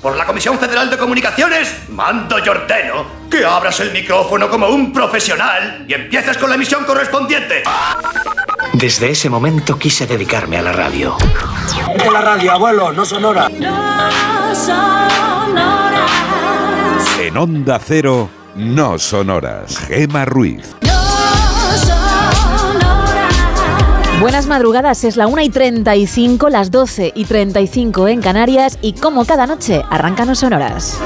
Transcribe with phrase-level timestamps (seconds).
[0.00, 4.92] por la Comisión Federal de Comunicaciones, mando y ordeno que abras el micrófono como un
[4.92, 7.62] profesional y empieces con la emisión correspondiente.
[8.72, 11.16] Desde ese momento quise dedicarme a la radio.
[11.96, 13.50] De la radio, abuelo, no sonora.
[17.20, 19.78] En Onda Cero, no sonoras.
[19.78, 20.76] Gema Ruiz.
[24.20, 29.24] Buenas madrugadas, es la 1 y 35, las 12 y 35 en Canarias y como
[29.24, 30.98] cada noche arrancan los sonoras.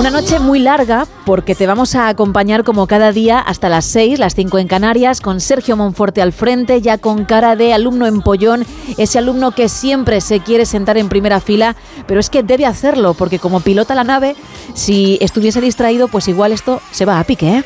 [0.00, 4.18] Una noche muy larga porque te vamos a acompañar como cada día hasta las 6,
[4.18, 8.64] las 5 en Canarias, con Sergio Monforte al frente, ya con cara de alumno empollón,
[8.96, 13.12] ese alumno que siempre se quiere sentar en primera fila, pero es que debe hacerlo
[13.12, 14.36] porque como pilota la nave,
[14.72, 17.64] si estuviese distraído, pues igual esto se va a pique, ¿eh?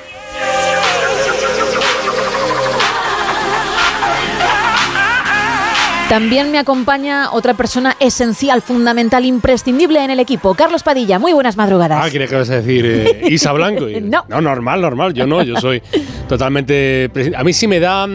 [6.14, 11.18] También me acompaña otra persona esencial, fundamental, imprescindible en el equipo, Carlos Padilla.
[11.18, 12.04] Muy buenas madrugadas.
[12.04, 13.86] Ah, ¿quieres que vas a decir eh, Isa Blanco?
[14.00, 14.24] No.
[14.28, 15.12] No, normal, normal.
[15.12, 15.82] Yo no, yo soy
[16.28, 17.10] totalmente...
[17.36, 18.06] A mí sí me da...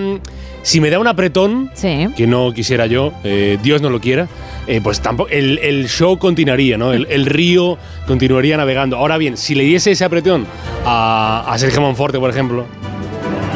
[0.62, 2.08] Si me da un apretón, Sí.
[2.16, 4.30] que no quisiera yo, eh, Dios no lo quiera,
[4.68, 5.30] eh, pues tampoco...
[5.30, 6.94] El, el show continuaría, ¿no?
[6.94, 8.96] El, el río continuaría navegando.
[8.96, 10.46] Ahora bien, si le diese ese apretón
[10.86, 12.66] a, a Sergio Monforte, por ejemplo...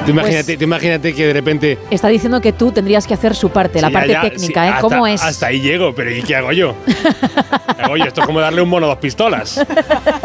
[0.06, 1.78] Tú Pues imagínate, tú imagínate que de repente...
[1.90, 4.68] Está diciendo que tú tendrías que hacer su parte, la Sí, parte ya, técnica, sí,
[4.68, 4.70] ¿eh?
[4.70, 5.22] hasta- ¿Cómo es?
[5.24, 6.76] Hasta ahí llego, pero ¿y qué hago yo?
[6.86, 8.06] ¿Qué hago yo?
[8.06, 9.66] Esto es como darle un mono a dos pistolas.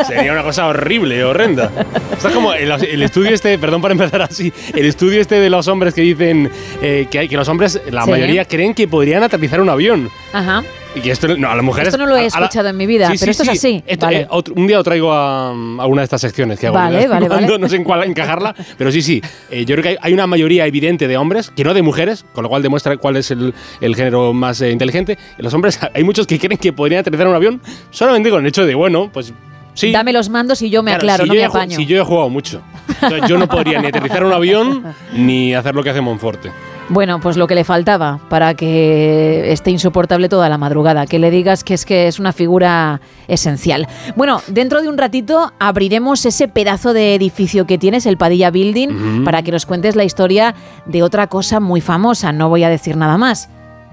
[0.06, 1.70] Sería una cosa horrible, horrenda.
[2.12, 5.50] Esto es como el, el estudio este, perdón por empezar así, el estudio este de
[5.50, 6.50] los hombres que dicen
[6.82, 8.10] eh, que, hay, que los hombres, la Sí.
[8.10, 10.10] mayoría creen que podrían aterrizar un avión.
[10.32, 10.62] Ajá.
[10.94, 11.88] Y esto, no, a las mujeres.
[11.88, 13.52] Esto no lo he a- a la- escuchado en mi vida, Sí, pero sí, esto
[13.52, 13.68] es sí.
[13.76, 13.84] así.
[13.86, 14.20] Esto, Vale.
[14.22, 16.74] eh, otro- un día lo traigo a, a una de estas secciones que hago.
[16.76, 17.46] Vale, vale, vale.
[17.58, 19.22] No sé en cuál encajarla, pero sí, sí.
[19.50, 22.24] Eh, yo creo que hay, hay una mayoría evidente de hombres, que no de mujeres,
[22.32, 25.18] con lo cual demuestra cuál es el, el género más eh, inteligente.
[25.38, 27.60] Los hombres, hay muchos que creen que podrían aterrizar un avión
[27.90, 29.32] solamente con el hecho de, bueno, pues
[29.74, 29.92] sí.
[29.92, 31.76] Dame los mandos y yo me Claro, aclaro, si no me apaño.
[31.76, 32.60] Si yo he jugado mucho.
[32.88, 34.82] Entonces, yo no podría ni aterrizar un avión
[35.12, 36.50] ni hacer lo que hace Monforte.
[36.90, 41.30] Bueno, pues lo que le faltaba para que esté insoportable toda la madrugada, que le
[41.30, 43.86] digas que es que es una figura esencial.
[44.16, 49.24] Bueno, dentro de un ratito abriremos ese pedazo de edificio que tienes, el Padilla Building,
[49.24, 50.54] para que nos cuentes la historia
[50.86, 52.32] de otra cosa muy famosa.
[52.32, 53.50] No voy a decir nada más.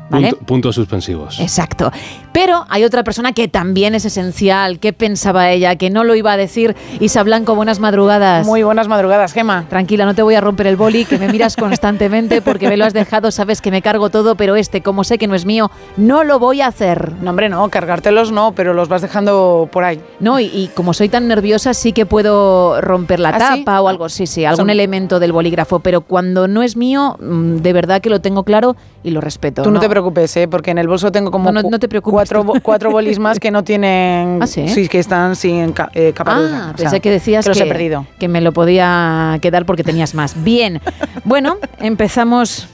[0.09, 0.29] ¿Vale?
[0.29, 1.39] Punto- puntos suspensivos.
[1.39, 1.91] Exacto.
[2.31, 4.79] Pero hay otra persona que también es esencial.
[4.79, 5.75] ¿Qué pensaba ella?
[5.77, 6.75] Que no lo iba a decir.
[6.99, 8.45] Isa Blanco, buenas madrugadas.
[8.45, 9.66] Muy buenas madrugadas, Gema.
[9.69, 12.85] Tranquila, no te voy a romper el boli, que me miras constantemente porque me lo
[12.85, 15.71] has dejado, sabes que me cargo todo, pero este, como sé que no es mío,
[15.97, 17.13] no lo voy a hacer.
[17.22, 19.99] No, hombre, no, cargártelos no, pero los vas dejando por ahí.
[20.19, 23.63] No, y, y como soy tan nerviosa, sí que puedo romper la ¿Ah, sí?
[23.63, 27.17] tapa o algo, sí, sí, algún Son- elemento del bolígrafo, pero cuando no es mío,
[27.19, 29.61] mm, de verdad que lo tengo claro y lo respeto.
[29.61, 30.47] Tú no, te preocupes, ¿eh?
[30.47, 33.51] porque en el bolso tengo como No, no- te cuatro, bo- cuatro bolis más que
[33.51, 34.39] no tienen...
[34.41, 34.88] ¿Ah, sí?
[34.89, 36.11] que están sin ca- eh.
[36.17, 38.05] Ah, O sea, pensé que decías que los he perdido.
[38.19, 40.43] que me lo podía quedar porque tenías más.
[40.43, 40.81] Bien,
[41.23, 42.67] bueno, empezamos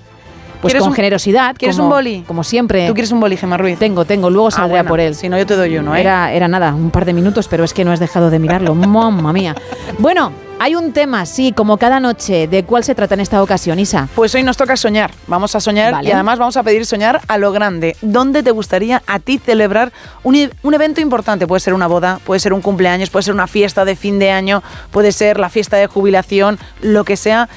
[0.62, 1.56] pues ¿Quieres con un- generosidad.
[1.58, 2.24] ¿Quieres como- un boli?
[2.28, 2.88] Como siempre.
[2.88, 3.78] ¿Tú quieres un boli, Gemma Ruiz?
[3.80, 5.16] Tengo, tengo, luego Ah, saldré a por él.
[5.16, 6.02] Si no, yo te doy uno, ¿eh?
[6.02, 8.76] Era, era nada, un par de minutos, pero es que no has dejado de mirarlo.
[8.76, 9.56] Mamma mía.
[9.98, 12.48] Bueno, hay un tema, sí, como cada noche.
[12.48, 14.08] ¿De cuál se trata en esta ocasión, Isa?
[14.14, 15.10] Pues hoy nos toca soñar.
[15.26, 16.10] Vamos a soñar Vale.
[16.10, 17.96] y además vamos a pedir soñar a lo grande.
[18.04, 19.92] ¿Dónde te gustaría a ti celebrar
[20.24, 21.48] un, e- un evento importante?
[21.48, 24.30] Puede ser una boda, puede ser un cumpleaños, puede ser una fiesta de fin de
[24.31, 24.62] año,
[24.92, 27.50] puede ser la fiesta de jubilación, lo que sea.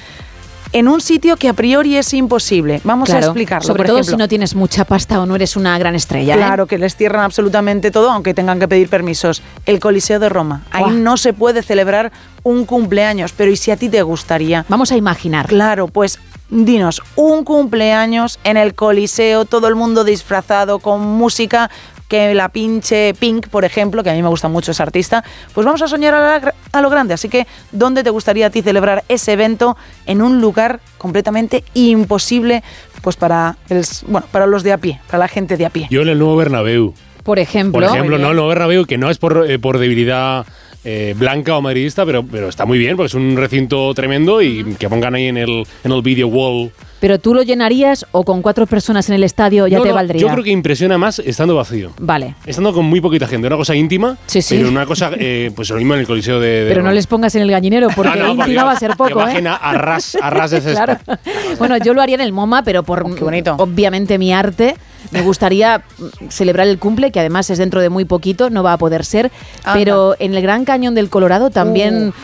[0.74, 2.80] En un sitio que a priori es imposible.
[2.82, 3.64] Vamos Claro, a explicarlo.
[3.64, 4.16] Sobre por todo ejemplo.
[4.16, 6.34] si no tienes mucha pasta o no eres una gran estrella.
[6.34, 6.36] ¿eh?
[6.36, 9.40] Claro, que les cierran absolutamente todo, aunque tengan que pedir permisos.
[9.66, 10.62] El Coliseo de Roma.
[10.72, 12.10] Ahí no se puede celebrar
[12.42, 14.66] un cumpleaños, pero ¿y si a ti te gustaría?
[14.68, 15.46] Vamos a imaginar.
[15.46, 16.18] Claro, pues
[16.50, 21.70] dinos, un cumpleaños en el Coliseo, todo el mundo disfrazado con música
[22.08, 25.64] que la pinche Pink, por ejemplo, que a mí me gusta mucho ese artista, pues
[25.64, 27.14] vamos a soñar a, la a lo grande.
[27.14, 32.62] Así que, ¿dónde te gustaría a ti celebrar ese evento en un lugar completamente imposible,
[33.02, 35.86] pues para, el bueno, para los de a pie, para la gente de a pie?
[35.90, 36.94] Yo en el nuevo Bernabéu.
[37.22, 37.80] Por ejemplo.
[37.80, 40.44] Por ejemplo, no, no Bernabéu, que no es por, eh, por debilidad
[40.84, 44.74] eh, blanca o madridista, pero, pero está muy bien, porque es un recinto tremendo y
[44.78, 46.70] que pongan ahí en el, en el video wall
[47.04, 50.22] pero tú lo llenarías o con cuatro personas en el estadio ya te valdría.
[50.22, 51.90] Yo creo que impresiona más estando vacío.
[51.98, 52.34] Vale.
[52.46, 54.16] Estando con muy poquita gente, una cosa íntima.
[54.24, 54.56] Sí, sí.
[54.56, 56.64] Pero una cosa, eh, pues lo mismo en el coliseo de.
[56.66, 59.22] pero no les pongas en el gallinero porque ah, íntima va a ser poco.
[59.26, 59.46] Que ¿eh?
[59.46, 60.96] a, ras, a ras de claro.
[61.58, 63.54] Bueno, yo lo haría en el MoMA, pero por oh, bonito.
[63.58, 64.74] obviamente mi arte.
[65.10, 65.82] Me gustaría
[66.30, 69.30] celebrar el cumple, que además es dentro de muy poquito, no va a poder ser.
[69.74, 72.14] Pero en el Gran Cañón del Colorado también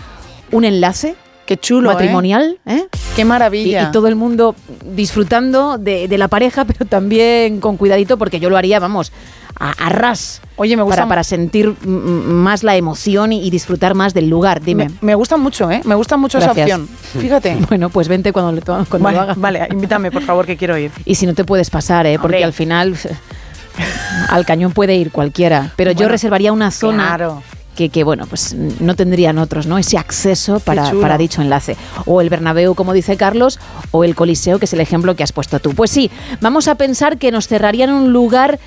[0.51, 0.57] uh.
[0.57, 1.17] un enlace
[1.51, 1.91] Qué chulo.
[1.91, 1.95] ¿eh?
[1.95, 2.87] Matrimonial, ¿eh?
[3.17, 3.89] Qué maravilla.
[3.89, 4.55] Y, todo el mundo
[4.85, 9.11] disfrutando de, la pareja, pero también con cuidadito, porque yo lo haría, vamos,
[9.59, 10.43] a, ras.
[10.55, 11.09] Oye, me gusta.
[11.09, 14.61] Para, sentir más la emoción y, disfrutar más del lugar.
[14.61, 14.93] Dime.
[15.01, 15.81] Me, gusta mucho, ¿eh?
[15.85, 16.89] Me gusta mucho esa opción.
[17.19, 17.57] Fíjate.
[17.69, 19.35] bueno, pues vente cuando, cuando vale, lo.
[19.35, 20.93] Vale, invítame, por favor, que quiero ir.
[21.05, 22.17] Y si no te puedes pasar, ¿eh?
[22.23, 22.97] Porque al final.
[24.29, 25.73] al cañón puede ir cualquiera.
[25.75, 27.09] Pero yo reservaría una zona.
[27.09, 27.43] Claro
[27.89, 29.79] que, bueno, pues no tendrían otros, ¿no?
[29.79, 31.77] Ese acceso para, para, dicho enlace.
[32.07, 33.59] O el Bernabéu, como dice Carlos,
[33.91, 35.75] o el Coliseo, que es el ejemplo que has puesto tú.
[35.75, 36.11] Pues sí,
[36.41, 38.59] vamos a pensar que nos cerrarían un lugar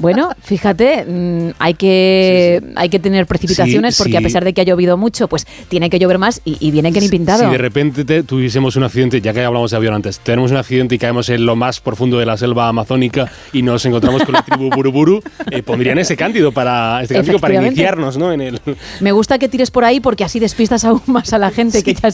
[0.00, 4.64] Bueno, fíjate, mm, hay que hay que tener precipitaciones porque a pesar de que ha
[4.64, 7.44] llovido mucho, pues tiene que llover más y, viene que ni pintado.
[7.44, 10.94] Si de repente tuviésemos un accidente, ya que hablamos de avión antes, tenemos un accidente
[10.94, 14.42] y caemos en lo más profundo de la selva amazónica y nos encontramos con la
[14.42, 18.32] tribu Buruburu, eh, pondrían ese cántido para este cántico para iniciarnos, ¿no?
[18.32, 18.60] En el...
[19.00, 21.94] Me gusta que tires por ahí porque así despistas aún más a la gente que,
[21.94, 22.10] ya,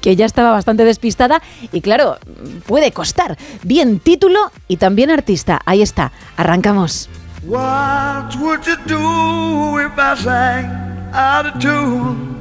[0.00, 1.42] que ya estaba bastante despistada
[1.72, 2.18] y claro,
[2.66, 3.36] puede costar.
[3.64, 5.60] Bien título y también artista.
[5.64, 7.08] Ahí está, arrancamos.
[7.42, 10.66] What would you do if I sang
[11.12, 12.38] out of tune?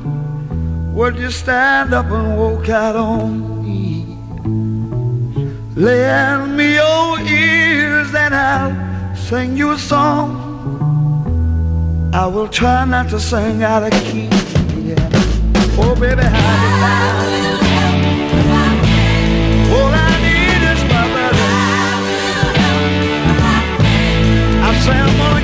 [0.94, 4.18] Would you stand up and walk out on me?
[5.75, 10.48] Lend me your ears and I'll sing you a song.
[12.13, 14.28] I will try not to sing out of key.
[14.84, 15.10] Yeah.
[15.78, 17.56] Oh, baby, how
[24.88, 25.37] no,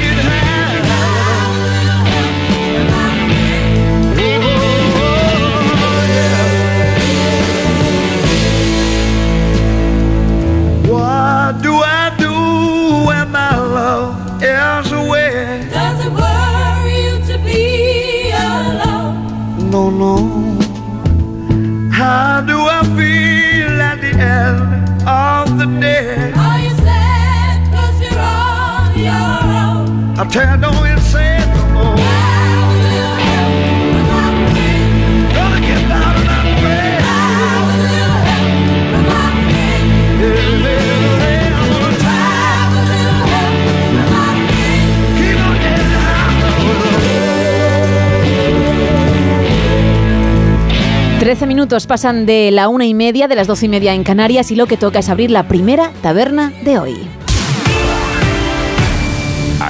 [51.20, 54.50] Trece minutos pasan de la una y media, de las doce y media en Canarias,
[54.50, 57.23] y lo que toca es abrir la primera taberna de hoy.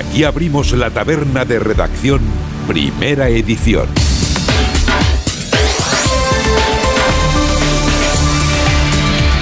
[0.10, 2.22] Aquí abrimos la taberna de redacción,
[2.68, 4.03] primera edición.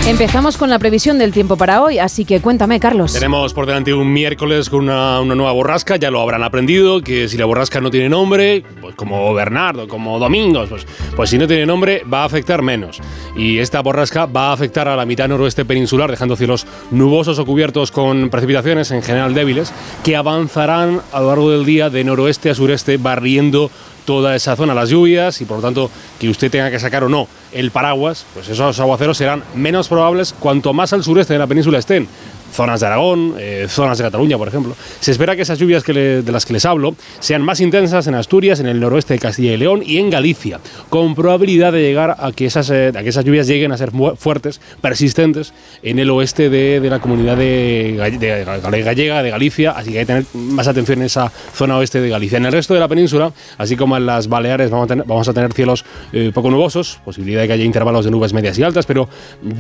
[0.08, 3.14] Empezamos con la previsión del tiempo para hoy, así que cuéntame, Carlos.
[3.14, 7.38] Tenemos por delante un miércoles con una, nueva borrasca, ya lo habrán aprendido, que si
[7.38, 11.68] la borrasca no tiene nombre, pues como Bernardo, como Domingos, pues, pues si no tiene
[11.68, 13.00] nombre va a afectar menos.
[13.38, 17.46] Y esta borrasca va a afectar a la mitad noroeste peninsular, dejando cielos nubosos o
[17.46, 19.72] cubiertos con precipitaciones en general débiles,
[20.04, 23.70] que avanzarán a lo largo del día de noroeste a sureste, barriendo
[24.06, 25.90] toda esa zona las lluvias y por lo tanto
[26.20, 30.34] que usted tenga que sacar o no el paraguas, pues esos aguaceros serán menos probables
[30.40, 32.08] cuanto más al sureste de la península estén.
[32.52, 34.76] Zonas de Aragón, eh, zonas de Cataluña, por ejemplo.
[35.00, 38.08] Se espera que esas lluvias que le- de las que les hablo sean más intensas
[38.08, 41.82] en Asturias, en el noroeste de Castilla y León y en Galicia, con probabilidad de
[41.82, 45.54] llegar a que esas, eh, a que esas lluvias lleguen a ser fuertes, persistentes,
[45.84, 50.00] en el oeste de, de la comunidad de, de Ga- gallega, de Galicia, así que
[50.00, 52.38] hay que tener más atención en esa zona oeste de Galicia.
[52.38, 55.28] En el resto de la península, así como en las Baleares, vamos a tener, vamos
[55.28, 58.64] a tener cielos eh, poco nubosos, posibilidad de que haya intervalos de nubes medias y
[58.64, 59.08] altas, pero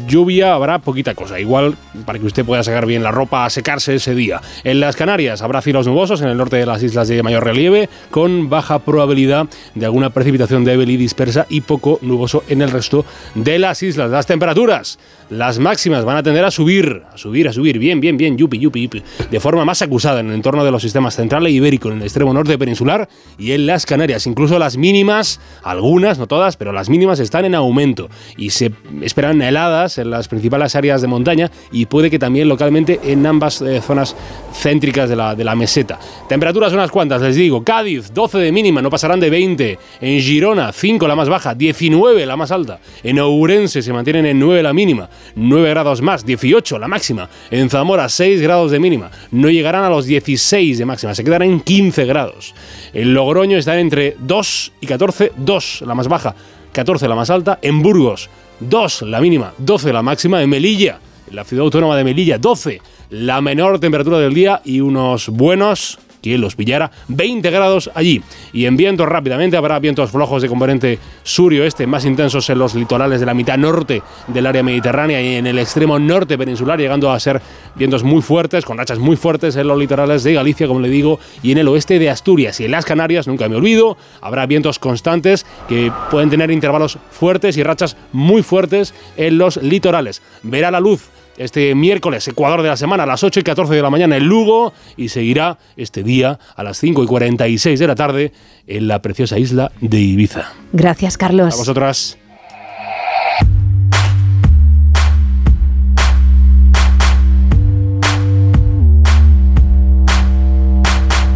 [0.07, 3.96] lluvia habrá poquita cosa, igual para que usted pueda sacar bien la ropa a secarse
[3.96, 4.42] ese día.
[4.64, 7.90] En las Canarias habrá cielos nubosos en el norte de las islas de mayor relieve,
[8.10, 13.06] con baja probabilidad de alguna precipitación débil y dispersa y poco nuboso en el resto
[13.36, 14.12] de las islas.
[14.12, 15.00] Las temperaturas,
[15.32, 18.60] las máximas van a tender a subir, a subir, a subir, bien, bien, bien, yupi,
[18.60, 21.90] yupi, yupi, de forma más acusada en el entorno de los sistemas central e ibérico,
[21.90, 23.08] en el extremo norte peninsular
[23.40, 24.28] y en las Canarias.
[24.28, 29.42] Incluso las mínimas, algunas, no todas, pero las mínimas están en aumento y se esperan
[29.42, 33.82] heladas en las principales áreas de montaña y puede que también localmente en ambas eh,
[33.82, 34.18] zonas
[34.54, 35.98] céntricas de la, de la meseta.
[36.28, 37.64] Temperaturas unas cuantas, les digo.
[37.64, 39.80] Cádiz, 12 de mínima, no pasarán de 20.
[40.02, 42.80] En Girona, 5 la más baja, 19 la más alta.
[43.02, 47.30] En Ourense se mantienen en 9 la mínima, 9 grados más, 18 la máxima.
[47.50, 49.12] En Zamora, 6 grados de mínima.
[49.32, 52.54] No llegarán a los 16 de máxima, se quedarán en 15 grados.
[52.94, 56.36] En Logroño están entre 2 y 14, 2 la más baja,
[56.72, 57.60] 14 la más alta.
[57.62, 60.42] En Burgos, 2 la mínima, 12 la máxima.
[60.42, 61.00] En Melilla,
[61.30, 66.00] en la ciudad autónoma de Melilla, 12 la menor temperatura del día y unos buenos
[66.22, 68.22] quien los pillara, 20 grados allí.
[68.54, 72.60] Y en vientos rápidamente habrá vientos flojos de componente sur y oeste, más intensos en
[72.60, 76.80] los litorales de la mitad norte del área mediterránea y en el extremo norte peninsular,
[76.80, 77.42] llegando a ser
[77.75, 81.20] vientos muy fuertes, con rachas muy fuertes en los litorales de Galicia, como le digo,
[81.42, 82.60] y en el oeste de Asturias.
[82.60, 87.58] Y en las Canarias, nunca me olvido, habrá vientos constantes que pueden tener intervalos fuertes
[87.58, 90.22] y rachas muy fuertes en los litorales.
[90.44, 93.82] Verá la luz este miércoles, Ecuador de la semana, a las 8 y 14 de
[93.82, 97.96] la mañana en Lugo y seguirá este día a las 5 y 46 de la
[97.96, 98.32] tarde
[98.68, 100.52] en la preciosa isla de Ibiza.
[100.74, 101.54] Gracias, Carlos.
[101.54, 102.18] A vosotras.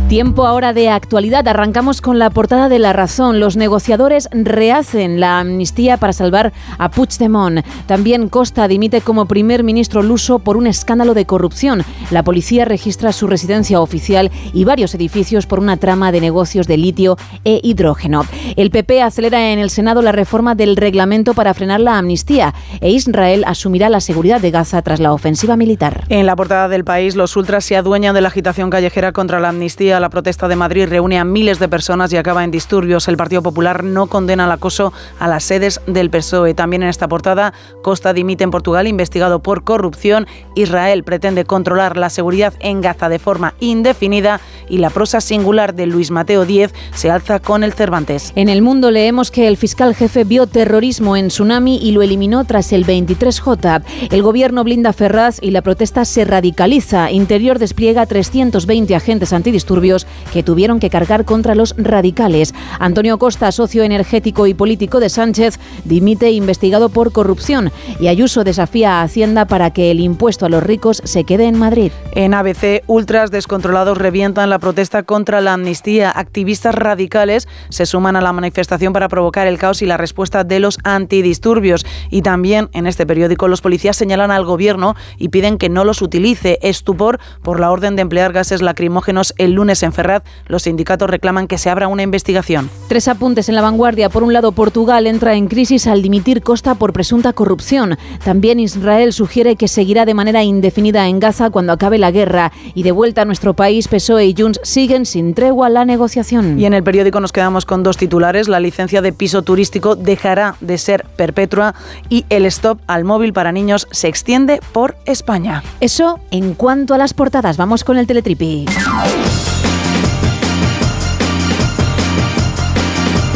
[0.09, 1.47] Tiempo ahora de actualidad.
[1.47, 3.39] Arrancamos con la portada de La Razón.
[3.39, 7.65] Los negociadores rehacen la amnistía para salvar a Puigdemont.
[7.88, 11.83] También Costa dimite como primer ministro luso por un escándalo de corrupción.
[12.12, 16.77] La policía registra su residencia oficial y varios edificios por una trama de negocios de
[16.77, 18.25] litio e hidrógeno.
[18.57, 22.91] El PP acelera en el Senado la reforma del reglamento para frenar la amnistía e
[22.91, 26.03] Israel asumirá la seguridad de Gaza tras la ofensiva militar.
[26.09, 29.50] En la portada del país, los ultras se adueñan de la agitación callejera contra la
[29.50, 29.95] amnistía.
[30.00, 33.08] La protesta de Madrid reúne a miles de personas y acaba en disturbios.
[33.08, 36.54] El Partido Popular no condena el acoso a las sedes del PSOE.
[36.54, 40.28] También en esta portada, Costa dimite en Portugal, investigado por corrupción.
[40.56, 45.86] Israel pretende controlar la seguridad en Gaza de forma indefinida y la prosa singular de
[45.86, 48.34] Luis Mateo Díez se alza con el Cervantes.
[48.36, 52.44] En el mundo leemos que el fiscal jefe vio terrorismo en Tsunami y lo eliminó
[52.46, 53.84] tras el 23J.
[54.12, 57.12] El gobierno blinda Ferraz y la protesta se radicaliza.
[57.12, 59.85] Interior despliega 320 agentes antidisturbios
[60.34, 62.54] que tuvieron que cargar contra los radicales.
[62.80, 69.00] Antonio Costa, socio energético y político de Sánchez, dimite investigado por corrupción y Ayuso desafía
[69.00, 71.92] a Hacienda para que el impuesto a los ricos se quede en Madrid.
[72.13, 76.12] En ABC, ultras descontrolados revientan la protesta contra la amnistía.
[76.15, 80.60] Activistas radicales se suman a la manifestación para provocar el caos y la respuesta de
[80.60, 81.86] los antidisturbios.
[82.10, 86.01] Y también en este periódico los policías señalan al gobierno y piden que no los
[86.01, 86.60] utilice.
[86.62, 90.24] Estupor por la orden de emplear gases lacrimógenos el lunes en Ferraz.
[90.48, 92.70] Los sindicatos reclaman que se abra una investigación.
[92.88, 94.10] Tres apuntes en la vanguardia.
[94.10, 97.98] Por un lado, Portugal entra en crisis al dimitir Costa por presunta corrupción.
[98.24, 102.51] También Israel sugiere que seguirá de manera indefinida en Gaza cuando acabe la guerra.
[102.74, 106.60] Y de vuelta a nuestro país, PSOE y Junts siguen sin tregua la negociación.
[106.60, 108.48] Y en el periódico nos quedamos con dos titulares.
[108.48, 111.75] La licencia de piso turístico dejará de ser perpetua
[112.10, 115.63] y el stop al móvil para niños se extiende por España.
[115.79, 117.58] Eso en cuanto a las portadas.
[117.58, 118.65] Vamos con el teletripi.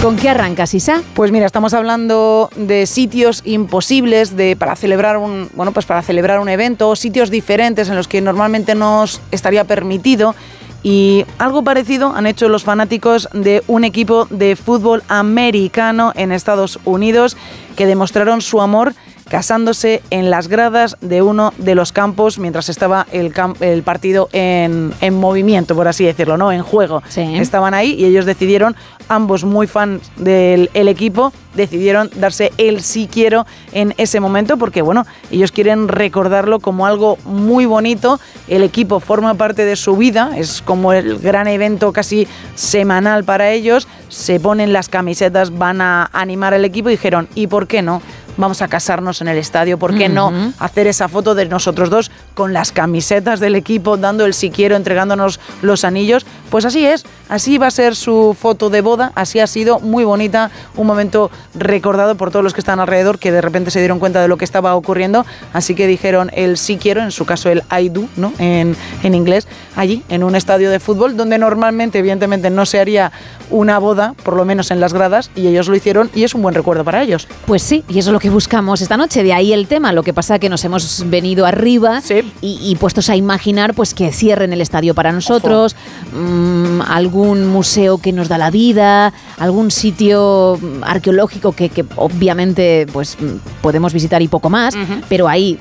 [0.02, 1.04] ¿Con qué arrancas, Isa?
[1.14, 6.40] Pues mira, estamos hablando de sitios imposibles de, para celebrar un bueno, pues para celebrar
[6.40, 10.36] un evento, sitios diferentes en los que normalmente no estaría permitido.
[10.84, 16.80] Y algo parecido han hecho los fanáticos de un equipo de fútbol americano en Estados
[16.86, 17.36] Unidos
[17.76, 18.94] que demostraron su amor
[19.30, 24.28] casándose en las gradas de uno de los campos mientras estaba el, cam- el partido
[24.34, 26.52] en, en movimiento, por así decirlo, ¿no?
[26.52, 27.02] En juego.
[27.40, 28.76] Estaban ahí y ellos decidieron,
[29.08, 34.82] ambos muy fans del el equipo, decidieron darse el sí quiero en ese momento porque,
[34.82, 38.20] bueno, ellos quieren recordarlo como algo muy bonito.
[38.48, 43.52] El equipo forma parte de su vida, es como el gran evento casi semanal para
[43.52, 43.88] ellos.
[44.10, 48.02] Se ponen las camisetas, van a animar al equipo y dijeron, ¿y por qué no?
[48.40, 52.10] Vamos a casarnos en el estadio, ¿por qué no hacer esa foto de nosotros dos
[52.36, 56.26] con las camisetas del equipo, dando el si quiero, entregándonos los anillos?
[56.50, 60.06] Pues así es, así va a ser su foto de boda, así ha sido muy
[60.06, 64.00] bonita, un momento recordado por todos los que están alrededor que de repente se dieron
[64.00, 67.50] cuenta de lo que estaba ocurriendo, así que dijeron el sí quiero, en su caso
[67.50, 68.32] el I do, ¿no?
[68.40, 73.12] En, en inglés, allí, en un estadio de fútbol, donde normalmente, evidentemente, no se haría
[73.50, 76.42] una boda, por lo menos en las gradas, y ellos lo hicieron y es un
[76.42, 77.28] buen recuerdo para ellos.
[77.46, 79.94] Pues sí, y eso es lo que buscamos esta noche, de ahí el tema.
[79.94, 82.02] Lo que pasa que nos hemos venido arriba
[82.42, 85.76] y, y puestos a imaginar pues que cierren el estadio para nosotros,
[86.14, 93.18] mm, algún museo que nos da la vida, algún sitio arqueológico que, que obviamente pues
[93.62, 94.76] podemos visitar y poco más,
[95.08, 95.58] pero ahí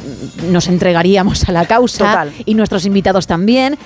[0.50, 2.32] nos entregaríamos a la causa Total.
[2.44, 3.78] y nuestros invitados también.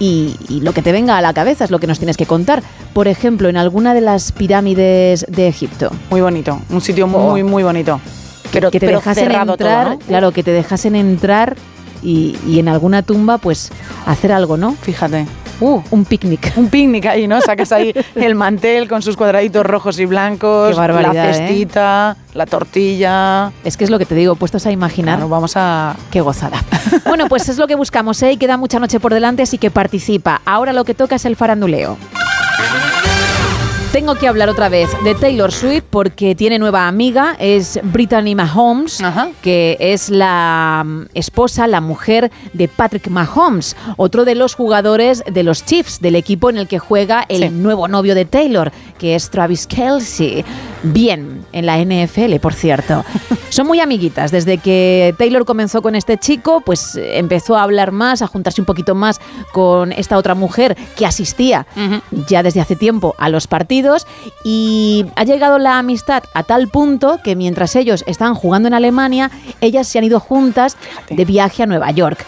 [0.00, 2.26] Y, y lo que te venga a la cabeza es lo que nos tienes que
[2.26, 2.62] contar.
[2.92, 5.90] Por ejemplo, en alguna de las pirámides de Egipto.
[6.10, 8.00] Muy bonito, un sitio muy, muy bonito.
[8.52, 9.98] Pero, que te pero dejasen entrar, todo, ¿no?
[9.98, 11.56] claro, que te dejasen entrar
[12.02, 13.70] y, y en alguna tumba, pues
[14.06, 14.72] hacer algo, ¿no?
[14.72, 15.26] Fíjate.
[15.60, 16.52] Uh, un picnic.
[16.56, 17.40] Un picnic ahí, ¿no?
[17.40, 21.34] Sacas ahí el mantel con sus cuadraditos rojos y blancos, la ¿eh?
[21.34, 23.52] cestita, la tortilla.
[23.64, 25.16] Es que es lo que te digo, puestos a imaginar.
[25.16, 25.96] Claro, vamos a...
[26.10, 26.62] Qué gozada.
[27.06, 28.32] bueno, pues es lo que buscamos, ¿eh?
[28.32, 30.40] Y queda mucha noche por delante, así que participa.
[30.44, 31.98] Ahora lo que toca es el faranduleo.
[33.92, 39.02] Tengo que hablar otra vez de Taylor Swift porque tiene nueva amiga, es Brittany Mahomes,
[39.40, 45.42] que es la mm, esposa, la mujer de Patrick Mahomes, otro de los jugadores de
[45.42, 49.30] los Chiefs, del equipo en el que juega el nuevo novio de Taylor, que es
[49.30, 50.44] Travis Kelsey.
[50.82, 53.04] Bien, en la NFL, por cierto.
[53.48, 54.30] Son muy amiguitas.
[54.30, 58.66] Desde que Taylor comenzó con este chico, pues empezó a hablar más, a juntarse un
[58.66, 59.18] poquito más
[59.52, 61.66] con esta otra mujer que asistía
[62.28, 63.78] ya desde hace tiempo a los partidos
[64.44, 69.30] y ha llegado la amistad a tal punto que mientras ellos están jugando en Alemania,
[69.60, 70.76] ellas se han ido juntas
[71.10, 72.24] de viaje a Nueva York.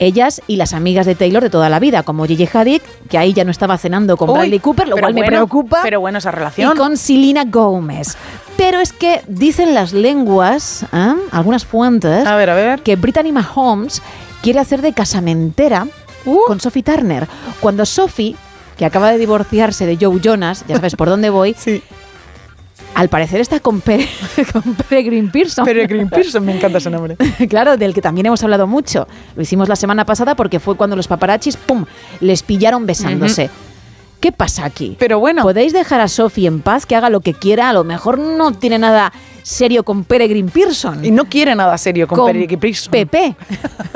[0.00, 3.32] Ellas y las amigas de Taylor de toda la vida, como Gigi Hadid, que ahí
[3.32, 5.80] ya no estaba cenando con Uy, Bradley Cooper, lo cual me preocupa.
[5.82, 6.72] Pero bueno, esa relación.
[6.74, 8.16] Y con Selena Gomez.
[8.56, 11.14] Pero es que dicen las lenguas, ¿ah?
[11.30, 12.82] algunas fuentes, a ver, a ver.
[12.82, 14.02] que Brittany Mahomes
[14.42, 15.86] quiere hacer de casamentera
[16.26, 16.38] Uh.
[16.46, 17.28] con Sophie Turner.
[17.60, 18.34] Cuando Sophie,
[18.76, 21.54] que acaba de divorciarse de Joe Jonas, ya sabes por dónde voy,
[22.94, 24.08] al parecer está con, Pere-
[24.52, 25.64] con Peregrine Pearson.
[25.64, 27.16] Peregrine Pearson, me encanta ese nombre.
[27.48, 29.08] claro, del que también hemos hablado mucho.
[29.34, 31.84] Lo hicimos la semana pasada porque fue cuando los paparachis, ¡pum!,
[32.20, 33.50] les pillaron besándose.
[34.20, 34.96] ¿Qué pasa aquí?
[34.98, 35.42] Pero bueno.
[35.42, 37.68] ¿Podéis dejar a Sophie en paz, que haga lo que quiera?
[37.68, 39.12] A lo mejor no tiene nada
[39.44, 41.04] serio con Peregrine Pearson.
[41.04, 42.90] Y no quiere nada serio con, Peregrine Pearson.
[42.90, 43.36] Pepe.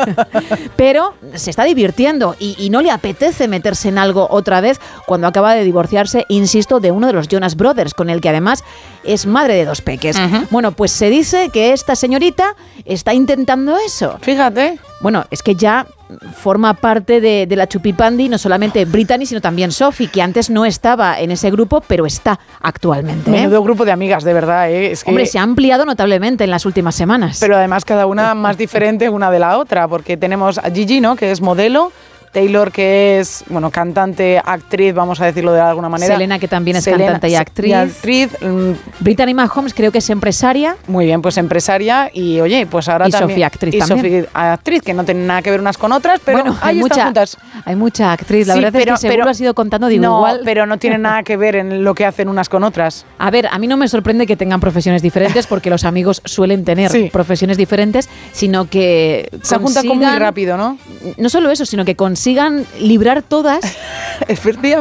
[0.76, 5.26] Pero se está divirtiendo y, y no le apetece meterse en algo otra vez cuando
[5.26, 8.62] acaba de divorciarse, insisto, de uno de los Jonas Brothers, con el que además
[9.04, 10.16] es madre de dos peques.
[10.50, 14.18] Bueno, pues se dice que esta señorita está intentando eso.
[14.20, 14.78] Fíjate.
[15.00, 15.86] Bueno, es que ya
[16.36, 20.64] forma parte de, de la Chupipandi no solamente Brittany, sino también Sophie, que antes no
[20.64, 23.30] estaba en ese grupo, pero está actualmente.
[23.30, 23.34] ¿eh?
[23.34, 24.70] Menudo grupo de amigas, de verdad.
[24.70, 24.90] ¿eh?
[24.92, 27.38] Es que- Hombre, se ha ampliado notablemente en las últimas semanas.
[27.40, 31.16] Pero además cada una más diferente una de la otra, porque tenemos a Gigi, ¿no?
[31.16, 31.92] Que es modelo.
[32.32, 36.14] Taylor, que es, bueno, cantante, actriz, vamos a decirlo de alguna manera.
[36.14, 37.70] Selena, que también es Selena, cantante y actriz.
[37.70, 38.28] y actriz.
[38.40, 40.76] mm, Brittany Mahomes creo que es empresaria.
[40.86, 43.30] Muy bien, pues empresaria y oye, pues ahora Y también.
[43.30, 44.24] Sofía, actriz y también.
[44.24, 46.78] Sofía, actriz, que no tienen nada que ver unas con otras, pero bueno, hay están
[46.78, 47.36] mucha, juntas.
[47.64, 48.46] hay mucha actriz.
[48.46, 50.40] La Sí, verdad pero- es que seguro pero- has ido contando, digo, no, igual.
[50.44, 53.04] pero no tienen nada que ver en lo que hacen unas con otras.
[53.18, 56.64] A ver, a mí no me sorprende que tengan profesiones diferentes porque los amigos suelen
[56.64, 57.10] tener Sí.
[57.12, 60.78] profesiones diferentes, sino que Se juntan muy rápido, ¿no?
[61.16, 63.60] No solo eso, sino que consigan librar todas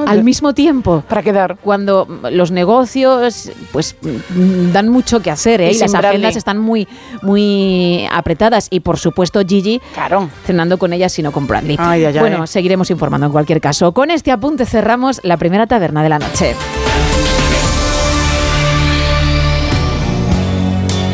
[0.07, 1.03] al mismo tiempo.
[1.07, 1.57] Para quedar.
[1.61, 4.07] Cuando mm, los negocios pues mm,
[4.39, 5.71] mm, dan mucho que hacer ¿eh?
[5.71, 6.87] y, las agendas están muy,
[7.21, 8.69] muy apretadas.
[8.71, 10.31] Y por supuesto Gigi claro.
[10.47, 11.75] cenando con ellas, sino con Bradley.
[11.79, 12.19] Ay, ay, ay.
[12.19, 13.91] bueno, seguiremos informando en cualquier caso.
[13.91, 16.55] Con este apunte cerramos la primera taberna de la noche.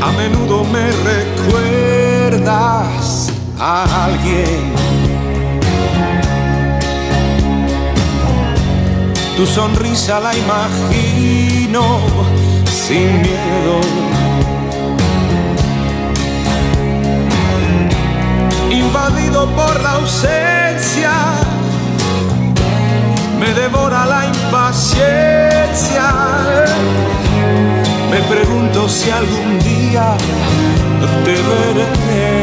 [0.02, 0.90] A menudo me
[2.32, 4.83] recuerdas a alguien
[9.36, 12.00] Tu sonrisa la imagino
[12.66, 13.82] sin miedo.
[18.70, 21.12] Invadido por la ausencia,
[23.40, 26.06] me devora la impaciencia.
[28.12, 30.16] Me pregunto si algún día
[31.26, 32.43] te veré.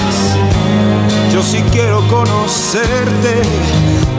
[1.41, 3.41] Yo sí quiero conocerte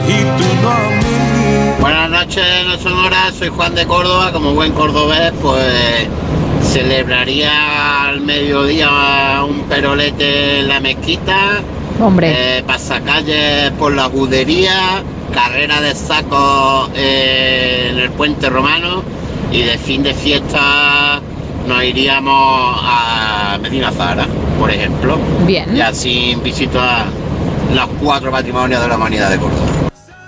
[0.09, 1.79] y tú no a mí.
[1.79, 6.05] Buenas noches, no Sonora, soy Juan de Córdoba, como buen cordobés, pues
[6.61, 11.61] celebraría al mediodía un perolete en la mezquita,
[12.01, 12.57] Hombre.
[12.57, 15.01] eh, pasacalles por la judería,
[15.33, 19.01] carrera de sacos eh, en el puente romano
[19.49, 21.21] y de fin de fiesta
[21.67, 24.27] nos iríamos a Medina Zara,
[24.59, 25.17] por ejemplo.
[25.45, 25.75] Bien.
[25.75, 27.05] Y así visito a
[27.73, 29.61] los cuatro patrimonios de la humanidad de Córdoba.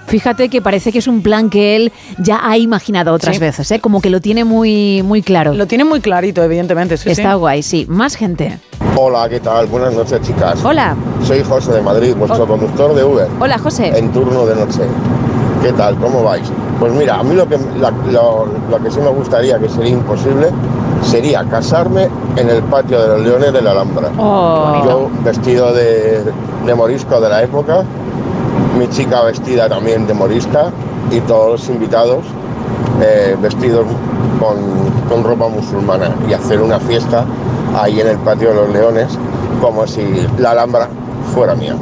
[0.08, 3.42] Fíjate que parece que es un plan que él ya ha imaginado otras Sí.
[3.42, 3.80] veces, ¿eh?
[3.80, 5.54] como que lo tiene muy, muy claro.
[5.56, 6.96] Lo tiene muy clarito, evidentemente.
[6.98, 7.38] Sí, Está sí.
[7.38, 7.86] guay, sí.
[7.90, 8.60] Más gente.
[8.96, 9.66] Hola, ¿qué tal?
[9.66, 10.64] Buenas noches, chicas.
[10.64, 10.96] Hola.
[11.24, 13.98] Soy José de Madrid, vuestro conductor de Uber, Hola, José.
[13.98, 14.82] en turno de noche.
[15.64, 15.96] ¿Qué tal?
[15.98, 16.48] ¿Cómo vais?
[16.80, 19.90] Pues mira, a mí lo que, la- lo, lo que sí me gustaría, que sería
[19.92, 20.50] imposible,
[21.06, 24.10] sería casarme en el patio de los Leones de la Alhambra.
[24.18, 24.82] Oh.
[24.86, 26.24] Yo vestido de,
[26.66, 27.84] de morisco de la época,
[28.78, 30.72] mi chica vestida también de morista
[31.12, 32.26] y todos los invitados
[33.02, 33.86] eh, vestidos
[34.40, 34.58] con,
[35.10, 37.26] con ropa musulmana y hacer una fiesta
[37.80, 39.18] ahí en el patio de los Leones
[39.62, 40.04] como si
[40.38, 40.90] la Alhambra
[41.36, 41.76] fuera mía.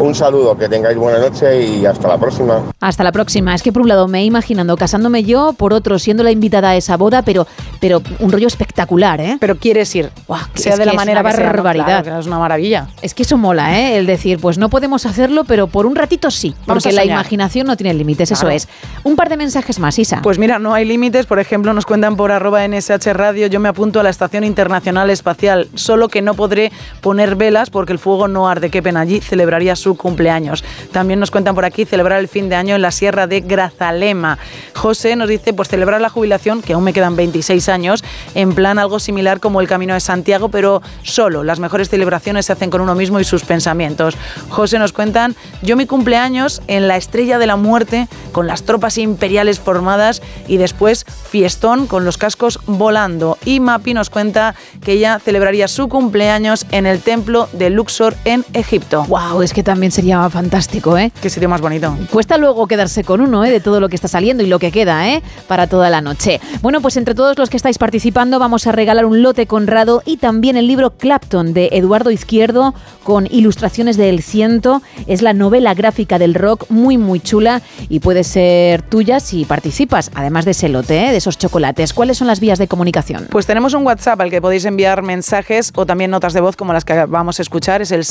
[0.00, 2.62] Un saludo, que tengáis buena noche y hasta la próxima.
[2.80, 3.54] Hasta la próxima.
[3.54, 6.70] Es que por un lado me he imaginando casándome yo, por otro siendo la invitada
[6.70, 7.46] a esa boda, pero,
[7.80, 9.36] pero un rollo espectacular, ¿eh?
[9.38, 10.10] Pero quieres ir,
[10.54, 11.46] sea de la manera que sea, ¿no?
[11.46, 12.02] barbaridad.
[12.02, 12.88] Claro, es una maravilla.
[13.00, 13.98] Es que eso mola, ¿eh?
[13.98, 16.56] El decir, pues no podemos hacerlo, pero por un ratito sí.
[16.66, 18.66] Vamos Porque a la imaginación no tiene límites, eso es.
[19.04, 20.22] Un par de mensajes más, Isa.
[20.22, 21.26] Pues mira, no hay límites.
[21.26, 25.08] Por ejemplo, nos cuentan por arroba NSH Radio, yo me apunto a la Estación Internacional
[25.10, 28.70] Espacial, solo que no podré poner velas porque el fuego no arde.
[28.70, 30.64] Qué pena, allí celebraría su cumpleaños.
[30.92, 34.38] También nos cuentan por aquí celebrar el fin de año en la Sierra de Grazalema.
[34.74, 38.02] José nos dice, pues celebrar la jubilación, que aún me quedan 26 años,
[38.34, 41.44] en plan algo similar como el Camino de Santiago, pero solo.
[41.44, 44.16] Las mejores celebraciones se hacen con uno mismo y sus pensamientos.
[44.48, 48.96] José nos cuentan, yo mi cumpleaños en la Estrella de la Muerte, con las tropas
[48.96, 53.36] imperiales formadas y después fiestón con los cascos volando.
[53.44, 58.46] Y Mapi nos cuenta que ella celebraría su cumpleaños en el templo de Luxor en
[58.54, 58.77] Egipto.
[59.08, 61.12] Wow, es que también sería fantástico, ¿eh?
[61.20, 61.96] Qué sitio más bonito.
[62.10, 63.50] Cuesta luego quedarse con uno, ¿eh?
[63.50, 65.22] De todo lo que está saliendo y lo que queda, ¿eh?
[65.46, 66.40] Para toda la noche.
[66.62, 70.18] Bueno, pues entre todos los que estáis participando vamos a regalar un lote Conrado y
[70.18, 74.82] también el libro Clapton de Eduardo Izquierdo con ilustraciones del ciento.
[75.06, 80.10] Es la novela gráfica del rock muy, muy chula y puede ser tuya si participas,
[80.14, 81.10] además de ese lote, ¿eh?
[81.10, 81.92] De esos chocolates.
[81.92, 83.26] ¿Cuáles son las vías de comunicación?
[83.30, 86.72] Pues tenemos un WhatsApp al que podéis enviar mensajes o también notas de voz como
[86.72, 87.82] las que vamos a escuchar.
[87.82, 88.04] Es el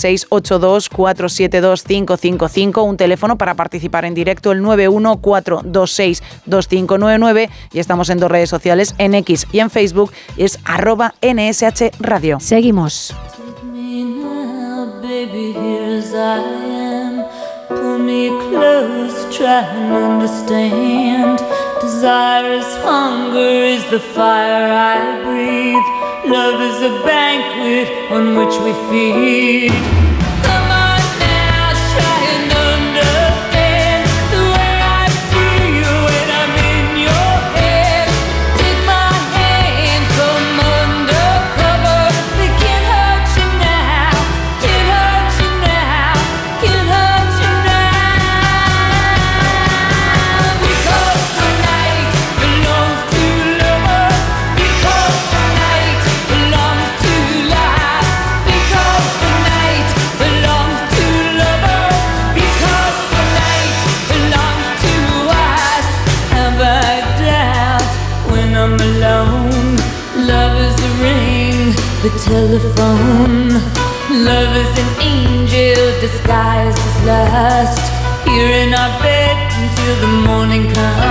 [0.59, 8.95] 682-472-555, un teléfono para participar en directo, el 914262599 y estamos en dos redes sociales,
[8.97, 12.39] en X y en Facebook, es arroba NSH Radio.
[12.39, 13.13] Seguimos.
[17.69, 21.37] Pull me close, try and understand.
[21.81, 25.83] Desire is hunger, is the fire I breathe.
[26.31, 29.73] Love is a banquet on which we feed.
[72.59, 73.49] The telephone.
[74.25, 78.27] Love is an angel disguised as lust.
[78.27, 81.06] Here in our bed until the morning comes.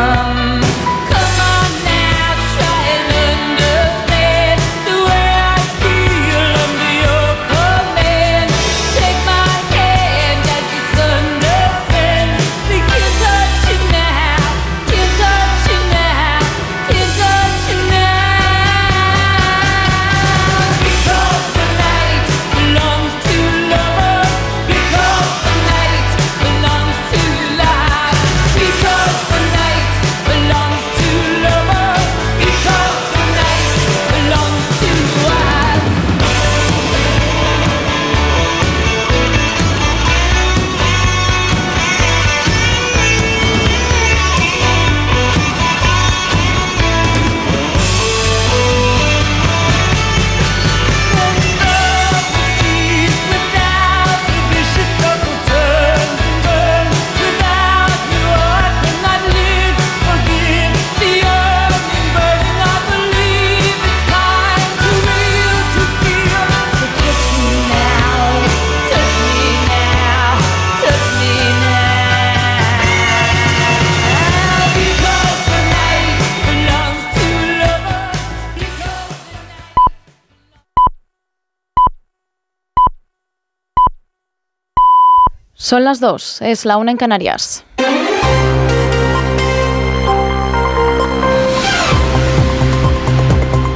[85.67, 87.65] Son las dos, es la una en Canarias.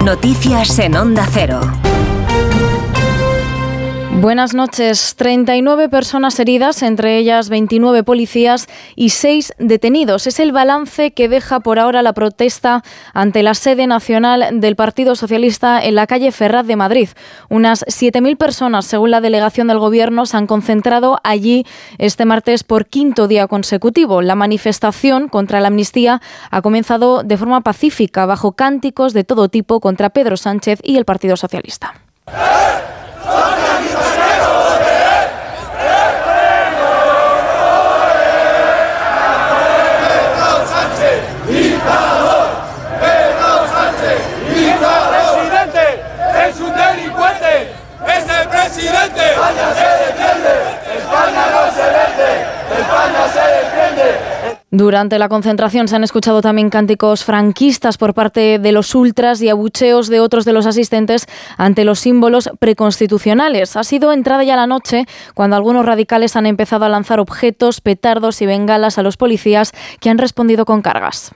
[0.05, 1.61] Noticias en Onda Cero.
[4.21, 5.15] Buenas noches.
[5.17, 8.69] 39 personas heridas, entre ellas 29 policías
[9.01, 10.27] y 6 detenidos.
[10.27, 12.83] Es el balance que deja por ahora la protesta
[13.15, 17.09] ante la sede nacional del Partido Socialista en la calle Ferraz de Madrid.
[17.49, 21.65] Unas 7.000 personas, según la delegación del Gobierno, se han concentrado allí
[21.97, 24.21] este martes por quinto día consecutivo.
[24.21, 29.81] La manifestación contra la amnistía ha comenzado de forma pacífica, bajo cánticos de todo tipo
[29.81, 31.95] contra Pedro Sánchez y el Partido Socialista.
[45.51, 46.03] presidente
[46.49, 47.73] es un delincuente,
[48.07, 49.33] es el presidente.
[49.33, 50.53] España se defiende,
[50.97, 52.31] España no se vende,
[52.79, 54.60] España se defiende.
[54.73, 59.49] Durante la concentración se han escuchado también cánticos franquistas por parte de los ultras y
[59.49, 63.77] abucheos de otros de los asistentes ante los símbolos preconstitucionales.
[63.77, 68.41] Ha sido entrada ya la noche cuando algunos radicales han empezado a lanzar objetos, petardos
[68.43, 71.33] y bengalas a los policías que han respondido con cargas.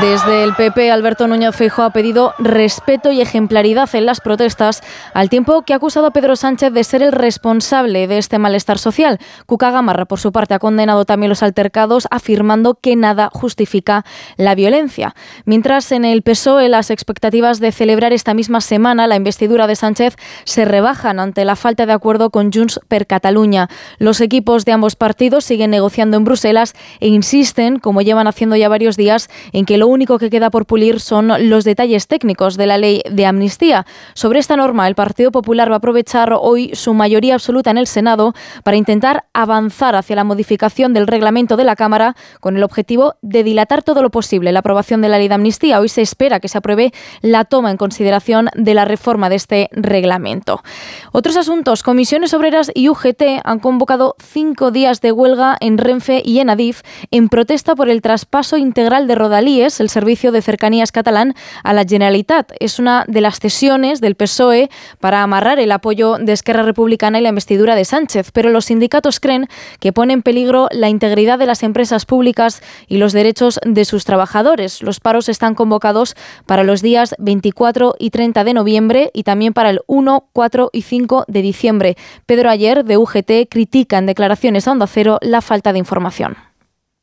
[0.00, 4.82] Desde el PP, Alberto Núñez Feijóo ha pedido respeto y ejemplaridad en las protestas,
[5.14, 8.78] al tiempo que ha acusado a Pedro Sánchez de ser el responsable de este malestar
[8.78, 9.18] social.
[9.46, 14.04] Cuca Gamarra, por su parte, ha condenado también los altercados, afirmando que nada justifica
[14.36, 15.14] la violencia.
[15.46, 20.16] Mientras en el PSOE las expectativas de celebrar esta misma semana la investidura de Sánchez
[20.44, 23.70] se rebajan ante la falta de acuerdo con Junts per Catalunya.
[23.98, 28.68] Los equipos de ambos partidos siguen negociando en Bruselas e insisten, como llevan haciendo ya
[28.68, 32.66] varios días, en que lo único que queda por pulir son los detalles técnicos de
[32.66, 33.86] la ley de amnistía.
[34.14, 37.86] Sobre esta norma, el Partido Popular va a aprovechar hoy su mayoría absoluta en el
[37.86, 43.14] Senado para intentar avanzar hacia la modificación del reglamento de la Cámara con el objetivo
[43.22, 45.78] de dilatar todo lo posible la aprobación de la ley de amnistía.
[45.78, 49.68] Hoy se espera que se apruebe la toma en consideración de la reforma de este
[49.70, 50.64] reglamento.
[51.12, 51.84] Otros asuntos.
[51.84, 56.82] Comisiones Obreras y UGT han convocado cinco días de huelga en Renfe y en Adif
[57.12, 61.84] en protesta por el traspaso integral de Rodalíes, el servicio de cercanías catalán, a la
[61.84, 62.52] Generalitat.
[62.60, 67.22] Es una de las cesiones del PSOE para amarrar el apoyo de Esquerra Republicana y
[67.22, 69.48] la investidura de Sánchez, pero los sindicatos creen
[69.80, 74.04] que pone en peligro la integridad de las empresas públicas y los derechos de sus
[74.04, 74.82] trabajadores.
[74.82, 79.70] Los paros están convocados para los días 24 y 30 de noviembre y también para
[79.70, 81.96] el 1, 4 y 5 de diciembre.
[82.26, 86.45] Pedro Ayer, de UGT, critica en declaraciones a Onda Cero la falta de información.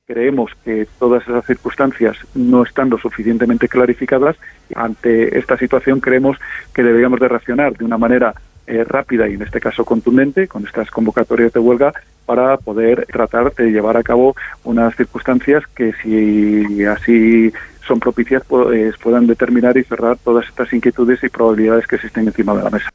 [0.05, 4.35] Creemos que todas esas circunstancias no están lo suficientemente clarificadas.
[4.75, 6.37] Ante esta situación creemos
[6.73, 8.33] que deberíamos de reaccionar de una manera
[8.67, 11.93] eh, rápida y en este caso contundente con estas convocatorias de huelga
[12.25, 14.35] para poder tratar de llevar a cabo
[14.65, 17.53] unas circunstancias que si así
[17.87, 22.53] son propicias pues, puedan determinar y cerrar todas estas inquietudes y probabilidades que existen encima
[22.53, 22.89] de la mesa.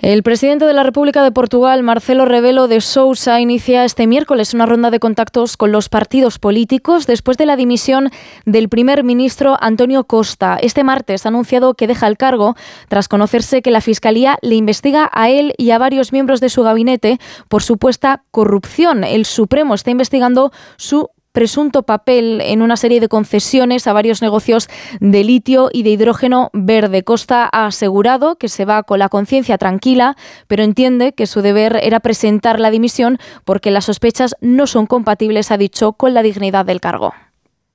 [0.00, 4.64] El presidente de la República de Portugal, Marcelo Rebelo de Sousa, inicia este miércoles una
[4.64, 8.10] ronda de contactos con los partidos políticos después de la dimisión
[8.46, 10.56] del primer ministro Antonio Costa.
[10.62, 12.54] Este martes ha anunciado que deja el cargo
[12.86, 16.62] tras conocerse que la Fiscalía le investiga a él y a varios miembros de su
[16.62, 19.02] gabinete por supuesta corrupción.
[19.02, 24.68] El Supremo está investigando su presunto papel en una serie de concesiones a varios negocios
[25.00, 27.04] de litio y de hidrógeno verde.
[27.04, 31.78] Costa ha asegurado que se va con la conciencia tranquila, pero entiende que su deber
[31.82, 36.64] era presentar la dimisión porque las sospechas no son compatibles, ha dicho, con la dignidad
[36.64, 37.14] del cargo.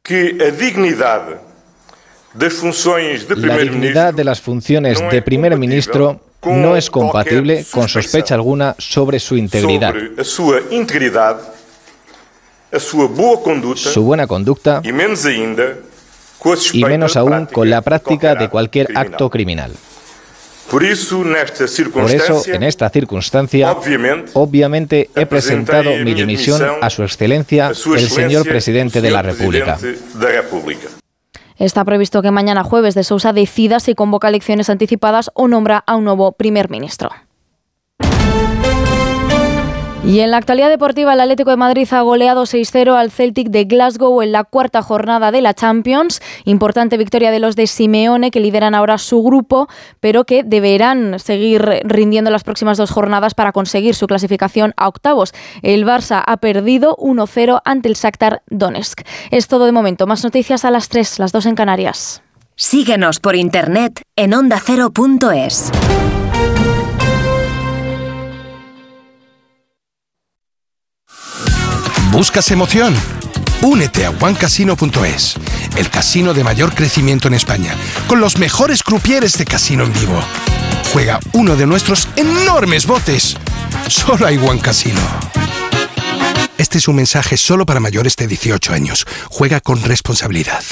[0.01, 1.41] Que la dignidad
[2.33, 7.87] de funciones de la dignidad de las funciones de primer ministro no es compatible con
[7.87, 9.93] sospecha alguna sobre su integridad.
[12.79, 14.91] Su buena conducta y
[16.83, 19.73] menos aún con la práctica de cualquier acto criminal.
[20.69, 21.23] Por eso,
[22.47, 23.75] en esta circunstancia,
[24.33, 29.77] obviamente he presentado mi dimisión a Su Excelencia, el señor Presidente de la República.
[31.57, 35.95] Está previsto que mañana jueves de Sousa decida si convoca elecciones anticipadas o nombra a
[35.95, 37.11] un nuevo primer ministro.
[40.05, 43.63] Y en la actualidad deportiva, el Atlético de Madrid ha goleado 6-0 al Celtic de
[43.63, 46.21] Glasgow en la cuarta jornada de la Champions.
[46.43, 49.69] Importante victoria de los de Simeone, que lideran ahora su grupo,
[50.01, 55.33] pero que deberán seguir rindiendo las próximas dos jornadas para conseguir su clasificación a octavos.
[55.61, 59.03] El Barça ha perdido 1-0 ante el Shakhtar Donetsk.
[59.31, 60.05] Es todo de momento.
[60.05, 62.21] Más noticias a las 3, las 2 en Canarias.
[62.57, 65.71] Síguenos por internet en ondacero.es.
[72.13, 72.93] ¿Buscas emoción?
[73.63, 75.35] Únete a OneCasino.es,
[75.77, 77.75] el casino de mayor crecimiento en España,
[78.07, 80.21] con los mejores crupieres de casino en vivo.
[80.93, 83.35] Juega uno de nuestros enormes botes.
[83.87, 85.01] Solo hay One Casino.
[86.59, 89.07] Este es un mensaje solo para mayores de 18 años.
[89.31, 90.63] Juega con responsabilidad.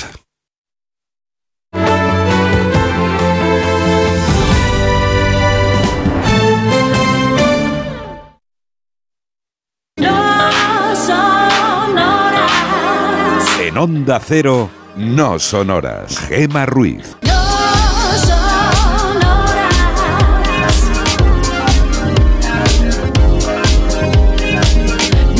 [13.71, 16.17] En Onda Cero, no sonoras.
[16.27, 17.15] Gema Ruiz.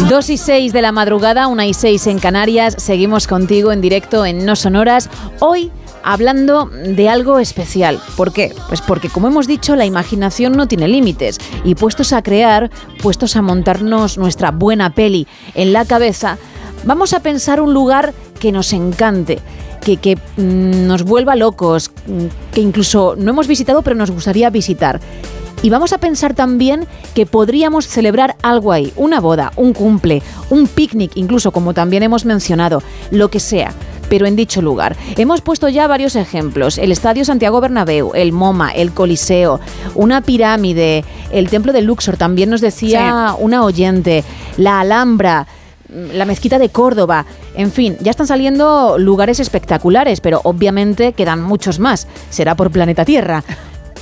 [0.08, 2.76] Dos y seis de la madrugada, una y seis en Canarias.
[2.78, 5.10] Seguimos contigo en directo en No Sonoras.
[5.42, 5.70] Hoy
[6.04, 8.00] hablando de algo especial.
[8.16, 8.54] ¿Por qué?
[8.70, 11.38] Pues porque, como hemos dicho, la imaginación no tiene límites.
[11.66, 16.38] Y puestos a crear, puestos a montarnos nuestra buena peli en la cabeza,
[16.84, 19.40] Vamos a pensar un lugar que nos encante,
[19.82, 25.00] que, mm, nos vuelva locos, mm, que incluso no hemos visitado pero nos gustaría visitar.
[25.64, 30.68] Y vamos a pensar también que podríamos celebrar algo ahí, una boda, un cumple, un
[30.68, 33.72] picnic, incluso como también hemos mencionado, lo que sea,
[34.10, 34.96] pero en dicho lugar.
[35.18, 39.60] Hemos puesto ya varios ejemplos, el Estadio Santiago Bernabéu, el MoMA, el Coliseo,
[39.94, 44.24] una pirámide, el Templo de Luxor, también nos decía una oyente,
[44.58, 45.46] la Alhambra,
[45.92, 47.26] la mezquita de Córdoba,
[47.56, 52.08] en fin, ya están saliendo lugares espectaculares, pero obviamente quedan muchos más.
[52.30, 53.44] Será por planeta Tierra.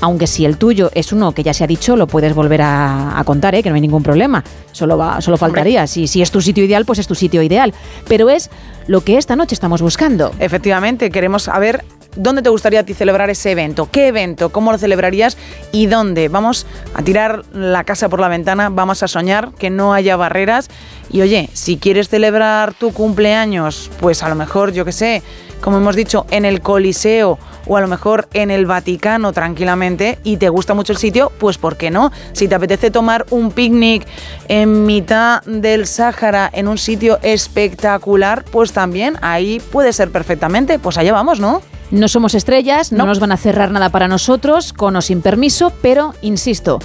[0.02, 3.22] Aunque si el tuyo es uno que ya se ha dicho, lo puedes volver a,
[3.26, 3.62] contar, ¿eh?
[3.62, 4.44] que no hay ningún problema.
[4.72, 5.88] Solo, va, solo faltaría.
[5.88, 7.74] Si, si es tu sitio ideal, pues es tu sitio ideal.
[8.08, 8.50] Pero es
[8.88, 10.32] lo que esta noche estamos buscando.
[10.40, 11.84] Efectivamente, queremos saber
[12.16, 13.88] ¿Dónde te gustaría a ti celebrar ese evento?
[13.92, 14.50] ¿Qué evento?
[14.50, 15.38] ¿Cómo lo celebrarías?
[15.72, 16.28] ¿Y dónde?
[16.28, 20.70] Vamos a tirar la casa por la ventana, vamos a soñar, que no haya barreras.
[21.12, 25.24] Y oye, si quieres celebrar tu cumpleaños, pues a lo mejor, yo qué sé,
[25.62, 30.38] como hemos dicho, en el Coliseo o a lo mejor en el Vaticano tranquilamente y
[30.38, 32.12] te gusta mucho el sitio, pues ¿por qué no?
[32.34, 34.06] Si te apetece tomar un picnic
[34.48, 40.80] en mitad del Sáhara en un sitio espectacular, pues también ahí puede ser perfectamente.
[40.80, 41.62] Pues allá vamos, ¿no?
[41.92, 45.74] No somos estrellas, no, nos van a cerrar nada para nosotros, con o sin permiso,
[45.82, 46.80] pero, insisto,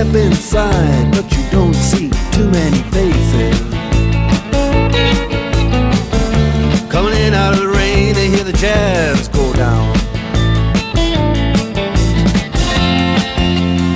[0.00, 3.60] step inside, but you don't see too many faces.
[6.88, 9.94] Coming in out of the rain, they hear the jazz go down.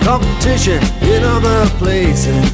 [0.03, 2.45] Competition in other places.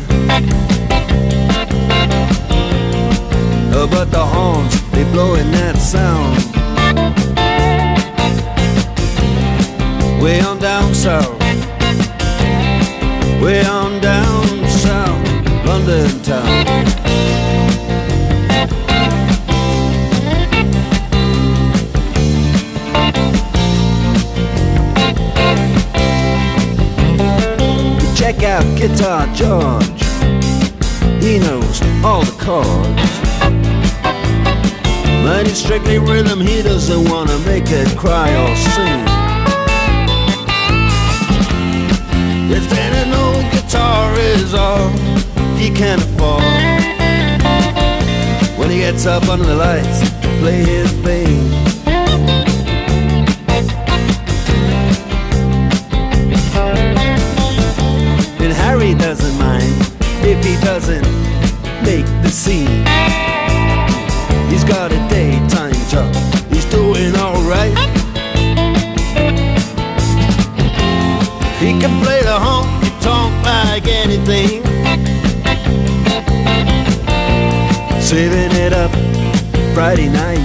[3.75, 6.37] Oh, but the horns, they blowing that sound.
[10.23, 11.50] Way on down south.
[13.41, 15.27] Way on down south,
[15.65, 16.45] London town.
[28.15, 30.05] Check out Guitar George.
[31.23, 33.11] He knows all the chords.
[35.25, 39.21] But it's strictly rhythm, he doesn't wanna make it cry or sing.
[42.53, 42.80] If
[44.21, 44.89] is all
[45.57, 46.43] he can afford.
[48.59, 51.39] When he gets up under the lights to play his thing.
[58.41, 59.75] And Harry doesn't mind
[60.23, 61.07] if he doesn't
[61.83, 62.85] make the scene.
[64.51, 66.13] He's got a daytime job,
[74.05, 74.63] anything.
[78.01, 78.91] Saving it up
[79.75, 80.41] Friday night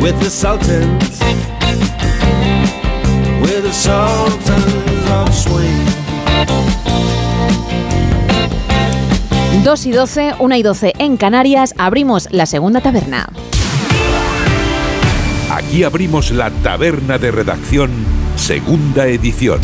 [0.00, 1.20] with the Sultans,
[3.42, 5.88] with the Sultans of Swing.
[9.64, 13.28] 2 y 12, 1 y 12 en Canarias, abrimos la segunda taberna.
[15.50, 17.90] Aquí abrimos la taberna de redacción,
[18.38, 19.60] segunda edición.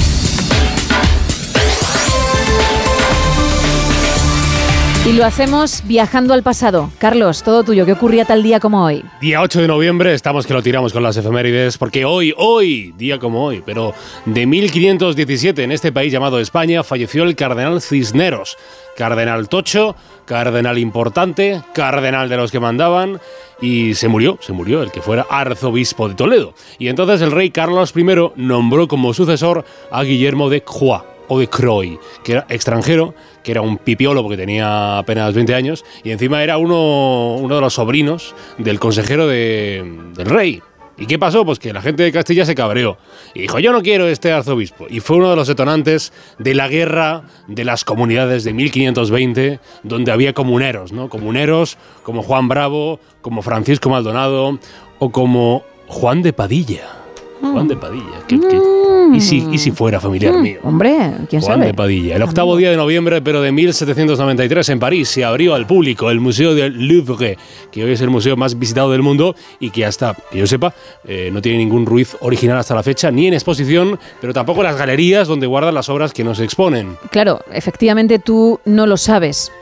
[5.06, 6.90] Y lo hacemos viajando al pasado.
[6.96, 9.04] Carlos, todo tuyo, ¿qué ocurría tal día como hoy?
[9.20, 13.18] Día 8 de noviembre, estamos que lo tiramos con las efemérides, porque hoy, hoy, día
[13.18, 13.92] como hoy, pero
[14.24, 18.56] de 1517 en este país llamado España, falleció el cardenal Cisneros.
[18.96, 19.94] Cardenal Tocho,
[20.24, 23.20] cardenal importante, cardenal de los que mandaban,
[23.60, 26.54] y se murió, se murió el que fuera arzobispo de Toledo.
[26.78, 31.48] Y entonces el rey Carlos I nombró como sucesor a Guillermo de Croix o de
[31.48, 33.14] Croy, que era extranjero,
[33.44, 37.60] que era un pipiolo porque tenía apenas 20 años, y encima era uno, uno de
[37.60, 39.84] los sobrinos del consejero de,
[40.16, 40.60] del rey.
[40.96, 41.44] ¿Y qué pasó?
[41.44, 42.98] Pues que la gente de Castilla se cabreó
[43.34, 44.86] y dijo, yo no quiero este arzobispo.
[44.88, 50.12] Y fue uno de los detonantes de la guerra de las comunidades de 1520, donde
[50.12, 51.08] había comuneros, ¿no?
[51.08, 54.60] Comuneros como Juan Bravo, como Francisco Maldonado
[55.00, 57.03] o como Juan de Padilla.
[57.40, 58.04] Juan de Padilla.
[59.12, 60.60] ¿Y, si, ¿Y si fuera familiar Mm, mío?
[60.62, 60.96] Hombre,
[61.28, 61.66] quién Juan sabe.
[61.66, 62.16] de Padilla.
[62.16, 66.20] El octavo día de noviembre, pero de 1793 en París, se abrió al público el
[66.20, 67.36] Museo del Louvre,
[67.70, 70.74] que hoy es el museo más visitado del mundo y que hasta, que yo sepa,
[71.06, 74.64] eh, no tiene ningún ruiz original hasta la fecha, ni en exposición, pero tampoco en
[74.64, 76.96] las galerías donde guardan las obras que nos exponen.
[77.10, 79.52] Claro, efectivamente tú no lo sabes.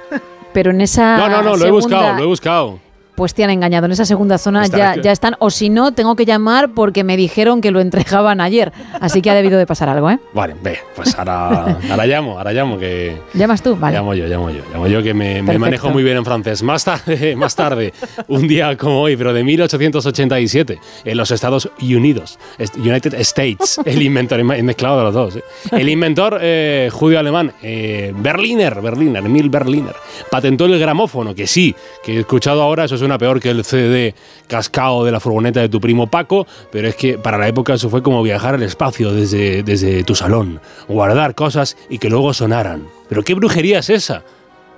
[0.53, 1.17] Pero en esa.
[1.17, 2.79] No, no, no, lo he segunda- buscado, lo he buscado.
[3.23, 3.87] Pues te han engañado.
[3.87, 5.37] En esa segunda zona ya, ya están.
[5.39, 8.73] O si no, tengo que llamar porque me dijeron que lo entregaban ayer.
[9.01, 10.19] Así que ha debido de pasar algo, ¿eh?
[10.33, 13.17] Vale, ve, pues ahora, ahora llamo, ahora llamo que...
[13.33, 13.77] ¿Llamas tú?
[13.77, 13.97] Vale.
[13.97, 16.65] Llamo yo, llamo yo, llamo yo que me, me manejo muy bien en francés.
[16.65, 17.95] Más tarde, más tarde,
[18.27, 22.41] un día como hoy, pero de 1887, en los Estados Unidos,
[22.77, 25.45] United States, el inventor, mezclado de los dos, ¿eh?
[25.71, 29.95] el inventor eh, judío-alemán, eh, Berliner, Berliner, Emil Berliner,
[30.29, 34.15] patentó el gramófono, que sí, que he escuchado ahora, eso peor que el CD
[34.49, 37.91] cascao de la furgoneta de tu primo Paco, pero es que para la época eso
[37.91, 42.87] fue como viajar al espacio desde, desde tu salón, guardar cosas y que luego sonaran.
[43.09, 44.23] ¿Pero qué brujería es esa?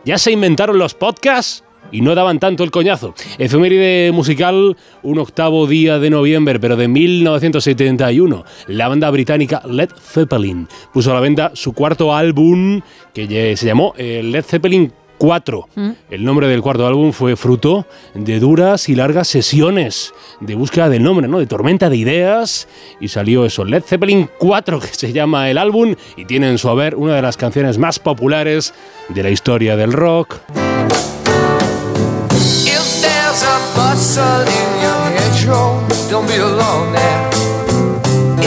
[0.04, 1.64] ¿Ya se inventaron los podcasts?
[1.92, 3.14] Y no daban tanto el coñazo.
[3.38, 8.44] Efeméride musical, un octavo día de noviembre, pero de 1971.
[8.66, 12.80] La banda británica Led Zeppelin puso a la venta su cuarto álbum,
[13.12, 15.68] que se llamó eh, Led Zeppelin 4.
[16.10, 21.02] El nombre del cuarto álbum fue fruto de duras y largas sesiones de búsqueda del
[21.02, 21.38] nombre, ¿no?
[21.38, 22.68] De tormenta de ideas.
[23.00, 26.68] Y salió eso, Led Zeppelin 4, que se llama el álbum, y tiene en su
[26.68, 28.74] haber una de las canciones más populares
[29.08, 30.40] de la historia del rock.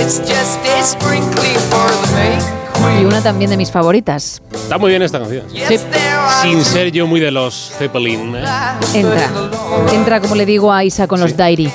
[0.08, 2.57] It's just a sprinkling for the make.
[3.00, 4.42] Y una también de mis favoritas.
[4.52, 5.44] Está muy bien esta canción.
[5.68, 5.78] Sí.
[6.42, 8.36] Sin ser yo muy de los Zeppelin.
[8.36, 8.44] ¿eh?
[8.94, 9.30] Entra.
[9.92, 11.72] Entra, como le digo a Isa con los Diary.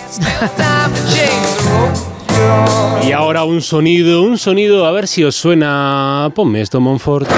[3.07, 6.31] Y ahora un sonido, un sonido, a ver si os suena.
[6.35, 7.29] Ponme esto, Monfort.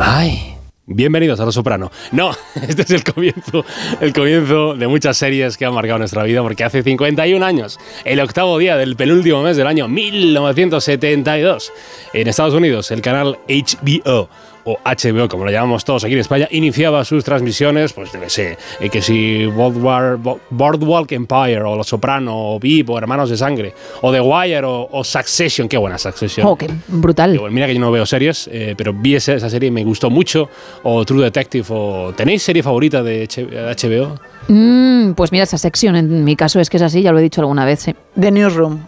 [0.00, 0.45] Ay.
[0.88, 1.90] Bienvenidos a Lo Soprano.
[2.12, 2.30] No,
[2.68, 3.64] este es el comienzo,
[4.00, 8.20] el comienzo de muchas series que han marcado nuestra vida, porque hace 51 años, el
[8.20, 11.72] octavo día del penúltimo mes del año 1972,
[12.12, 14.28] en Estados Unidos, el canal HBO
[14.66, 18.28] o HBO, como lo llamamos todos aquí en España, iniciaba sus transmisiones, pues yo qué
[18.28, 23.30] sé, eh, que si Boardwalk, Bo- Boardwalk Empire, o Los Soprano, o VIP, o Hermanos
[23.30, 26.46] de Sangre, o The Wire, o, o Succession, qué buena Succession.
[26.46, 27.38] Oh, qué brutal.
[27.38, 29.84] Bueno, mira que yo no veo series, eh, pero vi esa, esa serie y me
[29.84, 30.50] gustó mucho,
[30.82, 34.18] o True Detective, o ¿tenéis serie favorita de HBO?
[34.48, 37.22] Mm, pues mira, esa sección en mi caso es que es así, ya lo he
[37.22, 37.80] dicho alguna vez.
[37.80, 37.94] sí.
[38.20, 38.80] The Newsroom.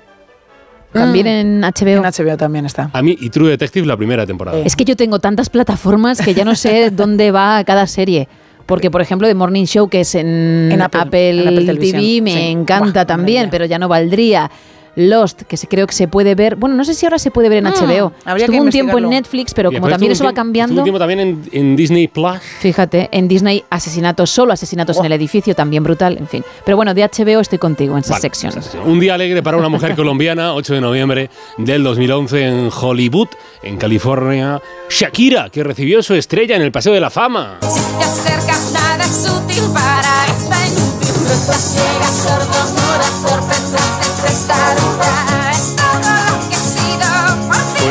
[0.98, 1.88] También en HBO.
[1.88, 2.90] En HBO también está.
[2.92, 4.58] A mí, y True Detective la primera temporada.
[4.58, 8.28] Es que yo tengo tantas plataformas que ya no sé dónde va cada serie.
[8.66, 12.20] Porque, por ejemplo, The Morning Show, que es en, En Apple, Apple, en Apple TV,
[12.20, 12.38] me sí.
[12.48, 14.50] encanta Buah, también, pero ya no valdría.
[14.98, 16.56] Lost, que se, creo que se puede ver.
[16.56, 18.12] Bueno, no sé si ahora se puede ver en Mm, HBO.
[18.24, 19.08] habría Estuvo un tiempo en.
[19.08, 20.72] Netflix, pero Y como también eso va cambiando.
[20.72, 22.38] estuvo un tiempo también en, en Disney Plus.
[22.60, 26.44] Fíjate, en Disney asesinatos, solo asesinatos en el edificio, también brutal, en fin.
[26.64, 28.52] Pero bueno, de HBO estoy contigo en esa Vale, sección.
[28.84, 33.28] Un día alegre para una mujer colombiana, 8 de noviembre del 2011 en Hollywood,
[33.62, 34.60] en California.
[34.90, 37.58] Shakira, que recibió su estrella en el Paseo de la Fama.
[37.62, 40.56] Si te acercas, nada es útil para esta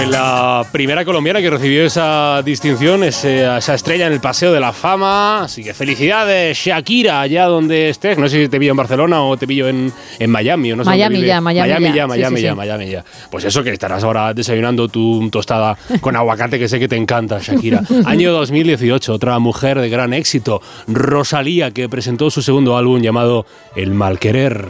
[0.09, 4.71] la primera colombiana que recibió esa distinción, ese- esa estrella en el Paseo de la
[4.73, 5.43] Fama.
[5.43, 8.17] Así que felicidades, Shakira, allá donde estés.
[8.17, 10.71] No sé si te pillo en Barcelona o te pillo en, en Miami.
[10.71, 12.03] O no sé Miami ya, Miami Miami ya.
[12.03, 12.55] Sí, Miami sí, ya, sí.
[12.55, 13.03] Miami ya.
[13.31, 17.39] Pues eso que estarás ahora desayunando tu tostada con aguacate, que sé que te encanta,
[17.41, 17.81] Shakira.
[18.05, 23.45] Año 2018, otra mujer de gran éxito, Rosalía, que presentó su segundo álbum llamado
[23.75, 24.67] El Malquerer.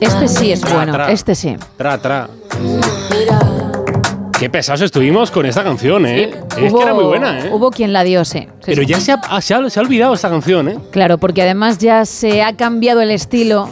[0.00, 1.10] Este sí es Tra, bueno, tra.
[1.12, 1.56] este sí.
[1.76, 2.28] Tra, tra.
[3.10, 3.59] Mira.
[4.40, 6.30] Qué pesados estuvimos con esta canción, ¿eh?
[6.58, 7.50] es que era muy buena, ¿eh?
[7.52, 8.38] Hubo quien la dio, sí.
[8.40, 8.88] Sí, Pero sí.
[8.88, 10.78] ya se ha, se, ha, se ha olvidado esta canción, ¿eh?
[10.90, 13.68] Claro, porque además ya se ha cambiado el estilo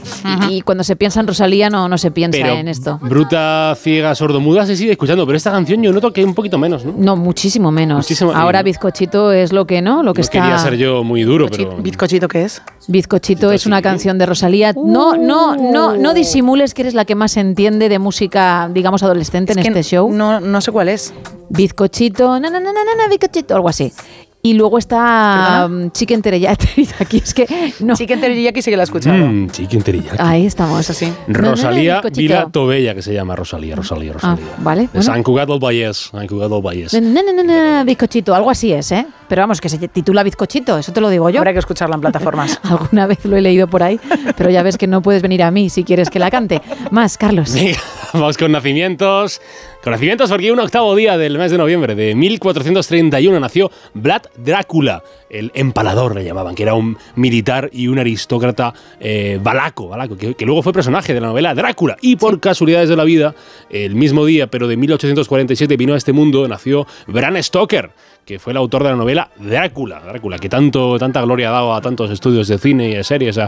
[0.51, 2.99] y, y cuando se piensa en Rosalía no, no se piensa Pero en esto.
[3.01, 6.85] bruta, ciega, sordomuda se sigue escuchando, pero esta canción yo noto que un poquito menos,
[6.85, 6.93] ¿no?
[6.99, 7.99] No, muchísimo menos.
[8.05, 10.41] Muchísimo- Ahora bizcochito es lo que no, lo que No está.
[10.43, 11.79] quería ser yo muy duro, pero...
[11.79, 12.61] ¿Bizcochito qué es?
[12.89, 14.75] Bizcochito es una canción de Rosalía.
[14.75, 19.53] No, no, no, no disimules que eres la que más entiende de música, digamos, adolescente
[19.55, 20.11] en Es este show.
[20.12, 21.13] No, no sé cuál es.
[21.51, 23.93] Bizcochito, na, na, na, na, na, bizcochito, algo así.
[24.41, 26.89] Y luego está um, Chicken Teriyaki.
[27.13, 27.97] Es que no.
[27.97, 29.17] Chicken Teriyaki sí que la he escuchado.
[29.17, 30.17] Mm, chicken teriyaki.
[30.21, 30.89] Ahí estamos.
[30.89, 31.07] así.
[31.07, 32.21] No, no, no, Rosalía bizcochito.
[32.21, 34.45] Vila Tobella, que se llama Rosalía, Rosalía, Ah, Rosalía.
[34.59, 34.89] vale.
[34.93, 35.03] Bueno.
[35.03, 36.13] Sant Cugat del Vallès.
[36.13, 39.07] No, no, no, no, bizcochito, algo así es, ¿eh?
[39.29, 41.41] Pero vamos, que se titula bizcochito, eso te lo digo yo.
[41.41, 42.61] Habrá que escucharla en plataformas.
[42.63, 43.99] Alguna vez lo he leído por ahí,
[44.37, 46.63] pero ya ves que no puedes venir a mí si quieres que la cante.
[46.93, 47.53] Más, Carlos.
[47.53, 47.77] Venga,
[48.13, 49.41] vamos con nacimientos.
[49.89, 55.03] Con nacimientos porque un octavo día del mes de noviembre de 1431 nació Vlad Drácula,
[55.30, 60.34] el empalador le llamaban, que era un militar y un aristócrata eh, valaco, valaco que,
[60.34, 61.97] que luego fue personaje de la novela Drácula.
[62.03, 63.34] Y por casualidades de la vida,
[63.70, 67.91] el mismo día, pero de 1847, vino a este mundo, nació Bram Stoker,
[68.25, 71.75] que fue el autor de la novela Drácula, Drácula, que tanto, tanta gloria ha dado
[71.75, 73.39] a tantos estudios de cine y de series.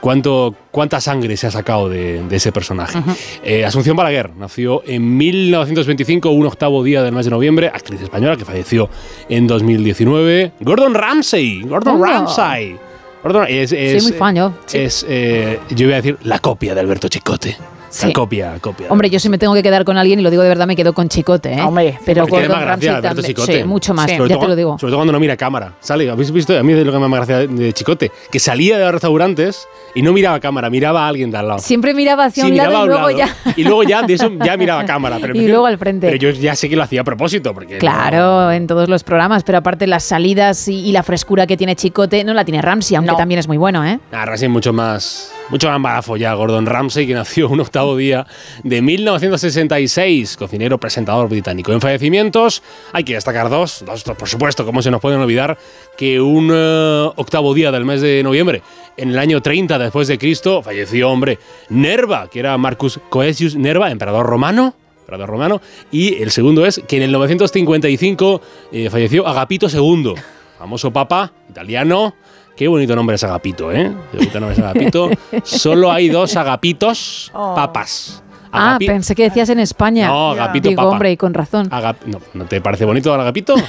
[0.00, 2.98] Cuánto, cuánta sangre se ha sacado de, de ese personaje.
[3.42, 8.36] Eh, Asunción Balaguer nació en 1925, un octavo día del mes de noviembre, actriz española
[8.36, 8.90] que falleció
[9.28, 10.52] en 2019.
[10.60, 12.04] Gordon Ramsay, Gordon Oh.
[12.04, 12.76] Ramsay.
[13.22, 14.52] Gordon es, es, muy fan yo.
[14.72, 17.56] Es, eh, yo voy a decir, la copia de Alberto Chicote.
[17.92, 18.06] Sí.
[18.06, 18.86] La copia, copia.
[18.90, 20.74] Hombre, yo si me tengo que quedar con alguien, y lo digo de verdad, me
[20.74, 21.60] quedo con Chicote, ¿eh?
[21.62, 23.26] Hombre, pero gracia Ramsay Alberto también.
[23.26, 23.58] Chicote.
[23.58, 24.78] Sí, mucho más, Sobre ya todo- te lo digo.
[24.78, 25.74] Sobre todo cuando no mira cámara.
[25.80, 26.58] Sale, ¿habéis visto?
[26.58, 28.10] A mí es lo que me más gracia de Chicote.
[28.30, 31.60] Que salía de los restaurantes y no miraba cámara, miraba a alguien de al lado.
[31.60, 33.10] Siempre miraba hacia Sí, un lado y luego lado.
[33.18, 33.36] ya.
[33.56, 35.18] Y luego ya de eso ya miraba a cámara.
[35.20, 36.06] Pero Y luego al frente.
[36.06, 37.52] Pero yo ya sé que lo hacía a propósito.
[37.52, 41.56] Porque Claro, en todos los programas, pero aparte las salidas y, y la frescura que
[41.58, 44.00] tiene Chicote no la tiene Ramsey, aunque también es muy bueno, ¿eh?
[44.12, 46.32] Ah, Ramsey mucho más, mucho más embarazo ya.
[46.34, 48.26] Gordon Ramsay, que nació un octavo día
[48.62, 51.72] de 1966, cocinero, presentador británico.
[51.72, 52.62] En fallecimientos
[52.92, 55.58] hay que destacar dos, dos, por supuesto, como se nos pueden olvidar,
[55.96, 58.62] que un eh, octavo día del mes de noviembre,
[58.96, 63.90] en el año 30 después de Cristo, falleció, hombre, Nerva, que era Marcus Coesius Nerva,
[63.90, 64.74] emperador romano.
[65.00, 65.60] emperador romano.
[65.90, 70.14] Y el segundo es que en el 955 eh, falleció Agapito II,
[70.58, 72.14] famoso papa italiano.
[72.56, 73.92] Qué bonito nombre es Agapito, ¿eh?
[74.10, 75.10] Qué bonito nombre es Agapito.
[75.42, 77.54] Solo hay dos Agapitos Oh.
[77.54, 78.22] papas.
[78.54, 80.08] Ah, pensé que decías en España.
[80.08, 80.90] No, Agapito Digo, Papa.
[80.90, 81.70] hombre, y con razón.
[81.70, 83.54] Agap- no, ¿no te parece bonito el Agapito?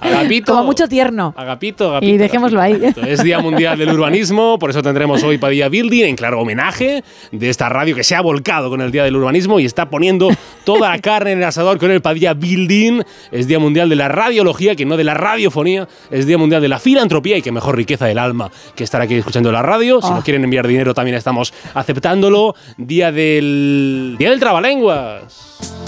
[0.00, 0.52] Agapito.
[0.52, 1.34] Como mucho tierno.
[1.36, 2.12] Agapito, Agapito.
[2.14, 2.80] Y dejémoslo ahí.
[3.06, 7.48] Es Día Mundial del Urbanismo, por eso tendremos hoy Padilla Building en claro homenaje de
[7.50, 10.28] esta radio que se ha volcado con el Día del Urbanismo y está poniendo
[10.64, 13.02] toda la carne en el asador con el Padilla Building.
[13.32, 15.88] Es Día Mundial de la Radiología, que no de la radiofonía.
[16.10, 19.14] Es Día Mundial de la Filantropía y que mejor riqueza del alma que estar aquí
[19.14, 20.00] escuchando la radio.
[20.00, 20.14] Si Ah.
[20.16, 22.54] nos quieren enviar dinero también estamos aceptándolo.
[22.76, 24.16] Día del...
[24.18, 25.79] Día del Trabalenguas.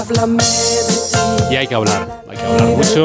[0.00, 1.54] Háblame de ti.
[1.54, 3.04] Y hay que hablar, hay que hablar mucho,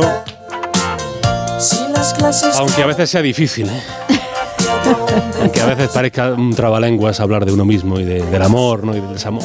[2.58, 3.84] aunque a veces sea difícil, ¿eh?
[5.42, 8.96] Aunque a veces parezca un trabalenguas hablar de uno mismo y de- del amor, ¿no?
[8.96, 9.44] Y del desamor.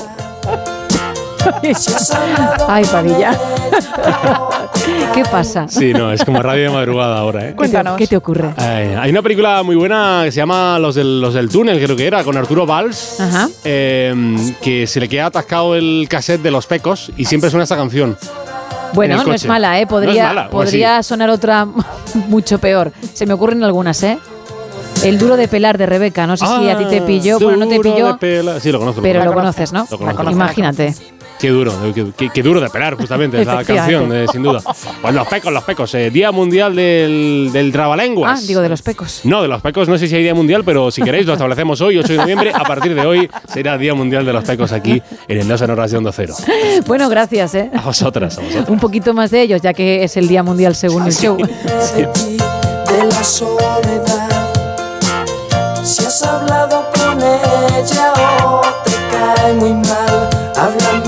[2.69, 3.39] Ay, Padilla.
[5.15, 5.67] ¿Qué pasa?
[5.69, 7.57] Sí, no, es como radio de madrugada ahora, ¿eh?
[7.61, 8.51] ¿Qué te- ¿Qué te ocurre?
[8.57, 11.97] Ay, hay una película muy buena que se llama Los del, Los del Túnel, creo
[11.97, 13.49] que era, con Arturo Valls, Ajá.
[13.65, 14.15] eh,
[14.63, 18.11] que se le queda atascado el cassette de los pecos y siempre suena esta canción.
[18.23, 19.87] en Bueno, no es mala, ¿eh?
[19.91, 21.67] No es Podría, mala, podría sonar otra
[22.29, 22.93] mucho peor.
[23.13, 24.19] Se me ocurren algunas, ¿eh?
[25.03, 26.27] El duro de pelar de Rebeca.
[26.27, 27.39] No sé si a ti te pilló.
[27.41, 29.01] Bueno, no te Ah, Duro pilló, de pela- Sí, lo conozco.
[29.03, 29.87] pero lo conoces, ¿no?
[29.91, 30.95] Lo conozco, lo Imagínate.
[31.41, 34.61] Qué duro, qué, qué- qué duro de pelar, justamente, esa canción, eh, sin duda.
[35.01, 35.95] Pues los pecos, los pecos.
[35.95, 38.47] eh, Día Mundial del, del Ah, Trabalenguas.
[38.47, 39.23] digo de los pecos.
[39.25, 41.81] No, de los pecos no sé si hay Día Mundial, pero si queréis lo establecemos
[41.81, 42.53] hoy, 8 de noviembre.
[42.55, 45.71] A partir de hoy será Día Mundial de los Pecos aquí en el Dos en
[45.71, 46.35] Horas de Onda Cero.
[46.87, 47.71] Bueno, gracias, ¿eh?
[47.75, 48.69] A vosotras, a vosotras.
[48.69, 51.37] Un poquito más de ellos, ya que es el Día Mundial según el show.
[51.39, 54.29] de la soledad.
[55.83, 58.13] Si has hablado con ella
[58.45, 61.00] o te cae muy mal, háblame.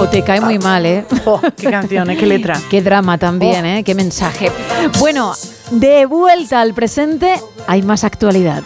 [0.00, 1.04] O te cae muy mal, ¿eh?
[1.58, 2.16] qué canción, ¿eh?
[2.16, 2.58] qué letra.
[2.70, 3.84] Qué drama también, ¿eh?
[3.84, 4.50] Qué mensaje.
[4.98, 5.34] Bueno,
[5.70, 7.34] de vuelta al presente,
[7.66, 8.62] hay más actualidad.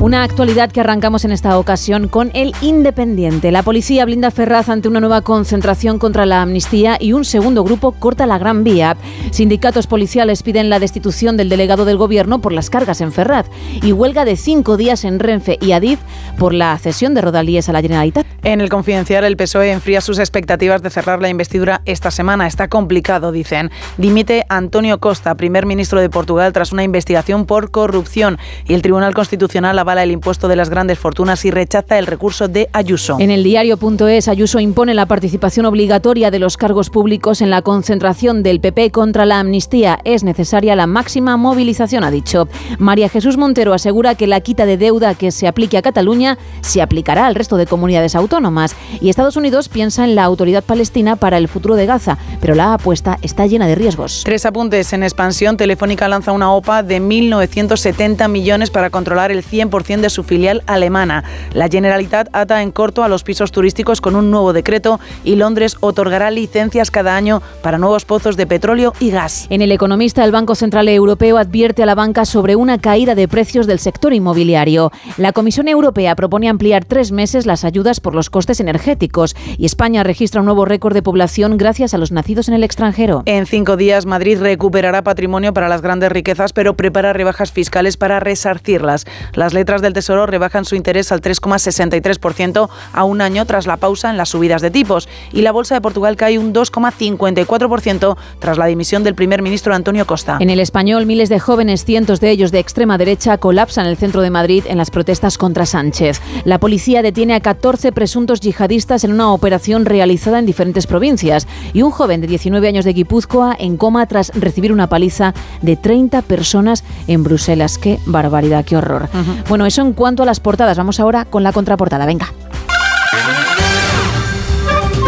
[0.00, 3.50] Una actualidad que arrancamos en esta ocasión con el Independiente.
[3.50, 7.90] La policía blinda Ferraz ante una nueva concentración contra la amnistía y un segundo grupo
[7.90, 8.96] corta la Gran Vía.
[9.32, 13.46] Sindicatos policiales piden la destitución del delegado del gobierno por las cargas en Ferraz
[13.82, 15.98] y huelga de cinco días en Renfe y Adif
[16.38, 18.24] por la cesión de Rodalíes a la Generalitat.
[18.44, 22.46] En el confidencial, el PSOE enfría sus expectativas de cerrar la investidura esta semana.
[22.46, 23.72] Está complicado, dicen.
[23.96, 28.38] Dimite Antonio Costa, primer ministro de Portugal, tras una investigación por corrupción.
[28.64, 32.46] Y el Tribunal Constitucional avala el impuesto de las grandes fortunas y rechaza el recurso
[32.46, 33.16] de Ayuso.
[33.18, 38.42] En el diario.es, Ayuso impone la participación obligatoria de los cargos públicos en la concentración
[38.42, 39.98] del PP contra la amnistía.
[40.04, 42.48] Es necesaria la máxima movilización, ha dicho.
[42.78, 46.82] María Jesús Montero asegura que la quita de deuda que se aplique a Cataluña se
[46.82, 48.76] aplicará al resto de comunidades autónomas.
[49.00, 52.74] Y Estados Unidos piensa en la autoridad palestina para el futuro de Gaza, pero la
[52.74, 54.20] apuesta está llena de riesgos.
[54.26, 55.56] Tres apuntes en expansión.
[55.56, 61.22] Telefónica lanza una OPA de 1.970 millones para controlar el 100% de su filial alemana.
[61.54, 65.76] La Generalitat ata en corto a los pisos turísticos con un nuevo decreto y Londres
[65.80, 69.46] otorgará licencias cada año para nuevos pozos de petróleo y gas.
[69.50, 73.28] En el Economista, el Banco Central Europeo advierte a la banca sobre una caída de
[73.28, 74.90] precios del sector inmobiliario.
[75.16, 80.02] La Comisión Europea propone ampliar tres meses las ayudas por los costes energéticos y España
[80.02, 83.22] registra un nuevo récord de población gracias a los nacidos en el extranjero.
[83.26, 88.18] En cinco días, Madrid recuperará patrimonio para las grandes riquezas, pero prepara rebajas fiscales para
[88.18, 89.06] resarcirlas.
[89.34, 94.08] Las letras del Tesoro rebajan su interés al 3,63% a un año tras la pausa
[94.10, 98.66] en las subidas de tipos y la Bolsa de Portugal cae un 2,54% tras la
[98.66, 100.38] dimisión del primer ministro Antonio Costa.
[100.40, 104.22] En el español, miles de jóvenes, cientos de ellos de extrema derecha, colapsan el centro
[104.22, 106.22] de Madrid en las protestas contra Sánchez.
[106.44, 111.82] La policía detiene a 14 presuntos yihadistas en una operación realizada en diferentes provincias y
[111.82, 116.22] un joven de 19 años de Guipúzcoa en coma tras recibir una paliza de 30
[116.22, 117.76] personas en Bruselas.
[117.76, 119.08] Qué barbaridad, qué horror.
[119.48, 120.76] Bueno, eso en cuanto a las portadas.
[120.76, 122.06] Vamos ahora con la contraportada.
[122.06, 122.32] Venga.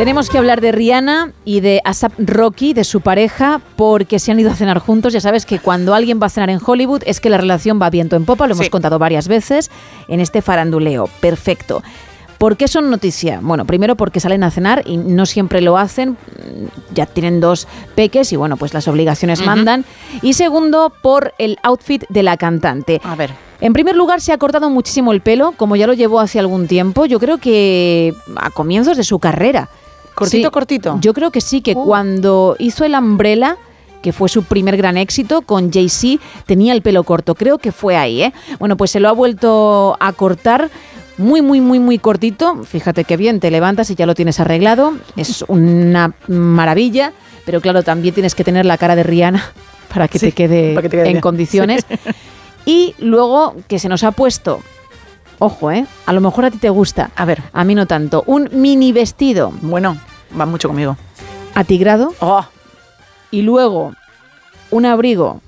[0.01, 4.41] Tenemos que hablar de Rihanna y de Asap Rocky, de su pareja, porque se han
[4.41, 5.13] ido a cenar juntos.
[5.13, 7.91] Ya sabes que cuando alguien va a cenar en Hollywood es que la relación va
[7.91, 9.71] viento en popa, lo hemos contado varias veces
[10.09, 11.11] en este faranduleo.
[11.21, 11.83] Perfecto.
[12.39, 13.41] ¿Por qué son noticia?
[13.43, 16.17] Bueno, primero porque salen a cenar y no siempre lo hacen,
[16.95, 19.85] ya tienen dos peques y bueno, pues las obligaciones mandan.
[20.23, 23.03] Y segundo, por el outfit de la cantante.
[23.05, 23.50] A ver.
[23.61, 26.67] En primer lugar, se ha cortado muchísimo el pelo, como ya lo llevó hace algún
[26.67, 29.69] tiempo, yo creo que a comienzos de su carrera.
[30.15, 30.99] ¿Cortito, Sí, cortito?
[31.01, 31.85] Yo creo que sí, que Uh.
[31.85, 33.57] cuando hizo el Umbrella,
[34.03, 37.35] que fue su primer gran éxito, con Jay-Z, tenía el pelo corto.
[37.35, 38.33] Creo que fue ahí, ¿eh?
[38.59, 40.71] Bueno, pues se lo ha vuelto a cortar
[41.19, 42.65] muy, muy, muy, muy cortito.
[42.65, 44.95] Fíjate qué bien, te levantas y ya lo tienes arreglado.
[45.17, 47.13] Es una maravilla,
[47.45, 49.43] pero claro, también tienes que tener la cara de Rihanna
[49.93, 51.21] para que, te, quede para que te quede en bien.
[51.21, 51.85] condiciones.
[52.71, 54.61] Y luego que se nos ha puesto,
[55.41, 55.87] ojo, ¿eh?
[56.07, 57.11] A lo mejor a ti te gusta.
[57.17, 57.43] A ver.
[57.53, 58.23] A mí no tanto.
[58.29, 59.53] Un mini vestido.
[59.61, 59.97] Bueno,
[60.39, 60.97] va mucho conmigo.
[61.57, 62.15] Atigrado.
[62.21, 62.45] Oh.
[63.33, 63.93] Y luego
[64.71, 65.41] un abrigo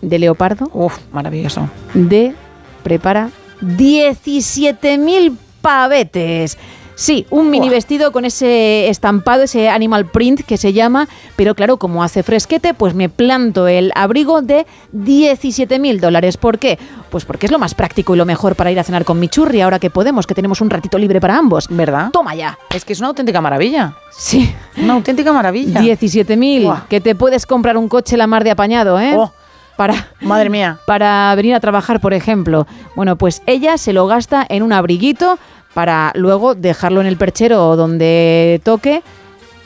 [0.00, 0.68] de leopardo.
[0.72, 1.70] Uf, maravilloso.
[1.94, 2.34] De,
[2.82, 3.30] prepara,
[3.60, 6.58] 17.000 pavetes.
[6.94, 11.78] Sí, un mini vestido con ese estampado, ese animal print que se llama, pero claro,
[11.78, 16.36] como hace fresquete, pues me planto el abrigo de 17.000 dólares.
[16.36, 16.78] ¿Por qué?
[17.10, 19.28] Pues porque es lo más práctico y lo mejor para ir a cenar con mi
[19.28, 21.66] churri ahora que podemos, que tenemos un ratito libre para ambos.
[21.70, 22.10] ¿Verdad?
[22.12, 22.58] Toma ya.
[22.70, 23.94] Es que es una auténtica maravilla.
[24.10, 24.54] Sí.
[24.76, 25.80] Una auténtica maravilla.
[25.80, 26.86] 17.000, Buah.
[26.88, 29.14] que te puedes comprar un coche la mar de apañado, ¿eh?
[29.16, 29.32] Oh.
[29.76, 30.78] Para, Madre mía.
[30.86, 32.66] para venir a trabajar, por ejemplo.
[32.94, 35.38] Bueno, pues ella se lo gasta en un abriguito
[35.74, 39.02] para luego dejarlo en el perchero donde toque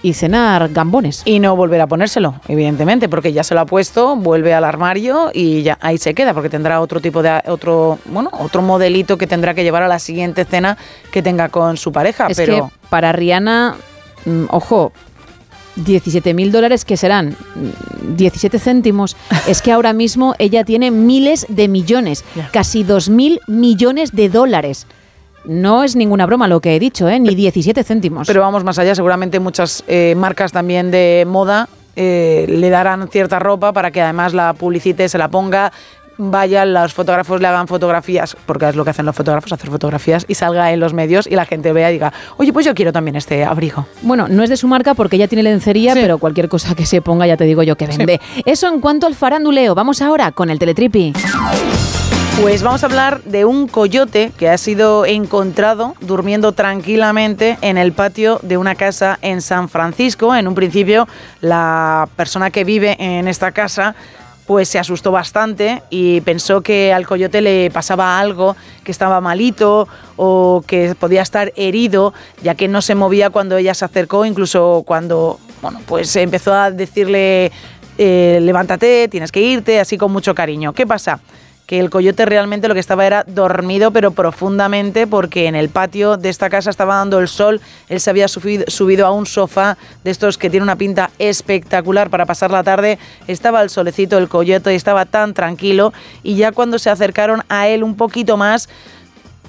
[0.03, 1.23] y cenar gambones.
[1.25, 5.31] Y no volver a ponérselo, evidentemente, porque ya se lo ha puesto, vuelve al armario
[5.33, 9.27] y ya ahí se queda, porque tendrá otro tipo de otro, bueno, otro modelito que
[9.27, 10.77] tendrá que llevar a la siguiente cena
[11.11, 12.27] que tenga con su pareja.
[12.29, 13.77] Es pero que para Rihanna,
[14.25, 14.93] mm, ojo,
[15.77, 19.17] 17 mil dólares que serán Mm, 17 céntimos.
[19.49, 24.87] es que ahora mismo ella tiene miles de millones, casi 2 mil millones de dólares.
[25.47, 27.19] No es ninguna broma lo que he dicho, ¿eh?
[27.19, 28.27] ni 17 céntimos.
[28.27, 31.69] Pero vamos más allá, seguramente muchas eh, marcas también de moda
[31.99, 35.73] eh, le darán cierta ropa para que además la publicite, se la ponga,
[36.19, 40.25] vayan los fotógrafos, le hagan fotografías, porque es lo que hacen los fotógrafos, hacer fotografías
[40.29, 42.93] y salga en los medios y la gente vea y diga, oye, pues yo quiero
[42.93, 43.87] también este abrigo.
[44.03, 47.03] Bueno, no es de su marca porque ella tiene lencería, pero cualquier cosa que se
[47.03, 48.21] ponga ya te digo yo que vende.
[48.45, 49.75] Eso en cuanto al faranduleo.
[49.75, 51.13] Vamos ahora con el teletripi.
[52.41, 57.93] Pues vamos a hablar de un coyote que ha sido encontrado durmiendo tranquilamente en el
[57.93, 60.37] patio de una casa en San Francisco.
[60.37, 61.09] En un principio,
[61.41, 63.97] la persona que vive en esta casa
[64.47, 69.89] pues se asustó bastante y pensó que al coyote le pasaba algo, que estaba malito
[70.17, 74.85] o que podía estar herido, ya que no se movía cuando ella se acercó, incluso
[74.87, 77.51] cuando, bueno, pues empezó a decirle,
[77.99, 80.73] eh, levántate, tienes que irte, así con mucho cariño.
[80.73, 81.21] ¿Qué pasa?
[81.67, 86.17] Que el coyote realmente lo que estaba era dormido, pero profundamente, porque en el patio
[86.17, 87.61] de esta casa estaba dando el sol.
[87.89, 92.25] Él se había subido, a un sofá de estos que tiene una pinta espectacular para
[92.25, 92.99] pasar la tarde.
[93.27, 95.93] Estaba el solecito, el coyote, y estaba tan tranquilo.
[96.23, 98.69] Y ya cuando se acercaron a él un poquito más,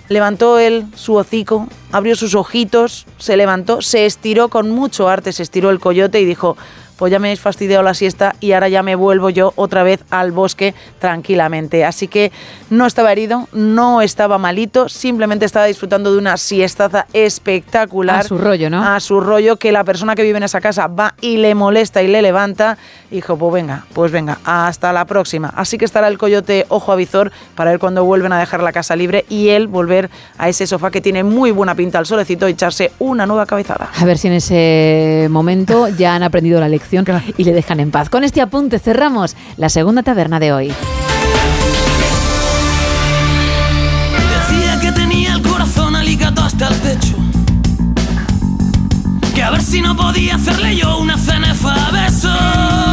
[0.09, 5.43] levantó él su hocico, abrió sus ojitos, se levantó, se estiró con mucho arte, se
[5.43, 6.57] estiró el coyote y dijo,
[6.97, 10.03] pues ya me habéis fastidiado la siesta y ahora ya me vuelvo yo otra vez
[10.09, 11.85] al bosque tranquilamente.
[11.85, 12.31] Así que
[12.69, 18.21] no estaba herido, no estaba malito, simplemente estaba disfrutando de una siestaza espectacular.
[18.21, 18.83] A su rollo, ¿no?
[18.83, 22.01] A su rollo, que la persona que vive en esa casa va y le molesta
[22.01, 22.77] y le levanta.
[23.11, 25.53] Dijo, pues venga, pues venga, hasta la próxima.
[25.55, 28.71] Así que estará el coyote ojo a visor para ver cuando vuelven a dejar la
[28.71, 32.49] casa libre y él volver a ese sofá que tiene muy buena pinta al solecito
[32.49, 33.89] y echarse una nueva cabezada.
[33.97, 36.86] A ver si en ese momento ya han aprendido la lección
[37.37, 38.09] y le dejan en paz.
[38.09, 40.73] Con este apunte cerramos la segunda taberna de hoy.
[44.49, 47.15] Decía que tenía el corazón aligado hasta el pecho.
[49.35, 52.86] Que a ver si no podía hacerle yo una cenefa a besos.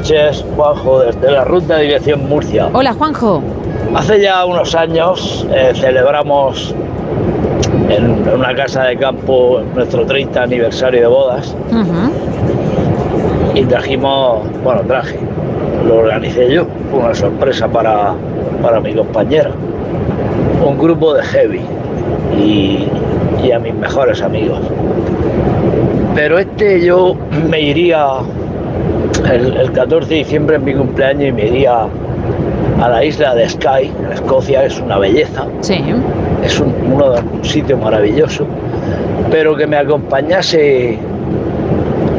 [0.00, 2.70] Noches, Juanjo, desde la ruta de dirección Murcia.
[2.72, 3.42] Hola, Juanjo.
[3.94, 6.74] Hace ya unos años eh, celebramos
[7.90, 11.54] en una casa de campo nuestro 30 aniversario de bodas
[13.54, 15.18] y trajimos, bueno, traje,
[15.86, 18.14] lo organicé yo, fue una sorpresa para,
[18.62, 19.50] para mi compañera,
[20.64, 21.60] un grupo de heavy
[22.38, 22.88] y,
[23.44, 24.60] y a mis mejores amigos.
[26.14, 27.16] Pero este yo
[27.50, 28.20] me iría
[29.28, 31.86] el, el 14 de diciembre en mi cumpleaños y me iría
[32.80, 35.44] a la isla de Skye, en Escocia, es una belleza.
[35.60, 35.82] Sí.
[36.44, 38.46] Es un, uno de- un sitio maravilloso,
[39.30, 40.98] pero que me acompañase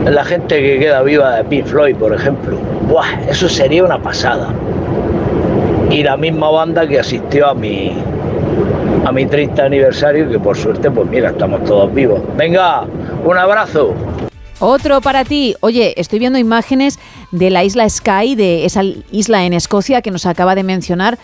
[0.10, 2.58] la gente que queda viva de Pink Floyd, por ejemplo.
[2.88, 4.50] Buah, eso sería una pasada.
[5.90, 7.94] Y la misma banda que asistió a mi
[9.04, 12.22] a mi 30 aniversario, que por suerte, pues mira, estamos todos vivos.
[12.38, 12.84] Venga,
[13.26, 13.94] un abrazo.
[14.62, 15.56] Otro para ti.
[15.62, 17.00] Oye, estoy viendo imágenes
[17.32, 21.18] de la isla Skye, de esa isla en Escocia que nos acaba de mencionar.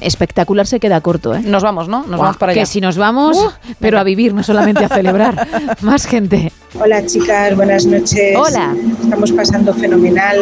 [0.00, 1.40] Espectacular se queda corto, ¿eh?
[1.40, 2.04] Nos vamos, ¿no?
[2.06, 2.62] Nos vamos para allá.
[2.62, 3.50] Que si nos vamos, uh,
[3.80, 5.46] pero a vivir, no solamente a celebrar.
[5.80, 6.52] Más gente.
[6.80, 8.36] Hola chicas, buenas noches.
[8.36, 8.74] Hola.
[9.02, 10.36] Estamos pasando fenomenal.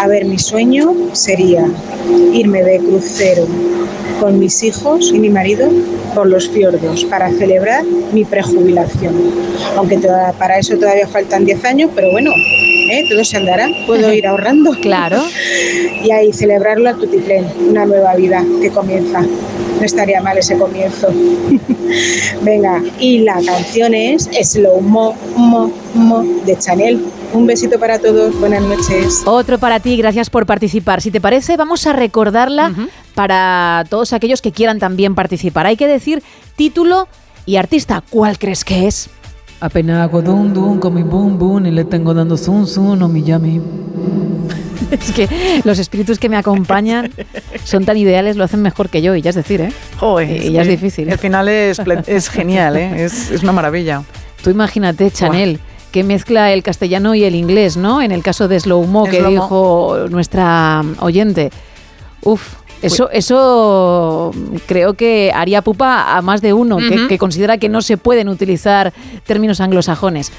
[0.00, 1.66] A ver, mi sueño sería
[2.32, 3.46] irme de crucero
[4.20, 5.68] con mis hijos y mi marido
[6.14, 9.14] por los fiordos para celebrar mi prejubilación.
[9.76, 9.98] Aunque
[10.38, 12.30] para eso todavía faltan 10 años, pero bueno,
[12.90, 13.04] ¿eh?
[13.08, 13.68] todo se andará.
[13.86, 14.72] Puedo ir ahorrando.
[14.80, 15.22] Claro.
[16.04, 19.20] y ahí celebrarlo a tutiplén, una nueva vida que comienza.
[19.20, 21.08] No estaría mal ese comienzo.
[22.42, 27.04] Venga, y la canción es Slow Mo, Mo, Mo de Chanel.
[27.32, 29.22] Un besito para todos, buenas noches.
[29.26, 31.02] Otro para ti, gracias por participar.
[31.02, 32.72] Si te parece, vamos a recordarla
[33.14, 35.66] para todos aquellos que quieran también participar.
[35.66, 36.22] Hay que decir
[36.56, 37.06] título
[37.44, 38.02] y artista.
[38.10, 39.10] ¿Cuál crees que es?
[39.60, 43.08] Apenas hago dum dum con mi boom boom y le tengo dando zum zum o
[43.08, 43.60] mi yami.
[44.90, 45.28] Es que
[45.64, 47.12] los espíritus que me acompañan
[47.64, 49.72] son tan ideales, lo hacen mejor que yo, y ya es decir, ¿eh?
[50.44, 51.10] y ya es difícil.
[51.10, 53.04] El final es, es genial, ¿eh?
[53.04, 54.02] Es, es, una maravilla.
[54.42, 55.60] Tú imagínate, Chanel.
[55.90, 58.00] que mezcla el castellano y el inglés, ¿no?
[58.00, 61.50] En el caso de Slow Mo, que dijo nuestra oyente.
[62.22, 64.32] Uf, eso, eso
[64.66, 68.28] creo que haría pupa a más de uno que, que, considera que no se pueden
[68.28, 68.92] utilizar
[69.26, 70.32] términos anglosajones.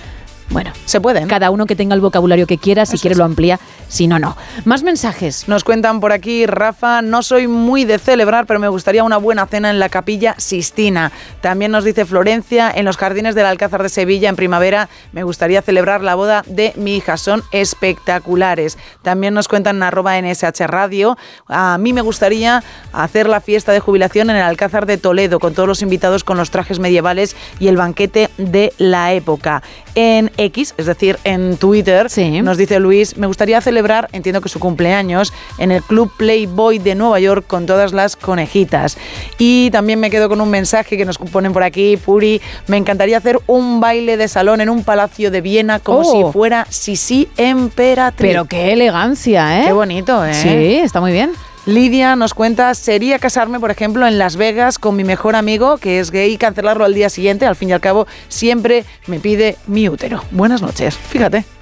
[0.49, 1.27] Bueno, se pueden.
[1.27, 4.35] Cada uno que tenga el vocabulario que quiera, si quiere lo amplía, si no, no.
[4.65, 5.47] Más mensajes.
[5.47, 9.45] Nos cuentan por aquí, Rafa, no soy muy de celebrar, pero me gustaría una buena
[9.45, 11.11] cena en la capilla Sistina.
[11.41, 15.61] También nos dice Florencia, en los jardines del Alcázar de Sevilla en primavera, me gustaría
[15.61, 17.17] celebrar la boda de mi hija.
[17.17, 18.79] Son espectaculares.
[19.03, 21.15] También nos cuentan en arroba NSH Radio,
[21.47, 25.53] a mí me gustaría hacer la fiesta de jubilación en el Alcázar de Toledo, con
[25.53, 29.61] todos los invitados con los trajes medievales y el banquete de la época.
[30.01, 32.07] En X, es decir, en Twitter,
[32.41, 36.95] nos dice Luis, me gustaría celebrar, entiendo que su cumpleaños, en el Club Playboy de
[36.95, 38.97] Nueva York con todas las conejitas.
[39.37, 43.17] Y también me quedo con un mensaje que nos ponen por aquí, Puri, me encantaría
[43.17, 46.31] hacer un baile de salón en un palacio de Viena como si oh.
[46.31, 48.25] fuera Sisi Emperatriz.
[48.25, 49.65] Pero qué elegancia, ¿eh?
[49.65, 50.33] Qué bonito, ¿eh?
[50.33, 51.31] Sí, está muy bien.
[51.65, 55.99] Lidia nos cuenta, sería casarme, por ejemplo, en Las Vegas con mi mejor amigo, que
[55.99, 57.45] es gay, y cancelarlo al día siguiente.
[57.45, 60.23] Al fin y al cabo, siempre me pide mi útero.
[60.31, 61.58] Buenas noches, fíjate.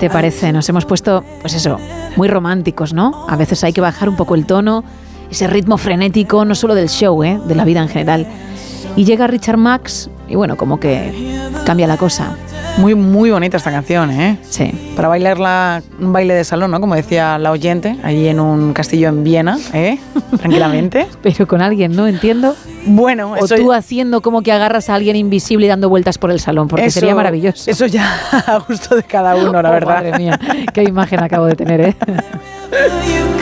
[0.02, 0.52] Te parece?
[0.52, 1.78] Nos hemos puesto, pues eso,
[2.16, 3.28] muy románticos, ¿no?
[3.30, 4.84] A veces hay que bajar un poco el tono,
[5.30, 7.40] ese ritmo frenético, no solo del show, ¿eh?
[7.46, 8.26] de la vida en general.
[8.96, 11.14] Y llega Richard Max y bueno, como que
[11.68, 12.36] cambia la cosa.
[12.78, 14.40] Muy, muy bonita esta canción, ¿eh?
[14.42, 14.72] Sí.
[14.96, 16.82] Para bailarla, un baile de salón, ¿no?
[16.82, 20.00] Como decía la oyente, allí en un castillo en Viena, ¿eh?
[20.40, 21.06] Tranquilamente.
[21.22, 22.08] Pero con alguien, ¿no?
[22.08, 22.56] Entiendo.
[22.86, 26.40] Bueno, o tú haciendo como que agarras a alguien invisible y dando vueltas por el
[26.40, 27.70] salón, porque sería maravilloso.
[27.70, 29.96] Eso ya a gusto de cada uno, la oh, verdad.
[29.96, 30.40] Madre mía,
[30.74, 31.96] qué imagen acabo de tener, ¿eh?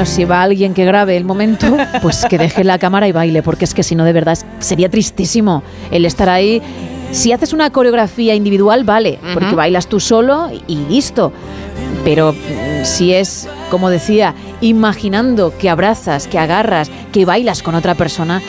[0.00, 3.42] Bueno, si va alguien que grabe el momento, pues que deje la cámara y baile,
[3.42, 6.62] porque es que si no, de verdad, sería tristísimo el estar ahí.
[7.10, 11.34] Si haces una coreografía individual, vale, porque bailas tú solo y listo.
[12.02, 17.94] Pero mm, si es, como decía, imaginando que abrazas, que agarras, que bailas con otra
[17.94, 18.40] persona,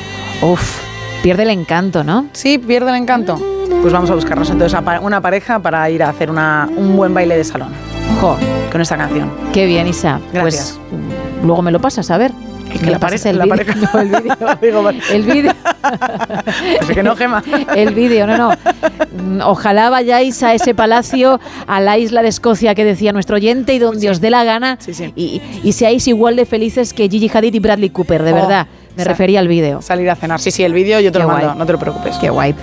[0.41, 0.79] uff,
[1.21, 2.27] pierde el encanto, ¿no?
[2.31, 3.37] Sí, pierde el encanto.
[3.81, 7.43] Pues vamos a buscarnos entonces una pareja para ir a hacer un buen baile de
[7.43, 7.73] salón.
[8.21, 8.37] Jo.
[8.71, 9.29] Con esta canción.
[9.51, 10.21] Qué bien, Isa.
[10.31, 10.79] Gracias.
[10.89, 11.10] Pues
[11.43, 12.31] luego me lo pasas, a ver.
[12.73, 13.57] Es que la pareja, el la vídeo.
[13.57, 13.75] pareja.
[13.93, 15.01] No, el vídeo.
[15.11, 15.53] el vídeo.
[16.81, 17.43] Así que no, Gema.
[17.75, 19.47] El vídeo, no, no.
[19.49, 23.79] Ojalá vayáis a ese palacio, a la isla de Escocia que decía nuestro oyente y
[23.79, 25.11] donde os dé la gana Sí, sí.
[25.15, 28.67] Y, y seáis igual de felices que Gigi Hadid y Bradley Cooper, de Oh, verdad.
[28.95, 29.81] Me refería al vídeo.
[29.81, 30.39] Salir a cenar.
[30.39, 31.57] Sí, sí, el vídeo yo te Qué lo mando, guay.
[31.57, 32.17] no te lo preocupes.
[32.17, 32.53] Qué guay.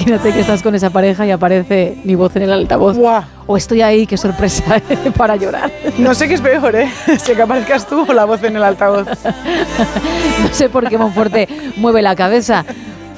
[0.00, 2.96] Imagínate que estás con esa pareja y aparece mi voz en el altavoz.
[3.46, 5.10] O estoy ahí, qué sorpresa, ¿eh?
[5.14, 5.70] para llorar.
[5.98, 6.90] No sé qué es peor, ¿eh?
[7.18, 9.06] Si que aparezcas tú o la voz en el altavoz.
[10.42, 12.64] No sé por qué Monforte mueve la cabeza.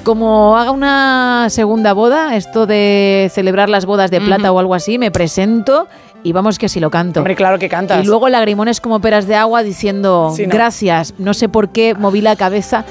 [0.03, 4.97] Como haga una segunda boda, esto de celebrar las bodas de plata o algo así,
[4.99, 5.87] me presento
[6.21, 7.21] y vamos que si lo canto.
[7.21, 8.03] Hombre, claro que cantas.
[8.03, 10.53] Y luego lagrimones como peras de agua diciendo Sí, ¿no?
[10.53, 11.13] gracias.
[11.17, 12.83] No sé por qué moví la cabeza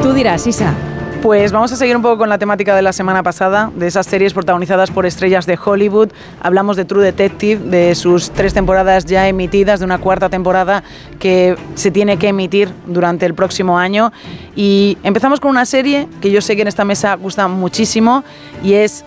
[0.02, 0.74] Tú dirás, Isa.
[1.22, 4.06] Pues vamos a seguir un poco con la temática de la semana pasada, de esas
[4.06, 6.08] series protagonizadas por estrellas de Hollywood.
[6.40, 10.82] Hablamos de True Detective, de sus tres temporadas ya emitidas, de una cuarta temporada
[11.18, 14.12] que se tiene que emitir durante el próximo año.
[14.56, 18.24] Y empezamos con una serie que yo sé que en esta mesa gusta muchísimo
[18.64, 19.04] y es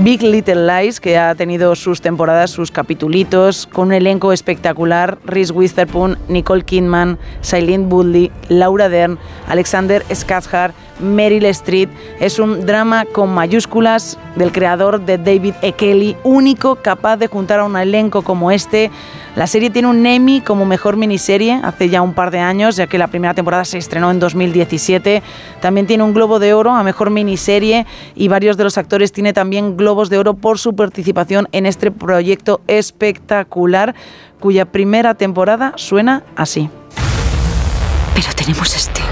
[0.00, 5.18] Big Little Lies, que ha tenido sus temporadas, sus capitulitos, con un elenco espectacular.
[5.24, 9.18] Reese Witherspoon, Nicole Kidman, Shailene Woodley, Laura Dern,
[9.48, 11.90] Alexander Skarsgård, Meryl Streep.
[12.20, 15.72] Es un drama con mayúsculas del creador de David E.
[15.72, 18.90] Kelly, único capaz de juntar a un elenco como este.
[19.36, 22.86] La serie tiene un Emmy como mejor miniserie hace ya un par de años, ya
[22.88, 25.22] que la primera temporada se estrenó en 2017.
[25.60, 29.32] También tiene un Globo de Oro a mejor miniserie y varios de los actores tiene
[29.32, 33.94] también Globos de Oro por su participación en este proyecto espectacular,
[34.40, 36.68] cuya primera temporada suena así.
[38.14, 39.07] Pero tenemos este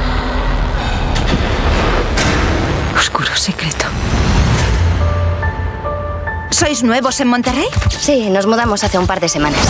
[6.57, 7.67] ¿Sois nuevos en Monterrey?
[7.91, 9.61] Sí, nos mudamos hace un par de semanas.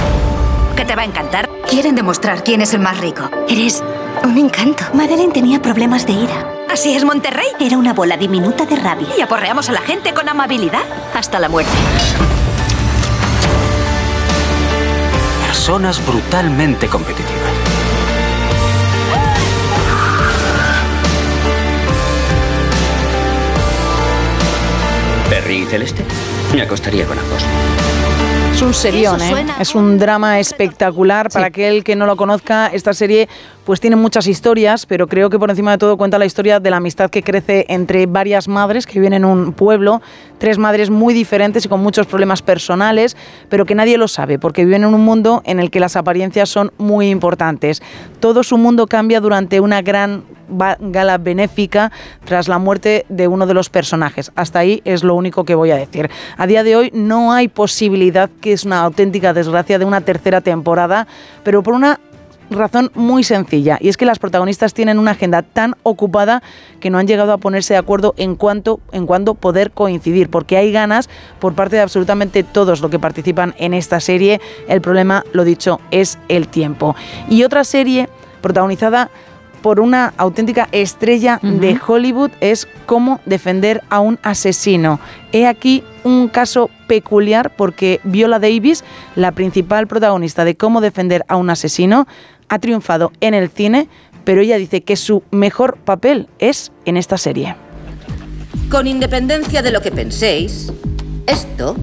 [0.76, 1.50] Que te va a encantar.
[1.68, 3.28] Quieren demostrar quién es el más rico.
[3.48, 3.82] Eres
[4.22, 4.84] un encanto.
[4.94, 6.48] Madeleine tenía problemas de ira.
[6.70, 7.48] ¿Así es Monterrey?
[7.58, 9.08] Era una bola diminuta de rabia.
[9.18, 10.84] Y aporreamos a la gente con amabilidad.
[11.12, 11.72] Hasta la muerte.
[15.48, 17.50] Personas brutalmente competitivas.
[25.28, 26.04] Perry y Celeste.
[26.54, 27.44] Me acostaría con ambos.
[28.54, 29.46] Es un serión, ¿eh?
[29.60, 31.28] Es un drama espectacular.
[31.30, 33.28] Para aquel que no lo conozca, esta serie
[33.66, 36.70] pues tiene muchas historias, pero creo que por encima de todo cuenta la historia de
[36.70, 40.00] la amistad que crece entre varias madres que viven en un pueblo,
[40.38, 43.16] tres madres muy diferentes y con muchos problemas personales,
[43.48, 46.48] pero que nadie lo sabe, porque viven en un mundo en el que las apariencias
[46.48, 47.82] son muy importantes.
[48.20, 50.24] Todo su mundo cambia durante una gran
[50.80, 51.90] gala benéfica
[52.24, 54.30] tras la muerte de uno de los personajes.
[54.36, 56.10] Hasta ahí es lo único que voy a decir.
[56.36, 60.40] A día de hoy no hay posibilidad, que es una auténtica desgracia, de una tercera
[60.40, 61.06] temporada,
[61.42, 62.00] pero por una
[62.50, 66.42] razón muy sencilla y es que las protagonistas tienen una agenda tan ocupada
[66.80, 70.56] que no han llegado a ponerse de acuerdo en cuanto en cuándo poder coincidir porque
[70.56, 74.40] hay ganas por parte de absolutamente todos los que participan en esta serie.
[74.68, 76.94] El problema lo dicho es el tiempo.
[77.28, 78.08] Y otra serie
[78.40, 79.10] protagonizada
[79.62, 85.00] por una auténtica estrella de Hollywood es cómo defender a un asesino.
[85.32, 88.84] He aquí un caso peculiar porque Viola Davis,
[89.16, 92.06] la principal protagonista de cómo defender a un asesino,
[92.48, 93.88] ha triunfado en el cine,
[94.24, 97.56] pero ella dice que su mejor papel es en esta serie.
[98.70, 100.72] Con independencia de lo que penséis,
[101.26, 101.76] esto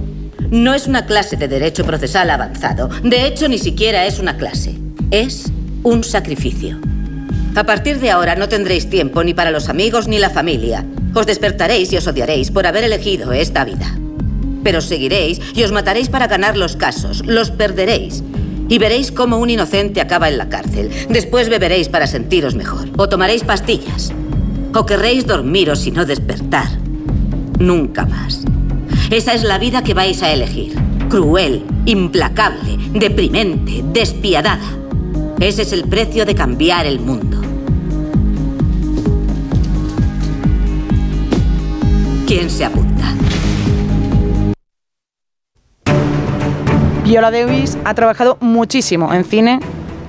[0.54, 2.88] No es una clase de derecho procesal avanzado.
[3.04, 4.76] De hecho, ni siquiera es una clase.
[5.10, 5.52] Es
[5.82, 6.80] un sacrificio.
[7.56, 10.86] A partir de ahora no tendréis tiempo ni para los amigos ni la familia.
[11.16, 13.98] Os despertaréis y os odiaréis por haber elegido esta vida.
[14.64, 17.26] Pero seguiréis y os mataréis para ganar los casos.
[17.26, 18.24] Los perderéis.
[18.70, 20.90] Y veréis cómo un inocente acaba en la cárcel.
[21.10, 22.90] Después beberéis para sentiros mejor.
[22.98, 24.12] O tomaréis pastillas.
[24.74, 26.68] O querréis dormiros y no despertar.
[27.60, 28.44] Nunca más.
[29.12, 30.76] Esa es la vida que vais a elegir.
[31.10, 34.78] Cruel, implacable, deprimente, despiadada.
[35.40, 37.42] Ese es el precio de cambiar el mundo.
[42.26, 43.14] ¿Quién se apunta?
[47.04, 49.60] Viola Davis ha trabajado muchísimo en cine,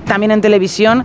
[0.05, 1.03] también en televisión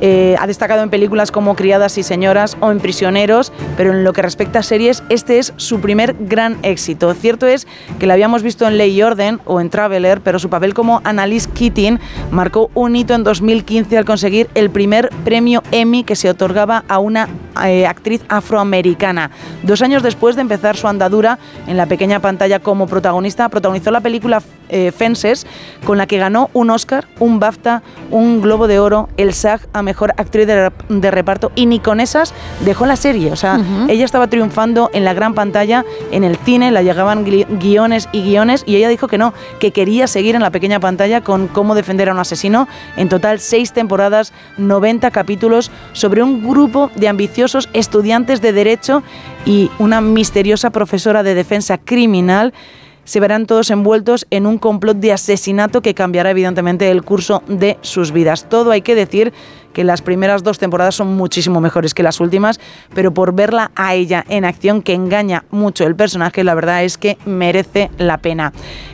[0.00, 4.12] eh, ha destacado en películas como Criadas y Señoras o en Prisioneros, pero en lo
[4.12, 7.12] que respecta a series, este es su primer gran éxito.
[7.14, 7.66] Cierto es
[7.98, 11.00] que la habíamos visto en Ley y Orden o en Traveler, pero su papel como
[11.04, 11.98] Annalise Keating
[12.30, 16.98] marcó un hito en 2015 al conseguir el primer premio Emmy que se otorgaba a
[16.98, 17.28] una
[17.64, 19.30] eh, actriz afroamericana.
[19.62, 24.00] Dos años después de empezar su andadura en la pequeña pantalla como protagonista, protagonizó la
[24.00, 25.46] película eh, Fences,
[25.84, 29.82] con la que ganó un Oscar, un BAFTA, un Globo de Oro, el SAG a
[29.88, 33.32] Mejor Actriz de, Reparto y ni con esas dejó la serie.
[33.32, 33.58] O sea,
[33.88, 38.64] ella estaba triunfando en la gran pantalla, en el cine, la llegaban guiones y guiones
[38.66, 42.10] y ella dijo que no, que quería seguir en la pequeña pantalla con cómo defender
[42.10, 42.68] a un asesino.
[42.98, 49.02] En total, seis temporadas, 90 capítulos sobre un grupo de ambiciosos estudiantes de Derecho
[49.46, 52.52] y una misteriosa profesora de defensa criminal
[53.08, 57.78] se verán todos envueltos en un complot de asesinato que cambiará evidentemente el curso de
[57.80, 58.50] sus vidas.
[58.50, 59.32] Todo hay que decir
[59.72, 62.60] que las primeras dos temporadas son muchísimo mejores que las últimas,
[62.94, 66.98] pero por verla a ella en acción que engaña mucho el personaje, la verdad es
[66.98, 68.52] que merece la pena.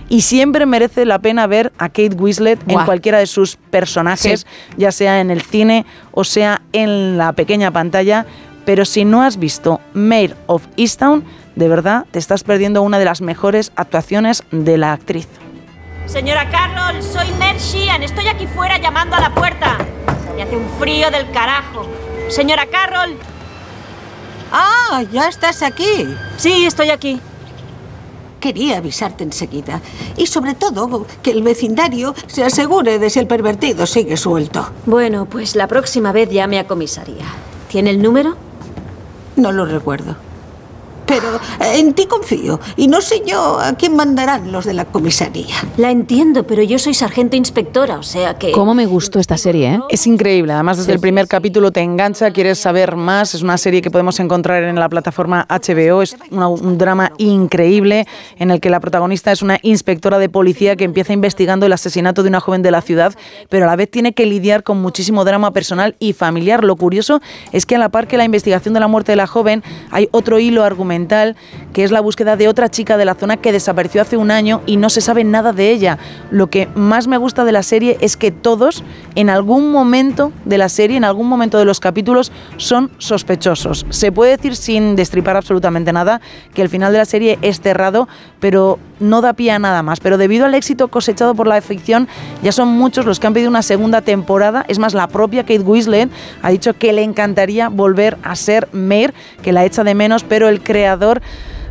[0.08, 4.46] Y siempre merece la pena ver a Kate Winslet en cualquiera de sus personajes,
[4.76, 8.26] ya sea en el cine o sea en la pequeña pantalla,
[8.64, 11.24] pero si no has visto Mayor of Easttown,
[11.54, 15.28] de verdad te estás perdiendo una de las mejores actuaciones de la actriz.
[16.06, 18.02] Señora Carroll, soy Ned Sheehan.
[18.02, 19.78] Estoy aquí fuera llamando a la puerta.
[20.36, 21.86] Y hace un frío del carajo.
[22.28, 23.16] Señora Carroll.
[24.52, 26.06] Ah, ya estás aquí.
[26.36, 27.20] Sí, estoy aquí.
[28.38, 29.80] Quería avisarte enseguida.
[30.16, 34.70] Y sobre todo, que el vecindario se asegure de si el pervertido sigue suelto.
[34.84, 37.24] Bueno, pues la próxima vez llame a comisaría.
[37.68, 38.36] ¿Tiene el número?
[39.36, 40.16] No lo recuerdo.
[41.06, 44.84] Pero eh, en ti confío y no sé yo a quién mandarán los de la
[44.84, 45.54] comisaría.
[45.76, 48.52] La entiendo, pero yo soy sargento inspectora, o sea que...
[48.52, 49.80] ¿Cómo me gustó esta serie, eh?
[49.90, 53.82] Es increíble, además desde el primer capítulo te engancha, quieres saber más, es una serie
[53.82, 58.06] que podemos encontrar en la plataforma HBO, es un drama increíble
[58.38, 62.22] en el que la protagonista es una inspectora de policía que empieza investigando el asesinato
[62.22, 63.14] de una joven de la ciudad,
[63.48, 66.64] pero a la vez tiene que lidiar con muchísimo drama personal y familiar.
[66.64, 67.20] Lo curioso
[67.52, 70.08] es que a la par que la investigación de la muerte de la joven hay
[70.12, 70.93] otro hilo argumental
[71.72, 74.62] que es la búsqueda de otra chica de la zona que desapareció hace un año
[74.66, 75.98] y no se sabe nada de ella.
[76.30, 78.82] Lo que más me gusta de la serie es que todos,
[79.14, 83.86] en algún momento de la serie, en algún momento de los capítulos, son sospechosos.
[83.90, 86.20] Se puede decir sin destripar absolutamente nada
[86.54, 88.08] que el final de la serie es cerrado,
[88.40, 90.00] pero no da pie a nada más.
[90.00, 92.08] Pero debido al éxito cosechado por la ficción,
[92.42, 94.64] ya son muchos los que han pedido una segunda temporada.
[94.68, 96.10] Es más, la propia Kate Winslet
[96.42, 100.48] ha dicho que le encantaría volver a ser Mayor, que la echa de menos, pero
[100.48, 101.22] el creador creador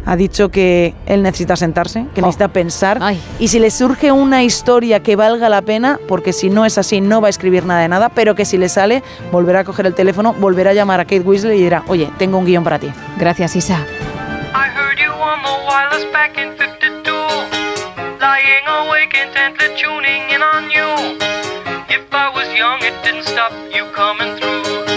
[0.06, 2.26] ha dicho que él necesita sentarse, que oh.
[2.26, 2.98] necesita pensar.
[3.02, 3.22] Ay.
[3.40, 7.00] Y si le surge una historia que valga la pena, porque si no es así
[7.00, 9.86] no va a escribir nada de nada, pero que si le sale, volverá a coger
[9.86, 12.80] el teléfono, volverá a llamar a Kate Weasley y dirá, oye, tengo un guion para
[12.80, 12.92] ti.
[13.18, 13.86] Gracias, Isa.
[21.90, 24.93] If I was young, it didn't stop you coming through.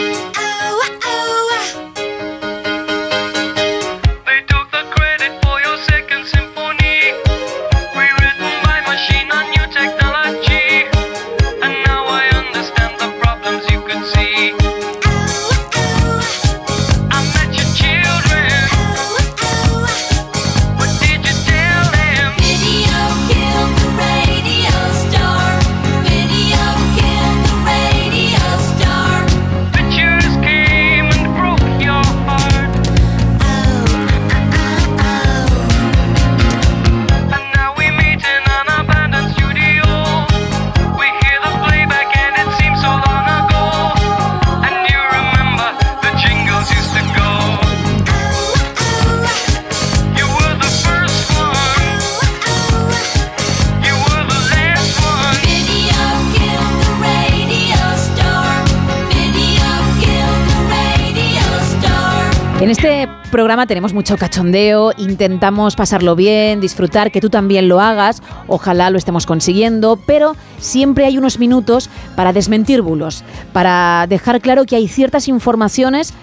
[62.59, 68.23] En este programa tenemos mucho cachondeo, intentamos pasarlo bien, disfrutar, que tú también lo hagas,
[68.49, 74.65] ojalá lo estemos consiguiendo, pero siempre hay unos minutos para desmentir bulos, para dejar claro
[74.65, 76.15] que hay ciertas informaciones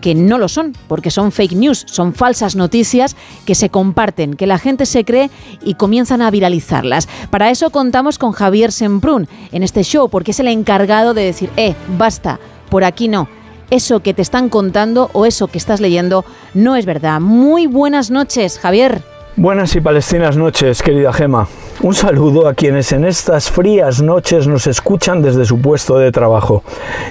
[0.00, 4.46] que no lo son, porque son fake news, son falsas noticias que se comparten, que
[4.46, 5.30] la gente se cree
[5.62, 7.08] y comienzan a viralizarlas.
[7.28, 11.50] Para eso contamos con Javier Semprún en este show, porque es el encargado de decir,
[11.58, 12.40] eh, basta,
[12.70, 13.28] por aquí no
[13.70, 16.24] eso que te están contando o eso que estás leyendo
[16.54, 17.20] no es verdad.
[17.20, 19.13] Muy buenas noches, Javier.
[19.36, 21.48] Buenas y palestinas noches, querida Gema.
[21.80, 26.62] Un saludo a quienes en estas frías noches nos escuchan desde su puesto de trabajo.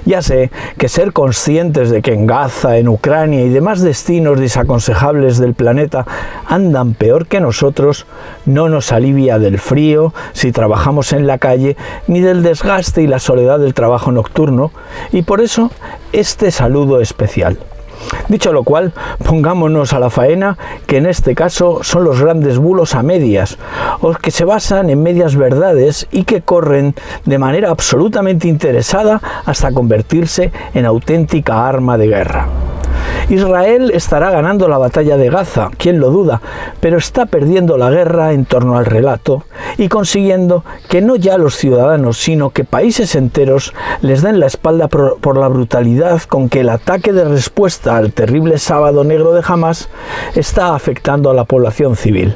[0.06, 5.38] Ya sé que ser conscientes de que en Gaza, en Ucrania y demás destinos desaconsejables
[5.38, 6.08] del planeta
[6.48, 8.06] andan peor que nosotros
[8.46, 11.76] no nos alivia del frío si trabajamos en la calle,
[12.08, 14.72] ni del desgaste y la soledad del trabajo nocturno,
[15.12, 15.72] y por eso
[16.14, 17.58] este saludo especial.
[18.28, 18.94] Dicho lo cual,
[19.26, 20.58] pongámonos a la faena,
[20.88, 23.58] que en este caso son los grandes bulos a medias,
[24.02, 29.72] o que se basan en medias verdades y que corren de manera absolutamente interesada hasta
[29.72, 32.63] convertirse en auténtica arma de guerra.
[33.30, 36.42] Israel estará ganando la batalla de Gaza, quién lo duda,
[36.80, 39.46] pero está perdiendo la guerra en torno al relato
[39.78, 44.88] y consiguiendo que no ya los ciudadanos, sino que países enteros les den la espalda
[44.88, 49.90] por, la brutalidad con que el ataque de respuesta al terrible sábado negro de Hamas
[50.36, 52.36] está afectando a la población civil.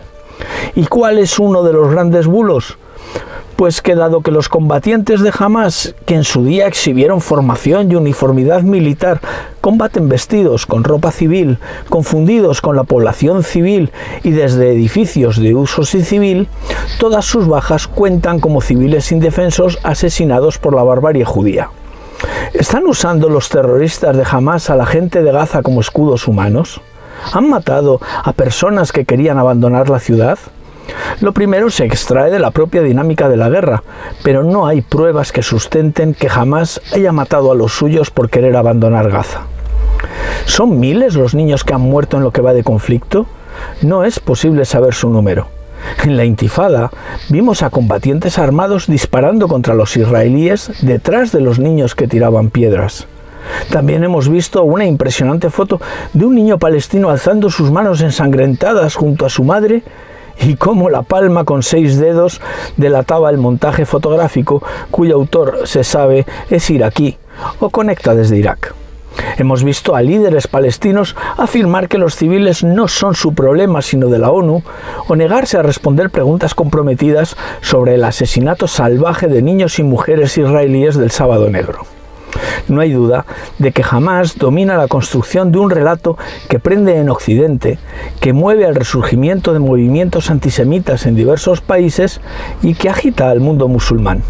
[0.76, 2.78] ¿Y cuál es uno de los grandes bulos?
[3.56, 7.96] Pues que dado que los combatientes de Hamas, que en su día exhibieron formación y
[7.96, 9.20] uniformidad militar,
[9.62, 11.58] combaten vestidos con ropa civil,
[11.90, 13.92] confundidos con la población civil
[14.24, 16.48] y desde edificios de uso civil,
[17.00, 21.72] todas sus bajas cuentan como civiles indefensos asesinados por la barbarie judía.
[22.54, 26.82] ¿Están usando los terroristas de Hamas a la gente de Gaza como escudos humanos?
[27.34, 30.38] ¿Han matado a personas que querían abandonar la ciudad?
[31.22, 33.84] Lo primero se extrae de la propia dinámica de la guerra,
[34.24, 38.56] pero no hay pruebas que sustenten que jamás haya matado a los suyos por querer
[38.56, 39.42] abandonar Gaza.
[40.46, 43.26] ¿Son miles los niños que han muerto en lo que va de conflicto?
[43.82, 45.48] No es posible saber su número.
[46.04, 46.90] En la intifada
[47.30, 53.08] vimos a combatientes armados disparando contra los israelíes detrás de los niños que tiraban piedras.
[53.70, 55.80] También hemos visto una impresionante foto
[56.14, 59.84] de un niño palestino alzando sus manos ensangrentadas junto a su madre
[60.42, 62.42] y cómo la palma con seis dedos
[62.78, 67.18] delataba el montaje fotográfico cuyo autor se sabe es iraquí
[67.60, 68.76] o conecta desde Irak.
[69.38, 74.20] Hemos visto a líderes palestinos afirmar que los civiles no son su problema sino de
[74.20, 74.64] la ONU
[75.08, 80.98] o negarse a responder preguntas comprometidas sobre el asesinato salvaje de niños y mujeres israelíes
[80.98, 81.97] del sábado negro.
[82.68, 83.26] No hay duda
[83.60, 86.18] de que jamás domina la construcción de un relato
[86.50, 87.80] que prende en Occidente,
[88.20, 92.22] que mueve al resurgimiento de movimientos antisemitas en diversos países
[92.62, 94.24] y que agita al mundo musulmán.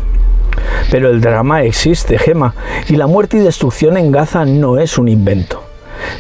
[0.91, 2.53] Pero el drama existe, Gema,
[2.87, 5.66] y la muerte y destrucción en Gaza no es un invento.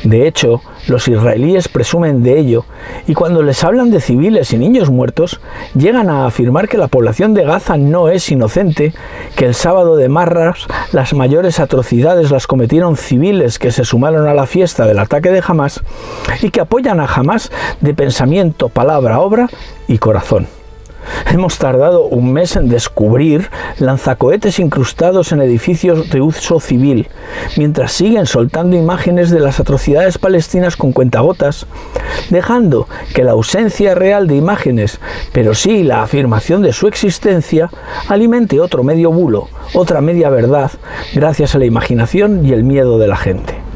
[0.03, 2.65] De hecho, los israelíes presumen de ello
[3.07, 5.39] y cuando les hablan de civiles y niños muertos,
[5.75, 8.93] llegan a afirmar que la población de Gaza no es inocente,
[9.35, 14.33] que el sábado de Marras las mayores atrocidades las cometieron civiles que se sumaron a
[14.33, 15.81] la fiesta del ataque de Hamas
[16.41, 17.51] y que apoyan a Hamas
[17.81, 19.49] de pensamiento, palabra, obra
[19.87, 20.56] y corazón.
[21.31, 27.07] Hemos tardado un mes en descubrir lanzacohetes incrustados en edificios de uso civil,
[27.57, 31.67] mientras siguen soltando imágenes de las atrocidades palestinas con cuentagotas,
[32.29, 34.99] dejando que la ausencia real de imágenes,
[35.33, 37.69] pero sí la afirmación de su existencia,
[38.07, 40.71] alimente otro medio bulo, otra media verdad,
[41.13, 43.66] gracias a la imaginación y el miedo de la gente.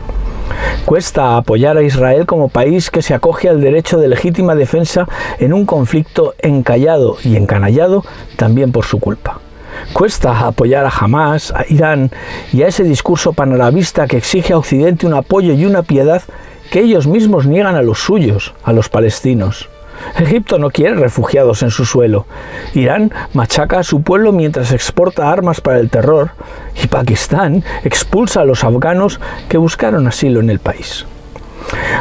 [0.85, 5.07] Cuesta apoyar a Israel como país que se acoge al derecho de legítima defensa
[5.39, 8.03] en un conflicto encallado y encanallado
[8.35, 9.39] también por su culpa.
[9.93, 12.11] Cuesta apoyar a Hamas, a Irán
[12.53, 16.21] y a ese discurso panarabista que exige a Occidente un apoyo y una piedad
[16.71, 19.69] que ellos mismos niegan a los suyos, a los palestinos.
[20.17, 22.25] Egipto no quiere refugiados en su suelo.
[22.73, 26.31] Irán machaca a su pueblo mientras exporta armas para el terror.
[26.81, 29.19] Y Pakistán expulsa a los afganos
[29.49, 31.05] que buscaron asilo en el país.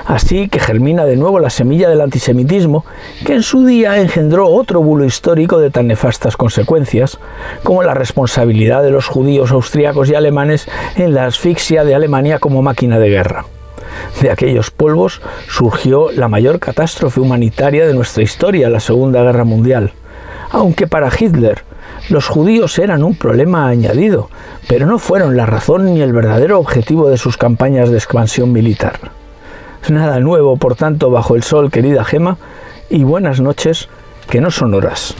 [0.06, 2.84] Así que germina de nuevo la semilla del antisemitismo,
[3.24, 7.18] que en su día engendró otro bulo histórico de tan nefastas consecuencias,
[7.62, 10.66] como la responsabilidad de los judíos austriacos y alemanes
[10.96, 13.44] en la asfixia de Alemania como máquina de guerra.
[14.20, 19.92] De aquellos polvos surgió la mayor catástrofe humanitaria de nuestra historia, la Segunda Guerra Mundial.
[20.50, 21.62] Aunque para Hitler
[22.08, 24.30] los judíos eran un problema añadido,
[24.68, 28.98] pero no fueron la razón ni el verdadero objetivo de sus campañas de expansión militar.
[29.88, 32.36] Nada nuevo, por tanto, bajo el sol, querida Gema,
[32.88, 33.88] y buenas noches,
[34.28, 35.14] que no son horas.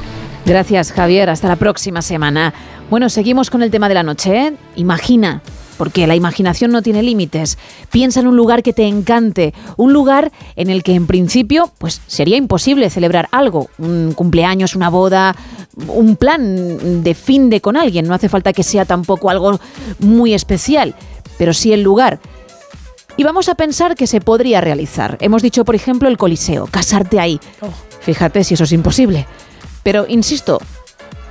[0.45, 1.31] Gracias, Javier.
[1.31, 2.53] Hasta la próxima semana.
[2.89, 4.37] Bueno, seguimos con el tema de la noche.
[4.37, 4.53] ¿eh?
[4.77, 5.43] Imagina,
[5.81, 7.57] porque la imaginación no tiene límites.
[7.91, 12.03] Piensa en un lugar que te encante, un lugar en el que en principio pues
[12.07, 15.35] sería imposible celebrar algo, un cumpleaños, una boda,
[15.89, 18.07] un plan de fin de con alguien.
[18.07, 19.59] No hace falta que sea tampoco algo
[20.01, 20.95] muy especial,
[21.39, 22.21] pero sí el lugar.
[23.17, 25.17] Y vamos a pensar que se podría realizar.
[25.23, 27.41] Hemos dicho, por ejemplo, el Coliseo, casarte ahí.
[28.01, 29.27] Fíjate si eso es imposible.
[29.83, 30.61] Pero, insisto,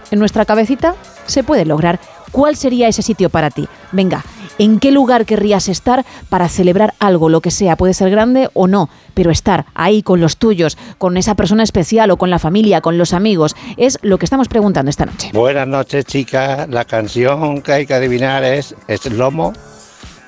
[0.09, 0.95] en nuestra cabecita
[1.27, 1.99] se puede lograr.
[2.31, 3.68] ¿Cuál sería ese sitio para ti?
[3.91, 4.23] Venga,
[4.57, 7.76] ¿en qué lugar querrías estar para celebrar algo, lo que sea?
[7.76, 12.11] Puede ser grande o no, pero estar ahí con los tuyos, con esa persona especial
[12.11, 15.31] o con la familia, con los amigos, es lo que estamos preguntando esta noche.
[15.34, 16.69] Buenas noches, chicas.
[16.69, 19.53] La canción que hay que adivinar es, es Lomo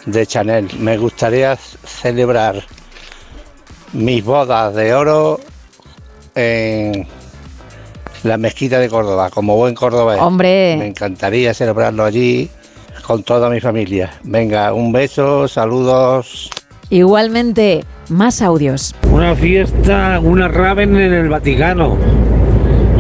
[0.05, 0.67] de Chanel.
[0.79, 2.63] Me gustaría celebrar
[3.93, 5.39] mis bodas de oro
[6.35, 7.07] en
[8.23, 10.19] la mezquita de Córdoba, como buen cordobés.
[10.19, 10.75] Hombre.
[10.77, 12.49] Me encantaría celebrarlo allí
[13.05, 14.11] con toda mi familia.
[14.23, 16.49] Venga, un beso, saludos.
[16.89, 18.93] Igualmente, más audios.
[19.11, 21.97] Una fiesta, una raven en el Vaticano.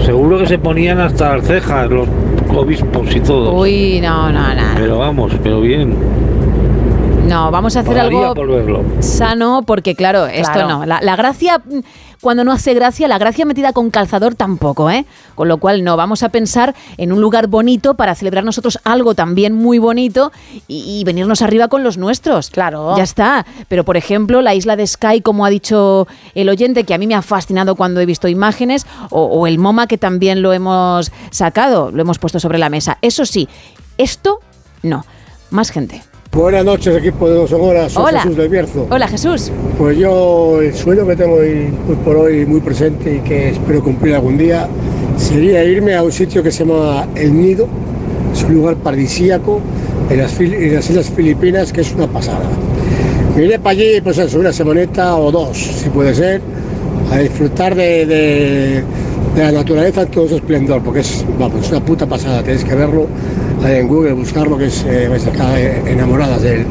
[0.05, 2.07] Seguro que se ponían hasta las cejas los
[2.55, 3.53] obispos y todo.
[3.53, 4.63] Uy, no, no, no.
[4.75, 5.95] Pero vamos, pero bien.
[7.27, 10.85] No, vamos a hacer Pagaría algo por sano porque, claro, esto no.
[10.85, 11.61] La, la gracia,
[12.21, 15.05] cuando no hace gracia, la gracia metida con calzador tampoco, ¿eh?
[15.35, 19.15] Con lo cual, no, vamos a pensar en un lugar bonito para celebrar nosotros algo
[19.15, 20.31] también muy bonito
[20.67, 22.51] y, y venirnos arriba con los nuestros.
[22.51, 22.95] Claro.
[22.95, 23.45] Ya está.
[23.67, 27.07] Pero, por ejemplo, la isla de Sky, como ha dicho el oyente, que a mí
[27.07, 31.11] me ha fascinado cuando he visto imágenes, o, o el MoMA, que también lo hemos
[31.31, 32.99] sacado, lo hemos puesto sobre la mesa.
[33.01, 33.49] Eso sí,
[33.97, 34.39] esto
[34.83, 35.05] no.
[35.49, 36.03] Más gente.
[36.33, 37.91] Buenas noches, equipo de Dos Horas.
[37.91, 38.21] Soy Hola.
[38.21, 38.87] Jesús del Bierzo.
[38.89, 39.51] Hola, Jesús.
[39.77, 43.83] Pues yo, el sueño que tengo hoy, hoy por hoy muy presente y que espero
[43.83, 44.65] cumplir algún día
[45.17, 47.67] sería irme a un sitio que se llama El Nido.
[48.33, 49.59] Es un lugar paradisíaco
[50.09, 52.45] en las, Fil- en las Islas Filipinas que es una pasada.
[53.35, 56.39] Me iré para allí, pues eso, una semanita o dos, si puede ser,
[57.11, 58.83] a disfrutar de, de-
[59.35, 62.63] de la naturaleza en todo su esplendor, porque es, vamos, es una puta pasada, tenéis
[62.63, 63.07] que verlo
[63.63, 66.65] en Google, buscarlo, que es, eh, vais a quedar eh, enamoradas de él.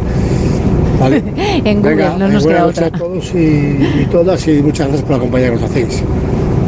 [0.98, 1.22] ¿Vale?
[1.64, 2.86] En Google, Venga, no nos eh, queda buenas noches otra.
[2.86, 6.02] a todos y, y todas y muchas gracias por la compañía que nos hacéis.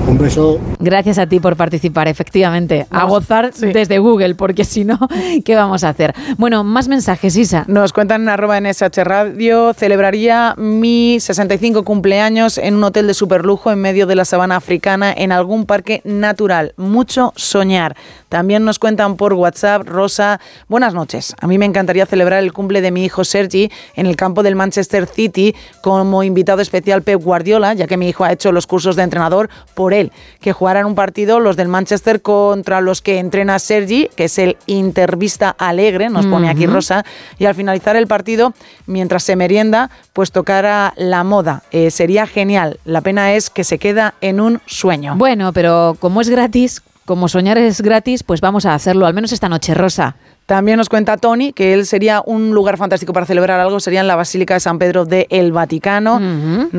[0.08, 0.58] Un beso.
[0.80, 2.86] Gracias a ti por participar, efectivamente.
[2.90, 4.98] A gozar desde Google, porque si no,
[5.44, 6.12] ¿qué vamos a hacer?
[6.38, 7.64] Bueno, más mensajes, Isa.
[7.68, 13.70] Nos cuentan en arroba NSH Radio, celebraría mi 65 cumpleaños en un hotel de superlujo
[13.70, 16.74] en medio de la sabana africana en algún parque natural.
[16.76, 17.96] Mucho soñar.
[18.32, 21.34] También nos cuentan por WhatsApp, Rosa, buenas noches.
[21.38, 24.56] A mí me encantaría celebrar el cumple de mi hijo Sergi en el campo del
[24.56, 28.96] Manchester City como invitado especial Pep Guardiola, ya que mi hijo ha hecho los cursos
[28.96, 30.12] de entrenador por él.
[30.40, 34.56] Que jugaran un partido los del Manchester contra los que entrena Sergi, que es el
[34.64, 36.64] Intervista Alegre, nos pone aquí.
[36.64, 37.04] Rosa,
[37.38, 38.54] y al finalizar el partido,
[38.86, 41.64] mientras se merienda, pues tocara la moda.
[41.70, 42.80] Eh, sería genial.
[42.86, 45.16] La pena es que se queda en un sueño.
[45.16, 49.32] Bueno, pero como es gratis, como soñar es gratis, pues vamos a hacerlo, al menos
[49.32, 50.16] esta noche, Rosa.
[50.46, 54.08] También nos cuenta Tony que él sería un lugar fantástico para celebrar algo, sería en
[54.08, 56.20] la Basílica de San Pedro de El Vaticano.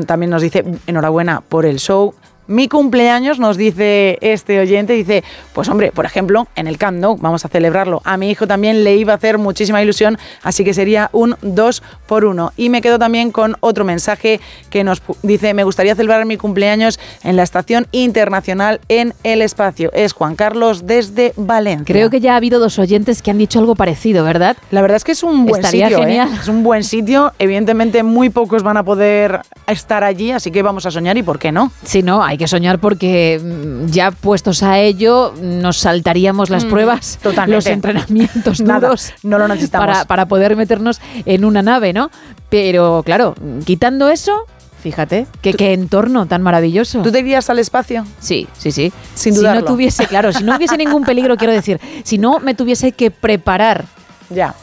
[0.06, 2.14] También nos dice enhorabuena por el show.
[2.46, 7.16] Mi cumpleaños, nos dice este oyente, dice, pues hombre, por ejemplo, en el Camp Nou,
[7.16, 8.02] vamos a celebrarlo.
[8.04, 11.82] A mi hijo también le iba a hacer muchísima ilusión, así que sería un 2
[12.06, 12.52] por 1.
[12.56, 14.40] Y me quedo también con otro mensaje
[14.70, 19.90] que nos dice, me gustaría celebrar mi cumpleaños en la Estación Internacional en el Espacio.
[19.94, 21.92] Es Juan Carlos desde Valencia.
[21.94, 24.56] Creo que ya ha habido dos oyentes que han dicho algo parecido, ¿verdad?
[24.70, 26.02] La verdad es que es un buen Estaría sitio.
[26.02, 26.06] ¿eh?
[26.06, 26.28] genial.
[26.40, 27.32] Es un buen sitio.
[27.38, 31.38] Evidentemente, muy pocos van a poder estar allí, así que vamos a soñar y por
[31.38, 31.72] qué no.
[32.04, 37.18] No, hay que soñar porque mm, ya puestos a ello nos saltaríamos las Mm, pruebas,
[37.22, 37.54] totalmente.
[37.56, 39.12] los entrenamientos Nada, duros.
[39.22, 39.86] no lo necesitamos.
[39.86, 42.10] Para, para poder meternos en una nave, ¿no?
[42.48, 43.34] Pero claro,
[43.64, 44.46] quitando eso,
[44.82, 47.02] fíjate, qué, qué entorno tan maravilloso.
[47.02, 48.04] ¿Tú te irías al espacio?
[48.20, 48.92] Sí, sí, sí.
[49.14, 49.60] Sin si dudarlo.
[49.62, 53.10] no tuviese, claro, si no hubiese ningún peligro, quiero decir, si no me tuviese que
[53.10, 53.84] preparar
[54.30, 54.54] Ya.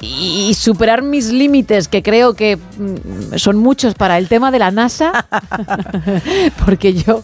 [0.00, 4.70] Y, superar mis límites, que creo que mm, son muchos para el tema de la
[4.70, 5.26] NASA,
[6.64, 7.22] porque yo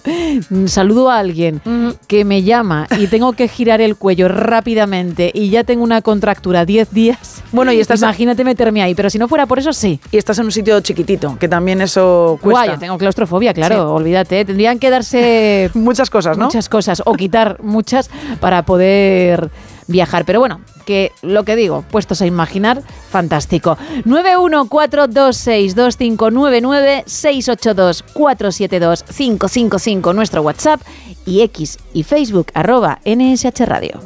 [0.51, 1.61] mm, saludo a alguien
[2.07, 6.65] que me llama y tengo que girar el cuello rápidamente y ya tengo una contractura
[6.65, 7.43] 10 días.
[7.53, 10.01] Bueno, y estás- Imagínate meterme ahí, pero si no fuera por eso, sí.
[10.11, 12.63] Y estás en un sitio chiquitito, que también eso cuesta.
[12.63, 13.81] Guay, yo tengo claustrofobia, claro, Sí.
[13.81, 14.45] olvídate.
[14.45, 16.47] Tendrían que darse muchas cosas, ¿no?
[16.47, 18.11] Muchas cosas, o quitar muchas
[18.41, 19.51] para poder
[19.87, 20.25] viajar.
[20.25, 23.77] Pero bueno, que, lo que digo, puestos a imaginar, fantástico.
[24.07, 30.81] 914262599 682 472 555 nuestro WhatsApp
[31.27, 34.01] y X y Facebook arroba NSH Radio.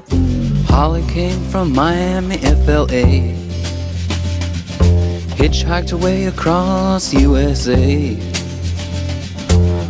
[0.68, 3.30] Holly came from Miami, FLA.
[5.36, 8.16] Hitchhiked away across USA.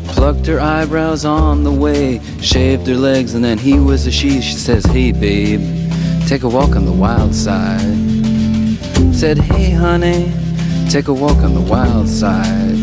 [0.08, 2.20] Plucked her eyebrows on the way.
[2.42, 4.42] Shaved her legs, and then he was a she.
[4.42, 5.81] She says, Hey, babe,
[6.26, 7.80] take a walk on the wild side.
[9.14, 10.32] Said, Hey, honey,
[10.88, 12.76] take a walk on the wild side.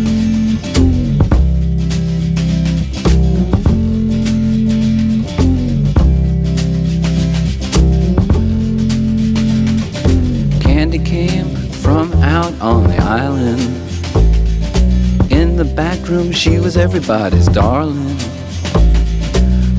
[10.61, 13.61] Candy came from out on the island.
[15.31, 18.17] In the back room, she was everybody's darling.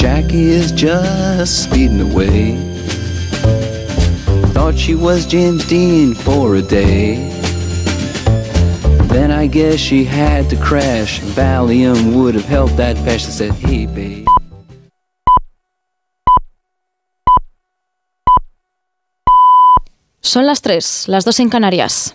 [0.00, 2.56] Jackie is just speeding away.
[4.54, 7.16] Thought she was James Dean for a day.
[9.12, 11.20] Then I guess she had to crash.
[11.36, 13.26] Valium would have helped that patch.
[13.26, 14.26] Said, Hey, babe.
[20.22, 22.14] Son las 3, las 2 en Canarias.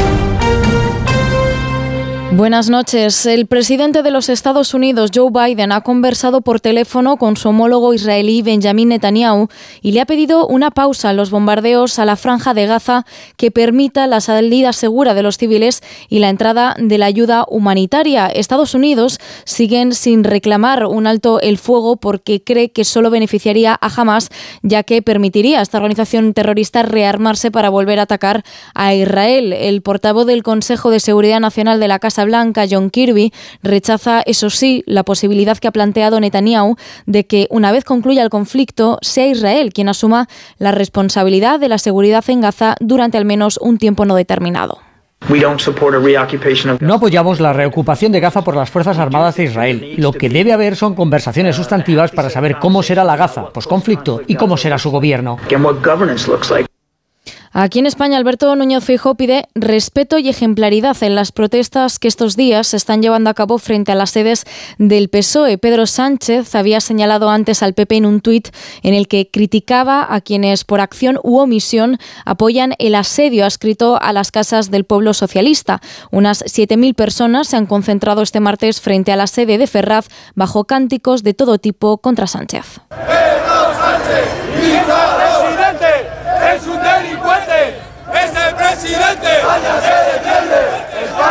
[2.33, 3.25] Buenas noches.
[3.25, 7.93] El presidente de los Estados Unidos, Joe Biden, ha conversado por teléfono con su homólogo
[7.93, 9.49] israelí Benjamin Netanyahu
[9.81, 13.05] y le ha pedido una pausa en los bombardeos a la franja de Gaza
[13.35, 18.27] que permita la salida segura de los civiles y la entrada de la ayuda humanitaria.
[18.27, 23.87] Estados Unidos siguen sin reclamar un alto el fuego porque cree que solo beneficiaría a
[23.93, 24.29] Hamas,
[24.61, 28.43] ya que permitiría a esta organización terrorista rearmarse para volver a atacar
[28.73, 29.51] a Israel.
[29.51, 33.31] El portavoz del Consejo de Seguridad Nacional de la Casa Blanca, John Kirby,
[33.63, 36.75] rechaza, eso sí, la posibilidad que ha planteado Netanyahu
[37.05, 40.27] de que, una vez concluya el conflicto, sea Israel quien asuma
[40.57, 44.79] la responsabilidad de la seguridad en Gaza durante al menos un tiempo no determinado.
[46.79, 49.93] No apoyamos la reocupación de Gaza por las Fuerzas Armadas de Israel.
[49.97, 54.35] Lo que debe haber son conversaciones sustantivas para saber cómo será la Gaza posconflicto y
[54.35, 55.37] cómo será su gobierno.
[57.53, 62.37] Aquí en España, Alberto Núñez Feijóo pide respeto y ejemplaridad en las protestas que estos
[62.37, 64.45] días se están llevando a cabo frente a las sedes
[64.77, 65.57] del PSOE.
[65.57, 68.47] Pedro Sánchez había señalado antes al PP en un tuit
[68.83, 74.13] en el que criticaba a quienes por acción u omisión apoyan el asedio adscrito a
[74.13, 75.81] las casas del pueblo socialista.
[76.09, 80.63] Unas 7.000 personas se han concentrado este martes frente a la sede de Ferraz bajo
[80.63, 82.79] cánticos de todo tipo contra Sánchez.
[84.61, 85.10] es un
[88.81, 89.27] presidente!
[89.45, 90.00] ¡Váyase!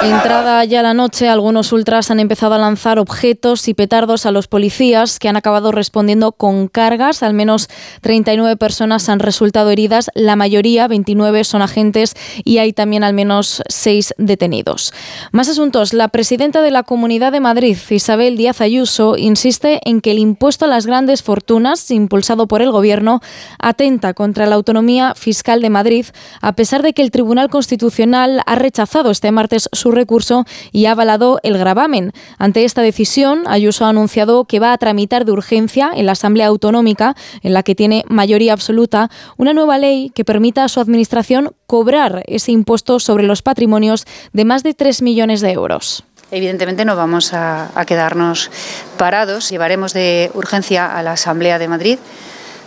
[0.03, 4.49] Entrada ya la noche, algunos ultras han empezado a lanzar objetos y petardos a los
[4.49, 7.23] policías que han acabado respondiendo con cargas.
[7.23, 7.69] Al menos
[8.01, 12.15] 39 personas han resultado heridas, la mayoría, 29, son agentes
[12.45, 14.95] y hay también al menos 6 detenidos.
[15.33, 15.93] Más asuntos.
[15.93, 20.65] La presidenta de la Comunidad de Madrid, Isabel Díaz Ayuso, insiste en que el impuesto
[20.65, 23.21] a las grandes fortunas, impulsado por el Gobierno,
[23.59, 26.07] atenta contra la autonomía fiscal de Madrid,
[26.41, 30.93] a pesar de que el Tribunal Constitucional ha rechazado este martes su recurso y ha
[30.93, 32.13] avalado el gravamen.
[32.39, 36.47] Ante esta decisión, Ayuso ha anunciado que va a tramitar de urgencia en la Asamblea
[36.47, 41.55] Autonómica, en la que tiene mayoría absoluta, una nueva ley que permita a su administración
[41.67, 46.05] cobrar ese impuesto sobre los patrimonios de más de 3 millones de euros.
[46.31, 48.51] Evidentemente no vamos a, quedarnos
[48.97, 49.51] parados.
[49.51, 51.99] Llevaremos de urgencia a la Asamblea de Madrid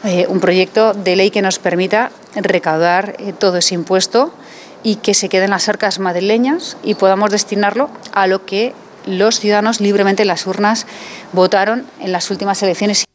[0.03, 4.33] eh, un proyecto de ley que nos permita recaudar eh, todo ese impuesto
[4.84, 8.73] y que se quede en las arcas madrileñas y podamos destinarlo a lo que
[9.05, 10.85] los ciudadanos libremente en las urnas
[11.31, 13.05] votaron en las últimas elecciones.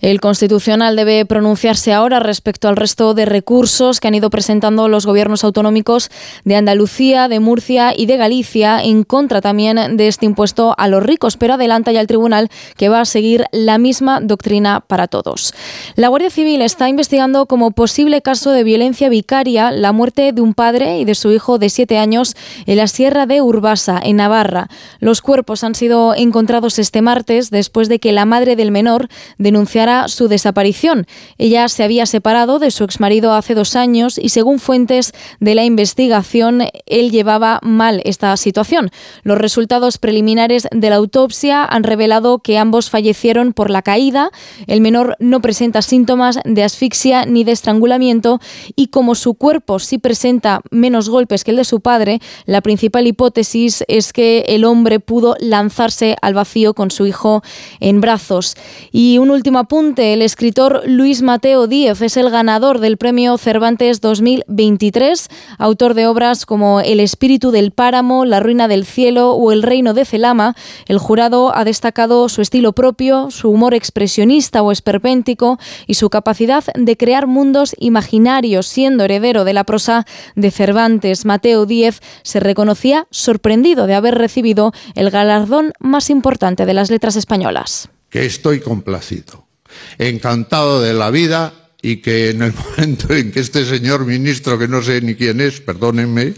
[0.00, 5.04] El Constitucional debe pronunciarse ahora respecto al resto de recursos que han ido presentando los
[5.04, 6.10] gobiernos autonómicos
[6.44, 11.02] de Andalucía, de Murcia y de Galicia en contra también de este impuesto a los
[11.02, 12.48] ricos, pero adelanta ya el tribunal
[12.78, 15.52] que va a seguir la misma doctrina para todos.
[15.96, 20.54] La Guardia Civil está investigando como posible caso de violencia vicaria la muerte de un
[20.54, 24.68] padre y de su hijo de siete años en la Sierra de Urbasa, en Navarra.
[24.98, 29.89] Los cuerpos han sido encontrados este martes después de que la madre del menor denunciara
[30.08, 31.06] su desaparición.
[31.38, 35.64] Ella se había separado de su exmarido hace dos años y según fuentes de la
[35.64, 38.90] investigación, él llevaba mal esta situación.
[39.22, 44.30] Los resultados preliminares de la autopsia han revelado que ambos fallecieron por la caída.
[44.66, 48.40] El menor no presenta síntomas de asfixia ni de estrangulamiento
[48.76, 53.06] y como su cuerpo sí presenta menos golpes que el de su padre, la principal
[53.06, 57.42] hipótesis es que el hombre pudo lanzarse al vacío con su hijo
[57.80, 58.56] en brazos.
[58.92, 64.02] Y un último apunte el escritor Luis Mateo Díez es el ganador del premio Cervantes
[64.02, 69.62] 2023, autor de obras como El espíritu del páramo, La ruina del cielo o El
[69.62, 70.54] reino de Celama.
[70.86, 76.64] El jurado ha destacado su estilo propio, su humor expresionista o esperpéntico y su capacidad
[76.74, 80.04] de crear mundos imaginarios, siendo heredero de la prosa
[80.36, 81.24] de Cervantes.
[81.24, 87.16] Mateo Díez se reconocía sorprendido de haber recibido el galardón más importante de las letras
[87.16, 87.88] españolas.
[88.10, 89.49] Que estoy complacido
[89.98, 91.52] encantado de la vida
[91.82, 95.40] y que en el momento en que este señor ministro, que no sé ni quién
[95.40, 96.34] es, perdónenme,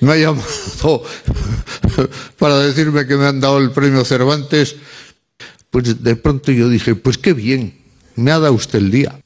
[0.00, 1.02] me ha llamado
[2.38, 4.76] para decirme que me han dado el premio Cervantes,
[5.70, 7.74] pues de pronto yo dije, pues qué bien,
[8.16, 9.20] me ha dado usted el día.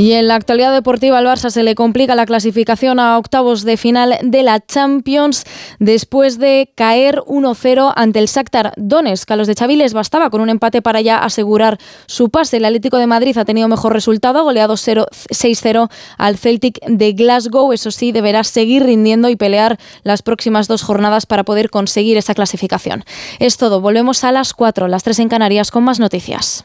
[0.00, 3.76] Y en la actualidad deportiva al Barça se le complica la clasificación a octavos de
[3.76, 5.44] final de la Champions
[5.78, 9.30] después de caer 1-0 ante el Shakhtar Donetsk.
[9.30, 12.56] A los de Xavi les bastaba con un empate para ya asegurar su pase.
[12.56, 17.70] El Atlético de Madrid ha tenido mejor resultado, goleado 6-0 al Celtic de Glasgow.
[17.74, 22.32] Eso sí, deberá seguir rindiendo y pelear las próximas dos jornadas para poder conseguir esa
[22.32, 23.04] clasificación.
[23.38, 23.82] Es todo.
[23.82, 26.64] Volvemos a las 4, las 3 en Canarias con más noticias.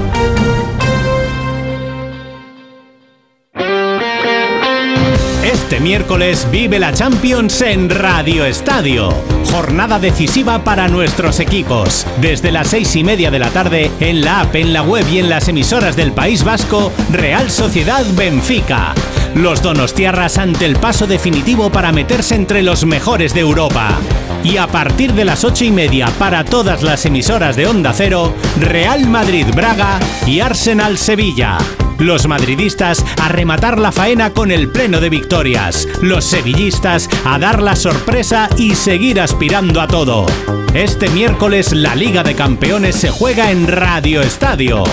[5.71, 9.13] Este miércoles vive la Champions en Radio Estadio.
[9.53, 12.05] Jornada decisiva para nuestros equipos.
[12.19, 15.19] Desde las seis y media de la tarde, en la app, en la web y
[15.19, 18.93] en las emisoras del País Vasco, Real Sociedad Benfica.
[19.33, 23.97] Los donostiarras ante el paso definitivo para meterse entre los mejores de Europa.
[24.43, 28.35] Y a partir de las ocho y media para todas las emisoras de Onda Cero,
[28.59, 31.57] Real Madrid Braga y Arsenal Sevilla.
[32.01, 35.87] Los madridistas a rematar la faena con el pleno de victorias.
[36.01, 40.25] Los sevillistas a dar la sorpresa y seguir aspirando a todo.
[40.73, 44.83] Este miércoles la Liga de Campeones se juega en Radio Estadio.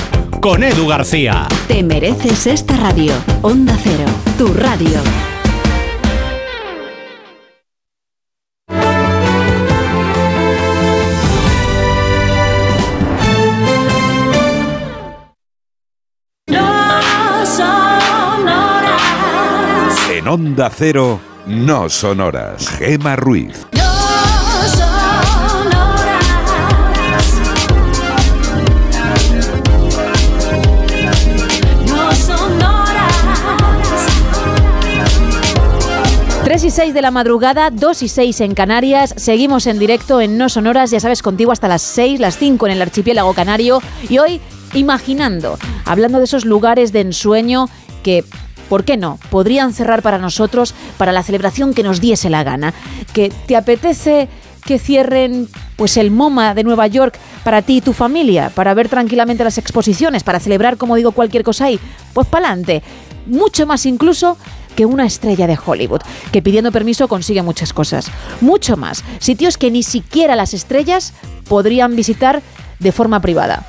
[0.42, 1.48] Con Edu García.
[1.66, 3.14] Te mereces esta radio.
[3.40, 4.04] Onda Cero,
[4.36, 5.00] tu radio.
[20.28, 22.68] En Onda Cero, no son horas.
[22.68, 23.66] Gema Ruiz.
[23.72, 23.80] No
[32.12, 33.16] son horas.
[36.44, 39.14] 3 y 6 de la madrugada, 2 y 6 en Canarias.
[39.16, 42.72] Seguimos en directo en No Sonoras, ya sabes, contigo hasta las 6, las 5 en
[42.74, 43.80] el archipiélago canario.
[44.10, 44.42] Y hoy
[44.74, 47.70] imaginando, hablando de esos lugares de ensueño
[48.02, 48.26] que
[48.68, 49.18] ¿por qué no?
[49.30, 52.74] Podrían cerrar para nosotros, para la celebración que nos diese la gana.
[53.12, 54.28] Que te apetece
[54.64, 58.88] que cierren pues el MoMA de Nueva York para ti y tu familia, para ver
[58.88, 61.80] tranquilamente las exposiciones, para celebrar, como digo, cualquier cosa ahí.
[62.12, 62.82] Pues pa'lante.
[63.26, 64.36] Mucho más incluso
[64.76, 68.10] que una estrella de Hollywood, que pidiendo permiso consigue muchas cosas.
[68.40, 69.02] Mucho más.
[69.18, 71.14] Sitios que ni siquiera las estrellas
[71.48, 72.42] podrían visitar
[72.78, 73.66] de forma privada.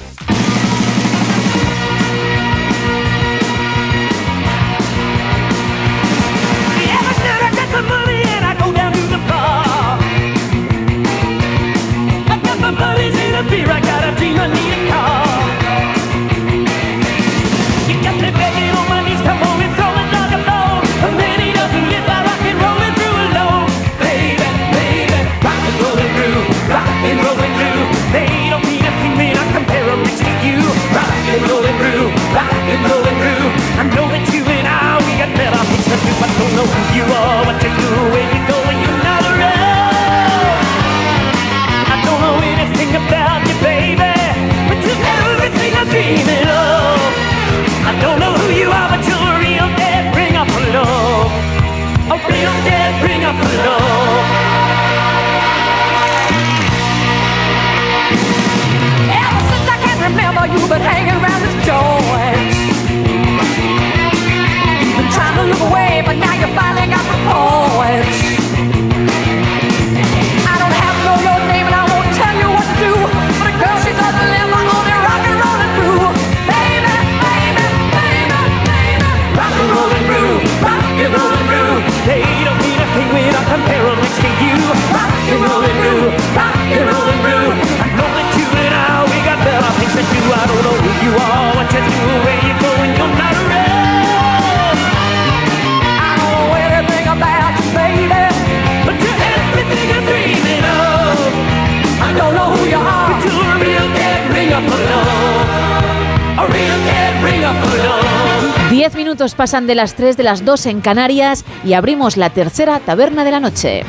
[108.79, 112.79] Diez minutos pasan de las 3 de las 2 en Canarias y abrimos la tercera
[112.79, 113.83] taberna de la noche.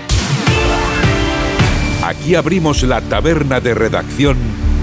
[2.04, 4.36] Aquí abrimos la taberna de redacción,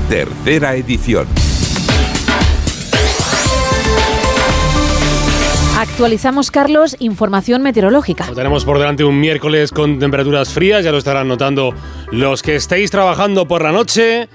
[0.09, 1.27] tercera edición.
[5.77, 8.27] Actualizamos, Carlos, información meteorológica.
[8.33, 11.75] Tenemos por delante un miércoles con temperaturas frías, ya lo estarán notando
[12.13, 14.29] los que estéis trabajando por la noche.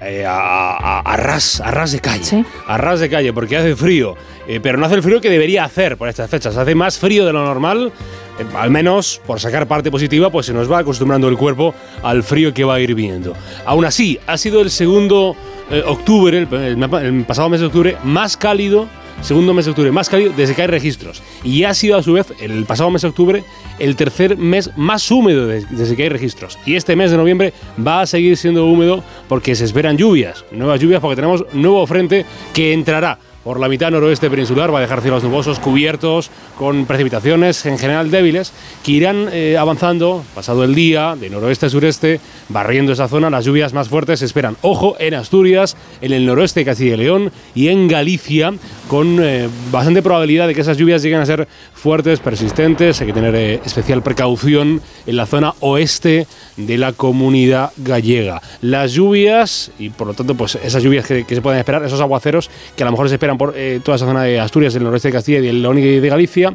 [0.00, 2.44] Eh, a, a- a ras, a ras de calle.
[2.66, 4.14] A ras de calle, porque hace frío.
[4.46, 6.56] Eh, pero no hace el frío que debería hacer por estas fechas.
[6.56, 7.92] Hace más frío de lo normal.
[8.38, 12.22] eh, al menos, por sacar parte positiva, pues se nos va acostumbrando el cuerpo al
[12.22, 13.34] frío que va a ir viendo.
[13.66, 15.34] Aún así, ha sido el segundo
[15.70, 18.86] eh, octubre, el, el- el pasado mes de octubre, más cálido
[19.22, 21.22] segundo mes de octubre más cálido desde que hay registros.
[21.44, 23.44] Y ha sido a su vez, el pasado mes de octubre,
[23.78, 26.58] el tercer mes más húmedo de- desde que hay registros.
[26.66, 27.52] Y este mes de noviembre
[27.84, 32.24] va a seguir siendo húmedo porque se esperan lluvias, nuevas lluvias porque tenemos nuevo frente
[32.54, 33.18] que entrará
[33.48, 38.10] por la mitad noroeste peninsular, va a dejar cielos nubosos cubiertos con precipitaciones en general
[38.10, 38.52] débiles
[38.84, 42.20] que irán eh, avanzando pasado el día de noroeste a sureste,
[42.50, 43.30] barriendo esa zona.
[43.30, 46.96] Las lluvias más fuertes se esperan, ojo, en Asturias, en el noroeste de Castilla y
[46.98, 48.52] León y en Galicia,
[48.86, 53.00] con eh, bastante probabilidad de que esas lluvias lleguen a ser fuertes, persistentes.
[53.00, 56.26] Hay que tener eh, especial precaución en la zona oeste
[56.58, 58.42] de la comunidad gallega.
[58.60, 62.02] Las lluvias, y por lo tanto, pues esas lluvias que, que se pueden esperar, esos
[62.02, 64.84] aguaceros que a lo mejor se esperan por eh, toda esa zona de Asturias, el
[64.84, 66.54] noroeste de Castilla y el León y de Galicia,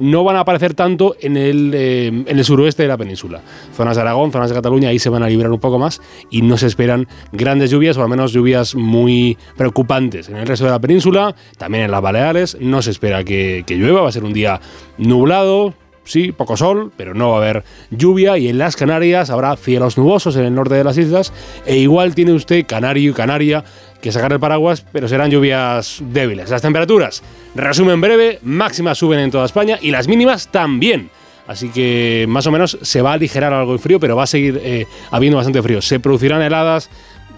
[0.00, 3.40] no van a aparecer tanto en el, eh, en suroeste de la península.
[3.74, 6.42] Zonas de Aragón, zonas de Cataluña, ahí se van a librar un poco más y
[6.42, 10.28] no se esperan grandes lluvias o al menos lluvias muy preocupantes.
[10.28, 14.02] En el resto de la península, también en las Baleares, no se espera que llueva,
[14.02, 14.60] va a ser un día
[14.98, 15.74] nublado,
[16.04, 19.98] sí, poco sol, pero no va a haber lluvia y en las Canarias habrá cielos
[19.98, 21.32] nubosos en el norte de las islas
[21.66, 23.64] e igual tiene usted Canario y Canaria
[24.04, 26.50] que sacar el paraguas, pero serán lluvias débiles.
[26.50, 27.22] Las temperaturas,
[27.54, 31.08] resumen breve, máximas suben en toda España y las mínimas también.
[31.46, 34.26] Así que más o menos se va a aligerar algo el frío, pero va a
[34.26, 35.80] seguir eh, habiendo bastante frío.
[35.80, 36.90] Se producirán heladas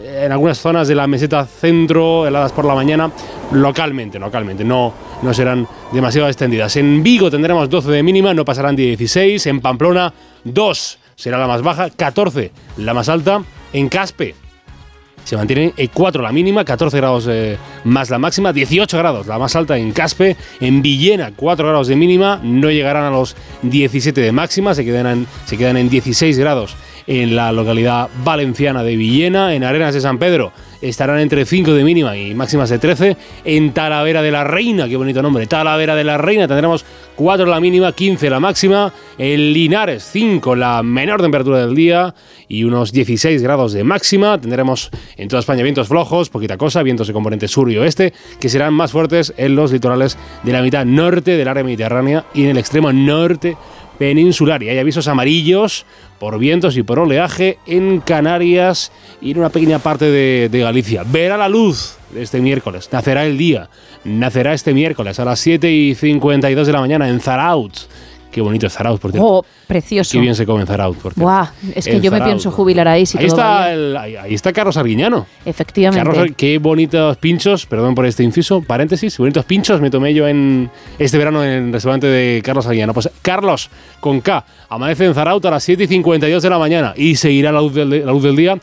[0.02, 3.12] eh, en algunas zonas de la meseta centro, heladas por la mañana,
[3.52, 6.74] localmente, localmente, no, no serán demasiado extendidas.
[6.74, 9.46] En Vigo tendremos 12 de mínima, no pasarán de 16.
[9.46, 10.12] En Pamplona,
[10.42, 13.44] 2 será la más baja, 14 la más alta.
[13.72, 14.34] En Caspe
[15.26, 19.56] se mantiene 4 la mínima, 14 grados eh, más la máxima, 18 grados la más
[19.56, 20.36] alta en Caspe.
[20.60, 25.26] En Villena, 4 grados de mínima, no llegarán a los 17 de máxima, se quedan
[25.44, 26.76] se quedan en 16 grados
[27.08, 29.52] en la localidad valenciana de Villena.
[29.52, 33.16] En Arenas de San Pedro estarán entre 5 de mínima y máximas de 13.
[33.44, 36.84] En Talavera de la Reina, qué bonito nombre, Talavera de la Reina tendremos
[37.16, 38.92] 4 la mínima, 15 la máxima.
[39.18, 42.14] En Linares, 5 la menor temperatura del día
[42.48, 44.38] y unos 16 grados de máxima.
[44.40, 48.48] Tendremos en toda España vientos flojos, poquita cosa, vientos de componente sur y oeste, que
[48.48, 52.50] serán más fuertes en los litorales de la mitad norte del área mediterránea y en
[52.50, 53.56] el extremo norte
[53.98, 54.62] peninsular.
[54.62, 55.86] Y hay avisos amarillos
[56.18, 61.04] por vientos y por oleaje en Canarias y en una pequeña parte de, Galicia.
[61.04, 63.68] Verá la luz este miércoles, nacerá el día,
[64.04, 67.74] nacerá este miércoles a las 7 y 52 de la mañana en Zaraut.
[68.30, 69.26] Qué bonito es Zaraut, por cierto.
[69.26, 70.12] Oh, precioso.
[70.12, 71.22] Qué bien se come en Zaraut, por cierto.
[71.22, 72.24] Buah, es que yo me Zaraut.
[72.34, 73.06] pienso jubilar ahí.
[73.06, 75.26] Si ahí, todo está el- ahí, ahí está Carlos Arguiñano.
[75.44, 76.04] Efectivamente.
[76.06, 80.70] Carlos, qué bonitos pinchos, perdón por este inciso, paréntesis, bonitos pinchos me tomé yo en
[80.98, 82.94] este verano en el restaurante de Carlos Aguiano.
[82.94, 83.70] Pues Carlos,
[84.00, 87.52] con K, amanece en Zarauta a las 7 y 52 de la mañana y seguirá
[87.52, 88.58] la luz del, la luz del día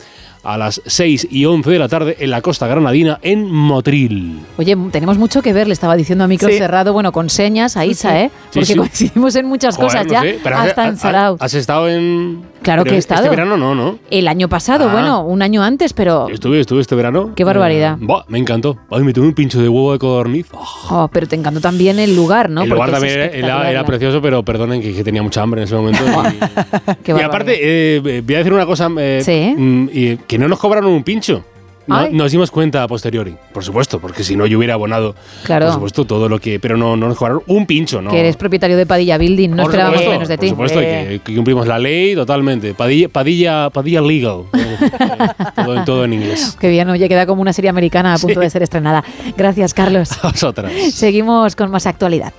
[0.46, 4.40] a las 6 y 11 de la tarde en la costa granadina en Motril.
[4.58, 6.58] Oye, tenemos mucho que ver, le estaba diciendo a micro Sí.
[6.58, 8.30] cerrado, bueno, con señas a Isa, ¿eh?
[8.50, 8.76] Sí, Porque sí.
[8.76, 11.38] coincidimos en muchas Joder, cosas no ya, pero has- hasta en has- Sarau.
[11.40, 12.44] ¿Has estado en...?
[12.62, 13.24] Claro que he estado.
[13.24, 14.00] Este verano no, ¿no?
[14.10, 14.92] El año pasado, Ah.
[14.94, 16.30] bueno, un año antes, pero...
[16.30, 17.32] Estuve, estuve este verano.
[17.36, 17.98] Qué barbaridad.
[18.02, 18.78] Eh, me encantó.
[18.90, 20.48] Ay, me tomé un pincho de huevo de codorniz.
[20.90, 22.64] Oh, pero te encantó también el lugar, ¿no?
[22.64, 25.76] el Porque lugar también era, precioso, pero perdonen que, que tenía mucha hambre en ese
[25.76, 26.04] momento.
[27.04, 29.54] Qué y aparte, eh, voy a decir una cosa, eh, Sí.
[29.62, 31.44] mm, y que no nos cobraron un pincho.
[31.88, 35.66] No- nos dimos cuenta a posteriori, por supuesto, porque si no yo hubiera abonado, Claro.
[35.66, 36.60] por supuesto, todo lo que...
[36.60, 38.10] Pero no, no nos cobraron un pincho, ¿no?
[38.12, 40.48] Que eres propietario de Padilla Building, no Por esperábamos supuesto, menos de ti.
[40.54, 42.74] Por supuesto, Eh, que, que cumplimos la ley totalmente.
[42.74, 44.44] Padilla, Padilla, Padilla Legal.
[45.56, 46.58] todo, todo en inglés.
[46.60, 49.04] Qué bien, oye, queda como una serie americana a punto de ser estrenada.
[49.38, 50.10] Gracias, Carlos.
[50.24, 50.72] Vosotras.
[50.94, 52.34] Seguimos con más actualidad.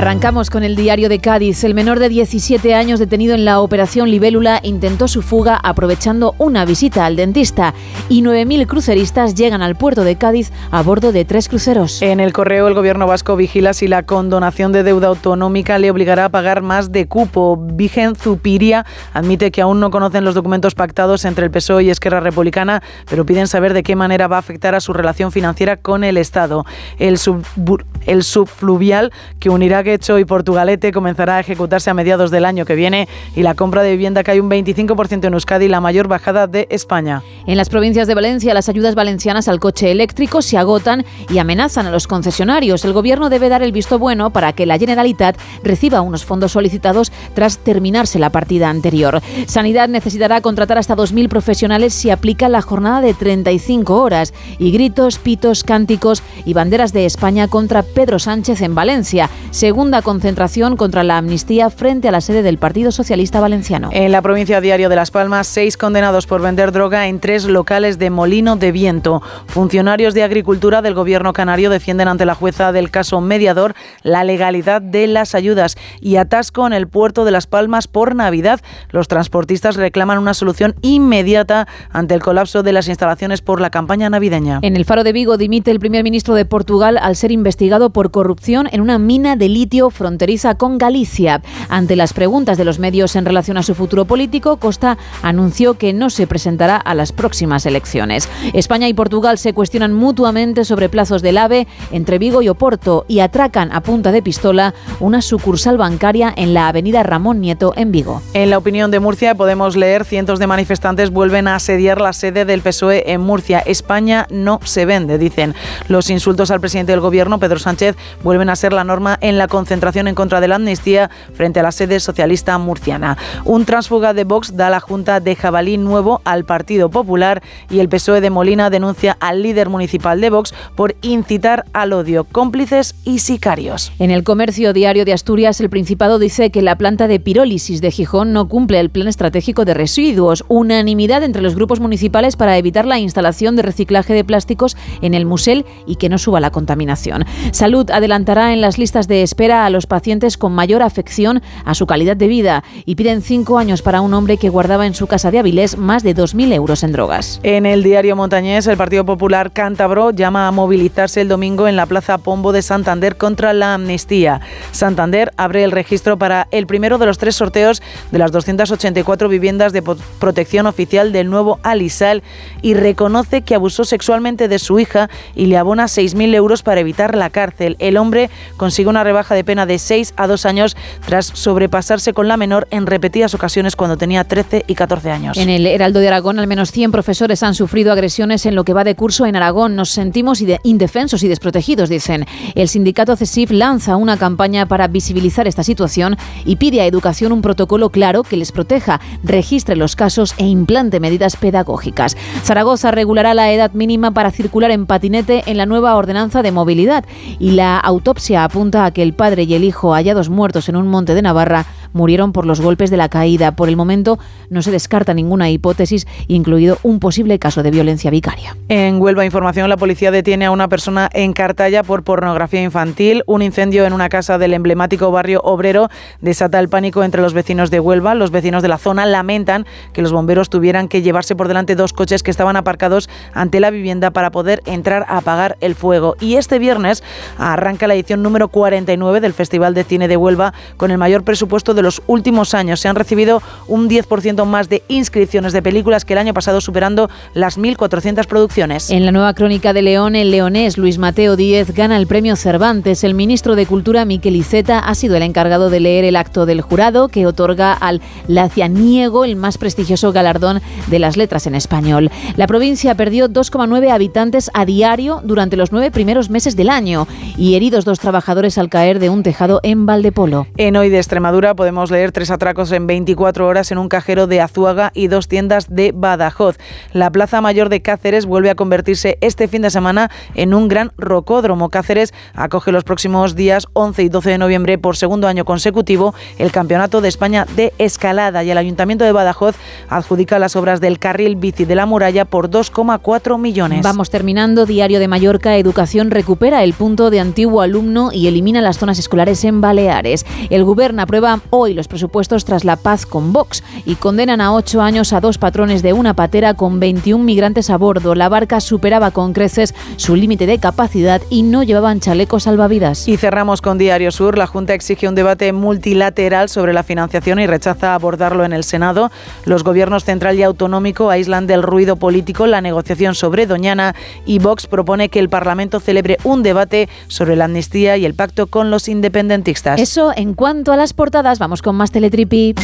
[0.00, 1.62] Arrancamos con el diario de Cádiz.
[1.62, 6.64] El menor de 17 años detenido en la operación Libélula intentó su fuga aprovechando una
[6.64, 7.74] visita al dentista
[8.08, 12.00] y 9.000 cruceristas llegan al puerto de Cádiz a bordo de tres cruceros.
[12.00, 16.24] En el correo, el gobierno vasco vigila si la condonación de deuda autonómica le obligará
[16.24, 17.58] a pagar más de cupo.
[17.60, 22.20] Vigen Zupiria admite que aún no conocen los documentos pactados entre el PSOE y Esquerra
[22.20, 26.04] Republicana, pero piden saber de qué manera va a afectar a su relación financiera con
[26.04, 26.64] el Estado.
[26.98, 32.44] El, subbur- el subfluvial que unirá Guecho y Portugalete comenzará a ejecutarse a mediados del
[32.44, 36.06] año que viene y la compra de vivienda cae un 25% en Euskadi, la mayor
[36.06, 37.24] bajada de España.
[37.44, 41.86] En las provincias de Valencia, las ayudas valencianas al coche eléctrico se agotan y amenazan
[41.86, 42.84] a los concesionarios.
[42.84, 47.10] El gobierno debe dar el visto bueno para que la Generalitat reciba unos fondos solicitados
[47.34, 49.20] tras terminarse la partida anterior.
[49.46, 55.18] Sanidad necesitará contratar hasta 2.000 profesionales si aplica la jornada de 35 horas y gritos,
[55.18, 59.30] pitos, cánticos y banderas de España contra Pedro Sánchez en Valencia.
[59.50, 63.88] Según segunda concentración contra la amnistía frente a la sede del Partido Socialista Valenciano.
[63.92, 67.98] En la provincia Diario de Las Palmas, seis condenados por vender droga en tres locales
[67.98, 69.22] de Molino de Viento.
[69.46, 74.82] Funcionarios de Agricultura del Gobierno canario defienden ante la jueza del caso mediador la legalidad
[74.82, 78.60] de las ayudas y atasco en el puerto de Las Palmas por Navidad.
[78.90, 84.10] Los transportistas reclaman una solución inmediata ante el colapso de las instalaciones por la campaña
[84.10, 84.58] navideña.
[84.60, 88.10] En el Faro de Vigo dimite el primer ministro de Portugal al ser investigado por
[88.10, 91.42] corrupción en una mina de litio fronteriza con Galicia.
[91.68, 95.92] Ante las preguntas de los medios en relación a su futuro político, Costa anunció que
[95.92, 98.28] no se presentará a las próximas elecciones.
[98.52, 103.20] España y Portugal se cuestionan mutuamente sobre plazos del AVE entre Vigo y Oporto y
[103.20, 108.22] atracan a punta de pistola una sucursal bancaria en la avenida Ramón Nieto en Vigo.
[108.34, 112.44] En la opinión de Murcia podemos leer cientos de manifestantes vuelven a asediar la sede
[112.44, 113.60] del PSOE en Murcia.
[113.60, 115.54] España no se vende, dicen.
[115.88, 119.46] Los insultos al presidente del gobierno, Pedro Sánchez, vuelven a ser la norma en la
[119.60, 123.18] concentración en contra de la amnistía frente a la sede socialista murciana.
[123.44, 127.90] Un transfuga de Vox da la Junta de Jabalí Nuevo al Partido Popular y el
[127.90, 133.18] PSOE de Molina denuncia al líder municipal de Vox por incitar al odio, cómplices y
[133.18, 133.92] sicarios.
[133.98, 137.90] En el comercio diario de Asturias, el Principado dice que la planta de pirólisis de
[137.90, 140.42] Gijón no cumple el plan estratégico de residuos.
[140.48, 145.26] Unanimidad entre los grupos municipales para evitar la instalación de reciclaje de plásticos en el
[145.26, 147.26] Musel y que no suba la contaminación.
[147.52, 151.86] Salud adelantará en las listas de espera a los pacientes con mayor afección a su
[151.86, 155.30] calidad de vida y piden cinco años para un hombre que guardaba en su casa
[155.30, 157.40] de Avilés más de 2.000 euros en drogas.
[157.42, 161.86] En el diario Montañés, el Partido Popular Cántabro llama a movilizarse el domingo en la
[161.86, 164.40] Plaza Pombo de Santander contra la amnistía.
[164.72, 169.72] Santander abre el registro para el primero de los tres sorteos de las 284 viviendas
[169.72, 172.22] de protección oficial del nuevo Alisal
[172.62, 177.16] y reconoce que abusó sexualmente de su hija y le abona 6.000 euros para evitar
[177.16, 177.76] la cárcel.
[177.78, 180.76] El hombre consigue una rebaja de pena de 6 a 2 años
[181.06, 185.36] tras sobrepasarse con la menor en repetidas ocasiones cuando tenía 13 y 14 años.
[185.38, 188.72] En el Heraldo de Aragón, al menos 100 profesores han sufrido agresiones en lo que
[188.72, 189.76] va de curso en Aragón.
[189.76, 192.26] Nos sentimos indefensos y desprotegidos, dicen.
[192.54, 197.42] El sindicato CESIF lanza una campaña para visibilizar esta situación y pide a Educación un
[197.42, 202.16] protocolo claro que les proteja, registre los casos e implante medidas pedagógicas.
[202.42, 207.04] Zaragoza regulará la edad mínima para circular en patinete en la nueva ordenanza de movilidad
[207.38, 210.88] y la autopsia apunta a que el padre y el hijo hallados muertos en un
[210.88, 213.52] monte de Navarra murieron por los golpes de la caída.
[213.52, 214.18] Por el momento
[214.48, 218.56] no se descarta ninguna hipótesis, incluido un posible caso de violencia vicaria.
[218.68, 223.22] En Huelva Información, la policía detiene a una persona en Cartaya por pornografía infantil.
[223.26, 225.88] Un incendio en una casa del emblemático barrio obrero
[226.20, 228.14] desata el pánico entre los vecinos de Huelva.
[228.14, 231.92] Los vecinos de la zona lamentan que los bomberos tuvieran que llevarse por delante dos
[231.92, 236.16] coches que estaban aparcados ante la vivienda para poder entrar a apagar el fuego.
[236.20, 237.02] Y este viernes
[237.38, 241.74] arranca la edición número 49 del Festival de Cine de Huelva con el mayor presupuesto
[241.74, 242.80] de los últimos años.
[242.80, 247.08] Se han recibido un 10% más de inscripciones de películas que el año pasado, superando
[247.34, 248.90] las 1.400 producciones.
[248.90, 253.04] En la nueva crónica de León, el leonés Luis Mateo Díez gana el premio Cervantes.
[253.04, 256.60] El ministro de Cultura, Miquel Iceta, ha sido el encargado de leer el acto del
[256.60, 262.10] jurado que otorga al Lacianiego el más prestigioso galardón de las letras en español.
[262.36, 267.54] La provincia perdió 2,9 habitantes a diario durante los nueve primeros meses del año y
[267.54, 270.46] heridos dos trabajadores al caer de un tejado en Valdepolo.
[270.56, 274.40] En Hoy de Extremadura podemos leer tres atracos en 24 horas en un cajero de
[274.40, 276.58] Azuaga y dos tiendas de Badajoz.
[276.92, 280.90] La Plaza Mayor de Cáceres vuelve a convertirse este fin de semana en un gran
[280.98, 281.68] rocódromo.
[281.68, 286.50] Cáceres acoge los próximos días 11 y 12 de noviembre por segundo año consecutivo el
[286.50, 289.54] Campeonato de España de Escalada y el Ayuntamiento de Badajoz
[289.88, 293.82] adjudica las obras del carril bici de la muralla por 2,4 millones.
[293.82, 294.66] Vamos terminando.
[294.66, 299.44] Diario de Mallorca, Educación recupera el punto de antiguo alumno y elimina las zonas escolares
[299.44, 300.26] en Baleares.
[300.48, 304.82] El Gobierno aprueba hoy los presupuestos tras la paz con Vox y condenan a ocho
[304.82, 308.14] años a dos patrones de una patera con 21 migrantes a bordo.
[308.14, 313.06] La barca superaba con creces su límite de capacidad y no llevaban chalecos salvavidas.
[313.06, 314.38] Y cerramos con Diario Sur.
[314.38, 319.10] La Junta exige un debate multilateral sobre la financiación y rechaza abordarlo en el Senado.
[319.44, 324.66] Los gobiernos central y autonómico aíslan del ruido político la negociación sobre Doñana y Vox
[324.66, 328.88] propone que el Parlamento celebre un debate sobre la amnistía y el pacto con los
[328.88, 329.80] independentistas.
[329.80, 332.54] Eso en cuanto a las portadas, vamos con más Teletripi.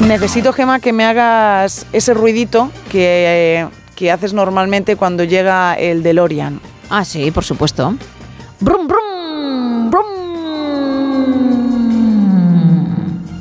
[0.00, 6.02] Necesito, Gema, que me hagas ese ruidito que, eh, que haces normalmente cuando llega el
[6.02, 6.60] DeLorean.
[6.90, 7.94] Ah, sí, por supuesto.
[8.60, 10.21] Brum, brum, brum.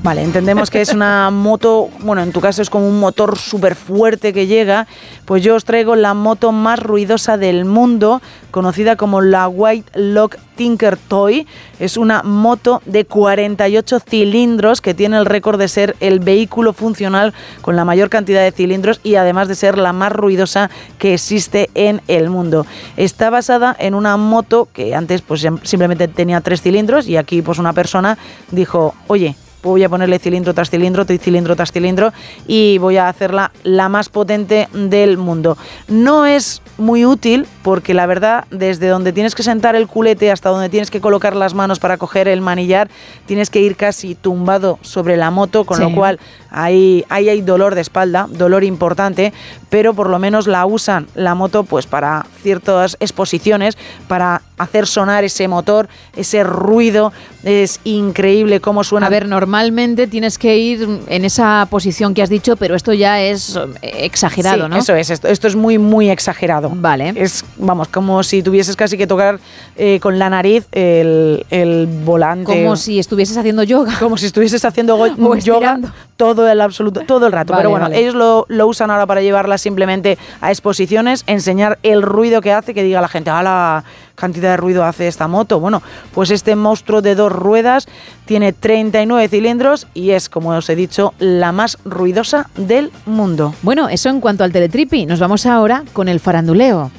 [0.03, 3.75] Vale, entendemos que es una moto, bueno, en tu caso es como un motor súper
[3.75, 4.87] fuerte que llega,
[5.25, 8.19] pues yo os traigo la moto más ruidosa del mundo,
[8.49, 11.45] conocida como la White Lock Tinker Toy.
[11.79, 17.35] Es una moto de 48 cilindros que tiene el récord de ser el vehículo funcional
[17.61, 21.69] con la mayor cantidad de cilindros y además de ser la más ruidosa que existe
[21.75, 22.65] en el mundo.
[22.97, 27.59] Está basada en una moto que antes pues simplemente tenía tres cilindros y aquí pues
[27.59, 28.17] una persona
[28.49, 32.13] dijo, oye, voy a ponerle cilindro tras cilindro, cilindro tras cilindro
[32.47, 35.57] y voy a hacerla la más potente del mundo.
[35.87, 40.49] No es muy útil porque la verdad desde donde tienes que sentar el culete hasta
[40.49, 42.89] donde tienes que colocar las manos para coger el manillar
[43.25, 46.19] tienes que ir casi tumbado sobre la moto con lo cual
[46.49, 49.33] ahí, ahí hay dolor de espalda, dolor importante,
[49.71, 53.77] pero por lo menos la usan la moto pues para ciertas exposiciones,
[54.07, 57.11] para hacer sonar ese motor, ese ruido,
[57.43, 59.07] es increíble cómo suena.
[59.07, 63.21] A ver, normalmente tienes que ir en esa posición que has dicho, pero esto ya
[63.21, 64.77] es eh, exagerado, ¿no?
[64.77, 66.71] Eso es, esto, esto es muy, muy exagerado.
[66.73, 67.13] Vale.
[67.15, 69.39] Es, vamos, como si tuvieses casi que tocar
[69.77, 72.45] eh, con la nariz el, el, volante.
[72.45, 73.97] Como si estuvieses haciendo yoga.
[73.99, 75.07] Como si estuvieses haciendo
[75.37, 75.79] yoga
[76.17, 77.53] todo el absoluto, todo el rato.
[77.57, 79.21] Pero bueno, ellos lo, lo, usan ahora para
[79.61, 83.83] simplemente a exposiciones, enseñar el ruido que hace, que diga la gente, a la
[84.15, 85.59] cantidad de ruido hace esta moto.
[85.59, 85.81] Bueno,
[86.13, 87.87] pues este monstruo de dos ruedas
[88.25, 93.55] tiene 39 cilindros y es, como os he dicho, la más ruidosa del mundo.
[93.61, 95.05] Bueno, eso en cuanto al teletripi.
[95.05, 96.91] Nos vamos ahora con el faranduleo.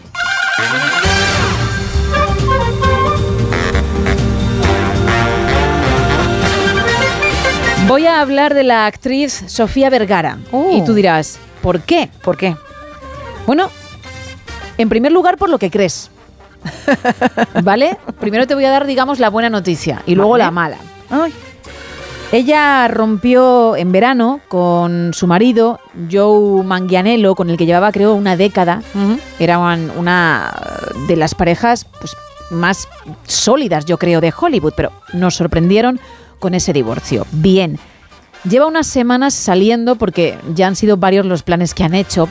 [7.89, 10.39] Voy a hablar de la actriz Sofía Vergara.
[10.72, 12.10] Y tú dirás, ¿por qué?
[12.22, 12.56] ¿Por qué?
[13.47, 13.70] Bueno,
[14.78, 16.10] en primer lugar, por lo que crees.
[17.62, 17.97] ¿Vale?
[18.20, 20.76] Primero te voy a dar, digamos, la buena noticia y luego la mala.
[22.30, 25.80] Ella rompió en verano con su marido,
[26.10, 28.82] Joe Mangianello, con el que llevaba, creo, una década.
[29.39, 30.55] Era una
[31.09, 32.16] de las parejas pues,
[32.51, 32.89] más
[33.26, 36.01] sólidas, yo creo, de Hollywood, pero nos sorprendieron
[36.39, 37.26] con ese divorcio.
[37.32, 37.78] Bien.
[38.48, 42.28] Lleva unas semanas saliendo porque ya han sido varios los planes que han hecho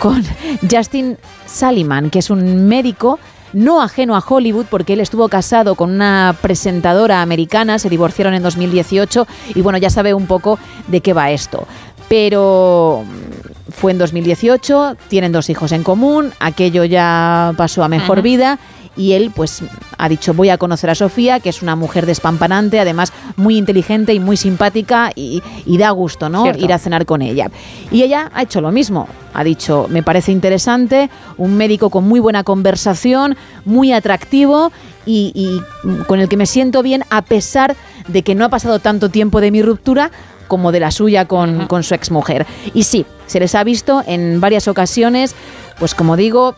[0.00, 0.22] con
[0.68, 1.16] Justin
[1.46, 3.20] Saliman, que es un médico
[3.52, 8.42] no ajeno a Hollywood, porque él estuvo casado con una presentadora americana, se divorciaron en
[8.42, 10.58] 2018 y bueno, ya sabe un poco
[10.88, 11.66] de qué va esto.
[12.08, 13.04] Pero
[13.70, 18.58] fue en 2018, tienen dos hijos en común, aquello ya pasó a mejor vida
[18.96, 19.62] y él pues
[19.96, 24.12] ha dicho voy a conocer a Sofía, que es una mujer despampanante, además muy inteligente
[24.14, 25.42] y muy simpática y,
[25.78, 26.46] da gusto, ¿no?
[26.46, 27.50] Ir a cenar con ella.
[27.90, 32.20] Y ella ha hecho lo mismo, ha dicho me parece interesante, un médico con muy
[32.20, 34.72] buena conversación, muy atractivo
[35.06, 35.60] y,
[36.06, 37.76] con el que me siento bien a pesar
[38.08, 40.10] de que no ha pasado tanto tiempo de mi ruptura
[40.48, 42.46] como de la suya con, con su exmujer.
[42.74, 45.34] Y sí, se les ha visto en varias ocasiones,
[45.78, 46.56] pues como digo,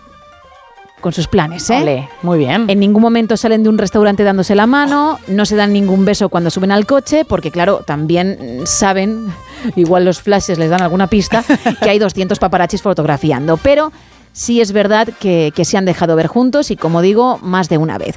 [1.05, 2.09] con sus planes, ¿eh?
[2.23, 2.65] muy bien.
[2.71, 6.31] En ningún momento salen de un restaurante dándose la mano, no se dan ningún beso
[6.31, 9.27] cuando suben al coche, porque claro, también saben,
[9.77, 11.45] igual los flashes les dan alguna pista,
[11.83, 13.59] que hay 200 paparachis fotografiando.
[13.59, 13.93] Pero
[14.33, 17.77] sí es verdad que, que se han dejado ver juntos y, como digo, más de
[17.77, 18.17] una vez.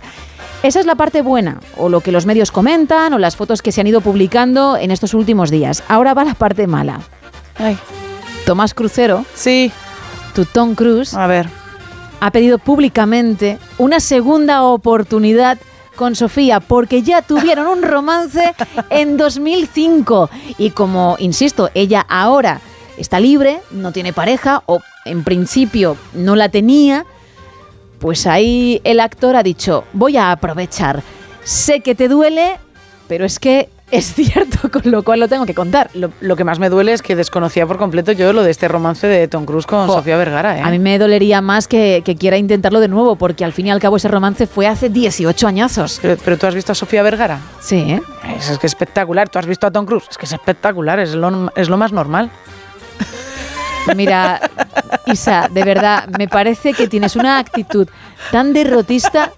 [0.63, 3.73] Esa es la parte buena, o lo que los medios comentan, o las fotos que
[3.73, 5.83] se han ido publicando en estos últimos días.
[5.89, 7.01] Ahora va la parte mala.
[7.57, 7.77] Ay.
[8.45, 9.25] Tomás Crucero.
[9.33, 9.73] Sí.
[10.33, 11.13] Tu Tom Cruise.
[11.13, 11.56] A ver
[12.19, 15.57] ha pedido públicamente una segunda oportunidad
[15.95, 18.53] con Sofía porque ya tuvieron un romance
[18.89, 22.61] en 2005 y como, insisto, ella ahora
[22.97, 27.05] está libre, no tiene pareja o en principio no la tenía,
[27.99, 31.03] pues ahí el actor ha dicho, voy a aprovechar.
[31.43, 32.57] Sé que te duele,
[33.07, 35.89] pero es que es cierto, con lo cual lo tengo que contar.
[35.93, 39.07] Lo, que más me duele es que desconocía por completo yo lo de este romance
[39.07, 40.57] de Tom Cruise con Sofía Vergara.
[40.57, 40.61] ¿eh?
[40.61, 43.79] A mí me dolería más que, quiera intentarlo de nuevo, porque al fin y al
[43.79, 45.99] cabo ese romance fue hace 18 añazos.
[46.01, 47.39] Pero, tú has visto a Sofía Vergara.
[47.61, 47.77] Sí.
[47.77, 48.01] ¿eh?
[48.37, 49.29] Es, que espectacular.
[49.29, 50.05] ¿Tú has visto a Tom Cruise?
[50.09, 52.29] Es que es espectacular, es lo, es lo más normal.
[53.95, 54.41] Mira,
[55.05, 57.87] Isa, de verdad, me parece que tienes una actitud
[58.31, 59.31] tan derrotista,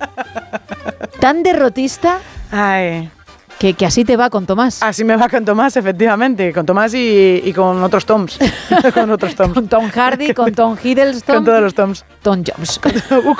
[1.19, 2.19] tan derrotista.
[2.51, 3.11] Ay.
[3.59, 4.81] Que, así te va con Tomás.
[4.81, 6.53] Así me va con Tomás, efectivamente.
[6.53, 8.39] Con Tomás y, con otros Toms.
[8.93, 9.53] con otros Toms.
[9.53, 11.35] con Tom Hardy, con Tom Hiddleston.
[11.35, 12.05] Con todos los Toms.
[12.21, 12.79] Tom Jones.
[13.09, 13.35] Uh,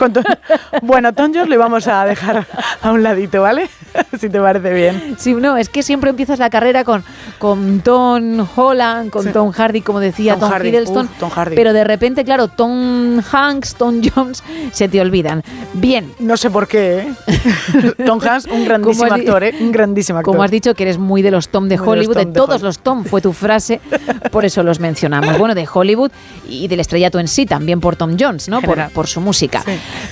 [0.82, 2.46] bueno, Tom Jones le vamos a dejar
[2.82, 3.70] a un ladito, ¿vale?
[4.20, 5.16] si te parece bien.
[5.18, 7.04] Sí, no, es que siempre empiezas la carrera con,
[7.38, 11.08] con Tom Holland, con Tom Hardy, como decía Tom, Hiddleston.
[11.20, 11.56] Tom Hardy.
[11.56, 15.44] Pero de repente, claro, Tom Hanks, Tom Jones, se te olvidan.
[15.74, 16.12] Bien.
[16.20, 17.94] No sé por qué, ¿eh?
[18.06, 19.56] Tom Hanks, un grandísimo actor, ¿eh?
[19.60, 20.34] Un grandísimo grandísimo actor.
[20.34, 22.24] Como has dicho que eres muy de los Tom de Muy de los Hollywood, de,
[22.24, 22.66] Tom de todos Hollywood.
[22.66, 23.80] los Tom fue tu frase,
[24.32, 25.38] por eso los mencionamos.
[25.38, 26.12] Bueno, de Hollywood
[26.48, 28.62] y del estrellato en sí, también por Tom Jones, ¿no?
[28.62, 29.64] Por, su música.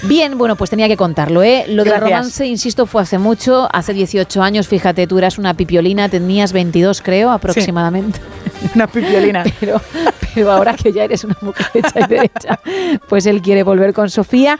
[0.03, 1.65] Bien, bueno, pues tenía que contarlo, ¿eh?
[1.67, 6.09] Lo del romance, insisto, fue hace mucho, hace 18 años, fíjate, tú eras una pipiolina,
[6.09, 8.19] tenías 22 creo, aproximadamente.
[8.75, 9.43] Una pipiolina.
[9.59, 9.79] pero,
[10.33, 12.59] pero ahora que ya eres una mujer hecha y derecha,
[13.07, 14.57] pues él quiere volver con Sofía.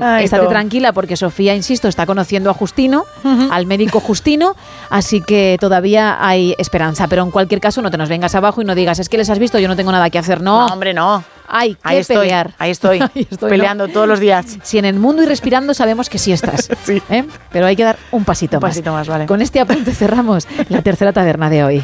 [0.00, 3.04] Ay, Estate tranquila porque Sofía, insisto, está conociendo a Justino,
[3.50, 4.54] al médico Justino,
[4.90, 7.08] así que todavía hay esperanza.
[7.08, 9.30] Pero en cualquier caso, no te nos vengas abajo y no digas, es que les
[9.30, 10.40] has visto, yo no tengo nada que hacer.
[10.42, 11.22] No, No, hombre, no.
[11.48, 12.54] Hay que Ahí estoy, pelear.
[12.58, 13.92] ahí estoy, Ahí estoy, peleando ¿no?
[13.92, 14.58] todos los días.
[14.64, 16.68] Si en el mundo y respirando sabemos que sí estás.
[17.10, 17.24] ¿eh?
[17.52, 18.70] Pero hay que dar un pasito Un más.
[18.70, 19.26] pasito más, vale.
[19.26, 21.82] Con este apunte cerramos la tercera taberna de hoy.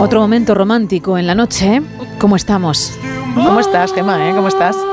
[0.00, 1.76] Otro momento romántico en la noche.
[1.76, 1.82] ¿eh?
[2.18, 2.92] ¿Cómo estamos?
[3.34, 4.28] ¿Cómo estás, Gemma?
[4.28, 4.32] eh?
[4.34, 4.76] ¿Cómo estás?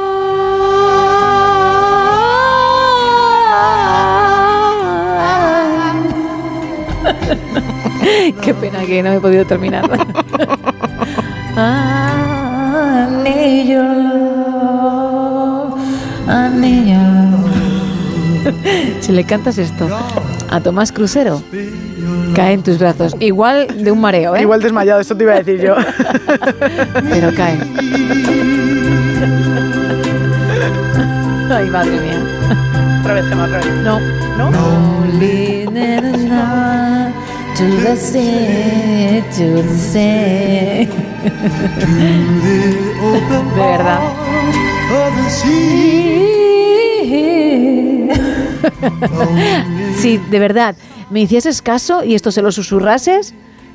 [8.41, 9.83] Qué pena que no he podido terminar.
[11.59, 15.73] I need your love,
[16.27, 17.06] I need your love.
[19.01, 19.87] Si le cantas esto
[20.49, 21.41] a Tomás Crucero,
[22.35, 23.15] cae en tus brazos.
[23.19, 24.41] Igual de un mareo, ¿eh?
[24.41, 25.75] Igual desmayado, eso te iba a decir yo.
[27.09, 27.57] Pero cae.
[31.49, 32.21] Ay, madre mía.
[33.01, 33.67] Otra vez, Gemma, otra vez.
[33.83, 33.99] No.
[34.37, 34.51] ¿No?
[43.55, 43.99] De verdad.
[49.97, 50.75] Si de verdad
[51.09, 53.33] me hicieses caso y esto se lo susurrases,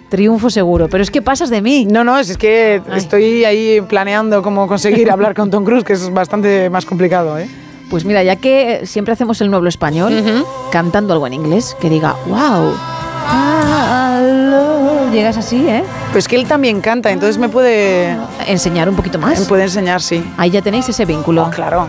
[0.08, 0.88] triunfo seguro.
[0.88, 1.86] Pero es que pasas de mí.
[1.86, 6.12] No, no, es que estoy ahí planeando cómo conseguir hablar con Tom Cruise, que es
[6.12, 7.48] bastante más complicado, ¿eh?
[7.88, 10.14] Pues mira, ya que siempre hacemos el nuevo español,
[10.70, 12.72] cantando algo en inglés, que diga, wow.
[15.12, 15.84] Llegas así, ¿eh?
[16.10, 18.16] Pues que él también canta, entonces me puede...
[18.46, 19.40] Enseñar un poquito más.
[19.40, 20.24] Me puede enseñar, sí.
[20.38, 21.50] Ahí ya tenéis ese vínculo.
[21.50, 21.88] claro.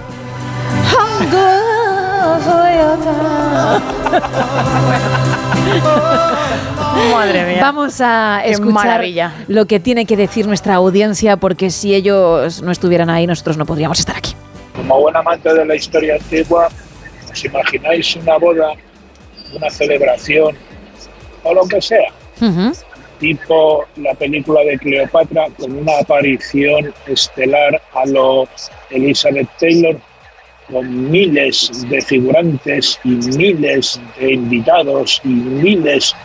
[7.14, 7.60] Madre mía.
[7.62, 9.04] Vamos a escuchar
[9.48, 13.66] lo que tiene que decir nuestra audiencia, porque si ellos no estuvieran ahí, nosotros no
[13.66, 14.34] podríamos estar aquí.
[14.76, 16.70] Como buen amante de la historia antigua,
[17.32, 18.74] ¿os imagináis una boda,
[19.54, 20.56] una celebración
[21.44, 22.12] o lo que sea?
[23.20, 28.48] Tipo la película de Cleopatra con una aparición estelar a lo
[28.90, 29.96] Elizabeth Taylor,
[30.70, 36.16] con miles de figurantes y miles de invitados y miles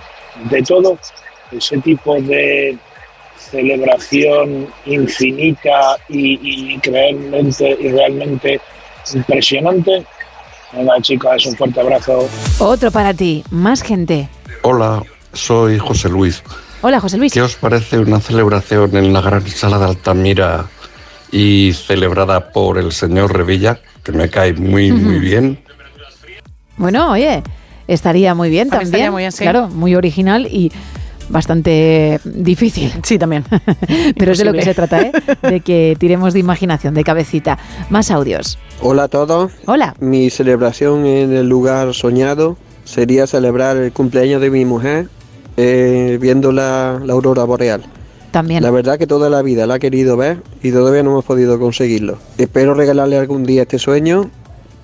[0.51, 0.99] de todo,
[1.53, 2.77] ese tipo de
[3.37, 8.61] celebración infinita y, y realmente, y realmente
[9.15, 10.05] impresionante.
[10.73, 12.29] Venga, chicas, un fuerte abrazo.
[12.59, 14.29] Otro para ti, más gente.
[14.63, 15.03] Hola,
[15.33, 16.43] soy José Luis.
[16.83, 17.33] Hola, José Luis.
[17.33, 20.67] ¿Qué os parece una celebración en la gran sala de Altamira
[21.31, 25.59] y celebrada por el señor Revilla, que me cae muy, muy bien?
[26.77, 27.43] Bueno, oye,
[27.87, 28.87] estaría muy bien también.
[28.87, 29.43] estaría muy bien, sí.
[29.43, 30.73] Claro, muy original y
[31.29, 32.93] bastante difícil.
[33.03, 33.45] Sí, también.
[34.17, 35.13] Pero es de lo que se trata, ¿eh?
[35.43, 37.59] De que tiremos de imaginación, de cabecita.
[37.91, 38.59] Más audios.
[38.81, 39.53] Hola a todos.
[39.67, 39.95] Hola.
[40.01, 45.09] Mi celebración en el lugar soñado sería celebrar el cumpleaños de mi mujer
[45.57, 47.85] eh, viendo la, la aurora boreal.
[48.31, 48.63] También.
[48.63, 51.59] La verdad que toda la vida la he querido ver y todavía no hemos podido
[51.59, 52.19] conseguirlo.
[52.37, 54.31] Espero regalarle algún día este sueño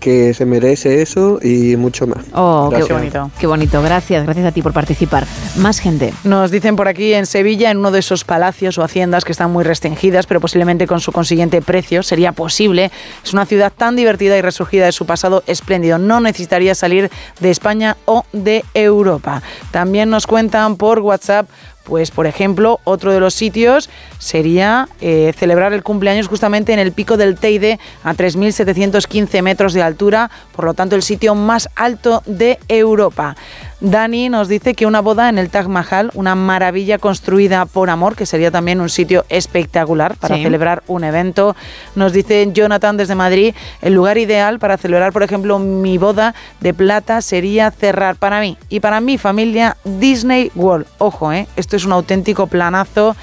[0.05, 2.27] que se merece eso y mucho más.
[2.35, 3.31] Oh, qué, bonito.
[3.41, 3.81] Qué bonito.
[3.81, 5.27] Gracias, gracias a ti por participar.
[5.57, 6.13] Más gente.
[6.25, 9.51] Nos dicen por aquí en Sevilla, en uno de esos palacios o haciendas que están
[9.51, 12.91] muy restringidas, pero posiblemente con su consiguiente precio sería posible.
[13.25, 15.97] Es una ciudad tan divertida y resurgida de su pasado espléndido.
[15.97, 17.11] No necesitaría salir
[17.41, 19.43] de España o de Europa.
[19.71, 21.49] También nos cuentan por WhatsApp
[21.85, 26.93] Pues, por ejemplo, otro de los sitios sería eh, celebrar el cumpleaños justamente en el
[26.93, 32.23] pico del Teide a 3.715 metros de altura, por lo tanto el sitio más alto
[32.27, 33.37] de Europa.
[33.85, 38.17] Dani nos dice que una boda en el Taj Mahal, una maravilla construida por amor,
[38.17, 40.43] que sería también un sitio espectacular para Sí.
[40.43, 41.55] celebrar un evento.
[41.95, 46.73] Nos dice Jonathan desde Madrid, el lugar ideal para celebrar, por ejemplo, mi boda de
[46.73, 50.87] plata sería cerrar para mí y para mi familia Disney World.
[50.97, 51.47] Ojo, ¿eh?
[51.57, 53.15] esto es un auténtico planazo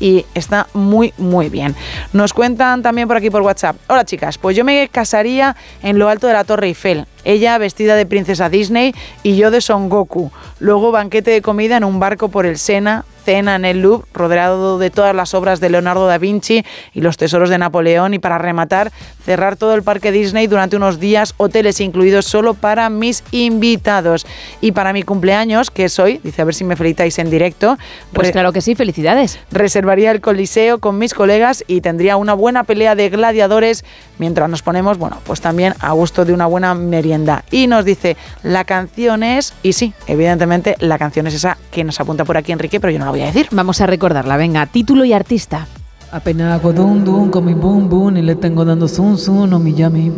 [0.00, 1.74] y está muy muy bien.
[2.14, 3.76] Nos cuentan también por aquí por WhatsApp.
[3.86, 7.06] Hola chicas, pues yo me casaría en lo alto de la Torre Eiffel.
[7.26, 8.94] Ella vestida de princesa Disney
[9.24, 10.30] y yo de Son Goku.
[10.60, 14.78] Luego banquete de comida en un barco por el Sena, cena en el Louvre, rodeado
[14.78, 18.14] de todas las obras de Leonardo da Vinci y los tesoros de Napoleón.
[18.14, 18.92] Y para rematar,
[19.24, 24.24] cerrar todo el parque Disney durante unos días, hoteles incluidos solo para mis invitados.
[24.60, 27.76] Y para mi cumpleaños, que es hoy, dice a ver si me felicitáis en directo.
[28.12, 29.40] Pues claro que sí, felicidades.
[29.50, 33.84] Reservaría el coliseo con mis colegas y tendría una buena pelea de gladiadores
[34.18, 37.15] mientras nos ponemos, bueno, pues también a gusto de una buena merienda.
[37.50, 42.00] Y nos dice, la canción es, y sí, evidentemente la canción es esa que nos
[42.00, 43.48] apunta por aquí Enrique, pero yo no la voy a decir.
[43.50, 45.66] Vamos a recordarla, venga, título y artista.
[46.12, 49.58] Apenas hago dum dum con mi boom boom y le tengo dando zum zum no
[49.58, 50.12] mi yami.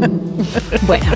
[0.86, 1.06] Bueno,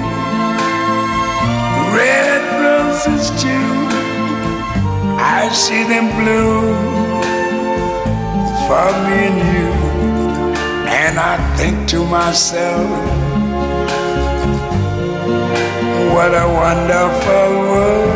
[1.94, 3.76] red roses too.
[5.18, 6.76] I see them bloom
[8.68, 9.72] for me and you.
[10.88, 12.86] And I think to myself,
[16.12, 18.15] what a wonderful world.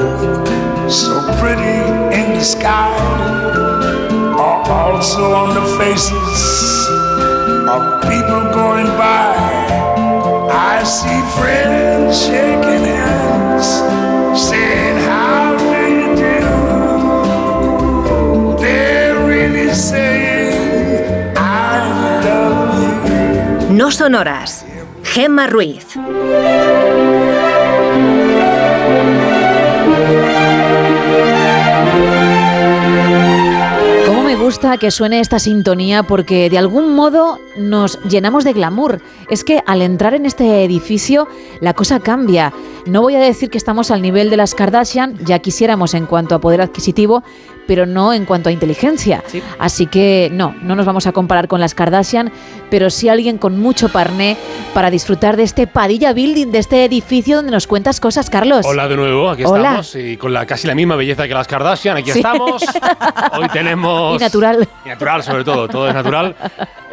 [0.91, 1.77] so pretty
[2.19, 2.91] in the sky,
[4.37, 6.87] are also on the faces
[7.69, 9.31] of people going by.
[10.51, 13.67] I see friends shaking hands,
[14.35, 16.39] saying, How do you do?
[18.61, 23.77] They're really saying, I love you.
[23.77, 24.65] No sonoras.
[25.03, 26.80] Gemma Ruiz.
[34.31, 36.03] Me gusta que suene esta sintonía?
[36.03, 39.01] Porque de algún modo nos llenamos de glamour.
[39.29, 41.27] Es que al entrar en este edificio
[41.59, 42.53] la cosa cambia.
[42.85, 46.33] No voy a decir que estamos al nivel de las Kardashian, ya quisiéramos en cuanto
[46.33, 47.23] a poder adquisitivo,
[47.67, 49.23] pero no en cuanto a inteligencia.
[49.59, 52.31] Así que no, no nos vamos a comparar con las Kardashian,
[52.69, 54.37] pero sí alguien con mucho parné
[54.73, 58.65] para disfrutar de este Padilla Building, de este edificio donde nos cuentas cosas, Carlos.
[58.65, 59.69] Hola de nuevo, aquí Hola.
[59.81, 62.19] estamos y con la, casi la misma belleza que las Kardashian, aquí Sí.
[62.19, 62.63] estamos.
[63.37, 64.15] Hoy tenemos...
[64.15, 64.67] Y natural.
[64.85, 66.35] Y natural sobre todo, todo es natural.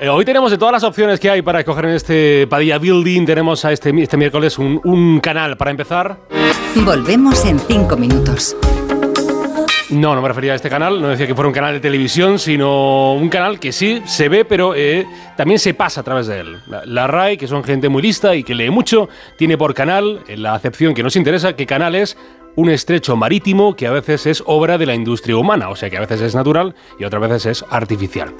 [0.00, 3.26] Eh, hoy tenemos de todas las opciones que hay para escoger en este Padilla Building,
[3.26, 6.18] tenemos a este, este miércoles un, un canal para empezar.
[6.76, 8.54] Volvemos en cinco minutos.
[9.90, 12.38] No, no me refería a este canal, no decía que fuera un canal de televisión,
[12.38, 16.40] sino un canal que sí se ve, pero eh, también se pasa a través de
[16.40, 16.58] él.
[16.66, 20.20] La, la RAI, que son gente muy lista y que lee mucho, tiene por canal,
[20.28, 22.18] en la acepción que nos interesa, que canal es
[22.58, 25.96] un estrecho marítimo que a veces es obra de la industria humana, o sea que
[25.96, 28.34] a veces es natural y otras veces es artificial.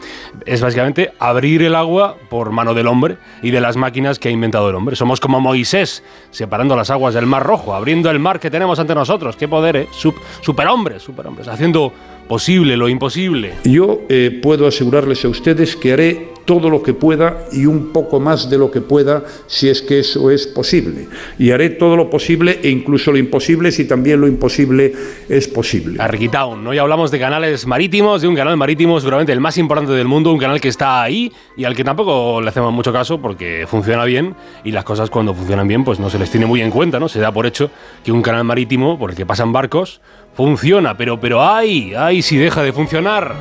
[0.45, 4.33] Es básicamente abrir el agua por mano del hombre y de las máquinas que ha
[4.33, 4.97] inventado el hombre.
[4.97, 8.93] Somos como Moisés, separando las aguas del Mar Rojo, abriendo el mar que tenemos ante
[8.93, 9.37] nosotros.
[9.37, 9.89] ¡Qué poder, eh!
[9.93, 11.93] Sup- superhombres, superhombres, haciendo
[12.29, 13.55] posible lo imposible.
[13.65, 18.21] Yo eh, puedo asegurarles a ustedes que haré todo lo que pueda y un poco
[18.21, 21.07] más de lo que pueda si es que eso es posible.
[21.39, 24.95] Y haré todo lo posible e incluso lo imposible si también lo imposible
[25.29, 26.01] es posible.
[26.01, 30.09] Arquitown, hoy hablamos de canales marítimos, de un canal marítimo seguramente el más importante del
[30.09, 33.67] mundo, un canal que está ahí y al que tampoco le hacemos mucho caso porque
[33.69, 34.35] funciona bien
[34.65, 37.11] y las cosas cuando funcionan bien pues no se les tiene muy en cuenta, ¿no?
[37.11, 37.71] Se da por hecho
[38.03, 40.01] que un canal marítimo por el que pasan barcos
[40.39, 43.35] funciona, pero pero ay, ay si deja de funcionar.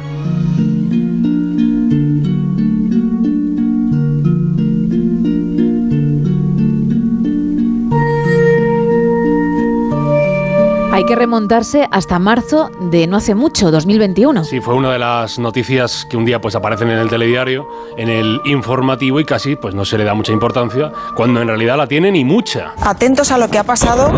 [11.08, 14.44] Que remontarse hasta marzo de no hace mucho, 2021.
[14.44, 17.68] Sí, fue una de las noticias que un día pues aparecen en el telediario,
[17.98, 21.78] en el informativo y casi pues no se le da mucha importancia, cuando en realidad
[21.78, 22.74] la tienen y mucha.
[22.82, 24.12] Atentos a lo que ha pasado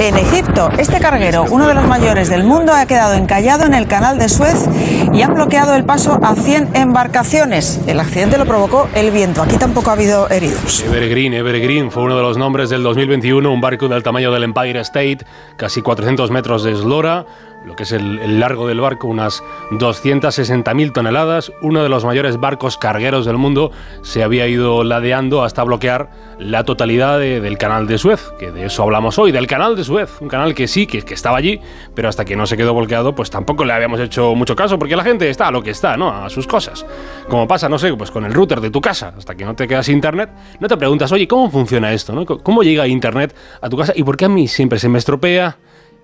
[0.00, 0.70] en Egipto.
[0.78, 4.28] Este carguero, uno de los mayores del mundo, ha quedado encallado en el canal de
[4.28, 4.66] Suez
[5.12, 7.80] y han bloqueado el paso a 100 embarcaciones.
[7.86, 9.42] El accidente lo provocó el viento.
[9.42, 10.82] Aquí tampoco ha habido heridos.
[10.84, 14.80] Evergreen, Evergreen fue uno de los nombres del 2021, un barco del tamaño del Empire
[14.80, 15.18] State,
[15.56, 17.26] casi 400 metros de eslora,
[17.66, 21.52] lo que es el, largo del barco, unas 260.000 toneladas.
[21.60, 23.70] Uno de los mayores barcos cargueros del mundo
[24.02, 28.64] se había ido ladeando hasta bloquear la totalidad de- del canal de Suez, que de
[28.66, 31.60] eso hablamos hoy, del canal de Suez, un canal que sí, que, estaba allí,
[31.94, 34.96] pero hasta que no se quedó bloqueado, pues tampoco le habíamos hecho mucho caso, porque
[34.96, 36.10] la gente está a lo que está, ¿no?
[36.10, 36.86] A sus cosas.
[37.28, 39.68] Como pasa, no sé, pues con el router de tu casa, hasta que no te
[39.68, 40.30] quedas internet,
[40.60, 42.14] no te preguntas, oye, ¿cómo funciona esto?
[42.14, 42.24] ¿no?
[42.24, 45.58] ¿Cómo llega internet a tu casa y por qué a mí siempre se me estropea?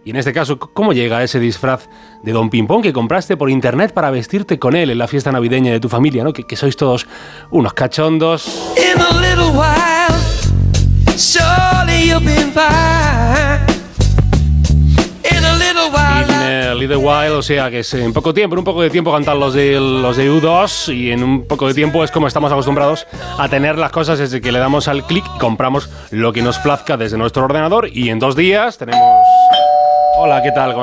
[0.07, 1.89] Y en este caso, ¿cómo llega ese disfraz
[2.23, 5.73] de Don Pimpón que compraste por internet para vestirte con él en la fiesta navideña
[5.73, 6.33] de tu familia, ¿no?
[6.33, 7.09] Que, que sois todos
[7.51, 8.47] unos cachondos.
[8.77, 10.15] In a little while,
[11.19, 13.67] surely you'll be fine.
[15.29, 18.83] In a little while, little o sea que es en poco tiempo, en un poco
[18.83, 22.13] de tiempo cantan los de, los de U2 y en un poco de tiempo es
[22.13, 23.09] como estamos acostumbrados
[23.39, 26.59] a tener las cosas desde que le damos al clic y compramos lo que nos
[26.61, 29.03] plazca desde nuestro ordenador y en dos días tenemos...
[30.19, 30.75] Hola, ¿qué tal?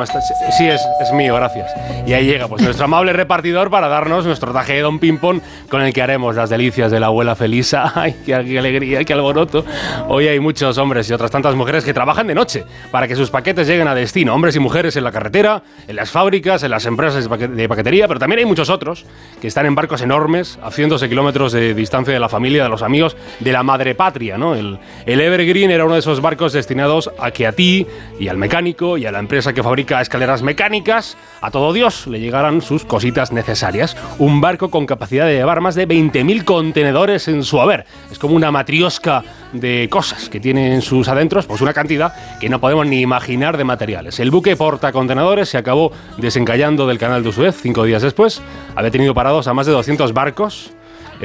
[0.55, 1.71] Sí, es, mío, gracias.
[2.05, 5.81] Y ahí llega pues nuestro amable repartidor para darnos nuestro traje de Don Pimpón con
[5.81, 7.91] el que haremos las delicias de la abuela Felisa.
[7.95, 9.65] ¡Ay, qué, alegría, qué alboroto!
[10.07, 13.31] Hoy hay muchos hombres y otras tantas mujeres que trabajan de noche para que sus
[13.31, 14.35] paquetes lleguen a destino.
[14.35, 17.67] Hombres y mujeres en la carretera, en las fábricas, en las empresas de paque- de
[17.67, 19.05] paquetería, pero también hay muchos otros
[19.41, 22.69] que están en barcos enormes a cientos de kilómetros de distancia de la familia, de
[22.69, 24.53] los amigos, de la madre patria, ¿no?
[24.53, 24.77] El,
[25.07, 27.87] el Evergreen era uno de esos barcos destinados a que a ti
[28.19, 32.19] y al mecánico y a la empresa que fabrica escaleras mecánicas, a todo Dios le
[32.19, 33.95] llegaran sus cositas necesarias.
[34.19, 37.85] Un barco con capacidad de llevar más de 20.000 contenedores en su haber.
[38.11, 39.23] Es como una matriosca
[39.53, 43.57] de cosas que tiene en sus adentros, pues una cantidad que no podemos ni imaginar
[43.57, 44.19] de materiales.
[44.19, 48.41] El buque porta contenedores se acabó desencallando del canal de Suez cinco días después.
[48.75, 50.73] Había tenido parados a más de 200 barcos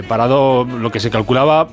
[0.03, 1.69] parado lo que se calculaba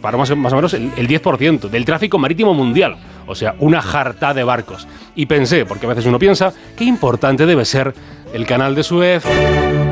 [0.00, 2.96] para más, más o menos el 10% del tráfico marítimo mundial.
[3.26, 4.86] O sea, una jarta de barcos.
[5.14, 7.94] Y pensé, porque a veces uno piensa, qué importante debe ser
[8.32, 9.85] el canal de Suez.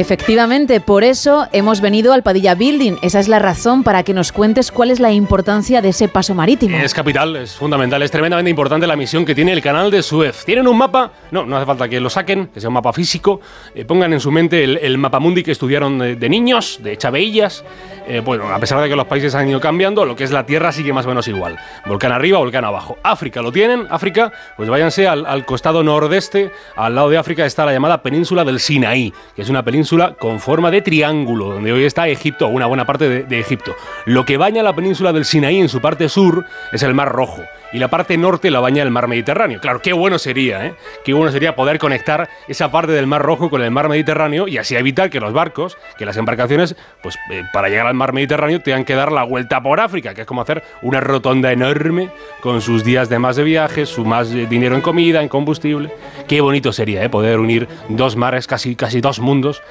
[0.00, 2.94] Efectivamente, por eso hemos venido al Padilla Building.
[3.02, 6.34] Esa es la razón para que nos cuentes cuál es la importancia de ese paso
[6.34, 6.74] marítimo.
[6.78, 10.42] Es capital, es fundamental, es tremendamente importante la misión que tiene el canal de Suez.
[10.46, 11.12] ¿Tienen un mapa?
[11.30, 13.42] No, no hace falta que lo saquen, que sea un mapa físico.
[13.74, 17.62] Eh, pongan en su mente el, el mapamundi que estudiaron de, de niños, de chaveillas.
[18.08, 20.46] Eh, bueno, a pesar de que los países han ido cambiando, lo que es la
[20.46, 21.58] Tierra sigue más o menos igual.
[21.84, 22.96] Volcán arriba, volcán abajo.
[23.02, 23.86] África, ¿lo tienen?
[23.90, 26.50] África, pues váyanse al, al costado nordeste.
[26.74, 30.38] Al lado de África está la llamada península del Sinaí, que es una península con
[30.38, 33.74] forma de triángulo, donde hoy está Egipto, una buena parte de, Egipto.
[34.04, 37.42] Lo que baña la península del Sinaí en su parte sur es el Mar Rojo
[37.72, 39.60] y la parte norte la baña el mar Mediterráneo.
[39.60, 40.74] Claro, qué bueno sería, ¿eh?
[41.04, 44.58] Qué bueno sería poder conectar esa parte del mar Rojo con el mar Mediterráneo y
[44.58, 48.60] así evitar que los barcos, que las embarcaciones, pues eh, para llegar al mar Mediterráneo
[48.60, 52.10] tengan que dar la vuelta por África, que es como hacer una rotonda enorme
[52.40, 55.90] con sus días de más de viaje, su más dinero en comida, en combustible.
[56.26, 57.08] Qué bonito sería, ¿eh?
[57.08, 59.62] Poder unir dos mares, casi, casi dos mundos.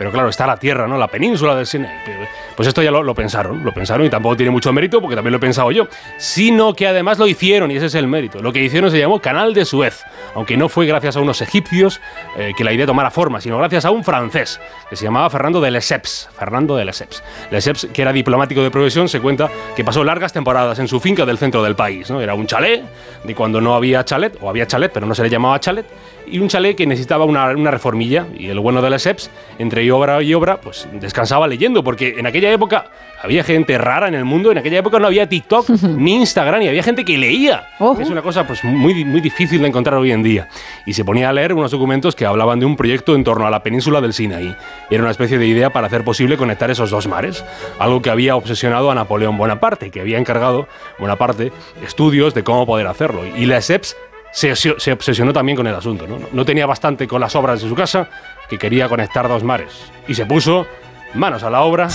[0.00, 0.96] Pero claro, está la tierra, ¿no?
[0.96, 1.66] La península del.
[1.70, 5.14] Pero, Pues esto ya lo, lo pensaron, lo pensaron y tampoco tiene mucho mérito porque
[5.14, 5.88] también lo he pensado yo.
[6.16, 8.40] Sino que además lo hicieron y ese es el mérito.
[8.40, 10.02] Lo que hicieron se llamó Canal de Suez,
[10.34, 12.00] aunque no fue gracias a unos egipcios
[12.38, 14.58] eh, que la idea tomara forma, sino gracias a un francés
[14.88, 16.30] que se llamaba Fernando de Lesseps.
[16.34, 17.22] Fernando de Lesseps.
[17.50, 21.26] Lesseps, que era diplomático de profesión, se cuenta que pasó largas temporadas en su finca
[21.26, 22.10] del centro del país.
[22.10, 22.22] ¿no?
[22.22, 22.82] Era un chalet
[23.22, 25.84] de cuando no había chalet, o había chalet, pero no se le llamaba chalet,
[26.26, 28.26] y un chalet que necesitaba una, una reformilla.
[28.34, 32.50] Y el bueno de Lesseps, entre obra y obra, pues descansaba leyendo, porque en aquella
[32.50, 32.86] época
[33.22, 34.50] había gente rara en el mundo.
[34.50, 37.68] En aquella época no había TikTok ni Instagram y había gente que leía.
[37.98, 40.48] Es una cosa pues, muy, muy difícil de encontrar hoy en día.
[40.86, 43.50] Y se ponía a leer unos documentos que hablaban de un proyecto en torno a
[43.50, 44.56] la península del Sinaí.
[44.90, 47.44] Era una especie de idea para hacer posible conectar esos dos mares.
[47.78, 50.66] Algo que había obsesionado a Napoleón Bonaparte, que había encargado
[50.98, 51.52] Bonaparte
[51.84, 53.24] estudios de cómo poder hacerlo.
[53.26, 53.96] Y Lesseps
[54.32, 56.06] se, se obsesionó también con el asunto.
[56.06, 56.18] ¿no?
[56.32, 58.08] no tenía bastante con las obras de su casa
[58.50, 59.72] que quería conectar dos mares.
[60.08, 60.66] Y se puso
[61.14, 61.88] manos a la obra.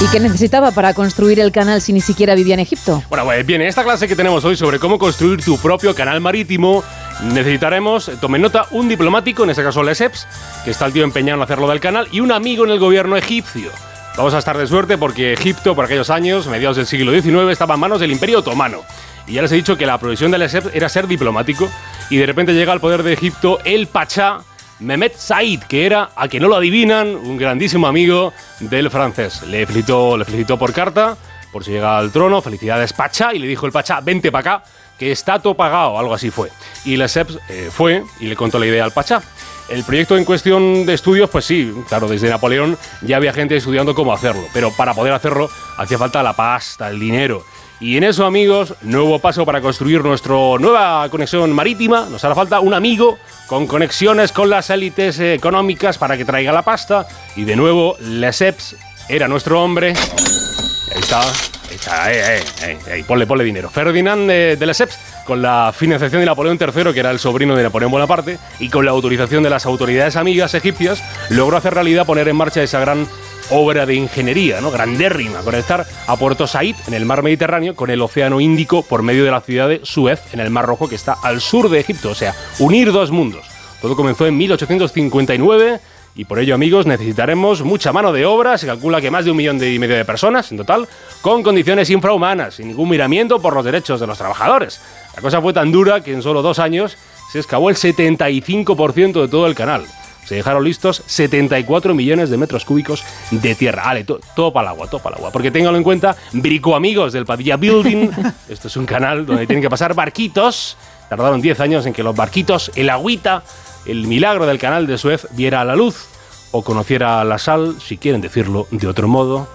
[0.00, 3.02] ¿Y qué necesitaba para construir el canal si ni siquiera vivía en Egipto?
[3.08, 6.20] Bueno, pues bien, en esta clase que tenemos hoy sobre cómo construir tu propio canal
[6.20, 6.84] marítimo,
[7.24, 10.28] necesitaremos, tomen nota, un diplomático, en este caso Lesseps,
[10.64, 13.16] que está el tío empeñado en hacerlo del canal, y un amigo en el gobierno
[13.16, 13.72] egipcio.
[14.16, 17.74] Vamos a estar de suerte porque Egipto, por aquellos años, mediados del siglo XIX, estaba
[17.74, 18.82] en manos del Imperio Otomano.
[19.28, 21.70] Y ya les he dicho que la provisión de Lesseps era ser diplomático,
[22.10, 24.40] y de repente llega al poder de Egipto el Pachá
[24.80, 29.42] Mehmet Said, que era, a que no lo adivinan, un grandísimo amigo del francés.
[29.42, 31.16] Le felicitó, le felicitó por carta,
[31.52, 34.64] por si llega al trono, felicidades Pachá, y le dijo el Pachá, vente para acá,
[34.98, 36.50] que está todo pagado, algo así fue.
[36.84, 39.22] Y Lesseps eh, fue y le contó la idea al Pachá.
[39.68, 43.94] El proyecto en cuestión de estudios, pues sí, claro, desde Napoleón ya había gente estudiando
[43.94, 47.44] cómo hacerlo, pero para poder hacerlo hacía falta la pasta, el dinero.
[47.80, 52.06] Y en eso, amigos, nuevo paso para construir nuestra nueva conexión marítima.
[52.10, 56.62] Nos hará falta un amigo con conexiones con las élites económicas para que traiga la
[56.62, 57.06] pasta.
[57.36, 58.76] Y de nuevo, Lesseps
[59.08, 59.90] era nuestro hombre.
[59.90, 63.70] Ahí está, ahí está, eh, eh, eh, ponle, ponle dinero.
[63.70, 67.62] Ferdinand de, de Lesseps, con la financiación de Napoleón III, que era el sobrino de
[67.62, 71.00] Napoleón Bonaparte, y con la autorización de las autoridades amigas egipcias,
[71.30, 73.06] logró hacer realidad poner en marcha esa gran
[73.50, 74.70] obra de ingeniería, ¿no?
[74.70, 79.24] Grandérrima, conectar a Puerto Said en el mar Mediterráneo con el Océano Índico por medio
[79.24, 82.10] de la ciudad de Suez en el Mar Rojo que está al sur de Egipto,
[82.10, 83.46] o sea, unir dos mundos.
[83.80, 85.80] Todo comenzó en 1859
[86.18, 88.58] y por ello, amigos, necesitaremos mucha mano de obra.
[88.58, 90.88] Se calcula que más de un millón y medio de personas en total,
[91.20, 94.80] con condiciones infrahumanas, sin ningún miramiento por los derechos de los trabajadores.
[95.14, 96.98] La cosa fue tan dura que en solo dos años
[97.30, 99.84] se excavó el 75% de todo el canal.
[100.28, 103.88] Se dejaron listos 74 millones de metros cúbicos de tierra.
[103.88, 105.30] Ale, todo para el agua, todo para el agua.
[105.32, 108.10] Porque ténganlo en cuenta, brico amigos del Padilla Building.
[108.50, 110.76] Esto es un canal donde tienen que pasar barquitos.
[111.08, 113.42] Tardaron 10 años en que los barquitos, el agüita,
[113.86, 116.08] el milagro del canal de Suez viera a la luz
[116.50, 119.48] o conociera la sal, si quieren decirlo de otro modo.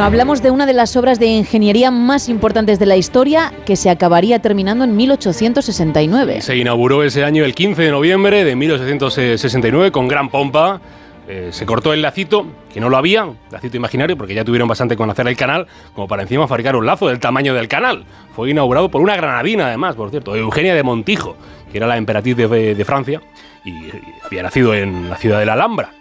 [0.00, 3.90] Hablamos de una de las obras de ingeniería más importantes de la historia que se
[3.90, 6.40] acabaría terminando en 1869.
[6.40, 10.80] Se inauguró ese año el 15 de noviembre de 1869 con gran pompa.
[11.28, 14.96] Eh, se cortó el lacito, que no lo había, lacito imaginario, porque ya tuvieron bastante
[14.96, 18.06] con hacer el canal, como para encima fabricar un lazo del tamaño del canal.
[18.34, 21.36] Fue inaugurado por una granadina, además, por cierto, Eugenia de Montijo,
[21.70, 23.20] que era la emperatriz de, de Francia
[23.66, 23.92] y, y
[24.24, 25.99] había nacido en la ciudad de la Alhambra.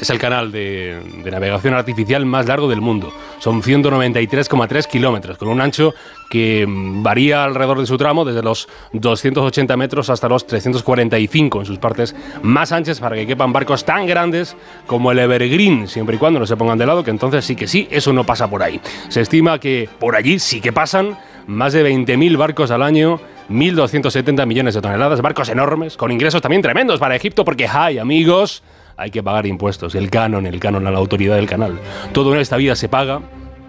[0.00, 3.12] Es el canal de, navegación artificial más largo del mundo.
[3.38, 5.94] Son 193,3 kilómetros, con un ancho
[6.28, 11.78] que varía alrededor de su tramo, desde los 280 metros hasta los 345 en sus
[11.78, 14.56] partes más anchas, para que quepan barcos tan grandes
[14.86, 17.66] como el Evergreen, siempre y cuando no se pongan de lado, que entonces sí que
[17.66, 18.80] sí, eso no pasa por ahí.
[19.08, 21.16] Se estima que por allí sí que pasan
[21.46, 26.62] más de 20.000 barcos al año 1.270 millones de toneladas, barcos enormes, con ingresos también
[26.62, 28.62] tremendos para Egipto, porque hay amigos,
[28.96, 31.78] hay que pagar impuestos, el canon, el canon a la autoridad del canal.
[32.12, 33.20] Todo en esta vida se paga.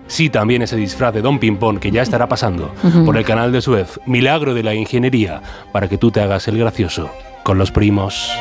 [0.07, 3.05] Sí, también ese disfraz de Don Pimpón que ya estará pasando uh -huh.
[3.05, 3.99] por el canal de Suez.
[4.05, 5.41] Milagro de la ingeniería
[5.73, 7.09] para que tú te hagas el gracioso
[7.43, 8.31] con los primos.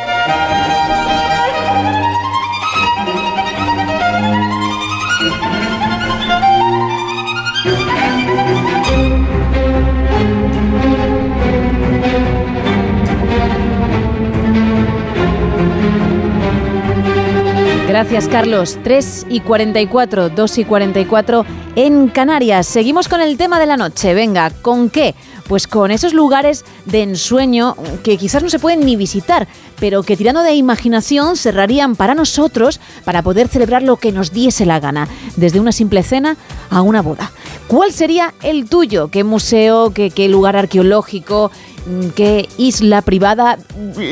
[17.97, 18.79] Gracias, Carlos.
[18.85, 21.47] 3 y 44, 2 y 44
[21.77, 22.67] en Canarias.
[22.67, 24.13] Seguimos con el tema de la noche.
[24.13, 25.15] Venga, ¿con qué?
[25.49, 27.75] Pues con esos lugares de ensueño
[28.05, 29.49] que quizás no se pueden ni visitar,
[29.81, 34.67] pero que tirando de imaginación cerrarían para nosotros para poder celebrar lo que nos diese
[34.67, 36.37] la gana, desde una simple cena
[36.69, 37.33] a una boda.
[37.67, 39.09] ¿Cuál sería el tuyo?
[39.09, 41.51] ¿Qué museo, qué, qué lugar arqueológico,
[42.15, 43.59] qué isla privada,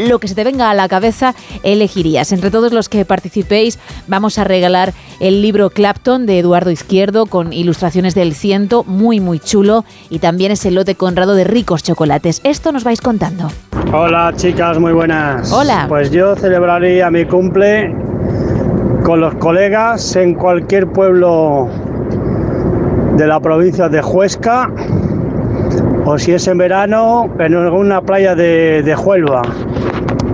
[0.09, 2.33] lo que se te venga a la cabeza, elegirías?
[2.33, 7.53] Entre todos los que participéis, vamos a regalar el libro Clapton de Eduardo Izquierdo con
[7.53, 12.41] ilustraciones del ciento, muy, muy chulo, y también ese lote conrado de ricos chocolates.
[12.45, 13.51] Esto nos vais contando.
[13.93, 15.53] Hola chicas, muy buenas.
[15.53, 15.87] Hola.
[15.89, 17.95] Pues yo celebraría mi cumple
[19.05, 21.69] con los colegas en cualquier pueblo
[23.17, 24.71] de la provincia de Huesca
[26.05, 29.43] o si es en verano, en alguna playa de, de Huelva.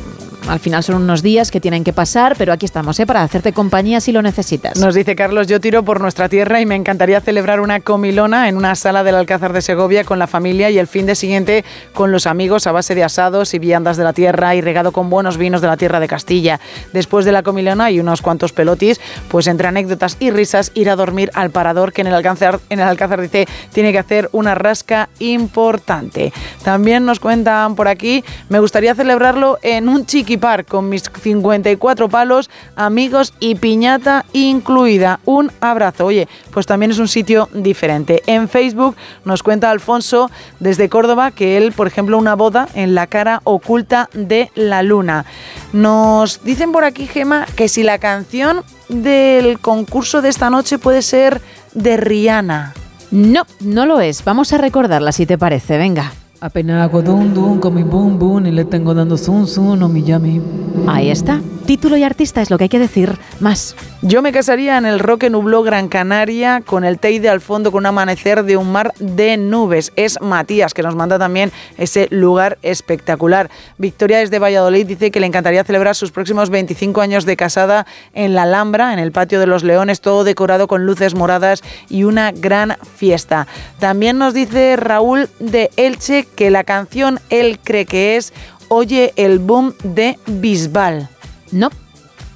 [0.47, 3.05] Al final son unos días que tienen que pasar, pero aquí estamos, ¿eh?
[3.05, 4.77] Para hacerte compañía si lo necesitas.
[4.77, 8.57] Nos dice Carlos, yo tiro por nuestra tierra y me encantaría celebrar una comilona en
[8.57, 11.63] una sala del Alcázar de Segovia con la familia y el fin de siguiente
[11.93, 15.09] con los amigos a base de asados y viandas de la tierra y regado con
[15.09, 16.59] buenos vinos de la tierra de Castilla.
[16.91, 18.99] Después de la comilona y unos cuantos pelotis,
[19.29, 22.81] pues entre anécdotas y risas ir a dormir al parador que en el Alcázar, en
[22.81, 26.33] el Alcázar dice tiene que hacer una rasca importante.
[26.63, 30.32] También nos cuentan por aquí, me gustaría celebrarlo en un chiqui
[30.67, 35.19] con mis 54 palos, amigos y piñata incluida.
[35.25, 36.05] Un abrazo.
[36.05, 38.23] Oye, pues también es un sitio diferente.
[38.25, 38.95] En Facebook
[39.25, 40.29] nos cuenta Alfonso
[40.59, 45.25] desde Córdoba que él, por ejemplo, una boda en la cara oculta de la luna.
[45.71, 51.01] Nos dicen por aquí, Gema, que si la canción del concurso de esta noche puede
[51.01, 51.41] ser
[51.73, 52.73] de Rihanna.
[53.11, 54.23] No, no lo es.
[54.23, 55.77] Vamos a recordarla si te parece.
[55.77, 56.11] Venga.
[56.43, 59.87] Apenas hago dum dum con mi boom boom y le tengo dando zum zum no
[59.87, 60.41] mi yami.
[60.87, 61.39] Ahí está.
[61.65, 63.77] Título y artista es lo que hay que decir más.
[64.01, 67.83] Yo me casaría en el Roque Nubló Gran Canaria con el Teide al fondo con
[67.83, 69.93] un amanecer de un mar de nubes.
[69.95, 73.49] Es Matías que nos manda también ese lugar espectacular.
[73.77, 78.35] Victoria desde Valladolid dice que le encantaría celebrar sus próximos 25 años de casada en
[78.35, 82.33] la Alhambra, en el patio de los Leones, todo decorado con luces moradas y una
[82.33, 83.47] gran fiesta.
[83.79, 88.33] También nos dice Raúl de Elche que la canción él cree que es
[88.69, 91.09] Oye el boom de Bisbal.
[91.51, 91.69] No.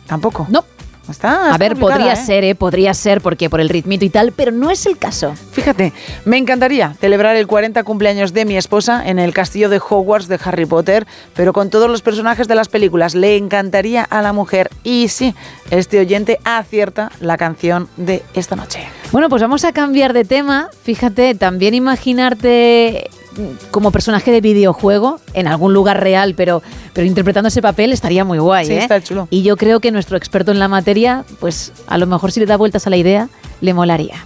[0.06, 0.46] Tampoco.
[0.50, 0.64] No.
[1.10, 2.16] Está, A ver, podría ¿eh?
[2.18, 2.54] ser, ¿eh?
[2.54, 5.34] Podría ser, porque por el ritmito y tal, pero no es el caso.
[5.52, 5.94] Fíjate,
[6.26, 10.40] me encantaría celebrar el 40 cumpleaños de mi esposa en el castillo de Hogwarts de
[10.44, 13.16] Harry Potter, pero con todos los personajes de las películas.
[13.16, 14.70] Le encantaría a la mujer.
[14.84, 15.34] Y sí,
[15.72, 18.88] este oyente acierta la canción de esta noche.
[19.12, 20.70] Bueno, pues vamos a cambiar de tema.
[20.84, 23.10] Fíjate, también imaginarte
[23.72, 26.62] como personaje de videojuego en algún lugar real, pero,
[26.94, 28.66] pero interpretando ese papel estaría muy guay.
[28.66, 28.80] Sí, ¿eh?
[28.80, 29.28] está chulo.
[29.30, 32.46] Y yo creo que nuestro experto en la materia, pues a lo mejor si le
[32.46, 33.30] da vueltas a la idea,
[33.62, 34.26] le molaría.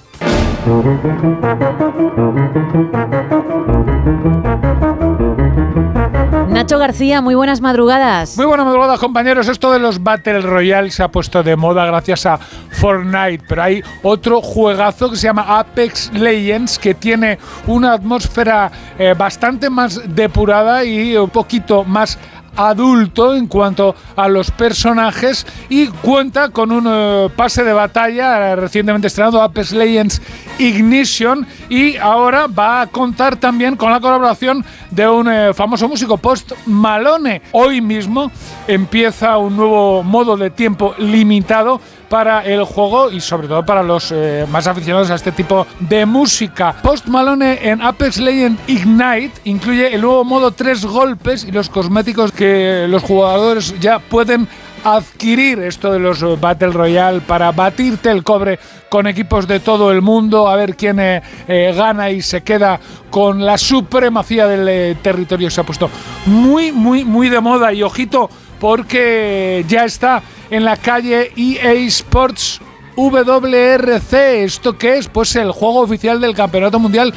[6.79, 8.37] García, muy buenas madrugadas.
[8.37, 9.47] Muy buenas madrugadas, compañeros.
[9.47, 13.83] Esto de los Battle Royale se ha puesto de moda gracias a Fortnite, pero hay
[14.03, 17.37] otro juegazo que se llama Apex Legends que tiene
[17.67, 22.17] una atmósfera eh, bastante más depurada y un poquito más
[22.55, 29.07] adulto en cuanto a los personajes y cuenta con un eh, pase de batalla recientemente
[29.07, 30.21] estrenado Apex Legends
[30.59, 36.17] Ignition y ahora va a contar también con la colaboración de un eh, famoso músico
[36.17, 37.41] Post Malone.
[37.51, 38.31] Hoy mismo
[38.67, 41.81] empieza un nuevo modo de tiempo limitado
[42.11, 46.05] para el juego y sobre todo para los eh, más aficionados a este tipo de
[46.05, 46.75] música.
[46.83, 52.33] Post Malone en Apex Legends Ignite incluye el nuevo modo tres golpes y los cosméticos
[52.33, 54.45] que los jugadores ya pueden
[54.83, 58.59] adquirir esto de los eh, Battle Royale para batirte el cobre
[58.89, 62.77] con equipos de todo el mundo, a ver quién eh, gana y se queda
[63.09, 65.49] con la supremacía del territorio.
[65.49, 65.89] Se ha puesto
[66.25, 68.29] muy, muy, muy de moda y ojito
[68.59, 70.21] porque ya está
[70.51, 72.61] en la calle EA Sports
[72.95, 74.43] WRC.
[74.43, 75.07] ¿Esto qué es?
[75.07, 77.13] Pues el juego oficial del Campeonato Mundial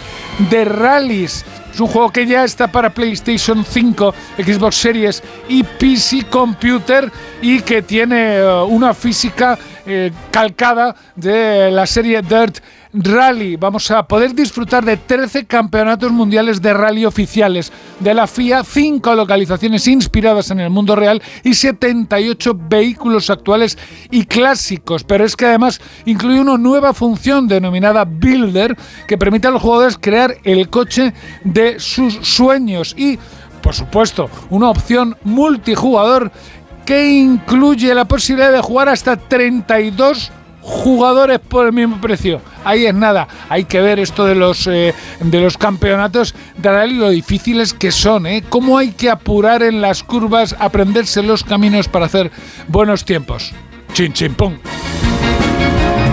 [0.50, 1.44] de Rallys.
[1.72, 7.10] Es un juego que ya está para PlayStation 5, Xbox Series y PC Computer
[7.42, 12.58] y que tiene eh, una física eh, calcada de la serie Dirt
[12.94, 13.56] rally.
[13.56, 19.14] Vamos a poder disfrutar de 13 campeonatos mundiales de rally oficiales de la FIA, 5
[19.14, 23.76] localizaciones inspiradas en el mundo real y 78 vehículos actuales
[24.10, 25.04] y clásicos.
[25.04, 28.76] Pero es que además incluye una nueva función denominada Builder
[29.06, 31.12] que permite a los jugadores crear el coche
[31.42, 33.18] de sus sueños y,
[33.60, 36.30] por supuesto, una opción multijugador
[36.84, 40.30] que incluye la posibilidad de jugar hasta 32
[40.64, 42.40] jugadores por el mismo precio.
[42.64, 43.28] Ahí es nada.
[43.50, 47.92] Hay que ver esto de los eh, de los campeonatos de rally lo difíciles que
[47.92, 48.42] son, ¿eh?
[48.48, 52.32] Cómo hay que apurar en las curvas, aprenderse los caminos para hacer
[52.66, 53.52] buenos tiempos.
[53.92, 54.54] Chin chin pum.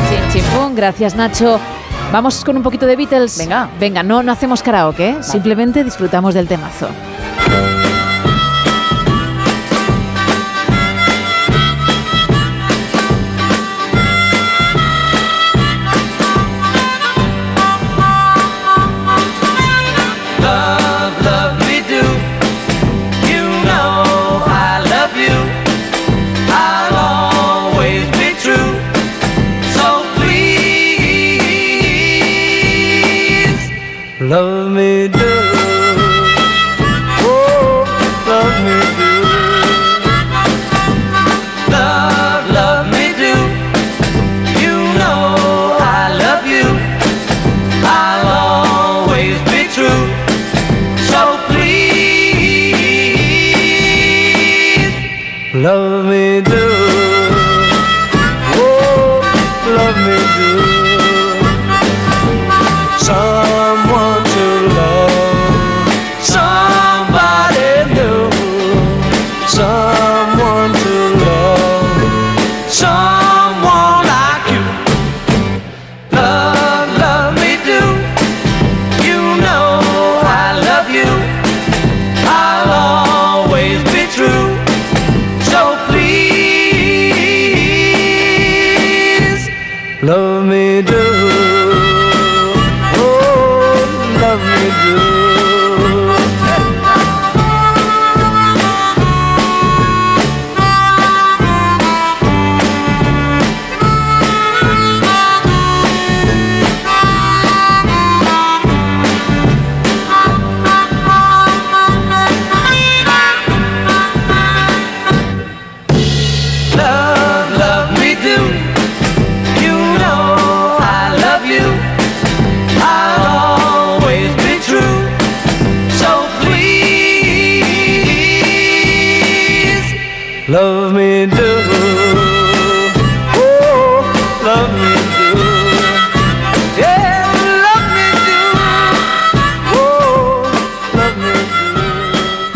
[0.10, 0.76] Chin, chin, pum.
[0.76, 1.60] Gracias, Nacho.
[2.12, 3.38] Vamos con un poquito de Beatles.
[3.38, 3.70] Venga.
[3.80, 5.16] Venga, no, no hacemos karaoke, ¿eh?
[5.22, 6.90] simplemente disfrutamos del temazo.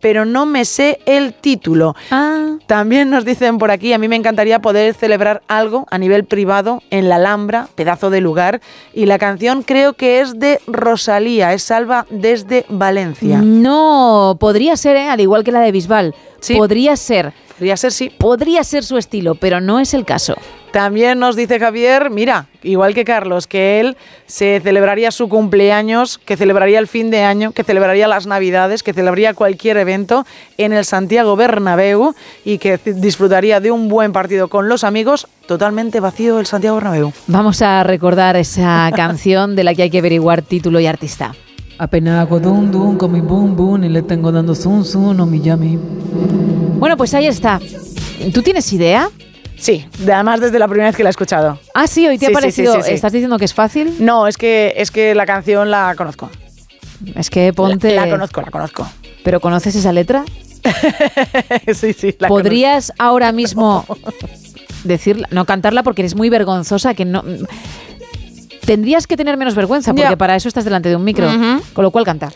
[0.00, 1.94] pero no me sé el título.
[2.66, 6.82] También nos dicen por aquí, a mí me encantaría poder celebrar algo a nivel privado
[6.90, 8.60] en la Alhambra, pedazo de lugar,
[8.92, 13.40] y la canción creo que es de Rosalía, es Salva desde Valencia.
[13.42, 15.08] No, podría ser, ¿eh?
[15.08, 16.14] al igual que la de Bisbal.
[16.56, 17.32] Podría ser.
[17.56, 18.10] Podría ser, sí.
[18.10, 20.36] Podría ser su estilo, pero no es el caso.
[20.72, 23.96] También nos dice Javier, mira, igual que Carlos, que él
[24.26, 28.92] se celebraría su cumpleaños, que celebraría el fin de año, que celebraría las Navidades, que
[28.92, 30.26] celebraría cualquier evento
[30.58, 32.14] en el Santiago Bernabéu
[32.44, 37.12] y que disfrutaría de un buen partido con los amigos, totalmente vacío el Santiago Bernabéu.
[37.26, 41.34] Vamos a recordar esa canción de la que hay que averiguar título y artista.
[41.78, 45.26] Apenas hago dum dum con mi boom boom y le tengo dando zum zum o
[45.26, 45.78] mi yami.
[46.78, 47.60] Bueno, pues ahí está.
[48.32, 49.10] ¿Tú tienes idea?
[49.58, 51.58] Sí, de- además desde la primera vez que la he escuchado.
[51.74, 52.74] Ah, sí, hoy te Sí, ha parecido.
[52.76, 52.92] sí, sí.
[52.94, 53.94] ¿Estás diciendo que es fácil?
[53.98, 56.30] No, es que, es que la canción la conozco.
[57.14, 57.94] Es que ponte.
[57.94, 58.86] La, la conozco, la conozco.
[59.24, 60.24] ¿Pero conoces esa letra?
[61.74, 63.84] sí, sí, la ¿Podrías ahora mismo
[64.84, 67.22] decirla, no cantarla porque eres muy vergonzosa, que no...
[68.64, 71.28] Tendrías que tener menos vergüenza porque para eso estás delante de un micro.
[71.72, 72.30] Con lo cual canta.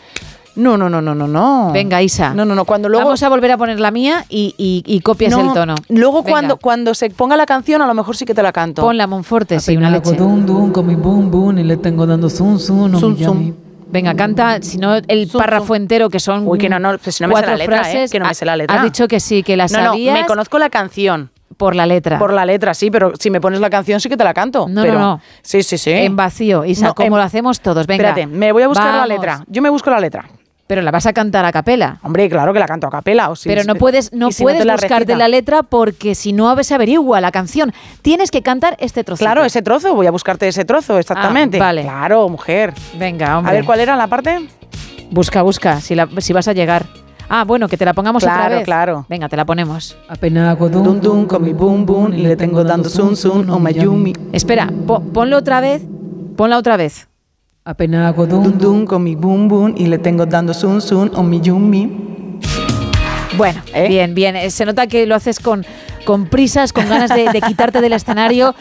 [0.55, 1.71] No, no, no, no, no, no.
[1.73, 2.33] Venga, Isa.
[2.33, 2.65] No, no, no.
[2.65, 3.05] Cuando luego.
[3.05, 5.75] Vamos a volver a poner la mía y, y- y copias No, el tono.
[5.89, 6.31] Luego Venga.
[6.31, 8.81] cuando, cuando se ponga la canción, a lo mejor sí que te la canto.
[8.81, 10.13] Ponla, Monforte, sí, una leche.
[10.13, 13.19] dum dum con mi boom boom y le tengo dando zum zum o Zum, mi
[13.19, 13.53] yami.
[13.91, 17.23] Venga, canta, si no, el párrafo entero, que son Uy, que no, no, pues si
[17.23, 17.79] no me sé cuatro la letra, ¿eh?
[17.81, 18.11] frases.
[18.11, 18.77] Que no me sé la letra.
[18.77, 21.29] Has dicho que sí, que la no, no, sabías me conozco la canción.
[21.57, 22.17] por la letra.
[22.17, 24.65] Por la letra, sí, pero si me pones la canción sí que te la canto.
[24.69, 25.21] No, pero, no, no.
[25.41, 25.91] Sí, sí, sí.
[25.91, 27.85] En vacío, Isa, No, como en- lo hacemos todos.
[27.85, 28.09] Venga.
[28.09, 29.43] Espérate, me voy a buscar la letra.
[29.47, 30.25] Yo me busco la letra.
[30.71, 31.97] Pero la vas a cantar a capela.
[32.01, 33.29] Hombre, claro que la canto a capela.
[33.29, 35.17] O si- Pero no puedes, no si puedes la buscarte recita.
[35.17, 37.73] la letra porque si no se averigua la canción.
[38.01, 39.19] Tienes que cantar este trozo.
[39.19, 41.57] Claro, ese trozo, voy a buscarte ese trozo, exactamente.
[41.57, 41.81] Ah, vale.
[41.81, 42.73] Claro, mujer.
[42.97, 43.51] Venga, hombre.
[43.51, 44.47] A ver, ¿cuál era la parte?
[45.09, 46.85] Busca, busca, si, la- si vas a llegar.
[47.27, 48.63] Ah, bueno, que te la pongamos otra Claro, vez.
[48.63, 49.05] claro.
[49.09, 49.97] Venga, te la ponemos.
[50.07, 53.59] Apenas hago dum dum con mi boom boom y le tengo dando zum zum o
[53.59, 54.13] mi yami.
[54.31, 55.81] Espera, po- ponlo otra vez.
[56.37, 57.09] Ponla otra vez.
[57.63, 61.21] Apenas hago dum Dum con mi boom boom y le tengo dando sun sun o
[61.21, 62.39] mi yumi.
[63.37, 63.87] Bueno, ¿Eh?
[63.87, 64.35] bien, bien.
[64.35, 65.63] Eh, Se nota que lo haces con,
[66.03, 68.55] con prisas, con ganas de, de quitarte del escenario.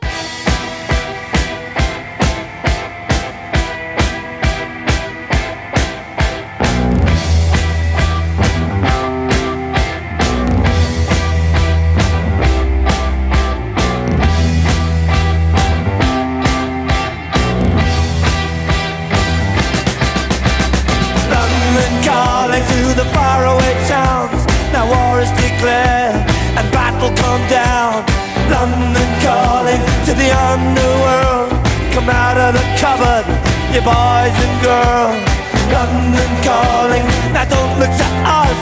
[34.77, 35.25] Boys.
[35.73, 38.59] London calling, now don't look to us.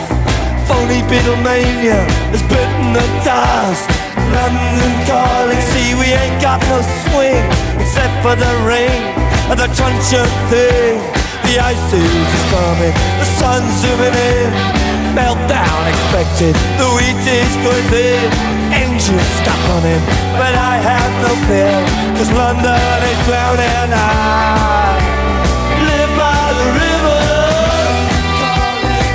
[0.69, 2.01] Phony Beatlemania
[2.33, 3.87] has bitten the dust.
[4.35, 7.45] London calling, see we ain't got no swing
[7.79, 9.03] except for the rain
[9.51, 10.99] and the truncheon thing.
[11.45, 14.51] The ice is coming, the sun's zooming in.
[15.15, 18.27] Meltdown expected, the wheat is going thin.
[18.73, 20.03] Engines stop running,
[20.41, 21.79] but I have no fear,
[22.17, 23.93] cause London is drowning.
[23.93, 25.04] I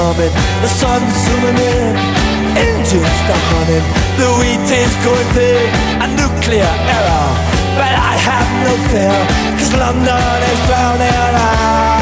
[0.00, 0.32] coming,
[0.64, 1.94] the sun's zooming in.
[2.56, 3.86] Engines stop running,
[4.20, 5.68] the wheat is going thin.
[6.04, 7.28] A nuclear error,
[7.78, 9.18] but I have no fear,
[9.58, 11.16] cause London is drowning.
[11.36, 11.99] I,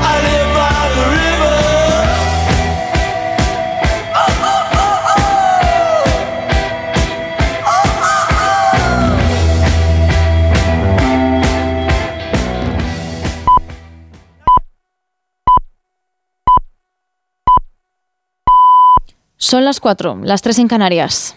[0.00, 1.54] I live by the river
[19.36, 20.18] Son las cuatro.
[20.22, 21.36] las tres en Canarias.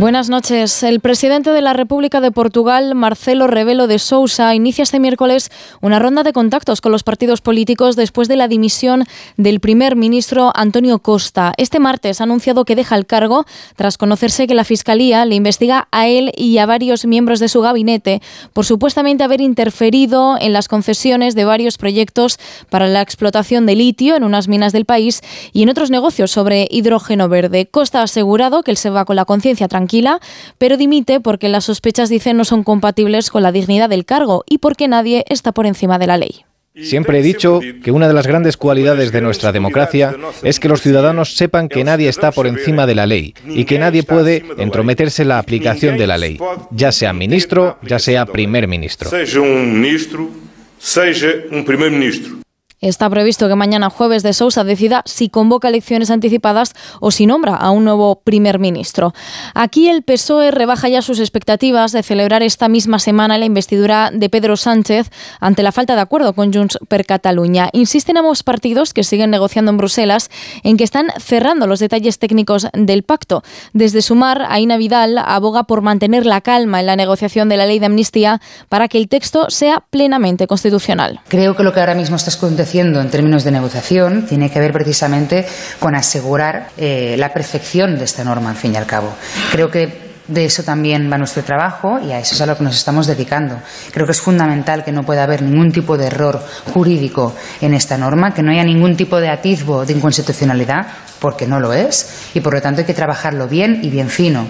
[0.00, 0.82] Buenas noches.
[0.82, 5.50] El presidente de la República de Portugal, Marcelo Rebelo de Sousa, inicia este miércoles
[5.80, 9.04] una ronda de contactos con los partidos políticos después de la dimisión
[9.36, 11.54] del primer ministro Antonio Costa.
[11.58, 15.86] Este martes ha anunciado que deja el cargo tras conocerse que la Fiscalía le investiga
[15.92, 18.20] a él y a varios miembros de su gabinete
[18.52, 24.16] por supuestamente haber interferido en las concesiones de varios proyectos para la explotación de litio
[24.16, 27.66] en unas minas del país y en otros negocios sobre hidrógeno verde.
[27.66, 30.18] Costa ha asegurado que él se va con la conciencia tranquila tranquila,
[30.56, 34.58] pero dimite porque las sospechas, dicen, no son compatibles con la dignidad del cargo y
[34.58, 36.44] porque nadie está por encima de la ley.
[36.74, 40.80] Siempre he dicho que una de las grandes cualidades de nuestra democracia es que los
[40.82, 45.22] ciudadanos sepan que nadie está por encima de la ley y que nadie puede entrometerse
[45.22, 46.36] en la aplicación de la ley,
[46.72, 49.08] ya sea ministro, ya sea primer ministro.
[49.08, 50.30] Seja un ministro,
[50.78, 52.43] seja un primer ministro.
[52.84, 57.56] Está previsto que mañana jueves de Sousa decida si convoca elecciones anticipadas o si nombra
[57.56, 59.14] a un nuevo primer ministro.
[59.54, 64.28] Aquí el PSOE rebaja ya sus expectativas de celebrar esta misma semana la investidura de
[64.28, 67.70] Pedro Sánchez ante la falta de acuerdo con Junts per Cataluña.
[67.72, 70.28] Insisten ambos partidos que siguen negociando en Bruselas
[70.62, 73.42] en que están cerrando los detalles técnicos del pacto.
[73.72, 77.78] Desde Sumar, Aina Vidal aboga por mantener la calma en la negociación de la ley
[77.78, 81.20] de amnistía para que el texto sea plenamente constitucional.
[81.28, 84.72] Creo que lo que ahora mismo está aconteciendo en términos de negociación tiene que ver
[84.72, 85.46] precisamente
[85.78, 89.14] con asegurar eh, la perfección de esta norma, al fin y al cabo.
[89.52, 92.64] Creo que de eso también va nuestro trabajo y a eso es a lo que
[92.64, 93.58] nos estamos dedicando.
[93.92, 97.98] Creo que es fundamental que no pueda haber ningún tipo de error jurídico en esta
[97.98, 100.86] norma, que no haya ningún tipo de atisbo de inconstitucionalidad,
[101.18, 104.46] porque no lo es, y por lo tanto hay que trabajarlo bien y bien fino.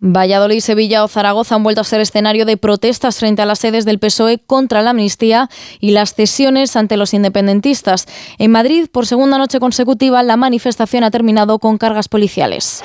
[0.00, 3.84] Valladolid, Sevilla o Zaragoza han vuelto a ser escenario de protestas frente a las sedes
[3.84, 5.48] del PSOE contra la amnistía
[5.80, 8.06] y las cesiones ante los independentistas.
[8.38, 12.82] En Madrid, por segunda noche consecutiva, la manifestación ha terminado con cargas policiales.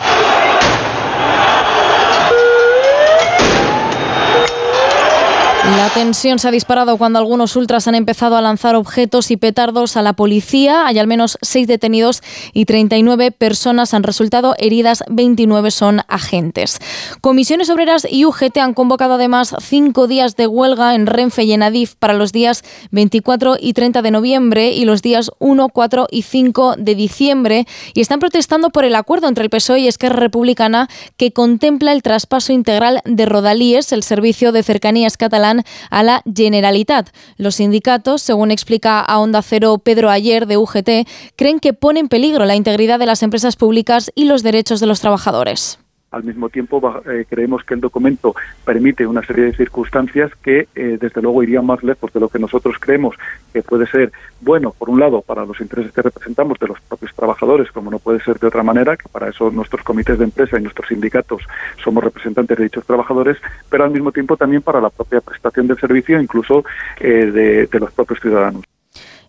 [5.78, 9.98] La tensión se ha disparado cuando algunos ultras han empezado a lanzar objetos y petardos
[9.98, 10.88] a la policía.
[10.88, 12.24] Hay al menos seis detenidos
[12.54, 16.80] y 39 personas han resultado heridas, 29 son agentes.
[17.22, 21.62] Comisiones Obreras y UGT han convocado además cinco días de huelga en Renfe y en
[21.62, 26.24] Adif para los días 24 y 30 de noviembre y los días 1, 4 y
[26.24, 30.90] 5 de diciembre y están protestando por el acuerdo entre el PSOE y Esquerra Republicana
[31.16, 35.59] que contempla el traspaso integral de Rodalíes, el servicio de cercanías catalán
[35.90, 37.10] a la Generalitat.
[37.38, 42.10] Los sindicatos, según explica a Onda Cero Pedro Ayer de UGT, creen que pone en
[42.10, 45.80] peligro la integridad de las empresas públicas y los derechos de los trabajadores.
[46.12, 50.98] Al mismo tiempo, eh, creemos que el documento permite una serie de circunstancias que, eh,
[51.00, 53.16] desde luego, irían más lejos de lo que nosotros creemos
[53.54, 57.14] que puede ser bueno, por un lado, para los intereses que representamos de los propios
[57.14, 60.58] trabajadores, como no puede ser de otra manera, que para eso nuestros comités de empresa
[60.58, 61.44] y nuestros sindicatos
[61.84, 63.38] somos representantes de dichos trabajadores,
[63.70, 66.66] pero al mismo tiempo también para la propia prestación del servicio, incluso
[67.00, 68.64] eh, de los propios ciudadanos.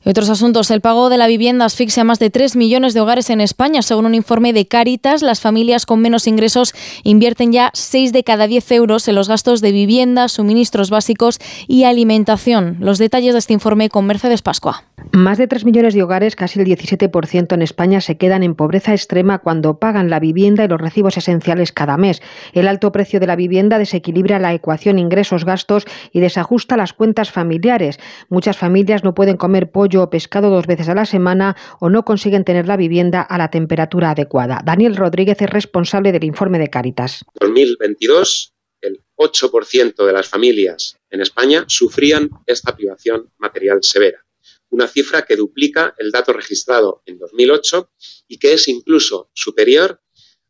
[0.02, 3.28] Otros asuntos, el pago de la vivienda asfixia a más de 3 millones de hogares
[3.28, 3.82] en España.
[3.82, 6.72] Según un informe de Cáritas, las familias con menos ingresos
[7.02, 11.38] invierten ya 6 de cada 10 euros en los gastos de vivienda, suministros básicos
[11.68, 12.78] y alimentación.
[12.80, 14.84] Los detalles de este informe con Mercedes Pascua.
[15.12, 18.92] Más de 3 millones de hogares, casi el 17% en España, se quedan en pobreza
[18.92, 22.22] extrema cuando pagan la vivienda y los recibos esenciales cada mes.
[22.54, 27.98] El alto precio de la vivienda desequilibra la ecuación ingresos-gastos y desajusta las cuentas familiares.
[28.30, 32.04] Muchas familias no pueden comer pollo o pescado dos veces a la semana o no
[32.04, 34.62] consiguen tener la vivienda a la temperatura adecuada.
[34.64, 37.24] Daniel Rodríguez es responsable del informe de Cáritas.
[37.40, 44.24] En 2022, el 8% de las familias en España sufrían esta privación material severa,
[44.70, 47.90] una cifra que duplica el dato registrado en 2008
[48.28, 50.00] y que es incluso superior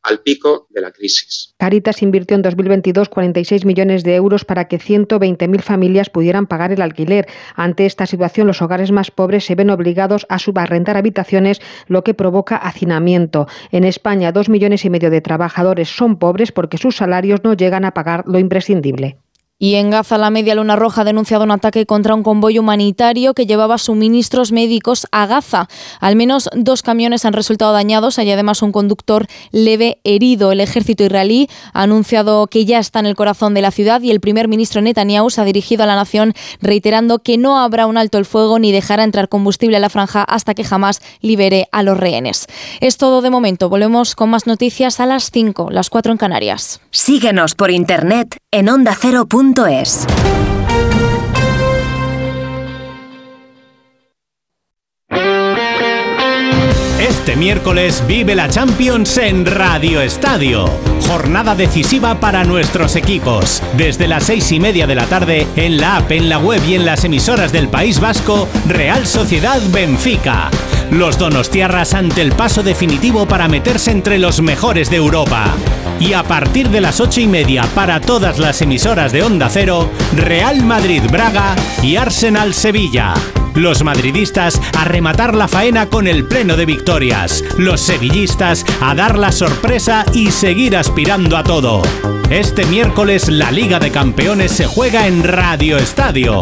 [0.03, 1.55] al pico de la crisis.
[1.59, 6.83] Caritas invirtió en 2022 46 millones de euros para que 120.000 familias pudieran pagar el
[6.83, 7.27] alquiler.
[7.55, 12.15] Ante esta situación, los hogares más pobres se ven obligados a subarrentar habitaciones, lo que
[12.15, 13.47] provoca hacinamiento.
[13.71, 17.85] En España, dos millones y medio de trabajadores son pobres porque sus salarios no llegan
[17.85, 19.19] a pagar lo imprescindible.
[19.63, 23.35] Y en Gaza, la Media Luna Roja ha denunciado un ataque contra un convoy humanitario
[23.35, 25.69] que llevaba suministros médicos a Gaza.
[26.01, 28.19] Al menos dos camiones han resultado dañados.
[28.19, 30.51] Hay además un conductor leve herido.
[30.51, 34.11] El ejército israelí ha anunciado que ya está en el corazón de la ciudad y
[34.11, 36.33] el primer ministro Netanyahu se ha dirigido a la nación
[36.63, 40.23] reiterando que no habrá un alto el fuego ni dejará entrar combustible a la franja
[40.23, 42.47] hasta que jamás libere a los rehenes.
[42.81, 43.69] Es todo de momento.
[43.69, 46.81] Volvemos con más noticias a las 5, las 4 en Canarias.
[46.91, 49.27] Síguenos por internet en onda 0.
[49.55, 50.07] onda0.es.
[57.01, 60.67] Este miércoles vive la Champions en Radio Estadio.
[61.07, 63.63] Jornada decisiva para nuestros equipos.
[63.77, 66.75] Desde las seis y media de la tarde, en la app, en la web y
[66.75, 70.51] en las emisoras del País Vasco, Real Sociedad Benfica.
[70.91, 75.55] Los donostiarras ante el paso definitivo para meterse entre los mejores de Europa.
[76.01, 79.89] Y a partir de las ocho y media para todas las emisoras de Onda Cero,
[80.17, 83.15] Real Madrid Braga y Arsenal Sevilla.
[83.55, 87.45] Los madridistas a rematar la faena con el pleno de victorias.
[87.57, 91.83] Los sevillistas a dar la sorpresa y seguir aspirando a todo.
[92.31, 96.41] Este miércoles la Liga de Campeones se juega en Radio Estadio.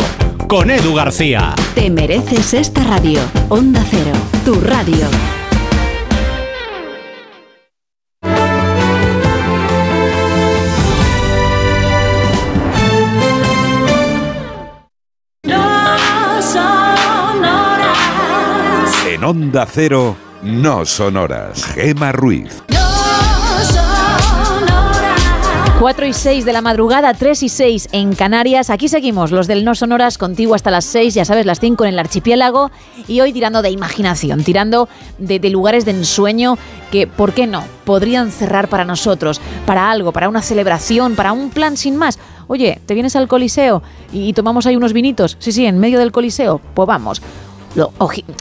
[0.48, 1.54] Con Edu García.
[1.74, 3.20] Te mereces esta radio.
[3.50, 4.12] Onda Cero,
[4.46, 5.06] tu radio.
[19.06, 21.62] En Onda Cero, no sonoras.
[21.74, 22.62] Gema Ruiz.
[25.78, 28.68] 4 y 6 de la madrugada, 3 y 6 en Canarias.
[28.68, 31.90] Aquí seguimos, los del No Sonoras, contigo hasta las 6, ya sabes, las 5 en
[31.90, 32.72] el archipiélago.
[33.06, 36.58] Y hoy tirando de imaginación, tirando de, lugares de ensueño
[36.90, 37.62] que, ¿por qué no?
[37.84, 42.18] Podrían cerrar para nosotros, para algo, para una celebración, para un plan sin más.
[42.48, 43.80] Oye, ¿te vienes al Coliseo
[44.12, 45.36] y, y tomamos ahí unos vinitos?
[45.38, 46.60] Sí, sí, en medio del Coliseo.
[46.74, 47.22] Pues vamos.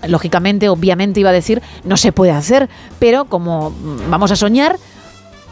[0.07, 2.67] Lógicamente, obviamente iba a decir, no se puede hacer,
[2.98, 3.72] pero como
[4.09, 4.80] vamos a soñar,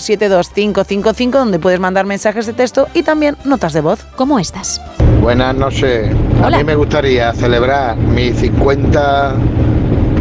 [0.06, 4.06] 682472555, donde puedes mandar mensajes de texto y también notas de voz.
[4.16, 4.82] ¿Cómo estás?
[5.22, 6.10] Buenas noches.
[6.44, 9.36] A mí me gustaría celebrar mi 50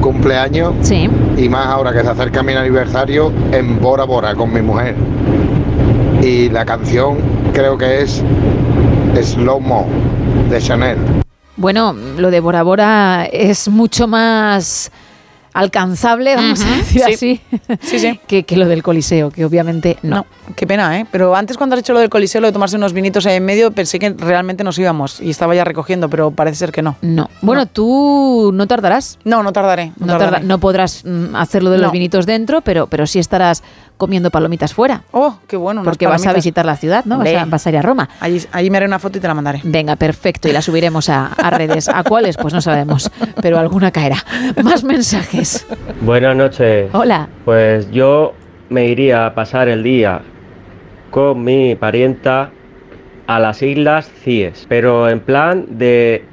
[0.01, 1.09] cumpleaños sí.
[1.37, 4.95] y más ahora que se acerca mi aniversario en Bora Bora con mi mujer.
[6.23, 7.19] Y la canción
[7.53, 8.23] creo que es
[9.23, 9.87] Slow Mo
[10.51, 10.99] de Chanel.
[11.57, 14.91] Bueno, lo de Bora Bora es mucho más
[15.55, 17.41] alcanzable, vamos a decir sí.
[17.81, 20.17] así, Que, que lo del Coliseo, que obviamente no.
[20.17, 20.27] No,
[20.57, 21.07] qué pena, ¿eh?
[21.11, 23.45] Pero antes cuando has hecho lo del coliseo, lo de tomarse unos vinitos ahí en
[23.45, 26.97] medio, pensé que realmente nos íbamos y estaba ya recogiendo, pero parece ser que no.
[27.03, 27.31] No.
[27.41, 29.19] Bueno, tú no tardarás.
[29.25, 29.93] No, no tardaré.
[29.99, 30.33] No, tardaré.
[30.33, 33.63] tarda- no podrás mm, hacerlo de los vinitos dentro, pero, pero sí estarás
[33.97, 35.03] comiendo palomitas fuera.
[35.13, 35.83] Oh, qué bueno.
[35.83, 37.19] Porque vas a visitar la ciudad, ¿no?
[37.19, 38.09] Vas a, vas a ir a Roma.
[38.21, 39.61] Allí, allí me haré una foto y te la mandaré.
[39.65, 40.49] Venga, perfecto.
[40.49, 41.89] Y la subiremos a, a redes.
[41.89, 42.37] ¿A cuáles?
[42.37, 43.11] Pues no sabemos.
[43.41, 44.17] Pero alguna caerá.
[44.63, 45.67] Más mensajes.
[46.01, 46.91] Buenas noches.
[46.93, 47.29] Hola.
[47.45, 48.35] Pues yo
[48.69, 50.23] me iría a pasar el día
[51.11, 52.51] con mi parienta
[53.27, 56.25] a las Islas Cíes, pero en plan de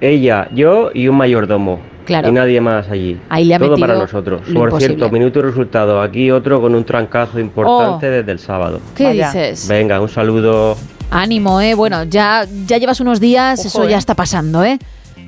[0.00, 1.80] ella, yo y un mayordomo.
[2.08, 2.30] Claro.
[2.30, 3.20] Y nadie más allí.
[3.28, 4.40] Ahí le ha Todo para nosotros.
[4.40, 4.94] Por imposible.
[4.96, 6.00] cierto, minuto y resultado.
[6.00, 8.10] Aquí otro con un trancazo importante Oh.
[8.10, 8.80] desde el sábado.
[8.96, 9.68] ¿Qué dices?
[9.68, 10.74] Venga, un saludo.
[11.10, 11.74] Ánimo, ¿eh?
[11.74, 13.98] Bueno, ya, ya llevas unos días, Ojo, eso ya ¿eh?
[13.98, 14.78] está pasando, ¿eh?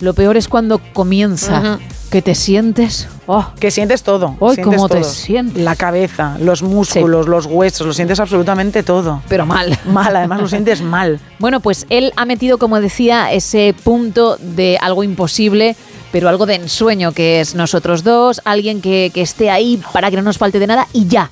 [0.01, 1.79] Lo peor es cuando comienza,
[2.11, 3.07] que te sientes...
[3.27, 4.35] Oh, Que sientes todo.
[4.41, 5.63] Sientes cómo te sientes.
[5.63, 9.21] La cabeza, los músculos, los huesos, lo sientes absolutamente todo.
[9.29, 9.79] Pero mal.
[9.87, 11.21] Mal, además lo sientes mal.
[11.39, 15.75] Bueno, pues él ha metido, como decía, ese punto de algo imposible,
[16.13, 20.17] pero algo de ensueño, que es nosotros dos, alguien que, que esté ahí para que
[20.17, 21.31] no nos falte de nada y ya.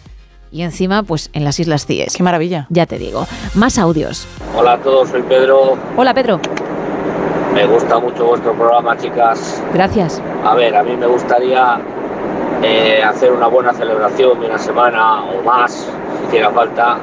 [0.50, 2.16] Y encima, pues en las Islas Cíes.
[2.16, 2.66] Qué maravilla.
[2.70, 3.26] Ya te digo.
[3.54, 4.26] Más audios.
[4.56, 5.76] Hola a todos, soy Pedro.
[5.96, 6.40] Hola, Pedro.
[7.52, 9.62] Me gusta mucho vuestro programa, chicas.
[9.74, 10.22] Gracias.
[10.44, 11.80] A ver, a mí me gustaría
[12.62, 16.98] eh, hacer una buena celebración de una semana o más, si hiciera falta,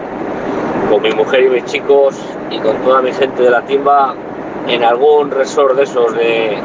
[0.90, 2.16] con mi mujer y mis chicos
[2.50, 4.16] y con toda mi gente de la timba
[4.68, 6.58] en algún resort de esos de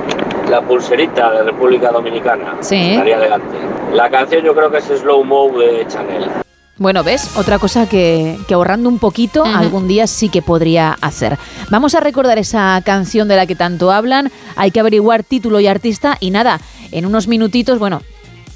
[0.49, 2.57] la pulserita de República Dominicana.
[2.61, 2.93] Sí.
[2.93, 3.57] Estaría adelante.
[3.93, 6.31] La canción yo creo que es Slow Mo de Chanel.
[6.77, 7.37] Bueno, ¿ves?
[7.37, 11.37] Otra cosa que, que ahorrando un poquito algún día sí que podría hacer.
[11.69, 14.33] Vamos a recordar esa canción de la que tanto hablan.
[14.57, 16.59] Hay que averiguar título y artista y nada,
[16.91, 18.01] en unos minutitos, bueno,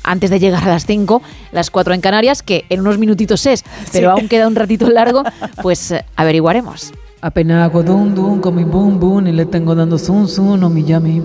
[0.05, 1.23] antes de llegar a las 5,
[1.53, 5.25] las 4 en Canarias, que en unos minutitos es, pero aún queda un ratito largo,
[5.63, 6.93] pues eh, averiguaremos.
[7.25, 10.69] Apenas hago dum dum con mi boom boom y le tengo dando zum zum, no
[10.69, 11.23] mi yummy.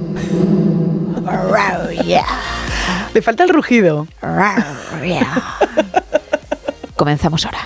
[3.13, 4.07] Le falta el rugido.
[6.95, 7.59] Comenzamos ahora.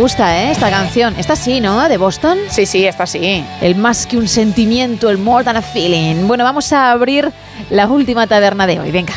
[0.00, 1.14] Gusta eh, esta canción?
[1.18, 1.86] Esta sí, ¿no?
[1.86, 2.38] ¿De Boston?
[2.48, 3.44] Sí, sí, esta sí.
[3.60, 6.26] El más que un sentimiento, el more than a feeling.
[6.26, 7.30] Bueno, vamos a abrir
[7.68, 8.90] la última taberna de hoy.
[8.92, 9.12] Venga.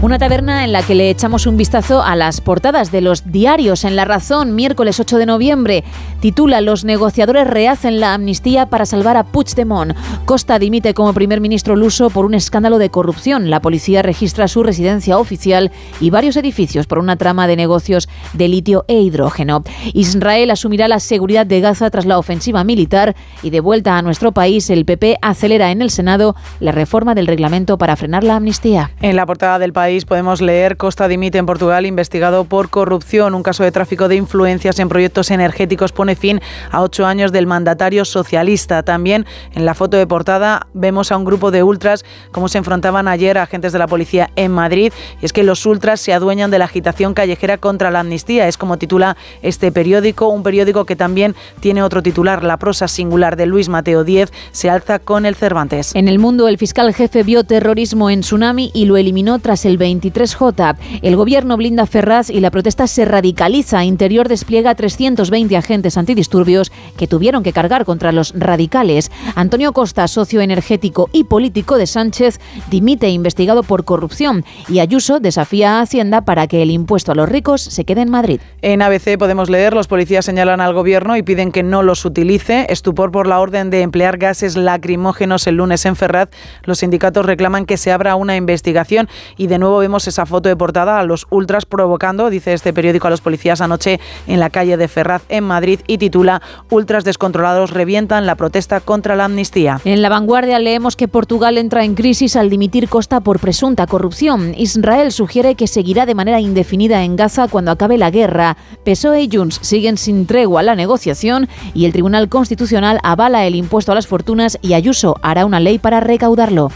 [0.00, 3.84] Una taberna en la que le echamos un vistazo a las portadas de los diarios
[3.84, 5.84] en La Razón, miércoles 8 de noviembre.
[6.20, 9.94] Titula Los negociadores rehacen la amnistía para salvar a Puigdemont.
[10.24, 13.50] Costa dimite como primer ministro luso por un escándalo de corrupción.
[13.50, 18.48] La policía registra su residencia oficial y varios edificios por una trama de negocios de
[18.48, 19.62] litio e hidrógeno.
[19.94, 23.14] Israel asumirá la seguridad de Gaza tras la ofensiva militar
[23.44, 27.28] y de vuelta a nuestro país, el PP acelera en el Senado la reforma del
[27.28, 28.90] reglamento para frenar la amnistía.
[29.00, 33.34] En la portada del país podemos leer Costa dimite en Portugal investigado por corrupción.
[33.34, 37.46] Un caso de tráfico de influencias en proyectos energéticos pone fin a ocho años del
[37.46, 38.82] mandatario socialista.
[38.82, 43.08] También en la foto de portada vemos a un grupo de ultras como se enfrentaban
[43.08, 44.92] ayer a agentes de la policía en Madrid.
[45.20, 48.48] Y es que los ultras se adueñan de la agitación callejera contra la amnistía.
[48.48, 52.44] Es como titula este periódico, un periódico que también tiene otro titular.
[52.44, 55.94] La prosa singular de Luis Mateo Díez se alza con el Cervantes.
[55.94, 59.78] En el mundo, el fiscal jefe vio terrorismo en tsunami y lo eliminó tras el
[59.78, 60.76] 23J.
[61.02, 63.84] El gobierno blinda Ferraz y la protesta se radicaliza.
[63.84, 69.10] Interior despliega 320 agentes antidisturbios que tuvieron que cargar contra los radicales.
[69.34, 75.78] Antonio Costa, socio energético y político de Sánchez, dimite investigado por corrupción y Ayuso desafía
[75.78, 78.40] a Hacienda para que el impuesto a los ricos se quede en Madrid.
[78.62, 82.66] En ABC podemos leer, los policías señalan al gobierno y piden que no los utilice.
[82.68, 86.30] Estupor por la orden de emplear gases lacrimógenos el lunes en Ferraz.
[86.64, 90.56] Los sindicatos reclaman que se abra una investigación y de nuevo vemos esa foto de
[90.56, 94.76] portada a los ultras provocando, dice este periódico, a los policías anoche en la calle
[94.76, 99.80] de Ferraz en Madrid y titula Ultras descontrolados revientan la protesta contra la amnistía.
[99.84, 104.54] En la vanguardia leemos que Portugal entra en crisis al dimitir Costa por presunta corrupción.
[104.56, 108.56] Israel sugiere que seguirá de manera indefinida en Gaza cuando acabe la guerra.
[108.84, 113.90] PSOE y Junts siguen sin tregua la negociación y el Tribunal Constitucional avala el impuesto
[113.92, 116.70] a las fortunas y Ayuso hará una ley para recaudarlo.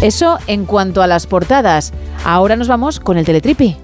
[0.00, 1.92] Eso en cuanto a las portadas.
[2.24, 3.76] Ahora nos vamos con el Teletripi.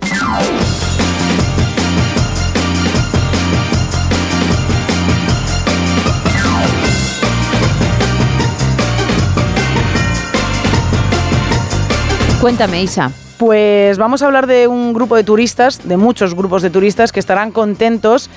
[12.41, 13.10] Cuéntame, Isa.
[13.36, 17.18] Pues vamos a hablar de un grupo de turistas, de muchos grupos de turistas que
[17.18, 18.31] estarán contentos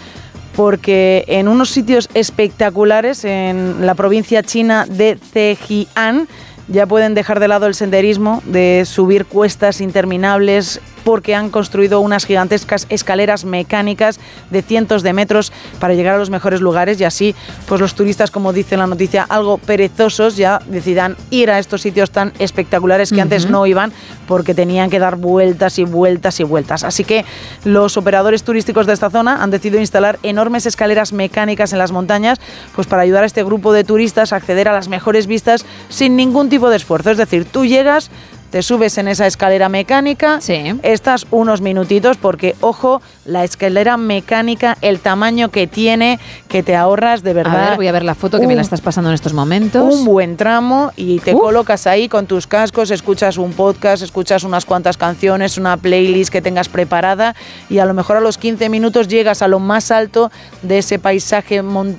[0.56, 6.28] porque en unos sitios espectaculares en la provincia china de Zhejiang
[6.68, 12.26] ya pueden dejar de lado el senderismo, de subir cuestas interminables, porque han construido unas
[12.26, 17.36] gigantescas escaleras mecánicas de cientos de metros para llegar a los mejores lugares y así
[17.68, 22.12] pues los turistas, como dice la noticia, algo perezosos ya decidan ir a estos sitios
[22.12, 23.92] tan espectaculares que antes no iban
[24.28, 26.84] porque tenían que dar vueltas y vueltas y vueltas.
[26.84, 27.26] Así que
[27.64, 32.40] los operadores turísticos de esta zona han decidido instalar enormes escaleras mecánicas en las montañas
[32.76, 36.16] pues para ayudar a este grupo de turistas a acceder a las mejores vistas sin
[36.16, 37.12] ningún tipo de esfuerzo.
[37.12, 38.10] Es decir, tú llegas,
[38.52, 40.40] te subes en esa escalera mecánica,
[40.84, 47.24] estás unos minutitos porque, ojo, la escalera mecánica, el tamaño que tiene, que te ahorras
[47.24, 47.64] de verdad.
[47.64, 49.96] A ver, voy a ver la foto que me la estás pasando en estos momentos.
[49.96, 54.66] un buen tramo y te colocas ahí con tus cascos, escuchas un podcast, escuchas unas
[54.66, 57.36] cuantas canciones, una playlist que tengas preparada
[57.70, 60.30] y a lo mejor a los 15 minutos llegas a lo más alto
[60.62, 61.90] de ese paisaje mm,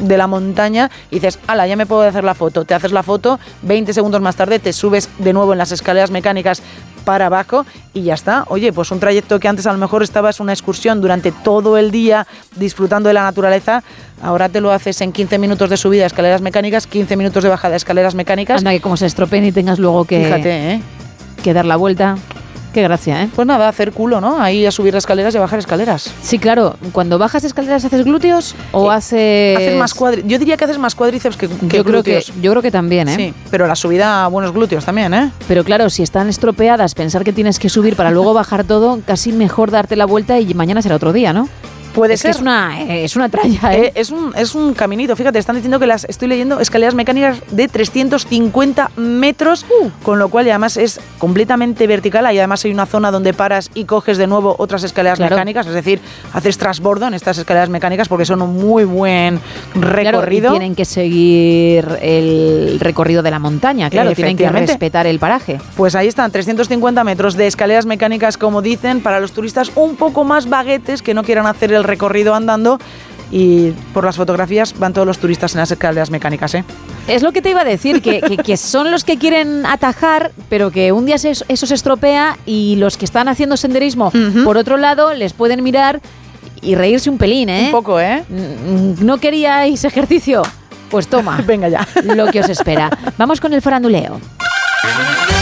[0.00, 2.64] de la montaña y dices, ala, ya me puedo hacer la foto.
[2.64, 5.89] Te haces la foto, 20 segundos más tarde te subes de nuevo en las escaleras
[6.10, 6.62] mecánicas
[7.04, 8.44] para abajo y ya está.
[8.48, 11.90] Oye, pues un trayecto que antes a lo mejor estabas una excursión durante todo el
[11.90, 13.82] día disfrutando de la naturaleza,
[14.22, 17.76] ahora te lo haces en 15 minutos de subida escaleras mecánicas, 15 minutos de bajada
[17.76, 18.58] escaleras mecánicas.
[18.58, 20.82] Anda, que como se estropeen y tengas luego que, Fíjate, ¿eh?
[21.42, 22.16] que dar la vuelta.
[22.72, 23.28] Qué gracia, ¿eh?
[23.34, 24.40] Pues nada, hacer culo, ¿no?
[24.40, 26.12] Ahí a subir escaleras y a bajar escaleras.
[26.22, 26.76] Sí, claro.
[26.92, 29.56] Cuando bajas escaleras, ¿haces glúteos o haces...?
[29.56, 32.32] Haces más cuadri Yo diría que haces más cuádriceps que, que yo creo que, glúteos.
[32.40, 33.16] yo creo que también, ¿eh?
[33.16, 35.30] Sí, pero la subida a buenos glúteos también, ¿eh?
[35.48, 39.32] Pero claro, si están estropeadas, pensar que tienes que subir para luego bajar todo, casi
[39.32, 41.48] mejor darte la vuelta y mañana será otro día, ¿no?
[41.94, 42.36] Puede es que ser.
[42.36, 43.86] es una, eh, es una tralla, ¿eh?
[43.86, 47.38] Eh, es, un, es un caminito, fíjate, están diciendo que las estoy leyendo escaleras mecánicas
[47.50, 49.66] de 350 metros,
[50.02, 53.70] con lo cual y además es completamente vertical y además hay una zona donde paras
[53.74, 55.34] y coges de nuevo otras escaleras Claro.
[55.36, 56.00] mecánicas, es decir,
[56.32, 59.40] haces transbordo en estas escaleras mecánicas porque son un muy buen
[59.72, 60.50] Claro, y recorrido.
[60.50, 65.58] tienen que seguir el recorrido de la montaña, claro, tienen que respetar el paraje.
[65.76, 70.24] Pues ahí están, 350 metros de escaleras mecánicas, como dicen, para los turistas un poco
[70.24, 72.78] más baguetes que no quieran hacer el recorrido andando.
[73.32, 76.64] Y por las fotografías van todos los turistas en las escaleras mecánicas, ¿eh?
[77.06, 80.32] Es lo que te iba a decir, que, que- que son los que quieren atajar,
[80.48, 84.12] pero que un día se- eso se estropea y los que están haciendo senderismo,
[84.44, 86.00] por otro lado, les pueden mirar
[86.60, 87.66] y reírse un pelín, ¿eh?
[87.66, 88.24] Un poco, ¿eh?
[88.28, 90.42] Mm, ¿No queríais ejercicio?
[90.90, 91.40] Pues toma.
[91.46, 91.86] Venga ya.
[92.02, 92.90] Lo que os espera.
[93.16, 94.20] Vamos con el faranduleo.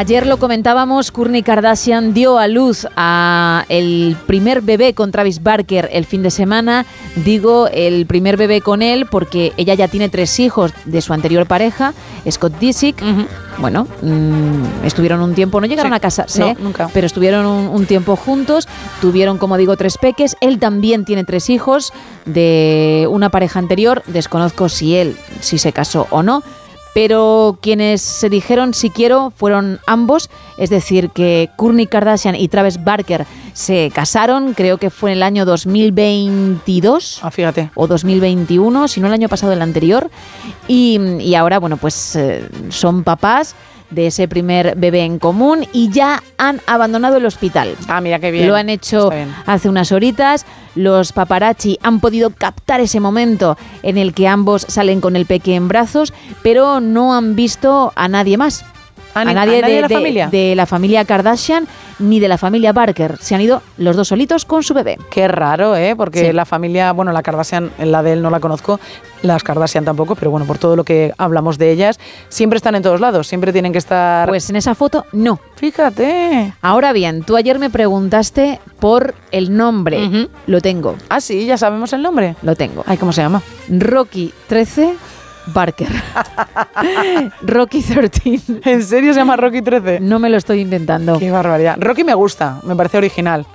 [0.00, 5.88] Ayer lo comentábamos, Kourtney Kardashian dio a luz a el primer bebé con Travis Barker
[5.92, 6.86] el fin de semana.
[7.16, 11.46] Digo el primer bebé con él porque ella ya tiene tres hijos de su anterior
[11.46, 11.94] pareja,
[12.30, 13.02] Scott Disick.
[13.58, 15.96] Bueno, mm, estuvieron un tiempo, no llegaron Sí.
[15.96, 16.88] a casarse, No, nunca.
[16.94, 18.68] pero estuvieron un, un tiempo juntos,
[19.00, 20.36] tuvieron, como digo, tres peques.
[20.40, 21.92] Él también tiene tres hijos
[22.24, 24.04] de una pareja anterior.
[24.06, 26.44] Desconozco si él, si se casó o no.
[26.94, 32.82] Pero quienes se dijeron si quiero fueron ambos, es decir, que Kourtney Kardashian y Travis
[32.82, 37.70] Barker se casaron, creo que fue en el año 2022 Ah, fíjate.
[37.74, 40.10] o 2021, si no el año pasado el anterior,
[40.66, 43.54] y, y ahora, bueno, pues eh, son papás
[43.90, 47.76] de ese primer bebé en común y ya han abandonado el hospital.
[47.88, 48.46] Ah, mira qué bien.
[48.46, 49.10] Lo han hecho
[49.46, 50.46] hace unas horitas.
[50.74, 55.54] Los paparazzi han podido captar ese momento en el que ambos salen con el peque
[55.54, 58.64] en brazos, pero no han visto a nadie más.
[59.14, 60.28] ¿A ni- a nadie de la familia?
[60.28, 61.66] de la familia Kardashian
[61.98, 63.16] ni de la familia Barker.
[63.20, 64.98] Se han ido los dos solitos con su bebé.
[65.10, 65.94] Qué raro, ¿eh?
[65.96, 66.32] Porque Sí.
[66.32, 68.78] la familia, bueno, la Kardashian, la de él no la conozco,
[69.22, 72.82] las Kardashian tampoco, pero bueno, por todo lo que hablamos de ellas, siempre están en
[72.82, 74.28] todos lados, siempre tienen que estar...
[74.28, 75.40] Pues en esa foto no.
[75.56, 76.52] Fíjate.
[76.62, 80.28] Ahora bien, tú ayer me preguntaste por el nombre.
[80.46, 80.94] Lo tengo.
[81.08, 82.36] Ah, sí, ya sabemos el nombre.
[82.42, 82.84] Lo tengo.
[82.86, 83.42] Ay, ¿cómo se llama?
[83.68, 84.94] Rocky 13
[85.52, 85.88] Barker.
[87.42, 88.40] Rocky 13.
[88.64, 90.00] ¿En serio se llama Rocky 13?
[90.00, 91.18] No me lo estoy inventando.
[91.18, 91.76] Qué barbaridad.
[91.78, 93.46] Rocky me gusta, me parece original.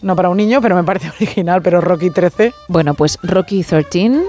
[0.00, 2.52] No para un niño, pero me parece original, pero Rocky 13.
[2.68, 4.22] Bueno, pues Rocky 13,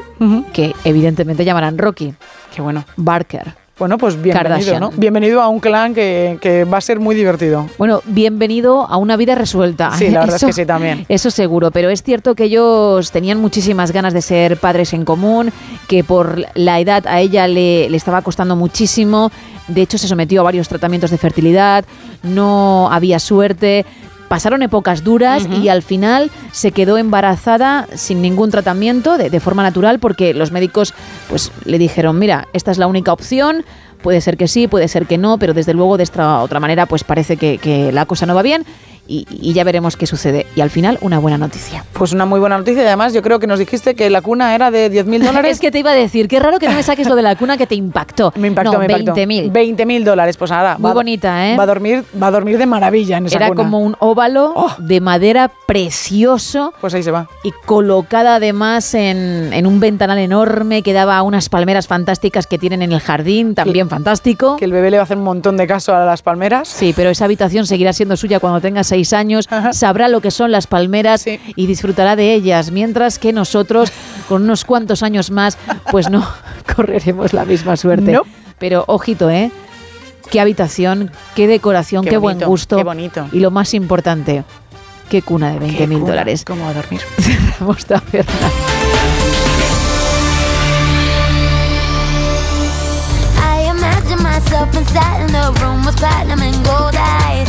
[0.53, 2.14] que evidentemente llamarán Rocky.
[2.53, 2.83] Qué bueno.
[2.98, 3.59] Barker.
[3.80, 4.80] Bueno, pues bienvenido, Kardashian.
[4.82, 4.91] ¿no?
[4.98, 7.66] Bienvenido a un clan que, que va a ser muy divertido.
[7.77, 9.91] Bueno, bienvenido a una vida resuelta.
[9.98, 11.06] Sí, la verdad Eso- es que sí también.
[11.08, 15.53] Eso seguro, pero es cierto que ellos tenían muchísimas ganas de ser padres en común,
[15.88, 19.32] que por la edad a ella le, le estaba costando muchísimo.
[19.69, 21.85] De hecho, se sometió a varios tratamientos de fertilidad,
[22.22, 23.85] no había suerte.
[24.30, 29.64] Pasaron épocas duras y al final se quedó embarazada sin ningún tratamiento, de, de forma
[29.64, 30.93] natural, porque los médicos
[31.27, 33.66] pues, le dijeron, mira, esta es la única opción,
[34.01, 36.85] Puede ser que sí, puede ser que no, pero desde luego de esta otra manera
[36.85, 38.66] pues parece que, que la cosa no va bien
[39.10, 40.46] y, y ya veremos qué sucede.
[40.56, 41.84] Y al final una buena noticia.
[41.94, 44.54] Pues una muy buena noticia y además yo creo que nos dijiste que la cuna
[44.56, 45.52] era de 10.000 dólares.
[45.54, 47.36] es que te iba a decir, qué raro que no me saques lo de la
[47.36, 48.32] cuna que te impactó.
[48.40, 49.14] Me impactó, no, me impactó.
[49.16, 49.52] 20.000.
[49.52, 50.78] 20.000 dólares, pues nada.
[50.78, 51.58] Muy va- bonita, ¿eh?
[51.58, 53.64] Va a dormir, va a dormir de maravilla en esa Era cuna.
[53.64, 56.74] como un óvalo de madera precioso.
[56.80, 57.28] Pues ahí se va.
[57.44, 62.58] Y colocada además en, en un ventanal enorme que daba a unas palmeras fantásticas que
[62.58, 64.58] tienen en el jardín, también fantástico.
[64.58, 66.68] Que el bebé le va a hacer un montón de caso a las palmeras.
[66.68, 70.52] Sí, pero esa habitación seguirá siendo suya cuando tenga seis años, sabrá lo que son
[70.52, 73.92] las palmeras y disfrutará de ellas, mientras que nosotros,
[74.28, 75.58] con unos cuantos años más,
[75.92, 76.28] pues no
[76.76, 78.11] correremos la misma suerte.
[78.11, 78.22] No.
[78.58, 79.52] Pero ojito, ¿eh?
[80.30, 82.78] Qué habitación, qué decoración, qué, Qué buen gusto.
[82.78, 83.28] qué bonito.
[83.32, 84.44] Y lo más importante,
[85.10, 86.45] qué cuna de 20 mil dólares.
[86.45, 87.02] ¿Cómo va a dormir?
[87.19, 88.50] Cerramos taberna.
[93.38, 97.49] I imagine myself inside in the room with platinum and gold eyes.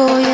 [0.00, 0.29] Don't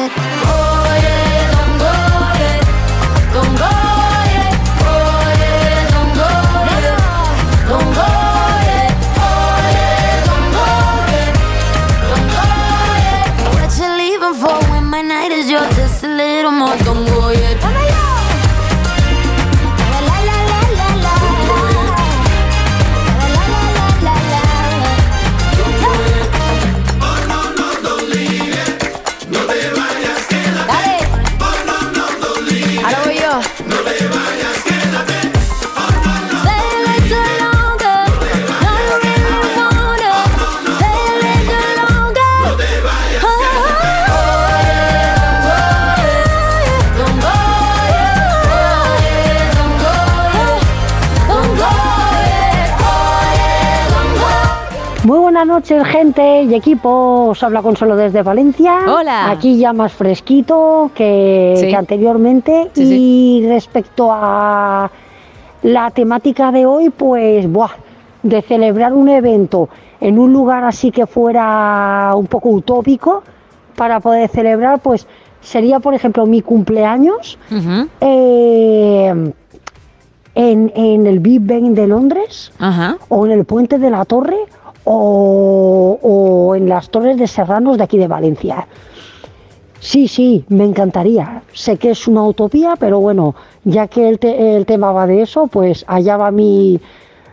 [55.37, 57.27] buenas noches, gente y equipo.
[57.29, 58.79] Os habla Consuelo desde Valencia.
[58.89, 59.31] Hola.
[59.31, 61.69] Aquí ya más fresquito que, Sí.
[61.69, 62.71] que anteriormente.
[62.73, 64.91] Sí, y respecto a
[65.63, 67.69] la temática de hoy, pues, buah,
[68.23, 69.69] de celebrar un evento
[70.01, 73.23] en un lugar así que fuera un poco utópico
[73.77, 75.07] para poder celebrar, pues
[75.43, 77.39] sería, por ejemplo, mi cumpleaños
[78.01, 79.33] eh,
[80.35, 82.53] en, en el Big Ben de Londres
[83.11, 84.39] o en el Puente de la Torre
[84.89, 88.67] o, o en las Torres de Serranos de aquí de Valencia.
[89.81, 91.43] Sí, sí, me encantaría.
[91.53, 93.35] Sé que es una utopía, pero bueno,
[93.65, 96.81] ya que el, te- el tema va de eso, pues allá va mi,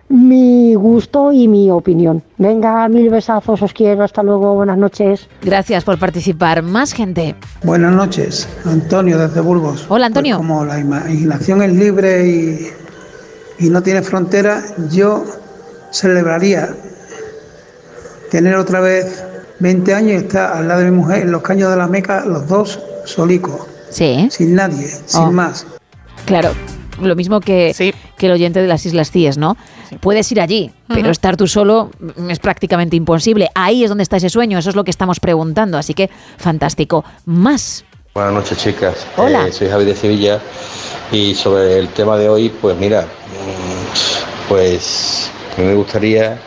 [0.09, 2.21] mi gusto y mi opinión.
[2.37, 5.27] Venga, mil besazos, os quiero, hasta luego, buenas noches.
[5.41, 6.61] Gracias por participar.
[6.61, 7.35] Más gente.
[7.63, 9.85] Buenas noches, Antonio desde Burgos.
[9.89, 10.37] Hola, Antonio.
[10.37, 12.67] Pues como la imaginación es libre y,
[13.59, 15.23] y no tiene frontera, yo
[15.91, 16.69] celebraría
[18.33, 19.23] tener otra vez
[19.59, 22.25] 20 años y estar al lado de mi mujer en los caños de la Meca,
[22.25, 23.67] los dos solicos.
[23.91, 24.27] Sí.
[24.31, 25.31] Sin nadie, sin Oh.
[25.31, 25.67] más.
[26.25, 26.49] Claro,
[26.99, 29.55] lo mismo que, que el oyente de las Islas Cíes, ¿no?
[30.01, 31.91] Puedes ir allí, pero estar tú solo
[32.27, 33.49] es prácticamente imposible.
[33.53, 35.77] Ahí es donde está ese sueño, eso es lo que estamos preguntando.
[35.77, 37.05] Así que, fantástico.
[37.25, 37.85] Más.
[38.15, 39.05] Buenas noches, chicas.
[39.15, 39.45] Hola.
[39.47, 40.41] Eh, soy Javi de Sevilla
[41.11, 46.39] y sobre el tema de hoy, pues mira, mm, pues a mí me gustaría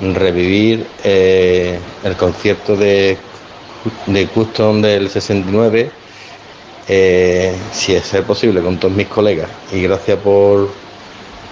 [0.00, 3.18] revivir eh, el concierto de,
[4.06, 5.90] de Custom del 69,
[6.88, 9.48] eh, si es ser posible, con todos mis colegas.
[9.72, 10.70] Y gracias por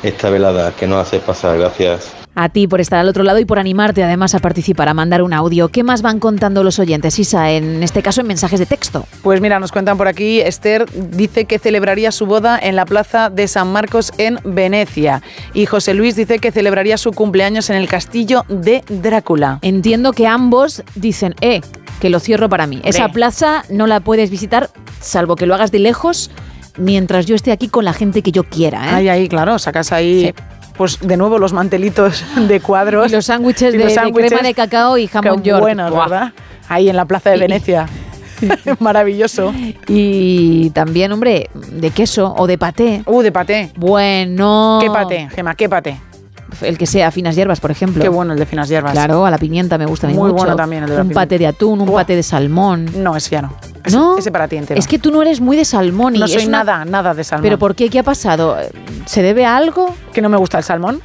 [0.02, 1.58] esta velada que nos hace pasar.
[1.58, 2.17] Gracias.
[2.40, 5.22] A ti por estar al otro lado y por animarte además a participar, a mandar
[5.22, 5.70] un audio.
[5.70, 7.50] ¿Qué más van contando los oyentes, Isa?
[7.50, 9.06] En este caso, en mensajes de texto.
[9.24, 13.28] Pues mira, nos cuentan por aquí, Esther dice que celebraría su boda en la plaza
[13.28, 15.20] de San Marcos en Venecia.
[15.52, 19.58] Y José Luis dice que celebraría su cumpleaños en el castillo de Drácula.
[19.62, 21.60] Entiendo que ambos dicen, eh,
[21.98, 22.80] que lo cierro para mí.
[22.84, 26.30] Esa plaza no la puedes visitar salvo que lo hagas de lejos
[26.76, 28.84] mientras yo esté aquí con la gente que yo quiera.
[28.84, 28.94] ¿eh?
[28.94, 30.32] Ahí, ahí, claro, sacas ahí.
[30.78, 33.10] Pues de nuevo los mantelitos de cuadros.
[33.10, 35.60] Y los sándwiches de, crema de cacao y jamón york.
[35.60, 35.92] buenos.
[35.92, 36.32] ¿verdad?
[36.68, 37.86] Ahí en la plaza de Y- Venecia.
[38.78, 39.52] Maravilloso.
[39.88, 43.02] Y también, hombre, de queso o de paté.
[43.06, 43.72] Uh, de paté.
[43.76, 44.78] Bueno.
[44.80, 45.54] ¿Qué paté, Gema?
[45.54, 45.98] ¿Qué paté?
[46.62, 48.02] El que sea finas hierbas, por ejemplo.
[48.02, 48.92] Qué bueno el de finas hierbas.
[48.92, 50.34] Claro, a la pimienta me gusta Muy mucho.
[50.34, 51.20] bueno también el de la Un pimienta.
[51.22, 52.86] paté de atún, un paté de salmón.
[52.96, 53.54] No, ese ya no.
[53.84, 54.18] Ese, ¿No?
[54.18, 54.78] ese para ti entero.
[54.78, 57.14] Es que tú no eres muy de salmón y no es soy una- nada, nada
[57.14, 57.42] de salmón.
[57.44, 57.88] ¿Pero por qué?
[57.88, 58.56] ¿Qué ha pasado?
[59.06, 59.94] ¿Se debe a algo?
[60.12, 61.00] ¿Que no me gusta el salmón?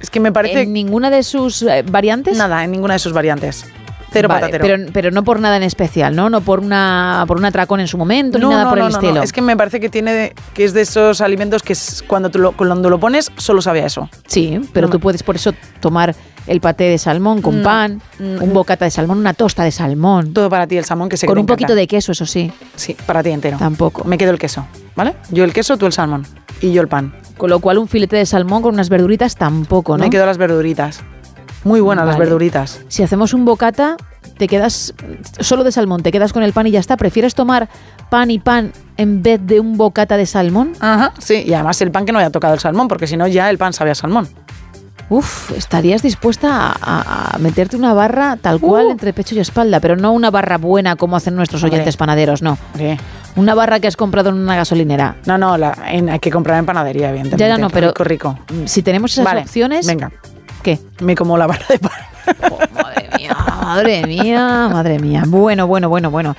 [0.00, 0.62] Es que me parece...
[0.62, 2.36] ¿En ninguna de sus eh, variantes?
[2.38, 3.64] Nada, en ninguna de sus variantes.
[4.10, 4.64] Cero Vale, patatero.
[4.78, 6.30] Pero, pero no por nada en especial, ¿no?
[6.30, 8.86] No por una por un atracón en su momento, no, ni nada no, por no,
[8.86, 9.22] el estilo.
[9.22, 12.38] Es que me parece que tiene que es de esos alimentos que es- cuando, tú
[12.38, 14.08] lo, cuando lo pones solo sabe a eso.
[14.26, 16.14] Sí, pero tú puedes por eso tomar
[16.46, 19.70] el paté de salmón con Mm, pan, mm, un bocata de salmón, una tosta de
[19.72, 20.32] salmón.
[20.32, 22.50] Todo para ti el salmón que se Con un poquito de queso, eso sí.
[22.76, 23.58] Sí, para ti entero.
[23.58, 24.04] Tampoco.
[24.04, 25.14] Me quedo el queso, ¿vale?
[25.30, 26.26] Yo el queso, tú el salmón.
[26.62, 27.12] Y yo el pan.
[27.36, 30.02] Con lo cual un filete de salmón con unas verduritas tampoco, ¿no?
[30.04, 31.02] Me quedo las verduritas.
[31.64, 32.80] Muy buenas las verduritas.
[32.88, 33.96] Si hacemos un bocata,
[34.38, 34.94] te quedas
[35.40, 36.96] solo de salmón, te quedas con el pan y ya está.
[36.96, 37.68] ¿Prefieres tomar
[38.10, 40.72] pan y pan en vez de un bocata de salmón?
[40.80, 41.42] Ajá, sí.
[41.46, 43.58] Y además el pan que no haya tocado el salmón, porque si no ya el
[43.58, 44.28] pan sabe a salmón.
[45.10, 50.12] Uf, estarías dispuesta a, meterte una barra tal cual entre pecho y espalda, pero no
[50.12, 51.76] una barra buena como hacen nuestros Hombre.
[51.78, 52.58] oyentes panaderos, no.
[53.34, 55.16] Una barra que has comprado en una gasolinera.
[55.24, 57.42] No, no, la- en- hay que comprar en panadería, evidentemente.
[57.42, 58.38] Ya, ya no, pero Rico, rico.
[58.66, 60.12] si tenemos esas Vale, opciones, Venga,
[60.62, 60.78] ¿qué?
[61.00, 61.92] me como la barra de pan.
[63.62, 65.24] Madre mía, madre mía.
[65.26, 66.36] Bueno, bueno, bueno, bueno.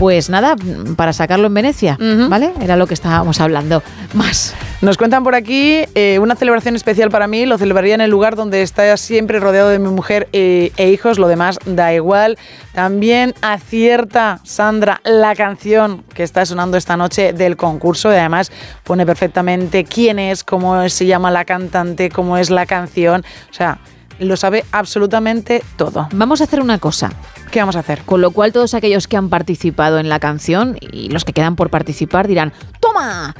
[0.00, 0.56] Pues nada,
[0.96, 1.98] para sacarlo en Venecia,
[2.30, 2.54] ¿vale?
[2.62, 3.82] Era lo que estábamos hablando.
[4.14, 4.54] Más.
[4.80, 7.44] Nos cuentan por aquí eh, una celebración especial para mí.
[7.44, 11.18] Lo celebraría en el lugar donde está siempre rodeado de mi mujer eh, e hijos.
[11.18, 12.38] Lo demás da igual.
[12.72, 18.10] También acierta Sandra la canción que está sonando esta noche del concurso.
[18.10, 18.50] Y además
[18.84, 23.22] pone perfectamente quién es, cómo se llama la cantante, cómo es la canción.
[23.50, 23.80] O sea,
[24.20, 26.08] lo sabe absolutamente todo.
[26.12, 27.12] Vamos a hacer una cosa.
[27.50, 28.02] ¿Qué vamos a hacer?
[28.02, 31.56] Con lo cual todos aquellos que han participado en la canción y los que quedan
[31.56, 33.34] por participar dirán, ¡toma!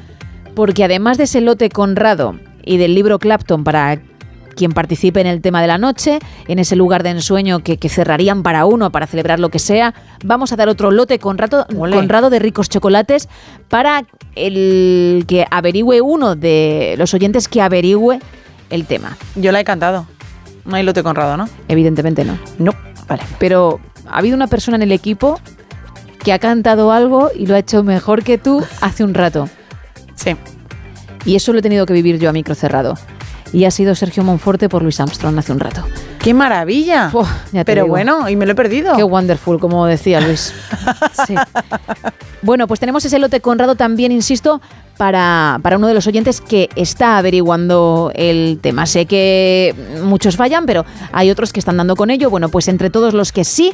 [0.55, 2.35] Porque además de ese lote Conrado
[2.65, 4.01] y del libro Clapton para
[4.57, 6.19] quien participe en el tema de la noche,
[6.49, 9.95] en ese lugar de ensueño que, que cerrarían para uno, para celebrar lo que sea,
[10.25, 11.67] vamos a dar otro lote Conrado.
[11.67, 13.29] Conrado de ricos chocolates
[13.69, 18.21] para el que averigüe uno de los oyentes que averigüe
[18.71, 19.17] el tema.
[19.37, 20.07] Yo la he cantado.
[20.71, 21.49] No hay lote Conrado, ¿no?
[21.69, 22.39] Evidentemente no.
[22.59, 22.73] No,
[23.09, 23.23] vale.
[23.39, 25.41] Pero ha habido una persona en el equipo
[26.25, 29.49] que ha cantado algo y lo ha hecho mejor que tú hace un rato.
[30.15, 30.37] Sí.
[31.25, 32.95] Y eso lo he tenido que vivir yo a micro cerrado.
[33.53, 35.85] Y ha sido Sergio Monforte por Luis Armstrong hace un rato.
[36.21, 37.11] ¡Qué maravilla!
[37.13, 37.95] Uf, ya te Pero digo.
[37.95, 38.95] bueno, y me lo he perdido.
[38.95, 40.55] Qué wonderful, como decía Luis.
[41.27, 41.35] Sí.
[42.43, 44.61] Bueno, pues tenemos ese lote Conrado también, insisto,
[45.01, 48.85] para, para uno de los oyentes que está averiguando el tema.
[48.85, 52.29] Sé que muchos fallan, pero hay otros que están dando con ello.
[52.29, 53.73] Bueno, pues entre todos los que sí,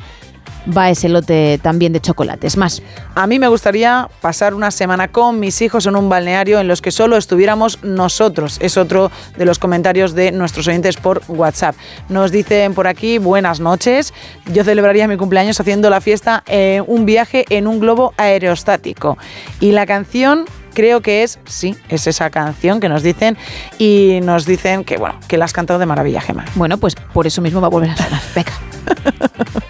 [0.66, 2.56] va ese lote también de chocolates.
[2.56, 2.80] Más.
[3.16, 6.80] A mí me gustaría pasar una semana con mis hijos en un balneario en los
[6.80, 8.58] que solo estuviéramos nosotros.
[8.60, 11.74] Es otro de los comentarios de nuestros oyentes por WhatsApp.
[12.08, 14.14] Nos dicen por aquí, buenas noches.
[14.52, 19.18] Yo celebraría mi cumpleaños haciendo la fiesta en un viaje en un globo aerostático.
[19.58, 20.44] Y la canción
[20.76, 23.38] creo que es, sí, es esa canción que nos dicen
[23.78, 26.44] y nos dicen que, bueno, que la has cantado de maravilla, Gema.
[26.54, 28.20] Bueno, pues por eso mismo va a volver a sonar.
[28.34, 28.52] Venga.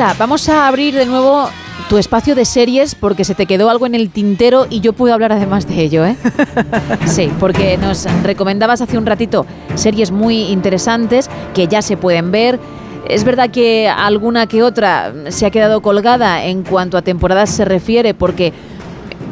[0.00, 1.50] Isa, vamos a abrir de nuevo
[1.90, 5.12] tu espacio de series porque se te quedó algo en el tintero y yo puedo
[5.12, 6.16] hablar además de ello, ¿eh?
[7.04, 12.58] Sí, porque nos recomendabas hace un ratito series muy interesantes que ya se pueden ver.
[13.10, 17.66] Es verdad que alguna que otra se ha quedado colgada en cuanto a temporadas se
[17.66, 18.54] refiere porque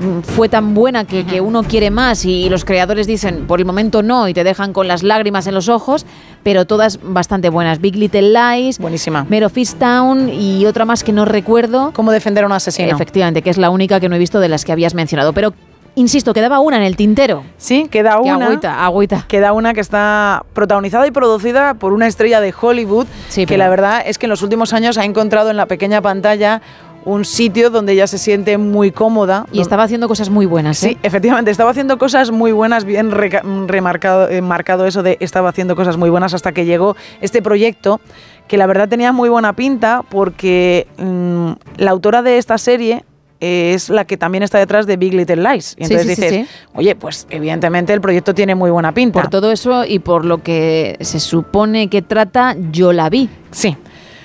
[0.03, 3.65] mm, fue tan buena que, que uno quiere más y los creadores dicen por el
[3.65, 6.05] momento no y te dejan con las lágrimas en los ojos,
[6.49, 7.79] pero todas bastante buenas.
[7.79, 9.27] Big Little Lies, buenísima.
[9.29, 11.91] Mero Town y otra más que no recuerdo.
[11.93, 12.89] ¿Cómo defender a un asesino?
[12.91, 15.35] Efectivamente, que es la única que no he visto de las que habías mencionado.
[15.35, 15.53] Pero
[15.95, 17.45] insisto, quedaba una en el tintero.
[17.59, 18.47] Sí, queda una.
[18.47, 19.25] agüita, agüita.
[19.29, 23.69] Queda una que está protagonizada y producida por una estrella de Hollywood que pero- la
[23.69, 26.63] verdad es que en los últimos años ha encontrado en la pequeña pantalla
[27.09, 29.47] un sitio donde ella se siente muy cómoda.
[29.53, 30.91] Y estaba haciendo cosas muy buenas, ¿eh?
[30.91, 35.49] Sí, efectivamente, estaba haciendo cosas muy buenas, bien reca- remarcado eh, marcado eso de estaba
[35.49, 38.01] haciendo cosas muy buenas hasta que llegó este proyecto
[38.47, 41.51] que la verdad tenía muy buena pinta porque mm,
[41.83, 43.05] la autora de esta serie
[43.41, 45.77] eh, es la que también está detrás de Big Little Lies.
[45.79, 46.55] Y entonces sí, sí, dices, sí.
[46.75, 49.21] oye, pues evidentemente el proyecto tiene muy buena pinta.
[49.21, 53.29] Por todo eso y por lo que se supone que trata, yo la vi.
[53.51, 53.77] Sí.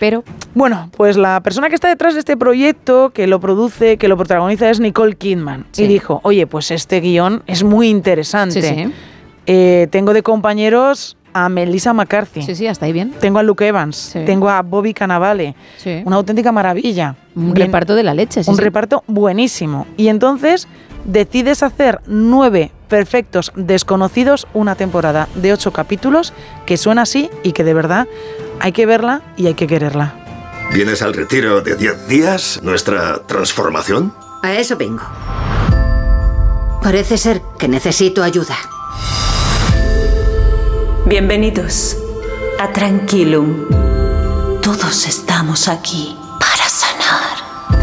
[0.03, 0.21] Pero
[0.53, 4.17] Bueno, pues la persona que está detrás de este proyecto, que lo produce, que lo
[4.17, 5.65] protagoniza, es Nicole Kidman.
[5.71, 5.85] Sí.
[5.85, 8.61] Y dijo, oye, pues este guion es muy interesante.
[8.61, 8.93] Sí, sí.
[9.45, 12.41] Eh, tengo de compañeros a Melissa McCarthy.
[12.41, 13.13] Sí, sí, hasta ahí bien.
[13.21, 14.11] Tengo a Luke Evans.
[14.25, 15.55] Tengo a Bobby Cannavale.
[15.77, 16.01] Sí.
[16.03, 17.15] Una auténtica maravilla.
[17.33, 18.61] Un Bien- reparto de la leche, sí, un sí.
[18.61, 19.87] reparto buenísimo.
[19.95, 20.67] Y entonces
[21.05, 26.33] decides hacer nueve perfectos desconocidos, una temporada de ocho capítulos,
[26.65, 28.05] que suena así y que de verdad
[28.59, 30.15] hay que verla y hay que quererla.
[30.73, 32.59] ¿Vienes al retiro de 10 días?
[32.63, 34.13] ¿Nuestra transformación?
[34.41, 35.03] A eso vengo.
[36.81, 38.57] Parece ser que necesito ayuda.
[41.05, 41.97] Bienvenidos
[42.59, 43.67] a Tranquilum.
[44.61, 46.17] Todos estamos aquí.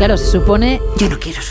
[0.00, 0.80] Claro, se supone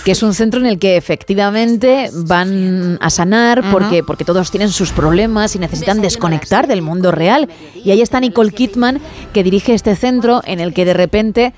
[0.04, 4.70] que es un centro en el que efectivamente van a sanar porque, porque todos tienen
[4.70, 7.48] sus problemas y necesitan desconectar del mundo real.
[7.76, 9.02] Y ahí está Nicole Kidman,
[9.34, 11.54] que dirige este centro en el que de repente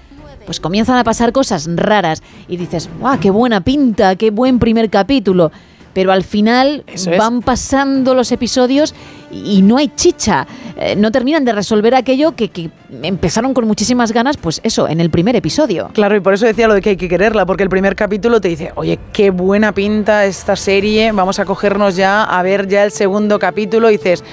[0.46, 4.90] pues comienzan a pasar cosas raras y dices, ¡guau, qué buena pinta, qué buen primer
[4.90, 5.50] capítulo!
[5.94, 7.18] Pero al final Eso es.
[7.18, 9.22] van pasando los episodios y
[9.52, 10.48] y no hay chicha.
[10.78, 12.70] Eh, no terminan de resolver aquello que, que
[13.04, 15.90] empezaron con muchísimas ganas, pues eso, en el primer episodio.
[15.94, 18.42] Claro, y por eso decía lo de que hay que quererla, porque el primer capítulo
[18.42, 22.84] te dice, oye, qué buena pinta esta serie, vamos a cogernos ya a ver ya
[22.84, 24.24] el segundo capítulo y dices,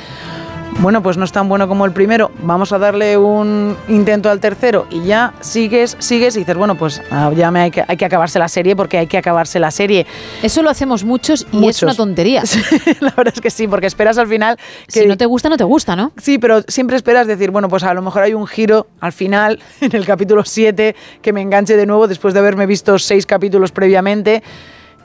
[0.81, 4.41] bueno, pues no es tan bueno como el primero, vamos a darle un intento al
[4.41, 7.97] tercero y ya sigues, sigues y dices, bueno, pues ah, ya me hay, que, hay
[7.97, 10.07] que acabarse la serie porque hay que acabarse la serie.
[10.43, 12.43] Eso lo hacemos muchos y es una tontería.
[13.01, 14.57] la verdad es que sí, porque esperas al final
[14.87, 15.01] que...
[15.01, 16.13] Si no te gusta, no te gusta, ¿no?
[16.17, 19.59] Sí, pero siempre esperas decir, bueno, pues a lo mejor hay un giro al final,
[19.81, 23.73] en el capítulo 7, que me enganche de nuevo después de haberme visto seis capítulos
[23.73, 24.43] previamente.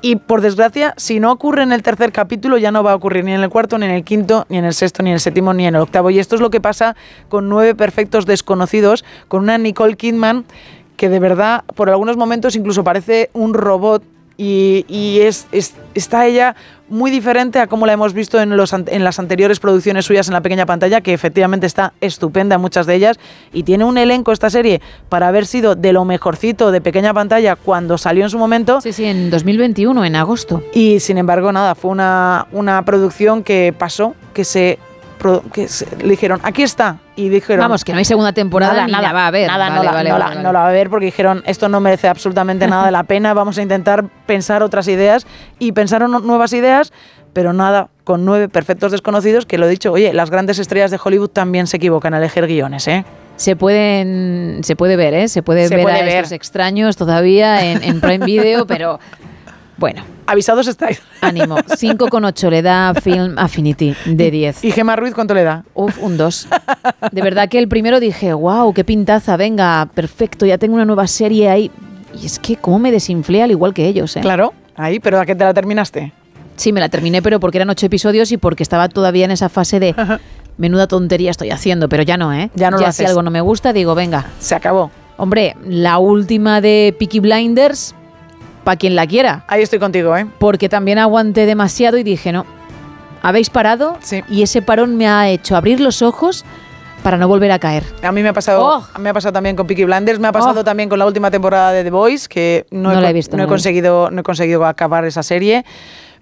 [0.06, 3.24] Y por desgracia, si no ocurre en el tercer capítulo, ya no va a ocurrir
[3.24, 5.22] ni en el cuarto, ni en el quinto, ni en el sexto, ni en el
[5.22, 6.10] séptimo, ni en el octavo.
[6.10, 6.98] Y esto es lo que pasa
[7.30, 10.44] con nueve perfectos desconocidos, con una Nicole Kidman
[10.98, 14.04] que de verdad, por algunos momentos, incluso parece un robot.
[14.38, 16.56] Y, y es, es- está ella
[16.90, 20.34] muy diferente a como la hemos visto en, los, en las anteriores producciones suyas en
[20.34, 23.20] la pequeña pantalla, que efectivamente está estupenda en muchas de ellas.
[23.52, 27.56] Y tiene un elenco esta serie para haber sido de lo mejorcito de pequeña pantalla
[27.56, 28.82] cuando salió en su momento.
[28.82, 30.62] Sí, sí, en 2021, en agosto.
[30.74, 34.78] Y sin embargo, nada, fue una, una producción que pasó, que se,
[35.54, 36.98] que se- le dijeron, aquí está.
[37.16, 39.48] Y dijeron, Vamos, que no hay segunda temporada nada, ni nada, la va a haber.
[39.48, 41.70] Nada, no, la, vale, no vale, la- no la va a ver porque dijeron, esto
[41.70, 45.26] no merece absolutamente nada de la pena, vamos a intentar pensar otras ideas.
[45.60, 46.92] Y pensaron nu- nuevas ideas,
[47.34, 51.00] pero nada, con nueve perfectos desconocidos, que lo he dicho, oye, las grandes estrellas de
[51.04, 53.06] Hollywood también se equivocan al elegir guiones, ¿eh?
[53.36, 55.28] Se pueden, se puede ver, ¿eh?
[55.28, 56.18] Se puede Se ver puede a ver.
[56.18, 59.00] estos extraños todavía en, en Prime Video, pero
[59.78, 60.04] bueno.
[60.26, 61.02] Avisados estáis.
[61.22, 61.58] Ánimo.
[61.58, 64.64] 5,8 le da Film Affinity de 10.
[64.64, 65.64] ¿Y Gemma Ruiz cuánto le da?
[65.74, 66.48] Uf, un 2.
[67.12, 71.08] De verdad que el primero dije, wow, qué pintaza, venga, perfecto, ya tengo una nueva
[71.08, 71.72] serie ahí.
[72.22, 74.22] Y es que cómo me desinflé al igual que ellos, ¿eh?
[74.22, 76.14] Claro, ahí, pero ¿a qué te la terminaste?
[76.56, 79.50] Sí, me la terminé, pero porque eran ocho episodios y porque estaba todavía en esa
[79.50, 79.96] fase de
[80.58, 82.52] menuda tontería estoy haciendo, pero ya no, ¿eh?
[82.54, 83.10] Ya no lo si haces.
[83.10, 84.28] algo no me gusta, digo, venga.
[84.40, 84.92] Se acabó.
[85.18, 87.96] Hombre, la última de Peaky Blinders,
[88.64, 89.44] para quien la quiera.
[89.48, 90.26] Ahí estoy contigo, ¿eh?
[90.40, 92.46] Porque también aguanté demasiado y dije, no,
[93.22, 93.98] habéis parado
[94.30, 96.46] y ese parón me ha hecho abrir los ojos
[97.04, 97.84] para no volver a caer.
[98.02, 99.00] A mí me ha pasado, Oh.
[99.00, 101.74] me ha pasado también con Peaky Blinders, me ha pasado también con la última temporada
[101.74, 104.22] de The Voice, que no, No he, la he visto, no no he conseguido, no
[104.22, 105.66] he conseguido acabar esa serie.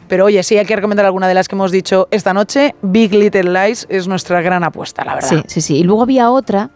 [0.08, 2.76] Pero oye, sí hay que recomendar alguna de las que hemos dicho esta noche.
[2.82, 5.30] Big Little Lies es nuestra gran apuesta, la verdad.
[5.30, 5.78] Sí, sí, sí.
[5.78, 6.72] Y luego había otra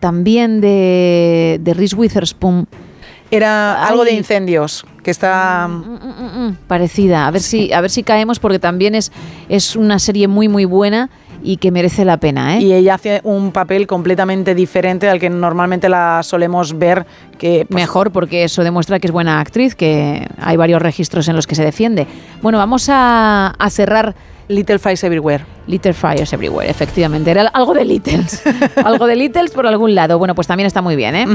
[0.00, 2.66] también de, de Reese Witherspoon.
[3.30, 5.68] Era algo de incendios, que está...
[5.68, 7.26] Mm, parecida.
[7.26, 9.10] A ver si, a ver si caemos porque también es,
[9.48, 11.10] es una serie muy muy buena
[11.42, 12.62] y que merece la pena, ¿eh?
[12.62, 17.06] Y ella hace un papel completamente diferente al que normalmente la solemos ver,
[17.38, 21.36] que pues, Mejor porque eso demuestra que es buena actriz, que hay varios registros en
[21.36, 22.06] los que se defiende.
[22.42, 24.14] Bueno, vamos a, a cerrar
[24.48, 25.44] Little Fires Everywhere.
[25.66, 27.30] Little Fires Everywhere, efectivamente.
[27.30, 28.42] Era algo de Littles.
[28.84, 30.18] algo de Littles por algún lado.
[30.18, 31.26] Bueno, pues también está muy bien, ¿eh?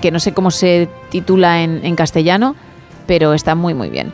[0.00, 2.56] Que no sé cómo se titula en, castellano,
[3.06, 4.12] pero está muy, muy bien.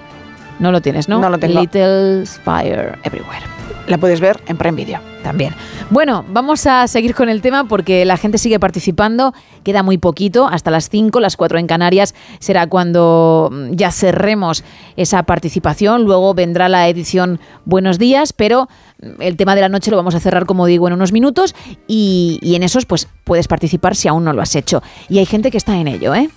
[0.58, 1.18] No lo tienes, ¿no?
[1.20, 1.60] No lo tengo.
[1.60, 3.44] Little Fire Everywhere.
[3.86, 5.00] La puedes ver en Prime Video.
[5.22, 5.54] También.
[5.90, 9.34] Bueno, vamos a seguir con el tema porque la gente sigue participando.
[9.64, 12.14] Queda muy poquito, hasta las 5, las 4 en Canarias.
[12.38, 14.62] Será cuando mm, ya cerremos
[14.96, 16.04] esa participación.
[16.04, 18.68] Luego vendrá la edición Buenos Días, pero
[19.02, 21.54] mm, el tema de la noche lo vamos a cerrar, como digo, en unos minutos.
[21.88, 24.82] Y, y en esos, pues puedes participar si aún no lo has hecho.
[25.08, 26.30] Y hay gente que está en ello, ¿eh?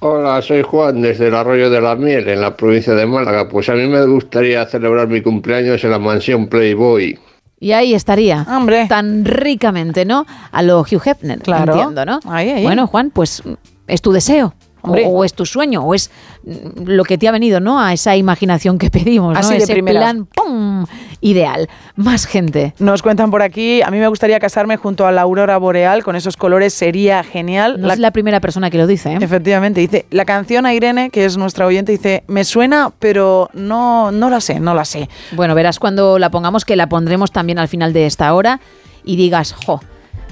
[0.00, 3.48] Hola, soy Juan desde el Arroyo de la Miel, en la provincia de Málaga.
[3.48, 7.18] Pues a mí me gustaría celebrar mi cumpleaños en la mansión Playboy.
[7.58, 8.46] Y ahí estaría.
[8.46, 8.86] Hombre.
[8.88, 10.26] Tan ricamente, ¿no?
[10.52, 11.38] A lo Hugh Hefner.
[11.38, 11.72] Claro.
[11.72, 12.20] Entiendo, ¿no?
[12.26, 12.62] Ahí, ahí.
[12.62, 13.42] Bueno, Juan, pues
[13.86, 14.52] es tu deseo.
[14.86, 15.04] O, Hombre.
[15.06, 16.10] o es tu sueño, o es
[16.44, 17.80] mm, lo que te ha venido, ¿no?
[17.80, 19.38] A esa imaginación que pedimos, ¿no?
[19.38, 20.02] Así de Ese primeras.
[20.02, 20.86] plan, ¡pum!
[21.20, 21.68] Ideal.
[21.96, 22.74] Más gente.
[22.78, 26.14] Nos cuentan por aquí, a mí me gustaría casarme junto a la aurora boreal, con
[26.16, 27.80] esos colores sería genial.
[27.80, 29.18] No es la primera persona que lo dice, ¿eh?
[29.20, 34.12] Efectivamente, dice, la canción a Irene, que es nuestra oyente, dice, me suena, pero no,
[34.12, 35.08] no la sé, no la sé.
[35.32, 38.60] Bueno, verás cuando la pongamos, que la pondremos también al final de esta hora
[39.04, 39.80] y digas, jo,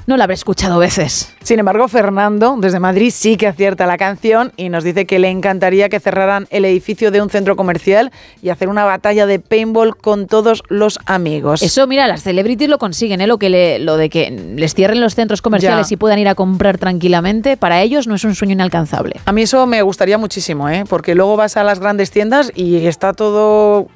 [0.07, 1.33] no la habré escuchado veces.
[1.43, 5.29] Sin embargo, Fernando, desde Madrid, sí que acierta la canción y nos dice que le
[5.31, 9.97] encantaría que cerraran el edificio de un centro comercial y hacer una batalla de paintball
[9.97, 11.63] con todos los amigos.
[11.63, 13.27] Eso, mira, las celebrities lo consiguen, ¿eh?
[13.27, 15.95] Lo, que le- lo de que les cierren los centros comerciales Ya.
[15.95, 19.21] y puedan ir a comprar tranquilamente, para ellos no es un sueño inalcanzable.
[19.25, 20.85] A mí eso me gustaría muchísimo, ¿eh?
[20.89, 23.89] porque luego vas a las grandes tiendas y está todo...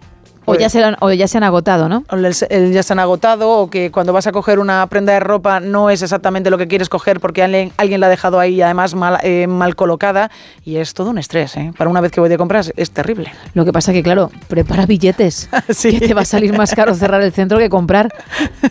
[0.51, 2.05] O ya, se han, o ya se han agotado, ¿no?
[2.10, 5.60] el- ya se han agotado o que cuando vas a coger una prenda de ropa
[5.60, 8.94] no es exactamente lo que quieres coger porque alguien, alguien la ha dejado ahí además
[8.94, 10.31] mal, eh, mal colocada
[10.65, 11.57] y es todo un estrés.
[11.57, 11.73] ¿eh?
[11.77, 13.33] Para una vez que voy de compras es terrible.
[13.55, 15.49] Lo que pasa que, claro, prepara billetes.
[15.83, 18.12] Que te va a salir más caro cerrar el centro que comprar.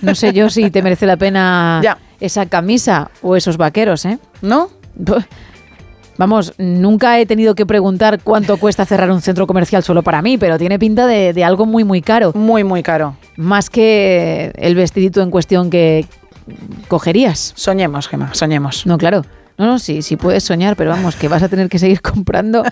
[0.02, 1.98] No sé yo si te merece la pena Ya.
[2.20, 4.20] esa camisa o esos vaqueros, ¿eh?
[4.42, 4.70] ¿No?
[6.18, 10.38] Vamos, nunca he tenido que preguntar cuánto cuesta cerrar un centro comercial solo para mí,
[10.38, 12.32] pero tiene pinta de, de algo muy, muy caro.
[12.34, 13.16] Muy, muy caro.
[13.36, 16.06] Más que el vestidito en cuestión que
[16.88, 17.54] cogerías.
[17.56, 18.86] Soñemos, Gemma, soñemos.
[18.86, 19.24] No, claro.
[19.58, 22.64] No, no, sí, sí puedes soñar, pero vamos, que vas a tener que seguir comprando,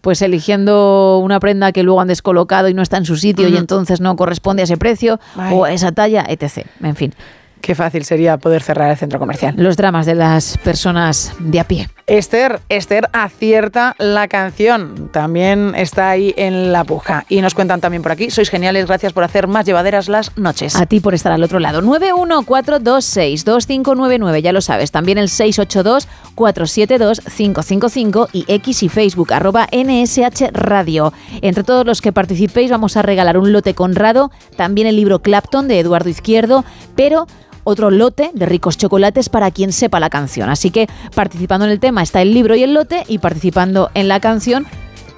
[0.00, 3.56] pues eligiendo una prenda que luego han descolocado y no está en su sitio y
[3.56, 5.54] entonces no corresponde a ese precio Ay.
[5.54, 6.66] o a esa talla, etc.
[6.82, 7.14] En fin,
[7.60, 9.54] Qué fácil sería poder cerrar el centro comercial.
[9.56, 11.88] los dramas de las personas de a pie.
[12.06, 15.10] Esther, Esther acierta la canción.
[15.12, 17.24] También está ahí en la puja.
[17.28, 18.30] Y nos cuentan también por aquí.
[18.30, 20.74] Sois geniales, gracias por hacer más llevaderas las noches.
[20.74, 21.82] A ti por estar al otro lado.
[21.82, 24.90] 914262599, ya lo sabes.
[24.90, 31.12] También el 682-472-555 y X y Facebook, arroba NSH Radio.
[31.42, 35.68] Entre todos los que participéis vamos a regalar un lote Conrado, también el libro Clapton
[35.68, 36.64] de Eduardo Izquierdo,
[36.96, 37.28] pero
[37.64, 40.48] otro lote de ricos chocolates para quien sepa la canción.
[40.50, 44.08] Así que participando en el tema está el libro y el lote y participando en
[44.08, 44.66] la canción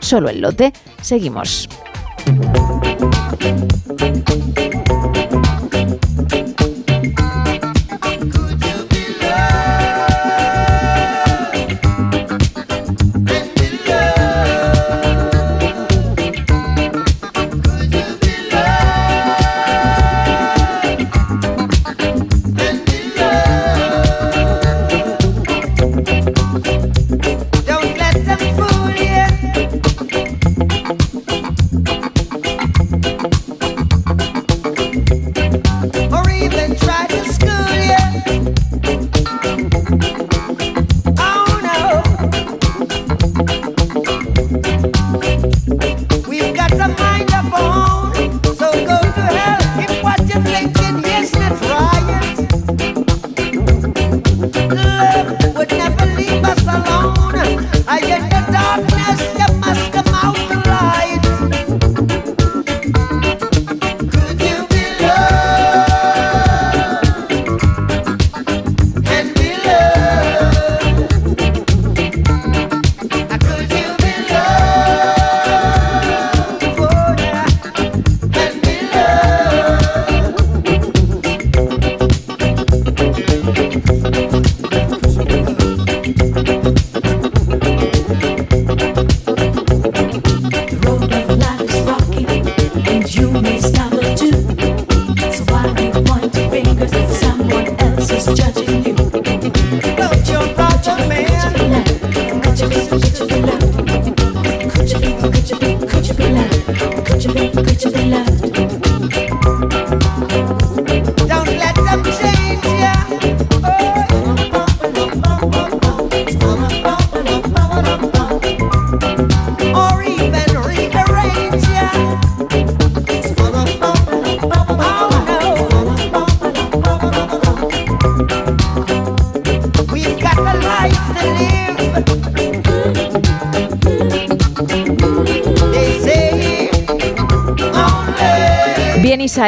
[0.00, 0.72] solo el lote.
[1.00, 1.68] Seguimos.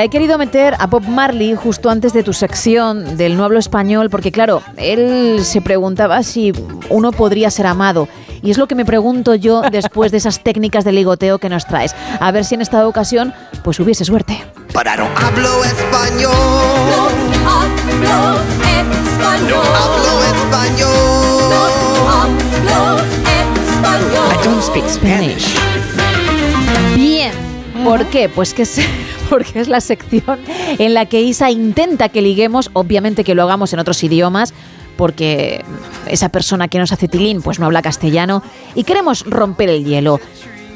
[0.04, 4.10] He querido meter a Bob Marley justo antes de tu sección del No hablo español,
[4.10, 6.52] porque claro, él se preguntaba si
[6.90, 8.06] uno podría ser amado.
[8.42, 11.66] Y es lo que me pregunto yo después de esas técnicas de ligoteo que nos
[11.66, 11.96] traes.
[12.20, 14.34] A ver si en esta ocasión pues hubiese suerte.
[14.74, 16.32] I don't hablo español.
[17.46, 19.48] hablo español.
[19.48, 20.90] No hablo español.
[22.10, 22.98] hablo
[23.70, 24.32] español.
[24.32, 25.63] I don't speak Spanish.
[27.84, 28.30] ¿Por qué?
[28.30, 28.80] Pues que es,
[29.30, 30.40] porque es la sección
[30.78, 34.54] en la que Isa intenta que liguemos, obviamente que lo hagamos en otros idiomas,
[34.96, 35.62] porque
[36.06, 38.42] esa persona que nos hace tilín pues no habla castellano
[38.74, 40.18] y queremos romper el hielo.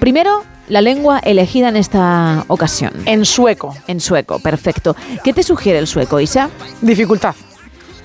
[0.01, 2.93] Primero, la lengua elegida en esta ocasión.
[3.07, 3.75] En sueco.
[3.87, 4.95] En sueco, perfecto.
[5.25, 6.51] ¿Qué te sugiere el sueco, Isa?
[6.83, 7.35] Dificultad.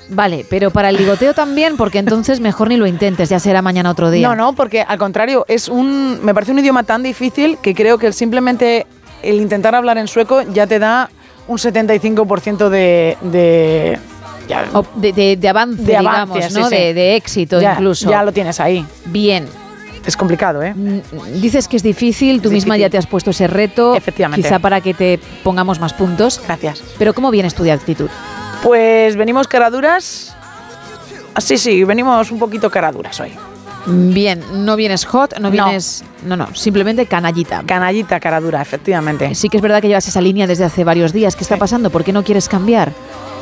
[0.09, 3.89] Vale, pero para el ligoteo también, porque entonces mejor ni lo intentes, ya será mañana
[3.91, 4.27] otro día.
[4.27, 7.97] No, no, porque al contrario, es un, me parece un idioma tan difícil que creo
[7.97, 8.85] que el simplemente
[9.21, 11.09] el intentar hablar en sueco ya te da
[11.47, 13.97] un 75% de, de,
[14.47, 14.65] ya-
[14.95, 16.67] de, de- de avance, De digamos, avance, ¿no?
[16.69, 16.75] sí.
[16.75, 18.09] De, de éxito ya, incluso.
[18.09, 18.85] Ya lo tienes ahí.
[19.05, 19.45] Bien.
[20.05, 20.73] Es complicado, ¿eh?
[21.35, 23.95] Dices que es difícil, tú misma ya te has puesto ese reto.
[23.95, 24.45] Efectivamente.
[24.45, 26.41] Quizá para que te pongamos más puntos.
[26.45, 26.83] Gracias.
[26.99, 28.09] Pero ¿cómo vienes tú de actitud?
[28.63, 30.33] Pues venimos caraduras.
[31.35, 33.33] Ah, Sí, sí, venimos un poquito caraduras hoy.
[33.85, 36.05] Bien, no vienes hot, no vienes.
[36.25, 37.63] No, no, simplemente canallita.
[37.65, 39.35] Canallita, caradura, efectivamente.
[39.35, 41.35] Sí que es verdad que llevas esa línea desde hace varios días.
[41.35, 41.89] ¿Qué está pasando?
[41.89, 42.93] ¿Por qué no quieres cambiar?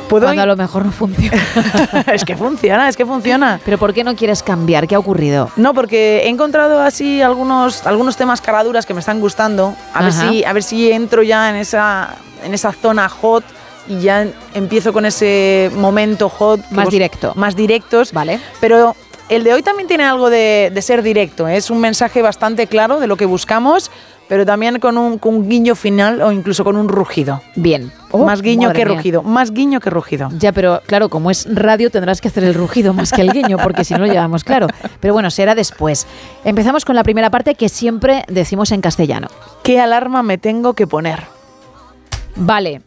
[0.08, 1.40] ¿Puedo Cuando a lo mejor no funciona.
[2.12, 3.60] es que funciona, es que funciona.
[3.64, 4.88] Pero ¿por qué no quieres cambiar?
[4.88, 5.50] ¿Qué ha ocurrido?
[5.54, 9.76] No, porque he encontrado así algunos, algunos temas caraduras que me están gustando.
[9.94, 13.44] A ver, si, a ver si entro ya en esa, en esa zona hot
[13.88, 16.60] y ya empiezo con ese momento hot.
[16.70, 17.32] Más vos- directo.
[17.36, 18.12] Más directos.
[18.12, 18.40] Vale.
[18.60, 18.94] Pero
[19.28, 21.48] el de hoy también tiene algo de, de ser directo.
[21.48, 21.56] ¿eh?
[21.56, 23.90] Es un mensaje bastante claro de lo que buscamos,
[24.28, 27.42] pero también con un, con un guiño final o incluso con un rugido.
[27.56, 27.92] Bien.
[28.14, 28.94] más guiño Oh, que mía.
[28.94, 29.22] rugido.
[29.22, 30.30] Más guiño que rugido.
[30.38, 33.58] Ya, pero claro, como es radio tendrás que hacer el rugido más que el guiño,
[33.62, 34.68] porque si no lo llevamos claro.
[35.00, 36.06] Pero bueno, será después.
[36.44, 39.28] Empezamos con la primera parte que siempre decimos en castellano.
[39.62, 41.24] ¿Qué alarma me tengo que poner?
[42.36, 42.80] Vale,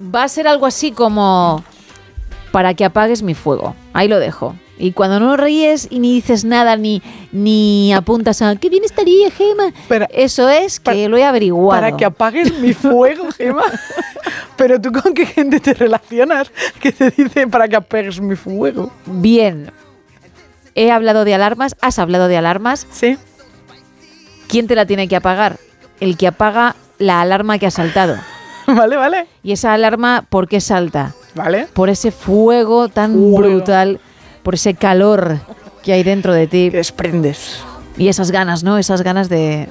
[0.00, 1.62] va a ser algo así como
[2.52, 3.74] para que apagues mi fuego.
[3.92, 4.54] Ahí lo dejo.
[4.78, 7.02] Y cuando no ríes y ni dices nada, ni,
[7.32, 9.72] ni apuntas a qué bien estaría, Gema.
[10.10, 11.80] Eso es que lo he averiguado.
[11.82, 13.64] Para que apagues mi fuego, Gema.
[14.56, 18.92] Pero tú con qué gente te relacionas que te dice para que apagues mi fuego.
[19.06, 19.72] Bien.
[20.76, 21.74] He hablado de alarmas.
[21.80, 22.86] ¿Has hablado de alarmas?
[22.92, 23.18] Sí.
[24.46, 25.58] ¿Quién te la tiene que apagar?
[25.98, 28.16] El que apaga la alarma que ha saltado.
[28.76, 29.26] Vale, vale.
[29.42, 31.14] ¿Y esa alarma por qué salta?
[31.34, 31.66] Vale.
[31.72, 33.38] Por ese fuego tan Fuego.
[33.38, 34.00] brutal,
[34.42, 35.38] por ese calor
[35.82, 36.70] que hay dentro de ti.
[36.70, 37.60] Que desprendes.
[37.96, 38.76] Y esas ganas, ¿no?
[38.78, 39.68] Esas ganas de...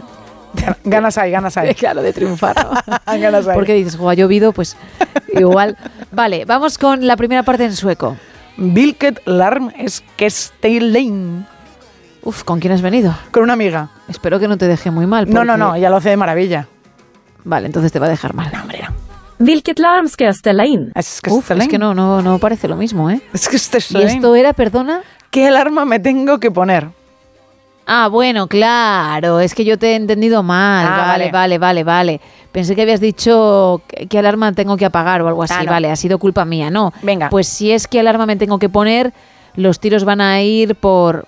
[0.83, 1.73] Ganas hay, ganas hay.
[1.75, 2.55] Claro, de triunfar.
[2.65, 3.19] ¿no?
[3.19, 3.53] ganas hay.
[3.55, 4.75] Porque dices, "Jo, ha llovido, pues
[5.33, 5.77] igual.
[6.11, 8.17] Vale, vamos con la primera parte en sueco.
[8.57, 10.03] Vilket larm es
[10.63, 11.45] lane.
[12.23, 13.15] Uf, ¿con quién has venido?
[13.31, 13.89] Con una amiga.
[14.07, 15.29] Espero que no te deje muy mal.
[15.29, 16.67] No, no, no, ella lo hace de maravilla.
[17.43, 18.51] Vale, entonces te va a dejar mal.
[19.39, 20.91] Vilket larm ska jag ställa in?
[20.95, 23.21] Es que, Uf, es que no, no, no parece lo mismo, ¿eh?
[23.33, 25.01] Es que este ¿Y esto era, perdona?
[25.29, 26.87] ¿Qué alarma me tengo que poner?
[27.85, 30.85] Ah, bueno, claro, es que yo te he entendido mal.
[30.85, 31.31] Ah, vale, vale.
[31.31, 32.21] vale, vale, vale.
[32.51, 35.53] Pensé que habías dicho qué qué alarma tengo que apagar o algo así.
[35.55, 35.71] Ah, no.
[35.71, 36.91] Vale, ha sido culpa mía, no.
[37.01, 37.29] Venga.
[37.29, 39.13] Pues si es que alarma me tengo que poner,
[39.55, 41.27] los tiros van a ir por.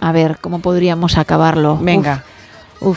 [0.00, 1.76] A ver, ¿cómo podríamos acabarlo?
[1.80, 2.24] Venga.
[2.24, 2.33] Uf,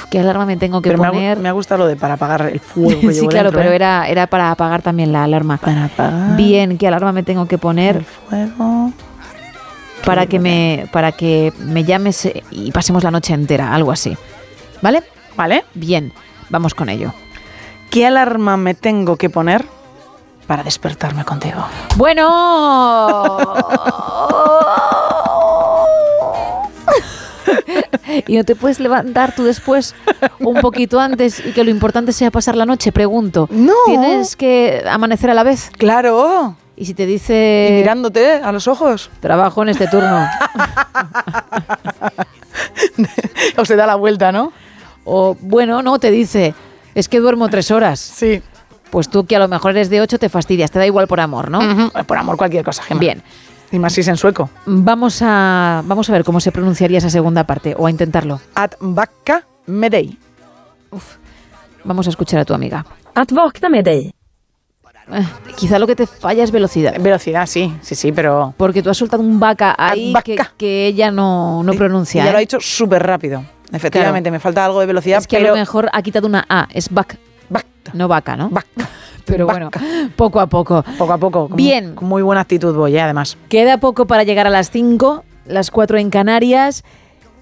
[0.09, 1.39] ¿qué alarma me tengo que Pero me ha, gu- poner?
[1.39, 3.71] me ha gustado lo de para apagar el fuego que sí, llevo claro, dentro, pero
[3.71, 3.75] ¿eh?
[3.75, 5.57] era, era para apagar también la alarma.
[5.57, 7.97] Para apagar Bien, ¿qué alarma me tengo que poner?
[7.97, 8.91] el fuego.
[10.05, 14.17] para que me para que me llames eh, y pasemos la noche entera, algo así.
[14.81, 15.03] ¿Vale?
[15.35, 15.65] ¿Vale?
[15.73, 16.13] Bien,
[16.49, 17.13] vamos con ello.
[17.89, 19.65] ¿Qué alarma me tengo que poner
[20.45, 21.65] para despertarme contigo?
[21.95, 22.27] Bueno.
[28.27, 29.95] y no te puedes levantar tú después
[30.39, 33.47] un poquito antes y que lo importante sea pasar la noche, pregunto.
[33.51, 33.73] No.
[33.85, 35.69] ¿Tienes que amanecer a la vez?
[35.77, 36.55] Claro.
[36.75, 39.09] Y si te dice Y mirándote a los ojos.
[39.19, 40.27] trabajo en este turno
[43.57, 44.51] O se da la vuelta, ¿no?
[45.09, 46.53] o bueno, no te dice
[46.93, 47.99] es que duermo tres horas.
[47.99, 48.41] Sí.
[48.89, 51.19] Pues tú que a lo mejor eres de 8 te fastidias, te da igual por
[51.19, 51.91] amor, ¿no?
[52.07, 52.99] Por amor cualquier cosa, Gemma.
[52.99, 53.23] Bien.
[53.71, 54.49] Y más si es en sueco.
[54.65, 58.39] Vamos a, vamos a ver cómo se pronunciaría esa segunda parte, o a intentarlo.
[58.55, 60.17] At vakka med dig.
[61.83, 62.85] Vamos a escuchar a tu amiga.
[63.13, 64.13] Att vakna med dig.
[65.09, 66.99] Eh, quizá lo que te falla es velocidad.
[66.99, 68.53] Velocidad, sí, sí, sí, pero...
[68.57, 72.25] Porque tú has soltado un vaca ahí que, que ella no, no pronuncia.
[72.25, 72.43] ya lo ha ¿eh?
[72.43, 73.43] dicho súper rápido.
[73.71, 75.49] Efectivamente, me falta algo de velocidad, Es que pero...
[75.49, 77.17] a lo mejor ha quitado una A, es vac.
[77.93, 78.49] No vaca, ¿no?
[79.27, 79.69] Pero bueno,
[80.15, 80.83] poco a poco.
[80.97, 81.47] Poco a poco.
[81.49, 81.93] con- Bien.
[81.93, 83.01] Con muy buena actitud voy, ¿eh?
[83.01, 83.37] además.
[83.49, 86.83] Queda poco para llegar a las 5, las 4 en Canarias.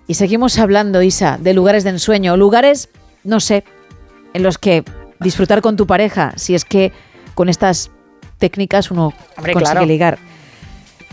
[0.07, 2.35] Y seguimos hablando, Isa, de lugares de ensueño.
[2.37, 2.89] Lugares,
[3.23, 3.63] no sé,
[4.33, 4.83] en los que
[5.19, 6.91] disfrutar con tu pareja, si es que
[7.33, 7.89] con estas
[8.37, 9.85] técnicas uno Hombre, consigue claro.
[9.87, 10.17] ligar.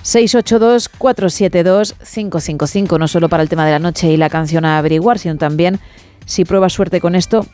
[0.03, 5.37] 682-472-555, no solo para el tema de la noche y la canción a averiguar, sino
[5.37, 5.81] también
[6.27, 7.47] si pruebas suerte con esto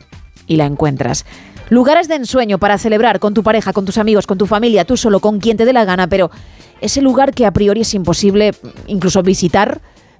[0.47, 1.25] y la encuentras.
[1.69, 4.97] Lugares de ensueño para celebrar con tu pareja, con tus amigos, con tu familia, tú
[4.97, 6.31] solo, con quien te dé la gana, pero
[6.81, 8.55] ese lugar que a priori es imposible
[8.87, 9.79] incluso visitar,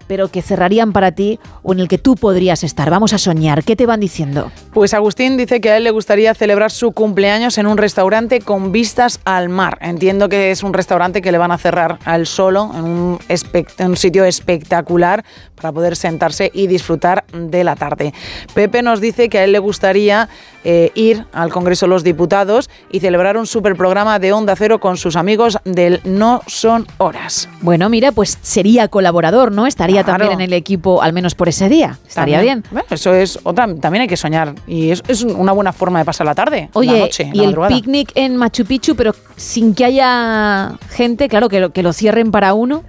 [0.10, 2.90] pero que cerrarían para ti o en el que tú podrías estar.
[2.90, 3.64] Vamos a soñar.
[3.64, 4.52] ¿Qué te van diciendo?
[4.74, 8.72] Pues Agustín dice que a él le gustaría celebrar su cumpleaños en un restaurante con
[8.72, 9.78] vistas al mar.
[9.82, 13.20] Entiendo que es un restaurante que le van a cerrar a él solo, en un,
[13.30, 15.24] en un sitio espectacular
[15.56, 18.14] para poder sentarse y disfrutar de la tarde.
[18.56, 20.30] Pepe nos dice que a él le gustaría
[20.64, 24.80] eh, ir al Congreso de los Diputados y celebrar un super programa de Onda Cero
[24.80, 27.48] con sus amigos del No Son Horas.
[27.62, 29.68] Bueno, mira, pues sería colaborador, ¿no?
[29.68, 30.20] Estaría Claro.
[30.20, 31.98] también en el equipo, al menos por ese día.
[32.08, 32.62] Estaría También.
[32.62, 32.72] bien.
[32.72, 36.06] Bueno, eso es otra, también hay que soñar y es, es una buena forma de
[36.06, 39.74] pasar la tarde, Oye, la noche, y la el picnic en Machu Picchu, pero sin
[39.74, 42.84] que haya gente, claro, que lo, que lo cierren para uno.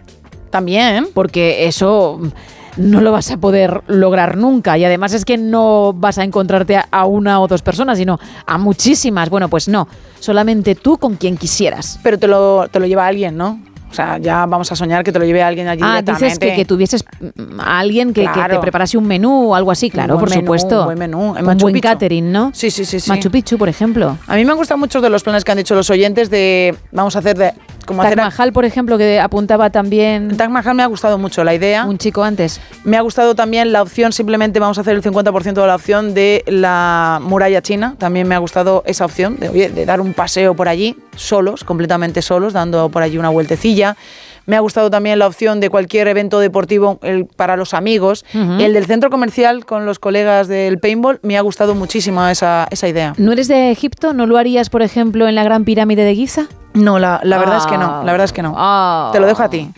[0.51, 1.07] También.
[1.15, 2.21] Porque eso
[2.77, 4.77] no lo vas a poder lograr nunca.
[4.79, 8.19] Y además es que no vas a encontrarte a, a una o dos personas, sino
[8.47, 9.31] a muchísimas.
[9.31, 9.87] Bueno, pues no.
[10.19, 12.01] Solamente tú con quien quisieras.
[12.03, 13.61] Pero te lo, te lo lleva alguien, ¿no?
[13.91, 16.25] O sea, ya vamos a soñar que te lo lleve alguien allí Ah, directamente.
[16.25, 19.91] dices que, que tuvieses mm, a alguien que, te preparase un menú o algo así,
[19.91, 20.81] claro, por menú, supuesto.
[20.81, 21.37] un buen menú.
[21.37, 22.51] En Un buen catering, ¿no?
[22.55, 23.11] Sí, sí, sí, sí.
[23.11, 24.17] Machu Picchu, por ejemplo.
[24.27, 26.75] A mí me han gustado muchos de los planes que han dicho los oyentes de
[26.93, 27.53] vamos a hacer de
[27.87, 31.43] como Taj hacer Mahal, por ejemplo, que apuntaba también Taj Mahal me ha gustado mucho
[31.43, 31.85] la idea.
[31.87, 32.61] un chico antes.
[32.85, 36.15] Me ha gustado también la opción, simplemente vamos a hacer el 50% de la opción
[36.15, 37.97] de la muralla china.
[37.99, 41.65] También me ha gustado esa opción de, oye, de dar un paseo por allí, solos,
[41.65, 43.80] completamente solos, dando por allí una vueltecilla.
[44.47, 48.25] Me ha gustado también la opción de cualquier evento deportivo el- para los amigos.
[48.35, 52.89] El del centro comercial con los colegas del paintball, me ha gustado muchísimo esa, esa
[52.89, 53.15] idea.
[53.19, 54.13] ¿No eres de Egipto?
[54.13, 56.47] ¿No lo harías, por ejemplo, en la Gran Pirámide de Giza?
[56.75, 58.55] No, la, la verdad es que no, la verdad es que no.
[58.57, 59.11] Ah.
[59.13, 59.71] Te lo dejo a ti.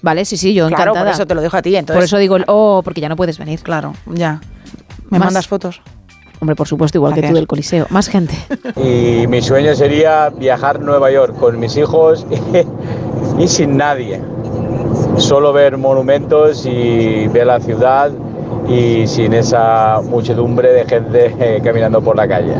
[0.00, 1.06] Vale, sí, sí, yo Claro, encantada.
[1.06, 1.74] por eso te lo dejo a ti.
[1.76, 3.60] Entonces, Por eso digo oh, porque ya no puedes venir.
[3.62, 4.40] Claro, ya.
[5.10, 5.82] ¿Me Más- mandas fotos?
[6.40, 7.86] Hombre, por supuesto, igual que tú del Coliseo.
[7.90, 8.34] Más gente.
[8.76, 12.26] Y mi sueño sería viajar a Nueva York con mis hijos
[13.38, 14.20] y sin nadie.
[15.16, 18.12] Solo ver monumentos y ver la ciudad
[18.68, 22.54] y sin esa muchedumbre de gente eh, caminando por la calle.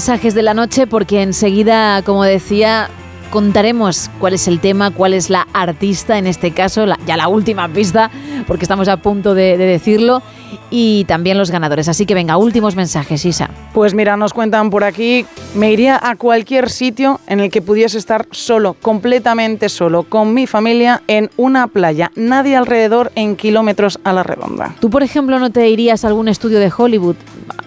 [0.00, 2.88] Mensajes de la noche porque enseguida, como decía,
[3.28, 7.28] contaremos cuál es el tema, cuál es la artista, en este caso, la- ya la
[7.28, 8.10] última pista,
[8.46, 10.22] porque estamos a punto de, de decirlo,
[10.70, 11.86] y también los ganadores.
[11.88, 13.50] Así que venga, últimos mensajes, Isa.
[13.74, 17.98] Pues mira, nos cuentan por aquí, me iría a cualquier sitio en el que pudiese
[17.98, 24.12] estar solo, completamente solo, con mi familia, en una playa, nadie alrededor en kilómetros a
[24.14, 24.74] la redonda.
[24.80, 27.16] ¿Tú, por ejemplo, no te irías a algún estudio de Hollywood,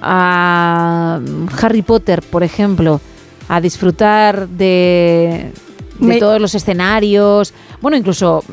[0.03, 1.19] a
[1.61, 2.99] Harry Potter, por ejemplo,
[3.48, 5.51] a disfrutar de,
[5.99, 7.53] de Me- todos los escenarios?
[7.82, 8.43] Bueno, incluso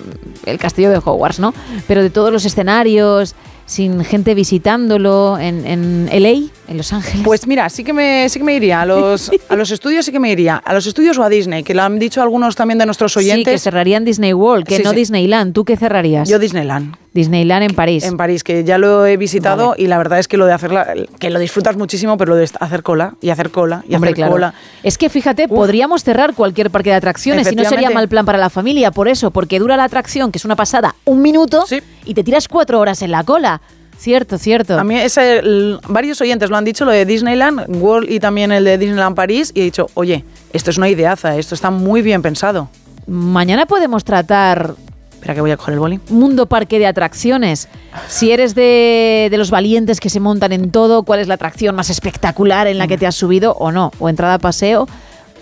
[0.47, 1.53] el castillo de Hogwarts, ¿no?
[1.87, 3.35] Pero de todos los escenarios,
[3.67, 7.23] sin gente visitándolo en, en LA, en Los Ángeles.
[7.25, 10.13] Pues mira, sí que me, sí que me iría a los, a los estudios, sí
[10.13, 10.57] que me iría.
[10.57, 13.19] A los estudios o a Disney, que lo han dicho algunos también de nuestros Sí,
[13.21, 13.63] que oyentes.
[13.63, 14.97] cerrarían Disney World, que Sí, no sí.
[14.97, 15.53] Disneyland.
[15.53, 16.29] ¿Tú qué cerrarías?
[16.29, 16.95] Yo Disneyland.
[17.13, 18.05] Disneyland en París.
[18.05, 20.95] En París, que ya lo he visitado y la verdad es que lo de hacerla,
[21.19, 24.15] que lo disfrutas muchísimo, pero lo de hacer cola y hacer cola y Hombre, hacer
[24.17, 24.33] claro.
[24.33, 24.55] cola.
[24.85, 28.39] Es que fíjate, podríamos cerrar cualquier parque de atracciones y no sería mal plan para
[28.39, 31.65] la familia, por eso, porque dura la atracción, que es una pasada, un minuto
[32.05, 33.61] y te tiras cuatro horas en la cola.
[34.01, 34.79] Cierto, cierto.
[34.79, 38.51] A mí ese, el- varios oyentes lo han dicho, lo de Disneyland World y también
[38.51, 42.01] el de Disneyland París, y he dicho, oye, esto es una ideaza, esto está muy
[42.01, 42.70] bien pensado.
[43.07, 44.75] Mañana podemos tratar
[45.12, 46.01] Espera que voy a coger el boli.
[46.09, 47.69] Mundo Parque de Atracciones.
[48.09, 51.75] Si eres de, de los valientes que se montan en todo, ¿cuál es la atracción
[51.77, 53.93] más espectacular en la que te has subido o no?
[53.99, 54.89] O entrada a paseo,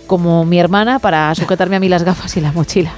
[0.05, 2.91] como mi hermana, para sujetarme a mí las gafas y la mochila.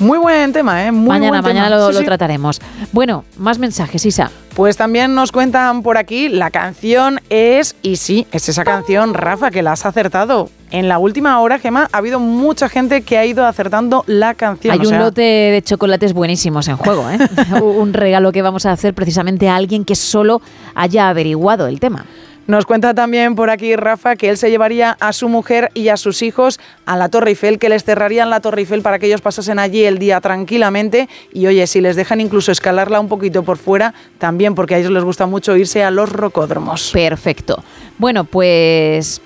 [0.00, 0.90] Muy buen tema, ¿eh?
[0.90, 1.60] Muy mañana, buen tema.
[1.60, 2.04] mañana lo, Sí, lo sí.
[2.06, 2.60] trataremos.
[2.90, 4.28] Bueno, más mensajes, Isa.
[4.56, 9.50] Pues también nos cuentan por aquí, la canción es, y sí, es esa canción, Rafa,
[9.50, 10.48] que la has acertado.
[10.70, 14.72] En la última hora, Gemma, ha habido mucha gente que ha ido acertando la canción.
[14.72, 17.18] Hay o un lote de chocolates buenísimos en juego, ¿eh?
[17.62, 20.40] un regalo que vamos a hacer precisamente a alguien que solo
[20.74, 22.06] haya averiguado el tema.
[22.46, 25.96] Nos cuenta también por aquí Rafa que él se llevaría a su mujer y a
[25.96, 29.20] sus hijos a la Torre Eiffel, que les cerrarían la Torre Eiffel para que ellos
[29.20, 31.08] pasasen allí el día tranquilamente.
[31.32, 34.92] Y oye, si les dejan incluso escalarla un poquito por fuera, también porque a ellos
[34.92, 36.92] les gusta mucho irse a los rocódromos.
[36.92, 37.64] Perfecto.
[37.98, 39.20] Bueno, pues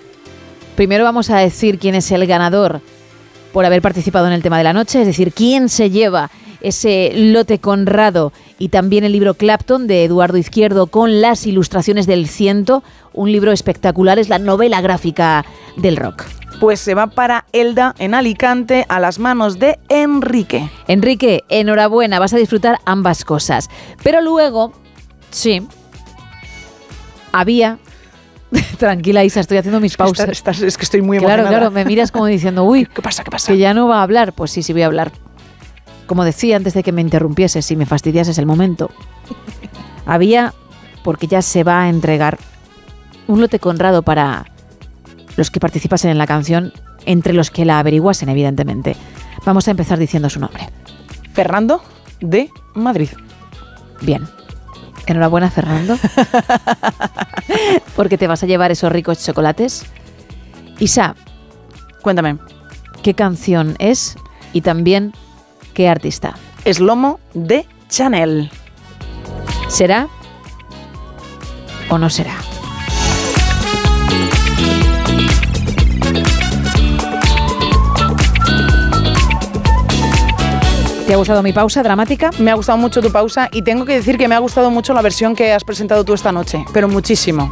[0.74, 2.80] primero vamos a decir quién es el ganador
[3.52, 7.12] por haber participado en el tema de la noche, es decir, quién se lleva ese
[7.14, 12.82] lote Conrado y también el libro Clapton de Eduardo Izquierdo con las ilustraciones del ciento,
[13.12, 15.44] un libro espectacular, es la novela gráfica
[15.76, 16.24] del rock.
[16.60, 20.68] Pues se va para Elda en Alicante a las manos de Enrique.
[20.88, 23.68] Enrique, enhorabuena, vas a disfrutar ambas cosas.
[24.02, 24.72] Pero luego,
[25.30, 25.62] sí,
[27.32, 27.78] había...
[28.78, 30.28] Tranquila, Isa, estoy haciendo mis pausas.
[30.28, 31.58] Estás- estás- es que estoy muy Claro, emocionada.
[31.58, 33.22] claro, me miras como diciendo, uy, ¿Qué pasa?
[33.22, 33.52] ¿Qué pasa?
[33.52, 34.32] que ya no va a hablar.
[34.32, 35.12] Pues sí, sí voy a hablar.
[36.10, 38.90] Como decía antes de que me interrumpieses, si me fastidiases el momento.
[40.06, 40.54] Había,
[41.04, 42.36] porque ya se va a entregar,
[43.28, 44.46] un lote conrado para
[45.36, 46.72] los que participasen en la canción,
[47.06, 48.96] entre los que la averiguasen, evidentemente.
[49.46, 50.68] Vamos a empezar diciendo su nombre.
[51.32, 51.80] Fernando
[52.20, 53.10] de Madrid.
[54.00, 54.26] Bien.
[55.06, 55.96] Enhorabuena, Fernando.
[57.94, 59.84] porque te vas a llevar esos ricos chocolates.
[60.80, 61.14] Isa,
[62.02, 62.38] Cuéntame.
[63.04, 64.16] ¿qué canción es?
[64.52, 65.12] Y también,
[65.80, 66.34] ¿qué artista?
[66.66, 68.50] Es lomo de Chanel.
[69.66, 70.08] ¿Será
[71.88, 72.34] o no será?
[81.06, 82.28] ¿Te ha gustado mi pausa dramática?
[82.38, 84.92] Me ha gustado mucho tu pausa y tengo que decir que me ha gustado mucho
[84.92, 87.48] la versión que has presentado tú esta noche, pero muchísimo.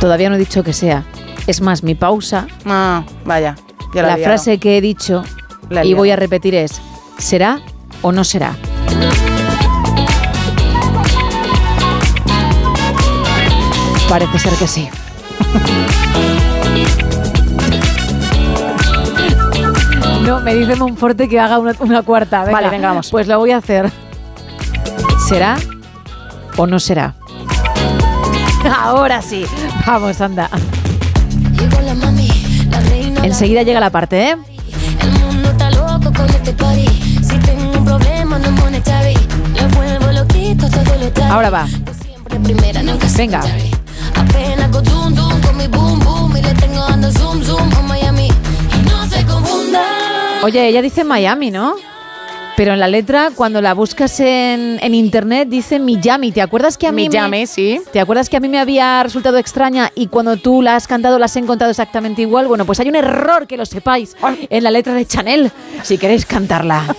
[0.00, 1.04] Todavía no he dicho que sea.
[1.46, 3.56] Es más, mi pausa, Ah, vaya.
[3.92, 5.22] Ya la, frase que he dicho
[5.70, 6.80] La y voy a repetir es,
[7.16, 7.60] ¿será
[8.02, 8.56] o no será?
[14.08, 14.88] Parece ser que sí.
[20.26, 22.40] No, me dice Monforte que haga una, una cuarta.
[22.40, 23.10] Venga, Vale, venga, vamos.
[23.10, 23.90] Pues lo voy a hacer.
[25.28, 25.56] ¿Será
[26.56, 27.14] o no será?
[28.78, 29.44] Ahora sí.
[29.86, 30.50] Vamos, anda.
[33.22, 34.36] Enseguida llega la parte, ¿eh?
[36.00, 36.86] El mundo está loco con este party.
[37.22, 39.14] Si tengo un problema, no monetary.
[39.54, 41.30] Le vuelvo loquito todo lo tarde.
[41.30, 41.66] Ahora va.
[41.66, 43.42] Siempre primera, nunca Venga.
[43.42, 43.70] secondary.
[44.16, 46.36] Apenas con tum tum con mi boom boom.
[46.36, 48.28] Y le tengo dando zoom zoom a Miami.
[48.28, 49.82] Y no se confunda.
[50.42, 51.74] Oye, ella dice Miami, ¿no?
[52.60, 56.30] Pero en la letra, cuando la buscas en, en internet, dice Miami.
[56.30, 57.80] ¿Te acuerdas que a mí Miami, me, sí.
[57.90, 61.18] ¿Te acuerdas que a mí me había resultado extraña y cuando tú la has cantado
[61.18, 62.48] la has encontrado exactamente igual?
[62.48, 64.14] Bueno, pues hay un error que lo sepáis
[64.50, 65.50] en la letra de Chanel,
[65.82, 66.94] si queréis cantarla.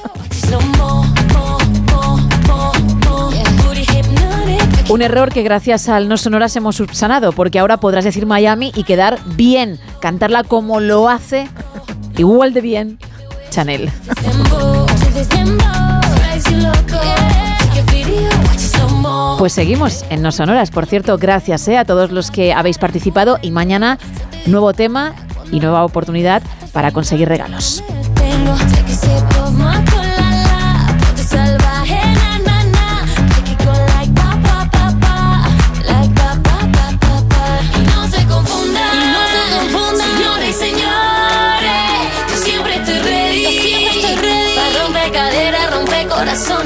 [4.90, 8.84] Un error que gracias al No Sonoras hemos subsanado, porque ahora podrás decir Miami y
[8.84, 11.48] quedar bien, cantarla como lo hace,
[12.18, 13.00] igual de bien,
[13.52, 13.92] Chanel.
[19.42, 20.70] Pues seguimos en No Sonoras.
[20.70, 23.40] Por cierto, gracias eh, a todos los que habéis participado.
[23.42, 23.98] Y mañana
[24.46, 25.16] nuevo tema
[25.52, 27.84] y nueva oportunidad para conseguir regalos.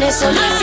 [0.06, 0.55] Corazones, solo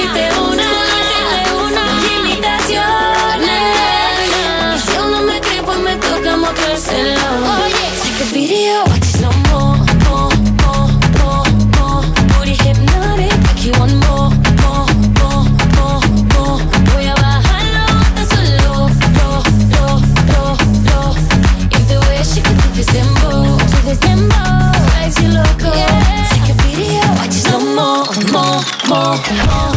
[29.31, 29.72] mo,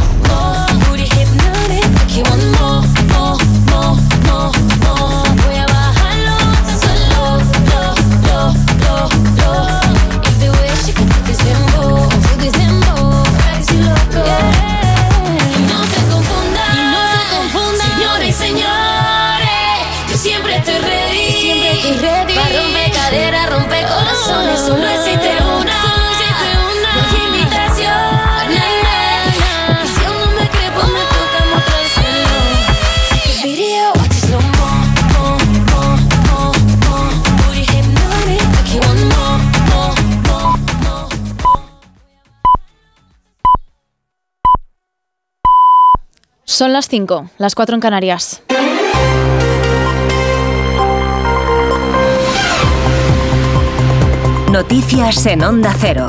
[46.56, 48.42] Son las 5, las 4 en Canarias.
[54.50, 56.08] Noticias en Onda Cero.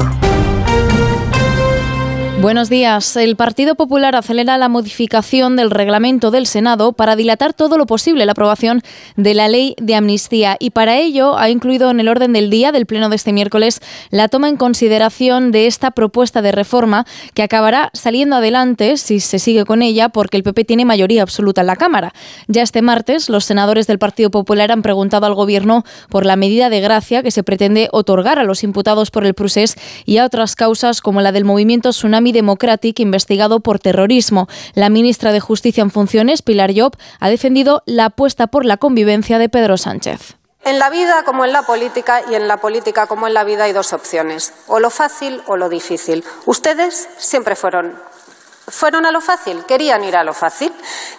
[2.38, 3.16] Buenos días.
[3.16, 8.26] El Partido Popular acelera la modificación del reglamento del Senado para dilatar todo lo posible
[8.26, 8.82] la aprobación
[9.16, 12.72] de la ley de amnistía y para ello ha incluido en el orden del día
[12.72, 17.42] del pleno de este miércoles la toma en consideración de esta propuesta de reforma que
[17.42, 21.68] acabará saliendo adelante si se sigue con ella porque el PP tiene mayoría absoluta en
[21.68, 22.12] la Cámara.
[22.48, 26.68] Ya este martes los senadores del Partido Popular han preguntado al Gobierno por la medida
[26.68, 29.74] de gracia que se pretende otorgar a los imputados por el procés
[30.04, 34.48] y a otras causas como la del movimiento Tsunami Democratic investigado por terrorismo.
[34.74, 39.38] La ministra de Justicia en funciones, Pilar Job, ha defendido la apuesta por la convivencia
[39.38, 40.36] de Pedro Sánchez.
[40.64, 43.64] En la vida como en la política y en la política como en la vida
[43.64, 46.24] hay dos opciones, o lo fácil o lo difícil.
[46.44, 47.94] Ustedes siempre fueron
[48.68, 50.72] fueron a lo fácil, querían ir a lo fácil.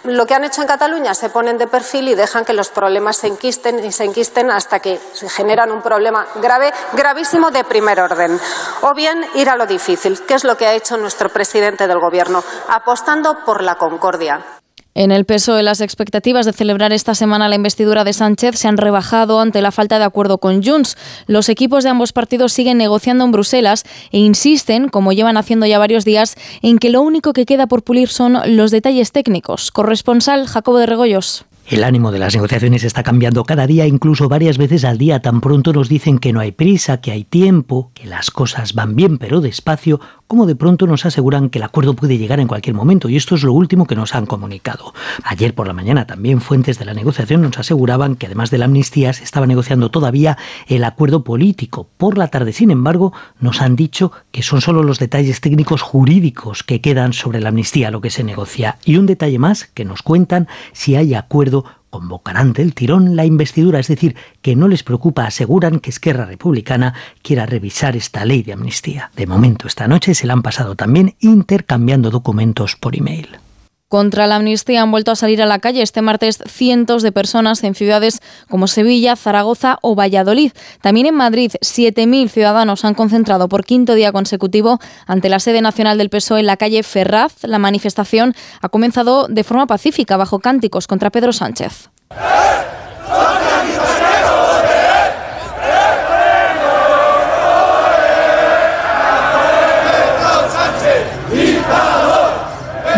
[0.04, 3.16] Lo que han hecho en Cataluña se ponen de perfil y dejan que los problemas
[3.16, 8.00] se enquisten y se enquisten hasta que se generan un problema grave, gravísimo de primer
[8.00, 8.38] orden.
[8.82, 12.00] O bien ir a lo difícil, que es lo que ha hecho nuestro presidente del
[12.00, 14.58] Gobierno, apostando por la concordia.
[15.00, 18.76] En el PSOE, las expectativas de celebrar esta semana la investidura de Sánchez se han
[18.76, 20.96] rebajado ante la falta de acuerdo con Junts.
[21.28, 25.78] Los equipos de ambos partidos siguen negociando en Bruselas e insisten, como llevan haciendo ya
[25.78, 29.70] varios días, en que lo único que queda por pulir son los detalles técnicos.
[29.70, 31.46] Corresponsal Jacobo de Regoyos.
[31.68, 35.20] El ánimo de las negociaciones está cambiando cada día, incluso varias veces al día.
[35.20, 38.96] Tan pronto nos dicen que no hay prisa, que hay tiempo, que las cosas van
[38.96, 42.76] bien pero despacio, como de pronto nos aseguran que el acuerdo puede llegar en cualquier
[42.76, 43.08] momento.
[43.08, 44.92] Y esto es lo último que nos han comunicado.
[45.24, 48.66] Ayer por la mañana también fuentes de la negociación nos aseguraban que además de la
[48.66, 51.88] amnistía se estaba negociando todavía el acuerdo político.
[51.96, 56.62] Por la tarde, sin embargo, nos han dicho que son solo los detalles técnicos jurídicos
[56.62, 58.76] que quedan sobre la amnistía lo que se negocia.
[58.84, 63.78] Y un detalle más que nos cuentan si hay acuerdo convocarán del tirón la investidura,
[63.78, 68.52] es decir, que no les preocupa, aseguran que Esquerra Republicana quiera revisar esta ley de
[68.52, 69.10] amnistía.
[69.16, 73.38] De momento, esta noche se la han pasado también intercambiando documentos por email.
[73.88, 77.64] Contra la amnistía han vuelto a salir a la calle este martes cientos de personas
[77.64, 80.52] en ciudades como Sevilla, Zaragoza o Valladolid.
[80.82, 85.96] También en Madrid, 7.000 ciudadanos han concentrado por quinto día consecutivo ante la sede nacional
[85.96, 87.32] del PSOE en la calle Ferraz.
[87.44, 91.88] La manifestación ha comenzado de forma pacífica bajo cánticos contra Pedro Sánchez.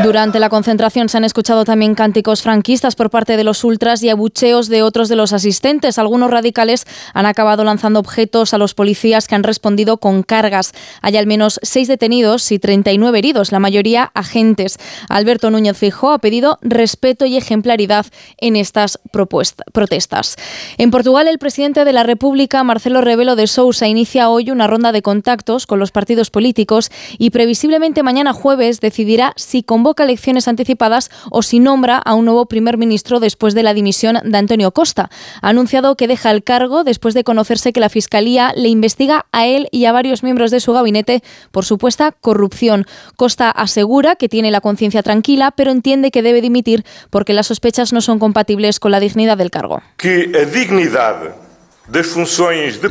[0.02, 4.08] Durante la concentración se han escuchado también cánticos franquistas por parte de los ultras y
[4.08, 5.98] abucheos de otros de los asistentes.
[5.98, 10.72] Algunos radicales han acabado lanzando objetos a los policías que han respondido con cargas.
[11.02, 14.78] Hay al menos seis detenidos y 39 heridos, la mayoría agentes.
[15.10, 18.06] Alberto Núñez Fijó ha pedido respeto y ejemplaridad
[18.38, 20.36] en estas protestas.
[20.78, 24.92] En Portugal, el presidente de la República, Marcelo Rebelo de Sousa, inicia hoy una ronda
[24.92, 31.10] de contactos con los partidos políticos y previsiblemente mañana jueves decidirá si convoca elecciones anticipadas
[31.30, 35.10] o si nombra a un nuevo primer ministro después de la dimisión de Antonio Costa.
[35.42, 39.46] Ha anunciado que deja el cargo después de conocerse que la Fiscalía le investiga a
[39.46, 42.86] él y a varios miembros de su gabinete por supuesta corrupción.
[43.16, 47.92] Costa asegura que tiene la conciencia tranquila, pero entiende que debe dimitir porque las sospechas
[47.92, 49.82] no son compatibles con la dignidad del cargo.
[49.96, 50.30] que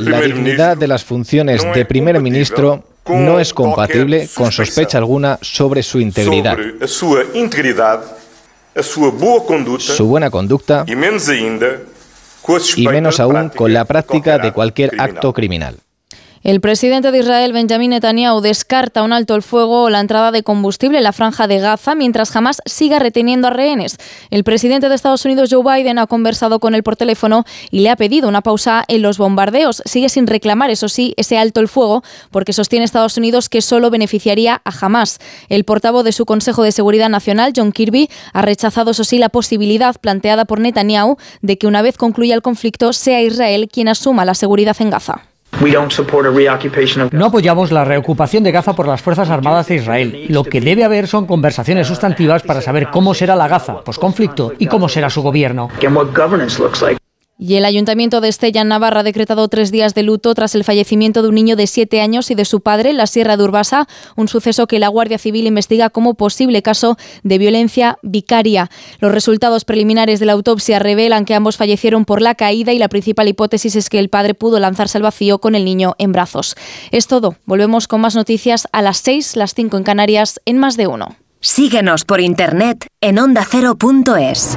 [0.00, 2.84] La dignidad de las funciones de primer ministro
[3.18, 6.56] no es compatible con sospecha alguna sobre su integridad,
[9.78, 10.84] su buena conducta
[12.76, 15.76] y menos aún con la práctica de cualquier acto criminal.
[16.42, 20.42] El presidente de Israel, Benjamin Netanyahu, descarta un alto el fuego o la entrada de
[20.42, 23.98] combustible en la franja de Gaza mientras jamás siga reteniendo a rehenes.
[24.30, 27.90] El presidente de Estados Unidos, Joe Biden, ha conversado con él por teléfono y le
[27.90, 29.82] ha pedido una pausa en los bombardeos.
[29.84, 33.90] Sigue sin reclamar, eso sí, ese alto el fuego, porque sostiene Estados Unidos que solo
[33.90, 35.18] beneficiaría a Hamas.
[35.50, 39.28] El portavoz de su Consejo de Seguridad Nacional, John Kirby, ha rechazado, eso sí, la
[39.28, 44.24] posibilidad planteada por Netanyahu de que una vez concluya el conflicto sea Israel quien asuma
[44.24, 45.29] la seguridad en Gaza.
[47.12, 50.26] No apoyamos la reocupación de Gaza por las Fuerzas Armadas de Israel.
[50.28, 54.66] Lo que debe haber son conversaciones sustantivas para saber cómo será la Gaza posconflicto y
[54.66, 55.68] cómo será su gobierno.
[57.42, 61.22] Y el Ayuntamiento de Estella Navarra ha decretado tres días de luto tras el fallecimiento
[61.22, 63.88] de un niño de siete años y de su padre en la Sierra de Urbasa,
[64.14, 68.70] un suceso que la Guardia Civil investiga como posible caso de violencia vicaria.
[68.98, 72.88] Los resultados preliminares de la autopsia revelan que ambos fallecieron por la caída y la
[72.88, 76.56] principal hipótesis es que el padre pudo lanzarse al vacío con el niño en brazos.
[76.90, 77.36] Es todo.
[77.46, 81.16] Volvemos con más noticias a las seis, las cinco en Canarias, en más de uno.
[81.40, 84.56] Síguenos por internet en ondacero.es.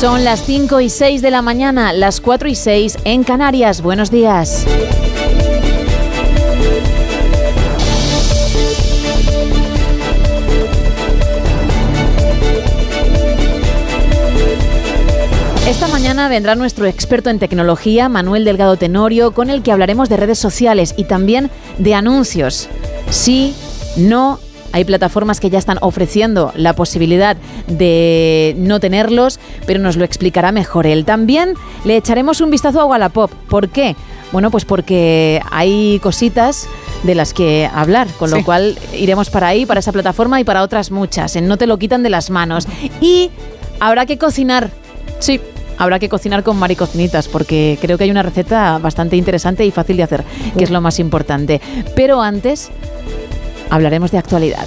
[0.00, 3.82] Son las 5 y 6 de la mañana, las 4 y 6 en Canarias.
[3.82, 4.64] Buenos días.
[15.66, 20.16] Esta mañana vendrá nuestro experto en tecnología, Manuel Delgado Tenorio, con el que hablaremos de
[20.16, 22.68] redes sociales y también de anuncios.
[23.10, 23.52] Sí,
[23.96, 24.38] no,
[24.72, 30.52] hay plataformas que ya están ofreciendo la posibilidad de no tenerlos, pero nos lo explicará
[30.52, 31.04] mejor él.
[31.04, 33.30] También le echaremos un vistazo a Wallapop.
[33.48, 33.96] ¿Por qué?
[34.30, 36.68] Bueno, pues porque hay cositas
[37.02, 38.42] de las que hablar, con lo Sí.
[38.42, 41.34] cual iremos para ahí, para esa plataforma y para otras muchas.
[41.36, 42.66] En No te lo quitan de las manos.
[43.00, 43.30] Y
[43.80, 44.70] habrá que cocinar.
[45.18, 45.40] Sí.
[45.78, 49.96] Habrá que cocinar con maricocinitas porque creo que hay una receta bastante interesante y fácil
[49.96, 50.24] de hacer,
[50.56, 51.60] que es lo más importante.
[51.94, 52.68] Pero antes
[53.70, 54.66] hablaremos de actualidad.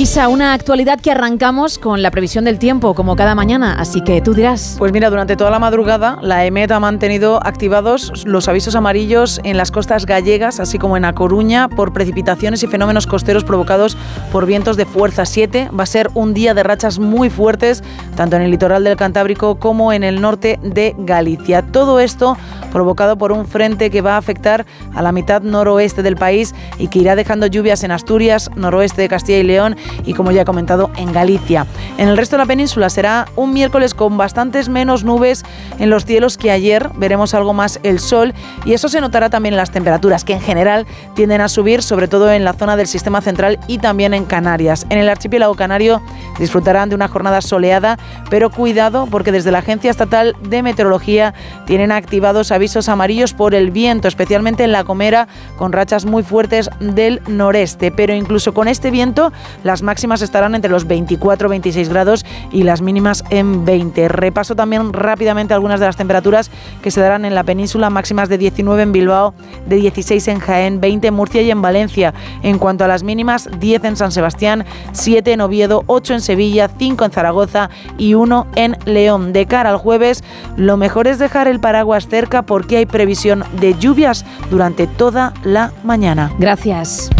[0.00, 4.22] Isa, una actualidad que arrancamos con la previsión del tiempo, como cada mañana, así que
[4.22, 4.76] tú dirás.
[4.78, 9.58] Pues mira, durante toda la madrugada, la EMET ha mantenido activados los avisos amarillos en
[9.58, 13.98] las costas gallegas, así como en A Coruña, por precipitaciones y fenómenos costeros provocados
[14.32, 15.68] por vientos de fuerza 7.
[15.78, 17.84] Va a ser un día de rachas muy fuertes,
[18.16, 21.60] tanto en el litoral del Cantábrico como en el norte de Galicia.
[21.60, 22.38] Todo esto
[22.72, 24.64] provocado por un frente que va a afectar
[24.94, 29.08] a la mitad noroeste del país y que irá dejando lluvias en Asturias, noroeste de
[29.08, 31.66] Castilla y León y, como ya he comentado, en Galicia.
[31.98, 35.44] En el resto de la península será un miércoles con bastantes menos nubes
[35.78, 36.90] en los cielos que ayer.
[36.96, 40.40] Veremos algo más el sol y eso se notará también en las temperaturas, que en
[40.40, 44.24] general tienden a subir, sobre todo en la zona del sistema central y también en
[44.24, 44.86] Canarias.
[44.90, 46.02] En el archipiélago canario
[46.38, 51.34] disfrutarán de una jornada soleada, pero cuidado porque desde la Agencia Estatal de Meteorología
[51.66, 56.70] tienen activados avisos amarillos por el viento, especialmente en la Comera, con rachas muy fuertes
[56.80, 57.90] del noreste.
[57.90, 59.32] Pero incluso con este viento,
[59.64, 64.08] las máximas estarán entre los 24-26 grados y las mínimas en 20.
[64.08, 66.50] Repaso también rápidamente algunas de las temperaturas
[66.82, 69.34] que se darán en la península, máximas de 19 en Bilbao,
[69.66, 72.14] de 16 en Jaén, 20 en Murcia y en Valencia.
[72.42, 76.70] En cuanto a las mínimas, 10 en San Sebastián, 7 en Oviedo, 8 en Sevilla,
[76.78, 79.32] 5 en Zaragoza y 1 en León.
[79.32, 80.24] De cara al jueves,
[80.56, 85.72] lo mejor es dejar el paraguas cerca porque hay previsión de lluvias durante toda la
[85.84, 86.32] mañana.
[86.38, 87.10] Gracias.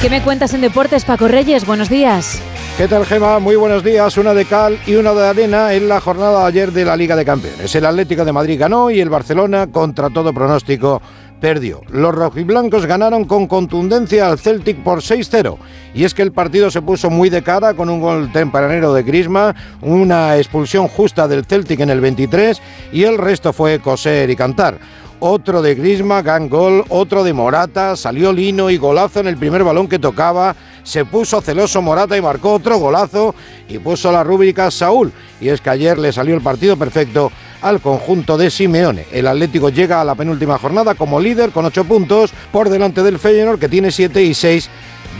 [0.00, 1.66] Qué me cuentas en deportes, Paco Reyes?
[1.66, 2.40] Buenos días.
[2.76, 3.40] ¿Qué tal, Gema?
[3.40, 4.16] Muy buenos días.
[4.16, 7.16] Una de cal y una de arena en la jornada de ayer de la Liga
[7.16, 7.74] de Campeones.
[7.74, 11.02] El Atlético de Madrid ganó y el Barcelona, contra todo pronóstico,
[11.40, 11.80] perdió.
[11.88, 15.56] Los rojiblancos ganaron con contundencia al Celtic por 6-0.
[15.94, 19.02] Y es que el partido se puso muy de cara con un gol tempranero de
[19.02, 22.62] Grisma, una expulsión justa del Celtic en el 23
[22.92, 24.78] y el resto fue coser y cantar
[25.20, 29.64] otro de Grisma, gan gol, otro de Morata, salió Lino y golazo en el primer
[29.64, 33.34] balón que tocaba, se puso celoso Morata y marcó otro golazo
[33.68, 35.12] y puso la rúbrica Saúl.
[35.40, 37.30] Y es que ayer le salió el partido perfecto
[37.60, 39.06] al conjunto de Simeone.
[39.12, 43.18] El Atlético llega a la penúltima jornada como líder con ocho puntos por delante del
[43.18, 44.70] Feyenoord que tiene siete y seis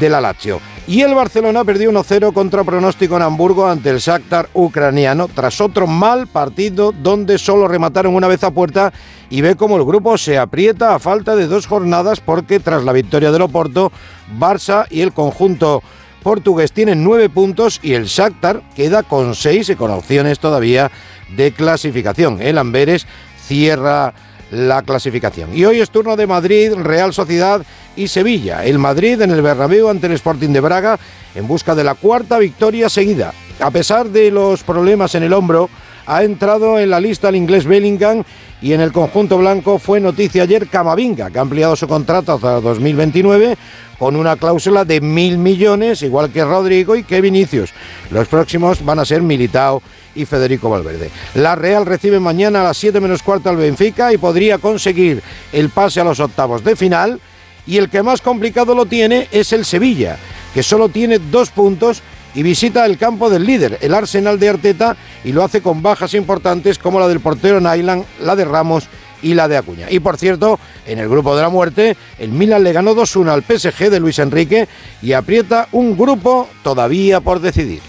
[0.01, 0.61] de la Lazio.
[0.89, 5.87] Y el Barcelona perdió 1-0 contra pronóstico en Hamburgo ante el Shakhtar ucraniano tras otro
[5.87, 8.95] mal partido donde solo remataron una vez a puerta
[9.29, 12.95] y ve cómo el grupo se aprieta a falta de dos jornadas porque tras la
[12.95, 13.93] victoria del Oporto,
[14.41, 15.83] Barça y el conjunto
[16.23, 20.91] portugués tienen nueve puntos y el Shakhtar queda con seis y con opciones todavía
[21.37, 22.41] de clasificación.
[22.41, 23.07] El Amberes
[23.47, 24.15] cierra
[24.51, 25.55] la clasificación.
[25.55, 27.63] Y hoy es turno de Madrid, Real Sociedad
[27.97, 28.65] y Sevilla.
[28.65, 30.99] El Madrid en el Bernabéu ante el Sporting de Braga
[31.35, 33.33] en busca de la cuarta victoria seguida.
[33.61, 35.69] A pesar de los problemas en el hombro,
[36.09, 38.25] ha entrado en la lista el inglés Bellingham
[38.63, 42.63] y en el conjunto blanco fue noticia ayer Camavinga, que ha ampliado su contrato hasta
[42.63, 43.57] 2029
[43.99, 47.75] con una cláusula de mil millones, igual que Rodrigo y que Vinicius.
[48.11, 49.83] Los próximos van a ser Militao
[50.15, 51.11] y Federico Valverde.
[51.35, 55.23] La Real recibe mañana a las 7 menos cuarto al Benfica y podría conseguir
[55.53, 57.21] el pase a los octavos de final.
[57.67, 60.17] Y el que más complicado lo tiene es el Sevilla,
[60.55, 62.03] que solo tiene dos puntos
[62.35, 66.15] y visita el campo del líder, el Arsenal de Arteta, y lo hace con bajas
[66.15, 68.89] importantes como la del portero Nyland, la de Ramos
[69.23, 69.87] y la de Acuña.
[69.91, 73.43] Y por cierto, en el grupo de la muerte, el Milan le ganó 2-1 al
[73.43, 74.69] PSG de Luis Enrique
[75.03, 77.81] y aprieta un grupo todavía por decidir.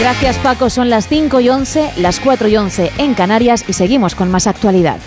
[0.00, 4.14] Gracias Paco, son las 5 y 11, las 4 y 11 en Canarias y seguimos
[4.14, 4.98] con más actualidad.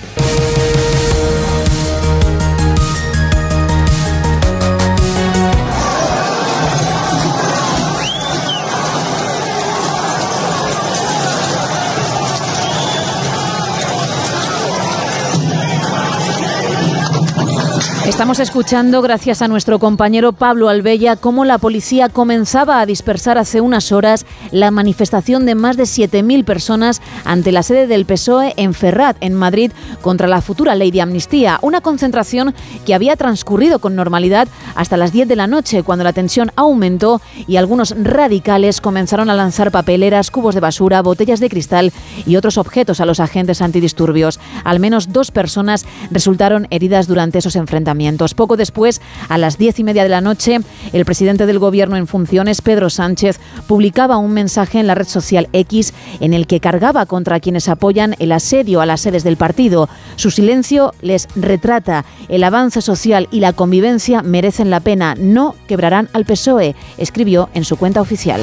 [18.18, 23.62] Estamos escuchando, gracias a nuestro compañero Pablo Albella, cómo la policía comenzaba a dispersar hace
[23.62, 28.74] unas horas la manifestación de más de 7.000 personas ante la sede del PSOE en
[28.74, 29.72] Ferrat, en Madrid,
[30.02, 31.60] contra la futura ley de amnistía.
[31.62, 32.56] Una concentración
[32.88, 37.22] que había transcurrido con normalidad hasta las 10 de la noche, cuando la tensión aumentó
[37.48, 41.94] y algunos radicales comenzaron a lanzar papeleras, cubos de basura, botellas de cristal
[42.26, 44.40] y otros objetos a los agentes antidisturbios.
[44.64, 48.07] Al menos dos personas resultaron heridas durante esos enfrentamientos.
[48.36, 50.60] Poco después, a las diez y media de la noche,
[50.94, 55.50] el presidente del Gobierno en funciones, Pedro Sánchez, publicaba un mensaje en la red social
[55.52, 59.90] X en el que cargaba contra quienes apoyan el asedio a las sedes del partido.
[60.16, 62.06] Su silencio les retrata.
[62.30, 65.16] El avance social y la convivencia merecen la pena.
[65.18, 68.42] No quebrarán al PSOE, escribió en su cuenta oficial.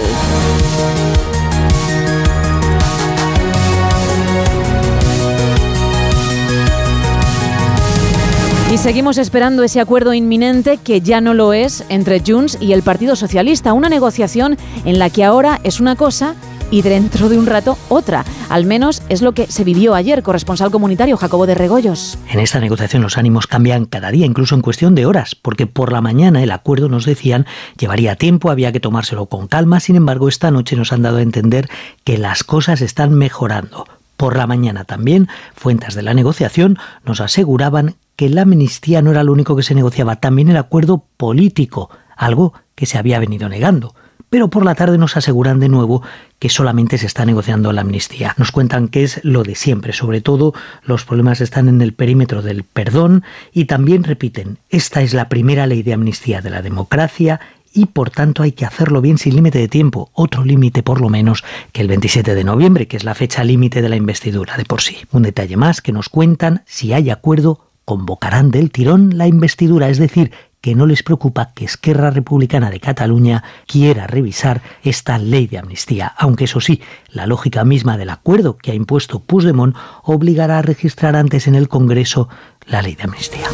[8.77, 13.17] Seguimos esperando ese acuerdo inminente que ya no lo es entre Junts y el Partido
[13.17, 16.35] Socialista, una negociación en la que ahora es una cosa
[16.70, 18.27] y dentro de un rato otra.
[18.51, 22.19] Al menos es lo que se vivió ayer, corresponsal comunitario Jacobo de Regoyos.
[22.31, 25.91] En esta negociación los ánimos cambian cada día, incluso en cuestión de horas, porque por
[25.91, 27.47] la mañana el acuerdo, nos decían,
[27.78, 31.23] llevaría tiempo, había que tomárselo con calma, sin embargo esta noche nos han dado a
[31.23, 31.70] entender
[32.05, 33.86] que las cosas están mejorando.
[34.19, 39.25] Por la mañana también, fuentes de la negociación nos aseguraban que la amnistía no era
[39.25, 43.94] lo único que se negociaba, también el acuerdo político, algo que se había venido negando.
[44.31, 46.02] Pero por la tarde nos aseguran de nuevo
[46.41, 48.34] que solamente se está negociando la amnistía.
[48.36, 52.43] Nos cuentan que es lo de siempre, sobre todo los problemas están en el perímetro
[52.43, 57.41] del perdón y también repiten, esta es la primera ley de amnistía de la democracia
[57.73, 61.09] y por tanto hay que hacerlo bien sin límite de tiempo, otro límite por lo
[61.09, 64.65] menos que el 27 de noviembre, que es la fecha límite de la investidura de
[64.65, 64.99] por sí.
[65.10, 69.99] Un detalle más que nos cuentan, si hay acuerdo, convocarán del tirón la investidura, es
[69.99, 70.33] decir,
[70.65, 76.15] que no les preocupa que Esquerra Republicana de Cataluña quiera revisar esta ley de amnistía,
[76.17, 76.81] aunque eso sí,
[77.11, 81.69] la lógica misma del acuerdo que ha impuesto Puigdemont obligará a registrar antes en el
[81.69, 82.31] Congreso
[82.67, 83.47] la ley de amnistía.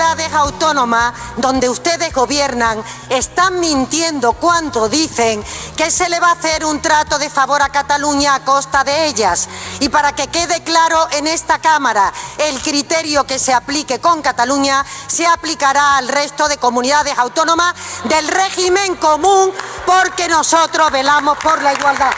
[0.00, 5.44] Comunidades autónomas donde ustedes gobiernan están mintiendo cuando dicen
[5.76, 9.08] que se le va a hacer un trato de favor a Cataluña a costa de
[9.08, 9.46] ellas.
[9.80, 14.86] Y para que quede claro en esta Cámara, el criterio que se aplique con Cataluña
[15.06, 19.52] se aplicará al resto de comunidades autónomas del régimen común
[19.84, 22.12] porque nosotros velamos por la igualdad.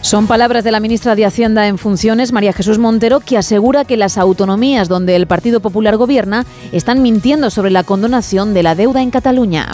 [0.00, 3.96] Son palabras de la ministra de Hacienda en funciones, María Jesús Montero, que asegura que
[3.96, 9.02] las autonomías donde el Partido Popular gobierna están mintiendo sobre la condonación de la deuda
[9.02, 9.68] en Cataluña.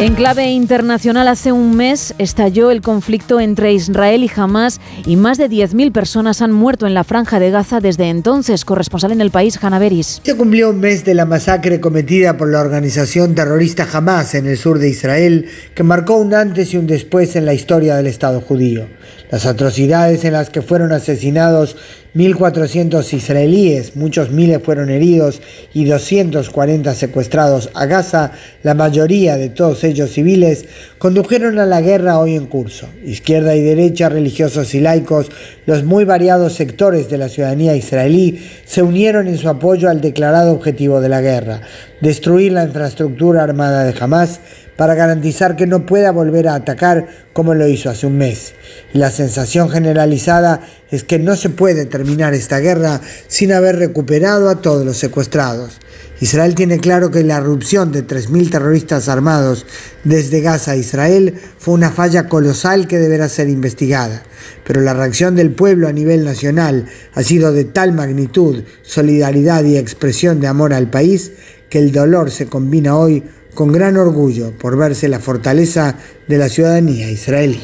[0.00, 5.38] En clave internacional, hace un mes estalló el conflicto entre Israel y Hamas y más
[5.38, 8.64] de 10.000 personas han muerto en la franja de Gaza desde entonces.
[8.64, 10.20] Corresponsal en el país, Hanaveris.
[10.24, 14.58] Se cumplió un mes de la masacre cometida por la organización terrorista Hamas en el
[14.58, 18.40] sur de Israel, que marcó un antes y un después en la historia del Estado
[18.40, 18.88] judío.
[19.30, 21.76] Las atrocidades en las que fueron asesinados
[22.14, 25.40] 1.400 israelíes, muchos miles fueron heridos
[25.72, 30.66] y 240 secuestrados a Gaza, la mayoría de todos ellos civiles,
[30.98, 32.88] condujeron a la guerra hoy en curso.
[33.04, 35.30] Izquierda y derecha, religiosos y laicos,
[35.66, 40.52] los muy variados sectores de la ciudadanía israelí se unieron en su apoyo al declarado
[40.52, 41.62] objetivo de la guerra,
[42.00, 44.40] destruir la infraestructura armada de Hamas
[44.76, 48.54] para garantizar que no pueda volver a atacar como lo hizo hace un mes.
[48.92, 54.60] La sensación generalizada es que no se puede terminar esta guerra sin haber recuperado a
[54.60, 55.80] todos los secuestrados.
[56.20, 59.66] Israel tiene claro que la erupción de 3.000 terroristas armados
[60.04, 64.22] desde Gaza a Israel fue una falla colosal que deberá ser investigada.
[64.64, 69.76] Pero la reacción del pueblo a nivel nacional ha sido de tal magnitud, solidaridad y
[69.76, 71.32] expresión de amor al país
[71.68, 73.24] que el dolor se combina hoy
[73.54, 77.62] con gran orgullo por verse la fortaleza de la ciudadanía israelí.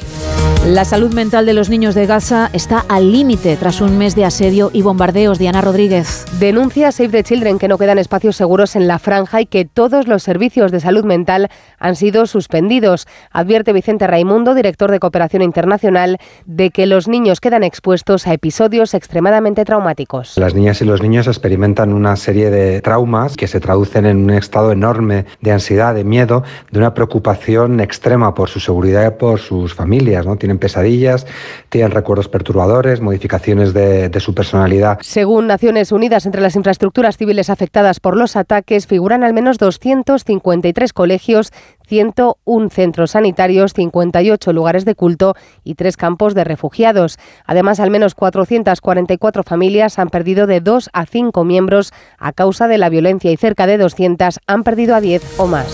[0.67, 4.27] La salud mental de los niños de Gaza está al límite tras un mes de
[4.27, 5.39] asedio y bombardeos.
[5.39, 6.27] Diana Rodríguez.
[6.39, 10.07] Denuncia Save the Children que no quedan espacios seguros en la franja y que todos
[10.07, 11.49] los servicios de salud mental
[11.79, 13.09] han sido suspendidos.
[13.33, 18.93] Advierte Vicente Raimundo, director de Cooperación Internacional, de que los niños quedan expuestos a episodios
[18.93, 20.37] extremadamente traumáticos.
[20.37, 24.31] Las niñas y los niños experimentan una serie de traumas que se traducen en un
[24.31, 29.41] estado enorme de ansiedad, de miedo, de una preocupación extrema por su seguridad y por
[29.41, 30.27] sus familias.
[30.27, 30.37] ¿no?
[30.51, 31.29] Tienen pesadillas,
[31.69, 34.99] tienen recuerdos perturbadores, modificaciones de, de su personalidad.
[35.01, 40.93] Según Naciones Unidas, entre las infraestructuras civiles afectadas por los ataques figuran al menos 253
[40.93, 41.53] colegios,
[41.87, 47.19] 101 centros sanitarios, 58 lugares de culto y tres campos de refugiados.
[47.47, 52.79] Además, al menos 444 familias han perdido de 2 a 5 miembros a causa de
[52.79, 55.67] la violencia y cerca de 200 han perdido a 10 o más.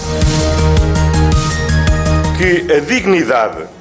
[2.39, 3.76] Que a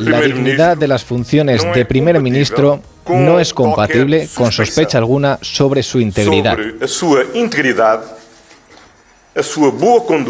[0.00, 5.82] La dignidad de las funciones de primer ministro no es compatible con sospecha alguna sobre
[5.82, 6.58] su integridad,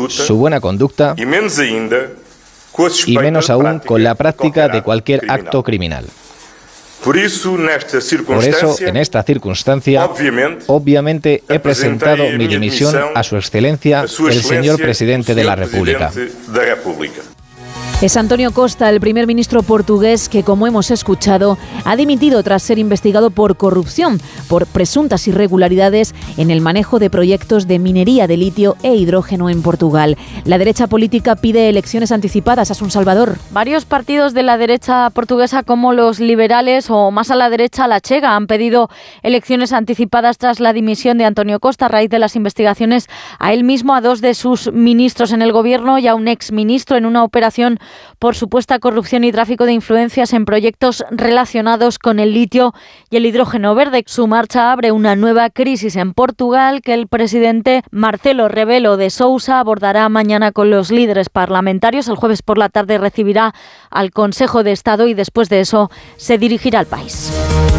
[0.08, 1.22] su buena conducta e
[3.06, 6.06] y menos aún con la práctica de cualquier acto criminal.
[7.02, 7.56] Por eso,
[8.80, 10.08] en esta circunstancia,
[10.66, 16.12] obviamente, he presentado mi dimisión a su excelencia, el señor presidente de la República.
[18.02, 22.78] Es Antonio Costa, el primer ministro portugués que, como hemos escuchado, ha dimitido tras ser
[22.78, 28.78] investigado por corrupción, por presuntas irregularidades en el manejo de proyectos de minería de litio
[28.82, 30.16] e hidrógeno en Portugal.
[30.46, 33.36] La derecha política pide elecciones anticipadas a Un Salvador.
[33.50, 38.00] Varios partidos de la derecha portuguesa, como los liberales o más a la derecha, la
[38.00, 38.88] Chega, han pedido
[39.22, 43.62] elecciones anticipadas tras la dimisión de Antonio Costa a raíz de las investigaciones a él
[43.62, 47.04] mismo, a dos de sus ministros en el gobierno y a un ex ministro en
[47.04, 47.78] una operación
[48.18, 52.74] por supuesta corrupción y tráfico de influencias en proyectos relacionados con el litio
[53.10, 54.04] y el hidrógeno verde.
[54.06, 59.60] Su marcha abre una nueva crisis en Portugal que el presidente Marcelo Rebelo de Sousa
[59.60, 62.08] abordará mañana con los líderes parlamentarios.
[62.08, 63.54] El jueves por la tarde recibirá
[63.90, 67.32] al Consejo de Estado y después de eso se dirigirá al país.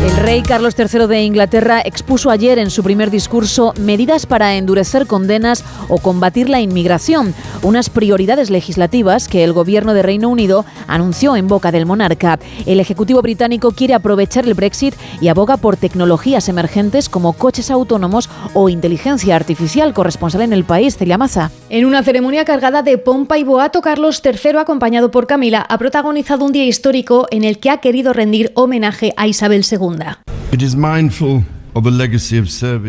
[0.04, 5.06] El rey Carlos III de Inglaterra expuso ayer en su primer discurso medidas para endurecer
[5.06, 11.36] condenas o combatir la inmigración, unas prioridades legislativas que el gobierno de Reino Unido anunció
[11.36, 12.40] en boca del monarca.
[12.66, 18.30] El Ejecutivo británico quiere aprovechar el Brexit y aboga por tecnologías emergentes como coches autónomos
[18.54, 19.94] o inteligencia artificial.
[19.94, 21.52] Corresponsal en el país, Celia Maza.
[21.70, 26.46] En una ceremonia cargada de pompa y boato, Carlos III, acompañado por Camila, ha protagonizado
[26.46, 29.82] un día histórico en el que ha querido rendir homenaje a Isabel II.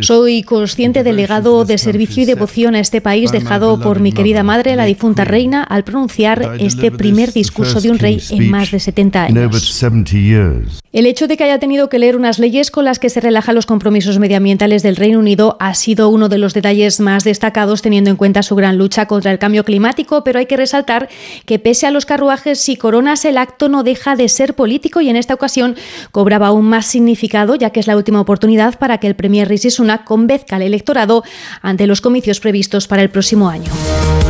[0.01, 4.43] Soy consciente del legado de servicio y devoción a este país dejado por mi querida
[4.43, 8.81] madre, la difunta reina, al pronunciar este primer discurso de un rey en más de
[8.81, 9.35] 70 años.
[10.93, 13.55] El hecho de que haya tenido que leer unas leyes con las que se relajan
[13.55, 18.11] los compromisos medioambientales del Reino Unido ha sido uno de los detalles más destacados teniendo
[18.11, 21.09] en cuenta su gran lucha contra el cambio climático, pero hay que resaltar
[21.47, 25.09] que pese a los carruajes y coronas el acto no deja de ser político y
[25.09, 25.77] en esta ocasión
[26.11, 29.71] cobraba aún más significado ya que es la última oportunidad para que el Premier Rishi
[29.71, 31.25] Sunak convenzca al electorado
[31.61, 33.71] ante los comicios previstos para el próximo año.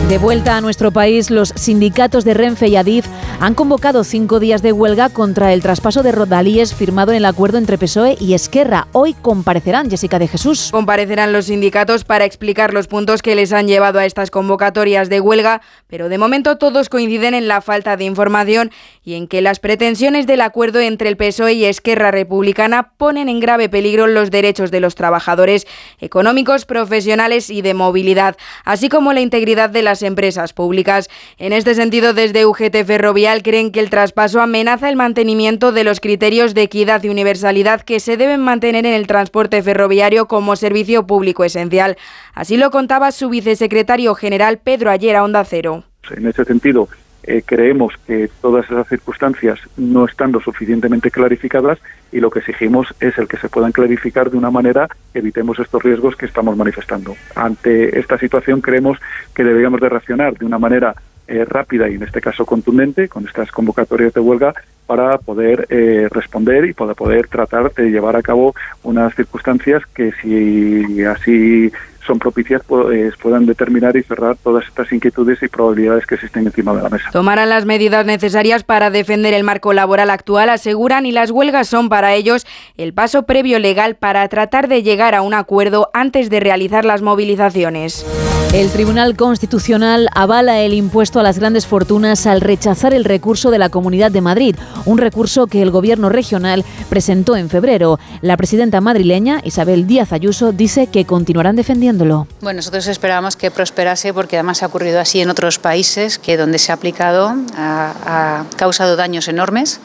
[0.09, 3.07] De vuelta a nuestro país, los sindicatos de Renfe y Adif
[3.41, 7.57] han convocado cinco días de huelga contra el traspaso de Rodalíes firmado en el acuerdo
[7.57, 8.89] entre PSOE y Esquerra.
[8.93, 10.69] Hoy comparecerán, Jessica de Jesús.
[10.71, 15.21] Comparecerán los sindicatos para explicar los puntos que les han llevado a estas convocatorias de
[15.21, 18.71] huelga, pero de momento todos coinciden en la falta de información
[19.03, 23.41] y en que las pretensiones del acuerdo entre el PSOE y Esquerra Republicana ponen en
[23.41, 25.67] grave peligro los derechos de los trabajadores
[26.01, 31.11] económicos, profesionales y de movilidad, así como la integridad de las empresas públicas.
[31.37, 36.01] En este sentido, desde UGT Ferrovial creen que el traspaso amenaza el mantenimiento de los
[36.01, 41.07] criterios de equidad y universalidad que se deben mantener en el transporte ferroviario como servicio
[41.07, 41.99] público esencial.
[42.33, 45.85] Así lo contaba su vicesecretario general Pedro Ayer a Onda Cero.
[46.11, 46.89] En ese sentido,
[47.25, 51.79] eh, creemos que todas esas circunstancias no están lo suficientemente clarificadas
[52.11, 55.59] y lo que exigimos es el que se puedan clarificar de una manera que evitemos
[55.59, 57.15] estos riesgos que estamos manifestando.
[57.35, 58.99] Ante esta situación creemos
[59.35, 60.95] que deberíamos de reaccionar de una manera
[61.29, 64.53] eh, rápida y en este caso contundente con estas convocatorias de huelga
[64.87, 70.13] para poder eh, responder y para poder tratar de llevar a cabo unas circunstancias que
[70.21, 71.73] si así
[72.07, 76.75] son propicias pues, puedan determinar y cerrar todas estas inquietudes y probabilidades que existen encima
[76.75, 77.11] de la mesa.
[77.13, 81.89] Tomarán las medidas necesarias para defender el marco laboral actual, aseguran, y las huelgas son
[81.89, 86.41] para ellos el paso previo legal para tratar de llegar a un acuerdo antes de
[86.41, 88.05] realizar las movilizaciones.
[88.53, 93.59] El Tribunal Constitucional avala el impuesto a las grandes fortunas al rechazar el recurso de
[93.59, 97.99] la Comunidad de Madrid, un recurso que el Gobierno regional presentó en febrero.
[98.21, 101.57] La presidenta madrileña, Isabel Díaz Ayuso, dice que continuarán
[101.93, 102.27] defendiéndolo.
[102.41, 106.59] Bueno, nosotros esperábamos que prosperase porque además ha ocurrido así en otros países que donde
[106.59, 109.81] se ha aplicado ha, ha causado daños enormes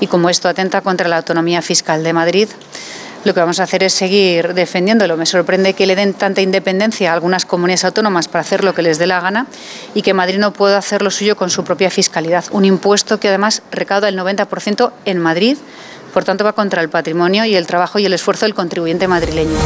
[0.00, 2.48] y como esto atenta contra la autonomía fiscal de Madrid,
[3.24, 5.16] lo que vamos a hacer es seguir defendiéndolo.
[5.16, 8.82] Me sorprende que le den tanta independencia a algunas comunidades autónomas para hacer lo que
[8.82, 9.46] les dé la gana
[9.94, 12.44] y que Madrid no pueda hacer lo suyo con su propia fiscalidad.
[12.50, 15.56] Un impuesto que además recauda el 90% en Madrid,
[16.14, 19.58] por tanto va contra el patrimonio y el trabajo y el esfuerzo del contribuyente madrileño.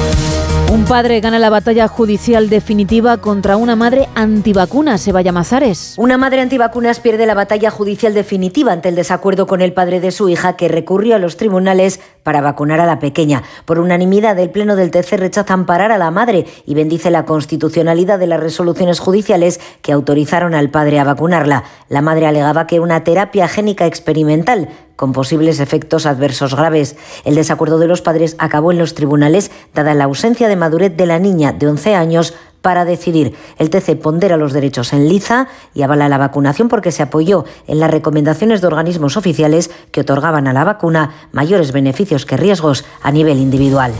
[0.73, 5.95] Un padre gana la batalla judicial definitiva contra una madre antivacunas, Sebaya Mazares.
[5.97, 10.11] Una madre antivacunas pierde la batalla judicial definitiva ante el desacuerdo con el padre de
[10.11, 13.43] su hija que recurrió a los tribunales para vacunar a la pequeña.
[13.65, 18.19] Por unanimidad, el Pleno del TC rechaza amparar a la madre y bendice la constitucionalidad
[18.19, 21.65] de las resoluciones judiciales que autorizaron al padre a vacunarla.
[21.89, 24.69] La madre alegaba que una terapia génica experimental
[24.99, 26.97] con posibles efectos adversos graves.
[27.25, 31.07] El desacuerdo de los padres acabó en los tribunales, dada la ausencia de madurez de
[31.07, 33.37] la niña de 11 años para decidir.
[33.59, 37.79] El TC pondera los derechos en liza y avala la vacunación porque se apoyó en
[37.79, 43.13] las recomendaciones de organismos oficiales que otorgaban a la vacuna mayores beneficios que riesgos a
[43.13, 43.93] nivel individual.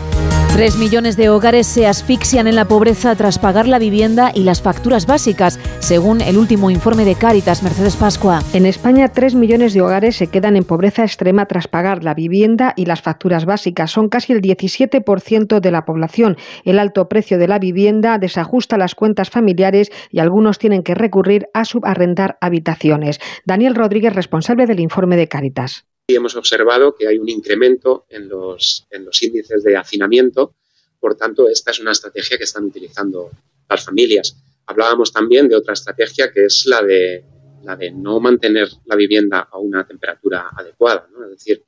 [0.53, 4.61] Tres millones de hogares se asfixian en la pobreza tras pagar la vivienda y las
[4.61, 8.41] facturas básicas, según el último informe de Cáritas Mercedes Pascua.
[8.53, 12.73] En España, tres millones de hogares se quedan en pobreza extrema tras pagar la vivienda
[12.75, 13.93] y las facturas básicas.
[13.93, 16.37] Son casi el 17% de la población.
[16.65, 21.47] El alto precio de la vivienda desajusta las cuentas familiares y algunos tienen que recurrir
[21.55, 23.21] a subarrendar habitaciones.
[23.45, 28.87] Daniel Rodríguez, responsable del informe de Cáritas hemos observado que hay un incremento en los,
[28.91, 30.55] en los índices de hacinamiento.
[30.99, 33.31] Por tanto, esta es una estrategia que están utilizando
[33.69, 34.37] las familias.
[34.67, 37.25] Hablábamos también de otra estrategia que es la de,
[37.63, 41.65] la de no mantener la vivienda a una temperatura adecuada, es decir,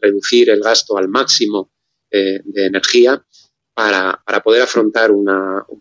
[0.00, 1.72] reducir el gasto al máximo
[2.10, 3.24] eh, de energía
[3.74, 5.24] para, para poder afrontar un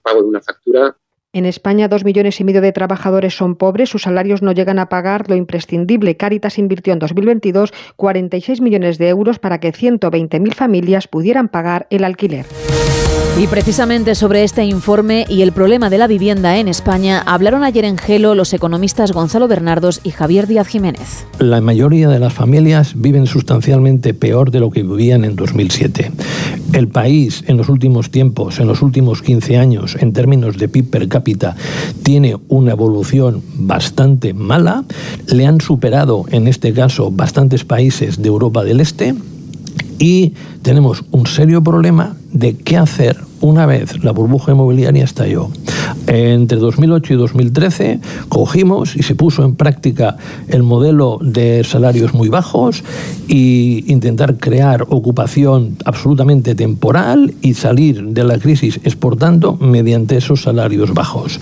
[0.01, 0.95] pago de una factura
[1.31, 4.89] en España, dos millones y medio de trabajadores son pobres, sus salarios no llegan a
[4.89, 6.17] pagar lo imprescindible.
[6.17, 12.03] Caritas invirtió en 2022 46 millones de euros para que 120.000 familias pudieran pagar el
[12.03, 12.47] alquiler.
[13.39, 17.85] Y precisamente sobre este informe y el problema de la vivienda en España hablaron ayer
[17.85, 21.25] en Gelo los economistas Gonzalo Bernardos y Javier Díaz Jiménez.
[21.39, 26.11] La mayoría de las familias viven sustancialmente peor de lo que vivían en 2007.
[26.73, 30.89] El país en los últimos tiempos, en los últimos 15 años, en términos de PIB
[30.89, 31.55] per cápita,
[32.03, 34.83] tiene una evolución bastante mala.
[35.27, 39.15] Le han superado, en este caso, bastantes países de Europa del Este.
[39.97, 45.49] Y tenemos un serio problema de qué hacer una vez la burbuja inmobiliaria estalló.
[46.07, 50.17] Entre 2008 y 2013 cogimos y se puso en práctica
[50.47, 52.83] el modelo de salarios muy bajos
[53.27, 60.93] y intentar crear ocupación absolutamente temporal y salir de la crisis exportando mediante esos salarios
[60.93, 61.39] bajos.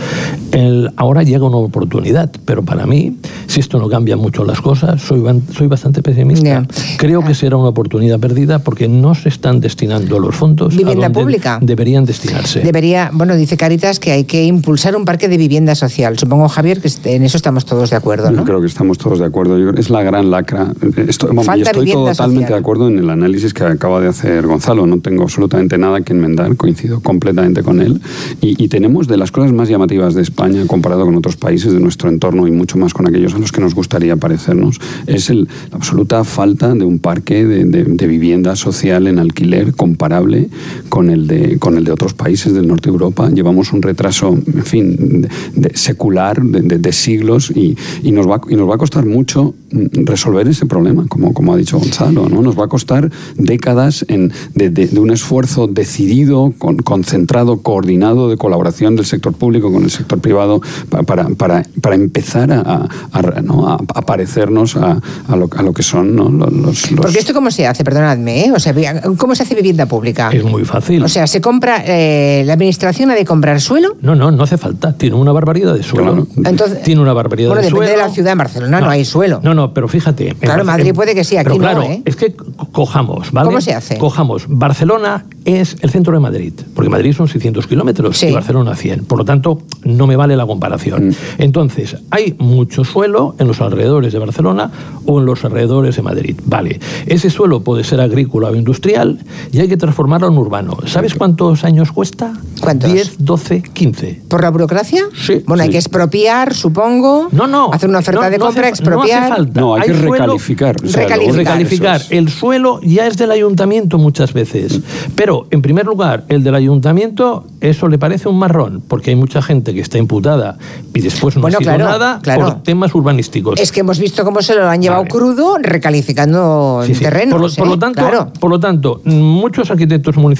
[0.98, 3.17] ahora llega una oportunidad, pero para mí,
[3.48, 6.66] si esto no cambia mucho las cosas, soy, soy bastante pesimista.
[6.98, 11.60] Creo que será una oportunidad perdida porque no se están destinando los fondos vivienda pública.
[11.62, 12.62] Deberían destinarse.
[12.62, 16.18] Debería, bueno, dice Caritas que hay que impulsar un parque de vivienda social.
[16.18, 18.40] Supongo, Javier, que en eso estamos todos de acuerdo, ¿no?
[18.40, 19.58] Yo creo que estamos todos de acuerdo.
[19.72, 20.72] es la gran lacra.
[21.08, 24.86] Estoy, estoy totalmente de acuerdo en el análisis que acaba de hacer Gonzalo.
[24.86, 26.56] No tengo absolutamente nada que enmendar.
[26.56, 28.02] Coincido completamente con él.
[28.42, 32.10] Y, tenemos de las cosas más llamativas de España comparado con otros países de nuestro
[32.10, 35.78] entorno y mucho más con aquellos a los que nos gustaría parecernos, es el, la
[35.78, 40.50] absoluta falta de un parque de, de vivienda social en alquiler comparable
[40.90, 43.30] con el de, con el de otros países del norte de Europa.
[43.30, 48.70] Llevamos un retraso, en fin, de, secular de, siglos y, y, nos va, y nos
[48.70, 52.30] va a costar mucho resolver ese problema, como, como ha dicho Gonzalo.
[52.30, 52.42] ¿no?
[52.42, 58.96] Nos va a costar décadas en, de, un esfuerzo decidido, con, concentrado, coordinado de colaboración
[58.96, 63.68] del sector público con el sector privado para, para, para empezar a, a, ¿no?
[63.68, 65.02] a, parecernos a,
[65.36, 68.52] lo, a lo que son los, los, Porque esto cómo se hace, perdonadme, ¿eh?
[68.54, 68.74] o sea,
[69.18, 70.30] ¿cómo se hace vivienda pública?
[70.32, 71.03] Es muy fácil.
[71.03, 73.95] O sea, ¿se compra, eh, la administración ha de comprar suelo?
[74.02, 74.94] No, no, no hace falta.
[74.94, 76.27] Tiene una barbaridad de suelo.
[76.44, 77.76] Entonces, Tiene una barbaridad de suelo.
[77.76, 78.32] Bueno, depende de la ciudad.
[78.34, 79.40] En Barcelona no, hay suelo.
[79.44, 80.36] No, no, pero fíjate.
[80.40, 82.02] Claro, Madrid puede que sí, aquí pero claro, ¿eh?
[82.06, 82.36] Es que
[82.72, 83.48] cojamos, ¿vale?
[83.48, 83.98] ¿Cómo se hace?
[83.98, 84.45] Cojamos.
[84.48, 89.06] Barcelona es el centro de Madrid, porque Madrid son 600 kilómetros y Barcelona 100.
[89.06, 91.10] Por lo tanto, no me vale la comparación.
[91.10, 91.16] Mm.
[91.38, 94.72] Entonces, hay mucho suelo en los alrededores de Barcelona
[95.06, 96.40] o en los alrededores de Madrid.
[96.45, 96.80] Vale.
[97.06, 99.19] Ese suelo puede ser agrícola o industrial
[99.52, 100.47] y hay que transformarlo en urbano.
[100.85, 102.34] ¿Sabes cuántos años cuesta?
[102.61, 102.92] ¿Cuántos?
[102.92, 104.22] 10, 12, 15.
[104.27, 105.03] ¿Por la burocracia?
[105.16, 105.43] Sí.
[105.45, 107.27] Bueno, hay que expropiar, supongo.
[107.32, 107.72] No, no.
[107.74, 109.22] Hacer una oferta de compra, expropiar.
[109.22, 109.61] No hace falta.
[109.61, 110.76] No, hay, que recalificar.
[110.82, 112.01] recalificar.
[112.09, 114.80] El suelo ya es del ayuntamiento muchas veces.
[115.16, 119.42] Pero, en primer lugar, el del ayuntamiento, eso le parece un marrón, porque hay mucha
[119.42, 120.58] gente que está imputada
[120.93, 123.59] y después no ha sido nada por temas urbanísticos.
[123.59, 127.38] Es que hemos visto cómo se lo han llevado crudo recalificando el terreno.
[127.38, 127.77] Por, lo, ¿eh?
[127.77, 130.36] tanto, por lo tanto, muchos arquitectos municipales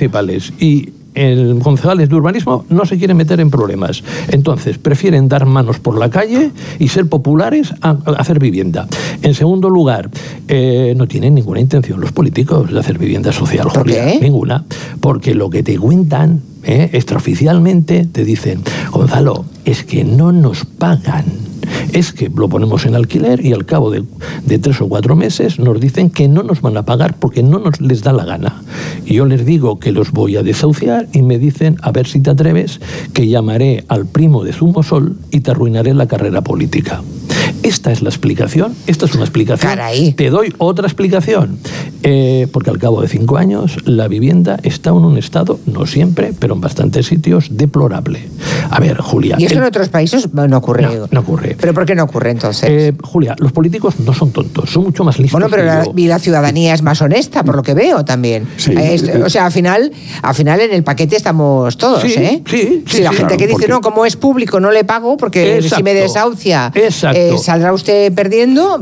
[0.60, 4.04] y el concejales de urbanismo no se quieren meter en problemas.
[4.30, 8.88] Entonces, prefieren dar manos por la calle y ser populares a, hacer vivienda.
[9.24, 10.10] En segundo lugar,
[10.48, 14.20] eh, no tienen ninguna intención los políticos de hacer vivienda social, ¿Por qué?
[14.22, 14.64] Ninguna.
[15.02, 18.62] Porque lo que te cuentan eh, extraoficialmente, te dicen,
[18.92, 21.47] Gonzalo, es que no nos pagan
[21.94, 24.04] es que lo ponemos en alquiler y al cabo de,
[24.60, 27.82] tres o cuatro meses nos dicen que no nos van a pagar porque no nos
[27.82, 28.62] les da la gana.
[29.06, 32.20] Y yo les digo que los voy a desahuciar y me dicen, a ver si
[32.20, 32.80] te atreves,
[33.14, 37.02] que llamaré al primo de Zumosol y te arruinaré la carrera política.
[37.64, 39.72] Esta es la explicación, esta es una explicación.
[40.16, 41.58] Te doy otra explicación.
[42.04, 46.34] Eh, porque al cabo de cinco años la vivienda está en un estado, no siempre,
[46.38, 48.30] pero en bastantes sitios, deplorable.
[48.70, 49.36] A ver, Julia.
[49.40, 50.88] ¿Y eso en otros países no ocurre?
[51.12, 51.57] No, ocurre.
[51.60, 52.70] ¿Pero por qué no ocurre entonces?
[52.70, 55.40] Eh, Julia, los políticos no son tontos, son mucho más listos.
[55.40, 58.48] Bueno, pero la, ciudadanía es más honesta, por lo que veo también.
[59.24, 62.42] o sea, al final, al final en el paquete estamos todos, ¿eh?
[62.46, 63.02] Sí, sí.
[63.02, 66.72] la gente que dice, no, como es público, no le pago porque si me desahucia,
[66.74, 68.80] eh, saldrá usted perdiendo.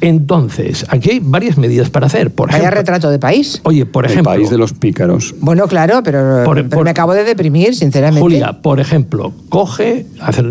[0.00, 2.30] entonces, aquí hay varias medidas para hacer.
[2.30, 3.60] Por Vaya retrato de país.
[3.64, 4.32] Oye, por ejemplo.
[4.32, 5.34] El país de los pícaros.
[5.40, 6.44] Bueno, claro, pero,
[6.84, 8.20] me acabo de deprimir, sinceramente.
[8.20, 10.46] Julia, por ejemplo, coge, hacer,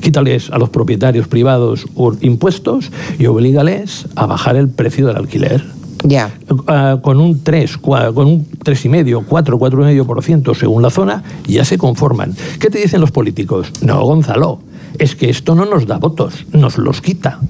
[0.00, 1.86] quítales a los propietarios privados
[2.20, 5.64] impuestos y oblígales a bajar el precio del alquiler.
[6.02, 6.34] Ya.
[6.66, 12.34] Ah, con un 3, con un 3,5, 4, 4,5% según la zona, ya se conforman.
[12.60, 13.72] ¿Qué te dicen los políticos?
[13.80, 14.60] No, Gonzalo,
[14.98, 17.40] es que esto no nos da votos, nos los quita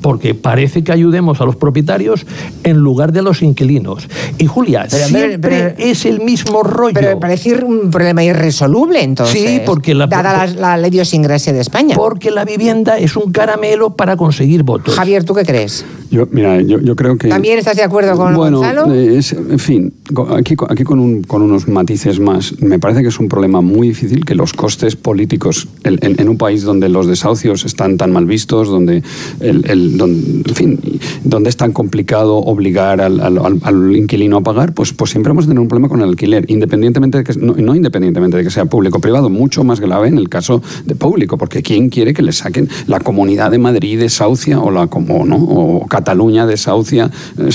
[0.00, 2.26] porque parece que ayudemos a los propietarios
[2.64, 4.08] en lugar de a los inquilinos.
[4.38, 6.94] Y Julia, siempre es el mismo rollo.
[6.94, 9.40] Pero parece un problema irresoluble, entonces.
[9.40, 10.06] Sí, porque la...
[10.06, 11.94] Dada la, ley de idiosincrasia de España.
[11.94, 14.94] Porque la vivienda es un caramelo para conseguir votos.
[14.94, 15.84] Javier, ¿tú qué crees?
[16.10, 17.28] Yo, mira, yo, creo que...
[17.28, 18.92] ¿También estás de acuerdo con bueno, Gonzalo?
[18.92, 19.92] en fin,
[20.30, 22.60] aquí, aquí con, un, con, unos matices más.
[22.60, 26.62] Me parece que es un problema muy difícil que los costes políticos en, un país
[26.62, 29.02] donde los desahucios están tan mal vistos, donde
[29.40, 30.80] el donde, en fin,
[31.24, 35.48] donde es tan complicado obligar al, al, inquilino a pagar, pues, pues siempre vamos a
[35.48, 38.64] tener un problema con el alquiler, independientemente de que, no, no independientemente de que sea
[38.64, 42.22] público o privado, mucho más grave en el caso de público, porque ¿quién quiere que
[42.22, 47.10] le saquen la comunidad de Madrid desahucia o la como no o Cataluña desahucia?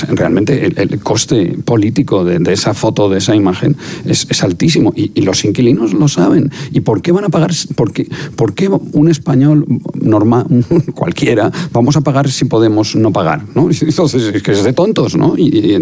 [0.09, 5.45] Realmente el, coste político de, esa foto, de esa imagen, es, es altísimo y, los
[5.45, 6.51] inquilinos lo saben.
[6.71, 7.51] ¿Y por qué van a pagar?
[7.75, 10.45] ¿Por qué, por qué un español normal,
[10.93, 13.69] cualquiera, vamos a pagar si podemos no pagar, ¿no?
[13.81, 15.35] Entonces, es que es de tontos, ¿no?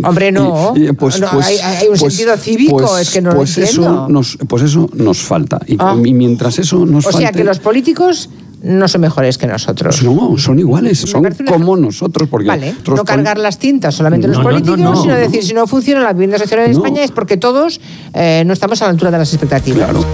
[0.04, 0.74] Hombre, no.
[1.00, 4.38] pues, pues, hay, un pues, sentido cívico, pues, es que no pues lo Eso nos,
[4.48, 5.60] pues eso nos falta.
[5.66, 5.96] Y, ah.
[5.96, 8.30] mientras eso nos o O sea, que los políticos
[8.62, 10.04] no son mejores que nosotros.
[10.04, 12.30] No, son iguales, son como nosotros.
[12.30, 16.14] Porque vale, no cargar las tintas solamente los políticos, sino decir, si no funciona la
[16.14, 17.80] vivienda social en España es porque todos
[18.14, 19.90] eh, no estamos a la altura de las expectativas.
[19.90, 20.06] Claro.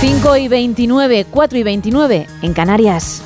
[0.00, 3.22] 5 y 29, 4 y 29 en Canarias.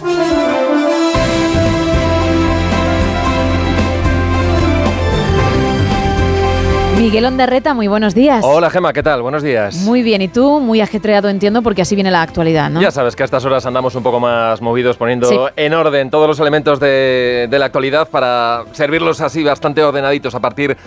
[7.04, 8.42] Miguel Ondarreta, muy buenos días.
[8.42, 9.20] Hola Gema, ¿qué tal?
[9.20, 9.74] Buenos días.
[9.82, 12.80] Muy bien, y tú, muy ajetreado entiendo, porque así viene la actualidad, ¿no?
[12.80, 16.26] Ya sabes que a estas horas andamos un poco más movidos poniendo en orden todos
[16.26, 20.78] los elementos de, de la actualidad para servirlos así bastante ordenaditos a partir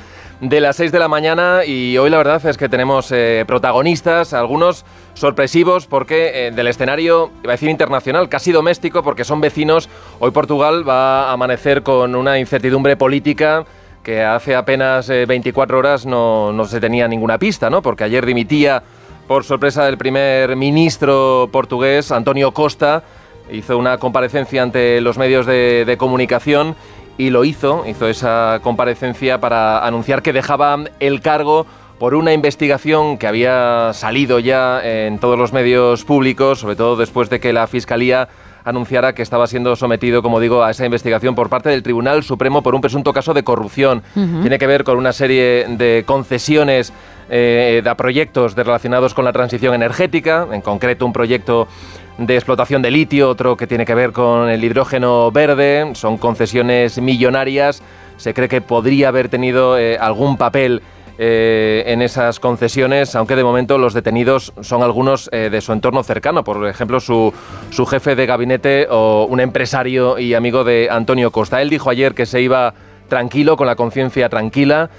[0.41, 4.33] de las 6 de la mañana y hoy la verdad es que tenemos eh, protagonistas,
[4.33, 9.87] algunos sorpresivos porque eh, del escenario, iba a decir internacional, casi doméstico porque son vecinos,
[10.19, 13.65] hoy Portugal va a amanecer con una incertidumbre política
[14.07, 17.81] que hace apenas 24 eh, horas no, no, se tenía ninguna pista, ¿no?
[17.81, 18.81] Porque ayer dimitía
[19.27, 23.03] por sorpresa el primer ministro portugués, Antonio Costa,
[23.51, 26.77] hizo una comparecencia ante los medios de, de comunicación
[27.17, 31.65] y lo hizo, hizo esa comparecencia para anunciar que dejaba el cargo
[31.99, 37.29] por una investigación que había salido ya en todos los medios públicos, sobre todo después
[37.29, 38.29] de que la Fiscalía
[38.67, 42.61] anunciara que estaba siendo sometido, como digo, a esa investigación por parte del Tribunal Supremo
[42.61, 44.03] por un presunto caso de corrupción.
[44.13, 46.91] Tiene que ver con una serie de concesiones
[47.29, 51.69] eh, de proyectos relacionados con la transición energética, en concreto un proyecto
[52.17, 56.99] de explotación de litio, otro que tiene que ver con el hidrógeno verde, son concesiones
[56.99, 57.81] millonarias,
[58.17, 60.81] se cree que podría haber tenido eh, algún papel
[61.17, 66.03] eh, en esas concesiones, aunque de momento los detenidos son algunos eh, de su entorno
[66.03, 67.33] cercano, por ejemplo su,
[67.69, 71.61] su jefe de gabinete o un empresario y amigo de Antonio Costa.
[71.61, 72.73] Él dijo ayer que se iba
[73.07, 74.89] tranquilo, con la conciencia tranquila,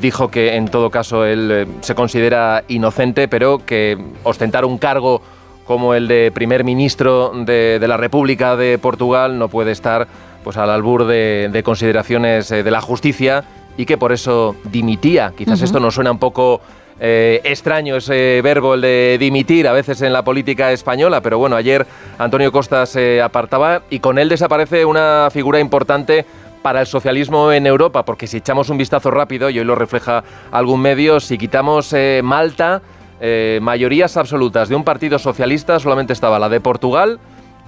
[0.00, 5.22] dijo que en todo caso él se considera inocente, pero que ostentar un cargo
[5.66, 10.06] como el de primer ministro de, la República de Portugal no puede estar
[10.42, 13.44] pues al albur de, consideraciones eh, de la justicia
[13.76, 15.32] y que por eso dimitía.
[15.36, 16.60] Quizás esto nos suena un poco
[17.00, 21.56] eh, extraño ese verbo, el de dimitir, a veces en la política española, pero bueno,
[21.56, 21.86] ayer
[22.18, 26.24] Antonio Costa se apartaba y con él desaparece una figura importante
[26.62, 30.24] para el socialismo en Europa, porque si echamos un vistazo rápido, y hoy lo refleja
[30.50, 32.80] algún medio, si quitamos eh, Malta,
[33.20, 37.18] eh, mayorías absolutas de un partido socialista solamente estaba la de Portugal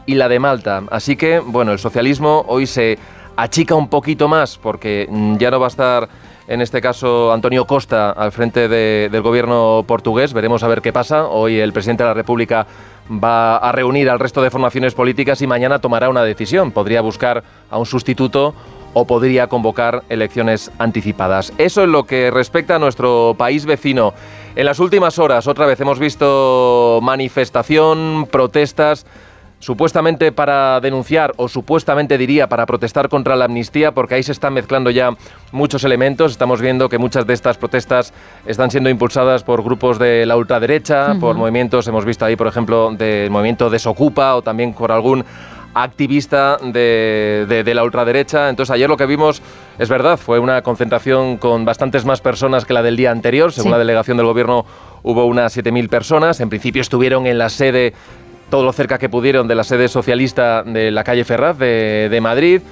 [0.07, 0.83] y la de Malta.
[0.91, 2.99] Así que, bueno, el socialismo hoy se
[3.37, 6.09] achica un poquito más porque mm, ya no va a estar
[6.49, 10.33] en este caso Antonio Costa, al frente del gobierno portugués.
[10.33, 11.27] Veremos a ver qué pasa.
[11.27, 12.67] Hoy el presidente de la República
[13.11, 16.71] va a reunir al resto de formaciones políticas y mañana tomará una decisión.
[16.71, 18.55] Podría buscar a un sustituto
[18.95, 21.53] o podría convocar elecciones anticipadas.
[21.59, 24.15] Eso es lo que respecta a nuestro país vecino.
[24.55, 29.05] En las últimas horas, otra vez hemos visto manifestación, protestas
[29.59, 34.55] supuestamente para denunciar o supuestamente diría para protestar contra la amnistía, porque ahí se están
[34.55, 35.17] mezclando ya
[35.53, 36.33] muchos elementos.
[36.33, 38.13] Estamos viendo que muchas de estas protestas
[38.47, 42.93] están siendo impulsadas por grupos de la ultraderecha, por movimientos, hemos visto ahí, por ejemplo,
[42.93, 45.25] del movimiento Desocupa o también por algún
[45.75, 48.49] activista de, de, la ultraderecha.
[48.49, 49.43] Entonces ayer lo que vimos
[49.79, 53.53] es verdad, fue una concentración con bastantes más personas que la del día anterior.
[53.53, 54.65] Según la delegación del gobierno
[55.03, 56.41] hubo unas 7.000 personas.
[56.41, 57.93] En principio estuvieron en la sede
[58.51, 62.63] todo lo cerca que pudieron de la sede socialista de la calle Ferraz de, Madrid.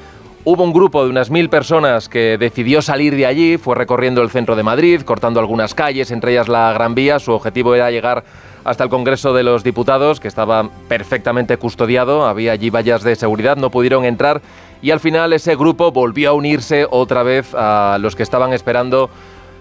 [0.44, 4.30] Hubo un grupo de unas mil personas que decidió salir de allí, fue recorriendo el
[4.30, 7.18] centro de Madrid, cortando algunas calles, entre ellas la Gran Vía.
[7.18, 8.24] Su objetivo era llegar
[8.62, 13.56] hasta el Congreso de los Diputados, que estaba perfectamente custodiado, había allí vallas de seguridad,
[13.56, 14.42] no pudieron entrar
[14.84, 19.08] y al final ese grupo volvió a unirse otra vez a los que estaban esperando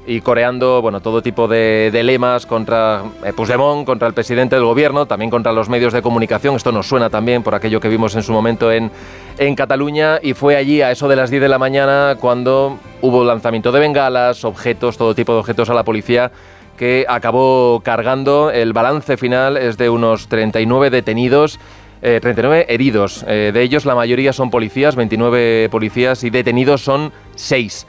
[0.06, 5.06] y coreando bueno, todo tipo de, lemas contra eh, Puigdemont, contra el presidente del gobierno,
[5.06, 6.56] también contra los medios de comunicación.
[6.56, 8.92] Esto nos suena también por aquello que vimos en su momento en,
[9.38, 13.24] en Cataluña y fue allí a eso de las 10 de la mañana cuando hubo
[13.24, 16.32] lanzamiento de bengalas, objetos, todo tipo de objetos a la policía
[16.78, 18.52] que acabó cargando.
[18.52, 21.60] El balance final es de unos 39 detenidos
[22.04, 23.24] 39 eh, heridos.
[23.28, 27.88] Eh, de ellos la mayoría son policías, 29 policías y detenidos son 6.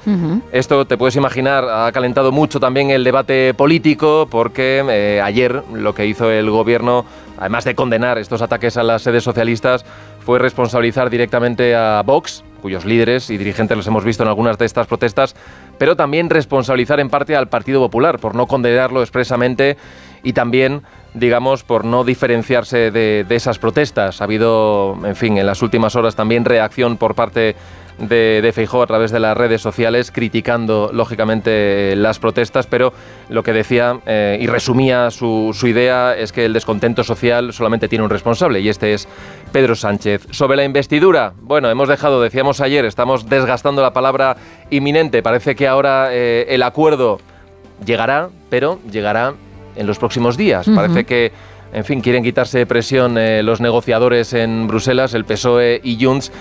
[0.53, 5.95] Esto te puedes imaginar, ha calentado mucho también el debate político porque eh, ayer lo
[5.95, 7.05] que hizo el gobierno,
[7.39, 9.85] además de condenar estos ataques a las sedes socialistas,
[10.21, 14.65] fue responsabilizar directamente a Vox, cuyos líderes y dirigentes los hemos visto en algunas de
[14.65, 15.35] estas protestas,
[15.77, 19.77] pero también responsabilizar en parte al Partido Popular por no condenarlo expresamente
[20.23, 20.83] y también
[21.15, 24.21] digamos, por no diferenciarse de, esas protestas.
[24.21, 27.57] Ha habido, en fin, en las últimas horas también reacción por parte
[27.99, 32.93] de, de Feijó a través de las redes sociales, criticando, lógicamente, las protestas, pero
[33.29, 37.89] lo que decía eh, y resumía su, su idea es que el descontento social solamente
[37.89, 39.09] tiene un responsable, y este es
[39.53, 40.27] Pedro Sánchez.
[40.31, 44.37] Sobre la investidura, bueno, hemos dejado, decíamos ayer, estamos desgastando la palabra
[44.71, 45.23] inminente.
[45.23, 47.21] Parece que ahora eh, el acuerdo
[47.85, 49.35] llegará, pero llegará
[49.77, 50.69] en los próximos días.
[50.75, 51.33] Parece que,
[51.73, 56.33] en fin, quieren quitarse presión eh, los negociadores en Bruselas, el PSOE y Junts.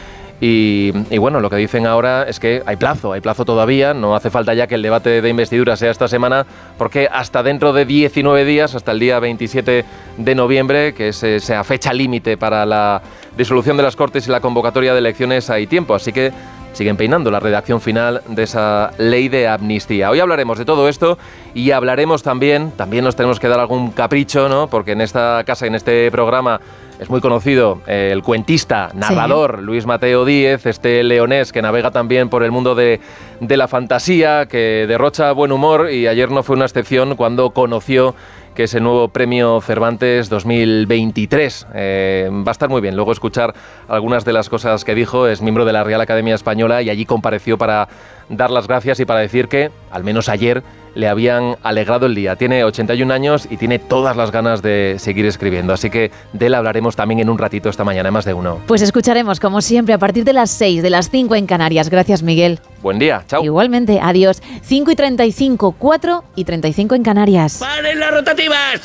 [0.45, 4.29] Y, bueno, lo que dicen ahora es que hay plazo, hay plazo todavía, no hace
[4.29, 6.45] falta ya que el debate de investidura sea esta semana,
[6.77, 9.85] porque hasta dentro de 19 días, hasta el día 27
[10.17, 13.01] de noviembre, que es esa fecha límite para la
[13.37, 15.95] disolución de las Cortes y la convocatoria de elecciones, hay tiempo.
[15.95, 16.33] Así que
[16.73, 20.09] siguen peinando la redacción final de esa ley de amnistía.
[20.09, 21.17] Hoy hablaremos de todo esto
[21.53, 24.67] y hablaremos también, también nos tenemos que dar algún capricho, ¿no?
[24.67, 26.59] Porque en esta casa, en este programa,
[26.99, 32.29] es muy conocido eh, el cuentista, narrador Luis Mateo Díez, este leonés que navega también
[32.29, 32.99] por el mundo de,
[33.39, 38.15] de la fantasía, que derrocha buen humor y ayer no fue una excepción cuando conoció
[38.53, 41.67] que es el nuevo premio Cervantes 2023.
[41.73, 43.53] Eh, va a estar muy bien luego escuchar
[43.87, 45.27] algunas de las cosas que dijo.
[45.27, 47.87] Es miembro de la Real Academia Española y allí compareció para
[48.29, 50.63] dar las gracias y para decir que, al menos ayer,
[50.95, 52.35] le habían alegrado el día.
[52.35, 55.73] Tiene 81 años y tiene todas las ganas de seguir escribiendo.
[55.73, 58.59] Así que de él hablaremos también en un ratito esta mañana, más de uno.
[58.67, 61.89] Pues escucharemos, como siempre, a partir de las 6, de las 5 en Canarias.
[61.89, 62.59] Gracias, Miguel.
[62.81, 63.43] Buen día, chao.
[63.43, 64.41] Igualmente, adiós.
[64.61, 67.57] 5 y 35, 4 y 35 en Canarias.
[67.59, 68.81] ¡Paren las rotativas!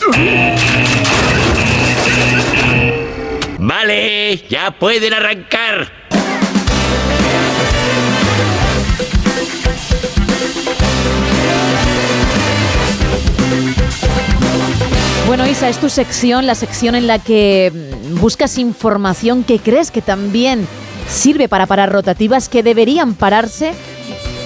[3.59, 5.89] Vale, ya pueden arrancar.
[15.29, 19.91] Bueno, Isa, es tu sección, la sección en la que mm, buscas información que crees
[19.91, 20.67] que también
[21.07, 23.75] sirve para parar rotativas que deberían pararse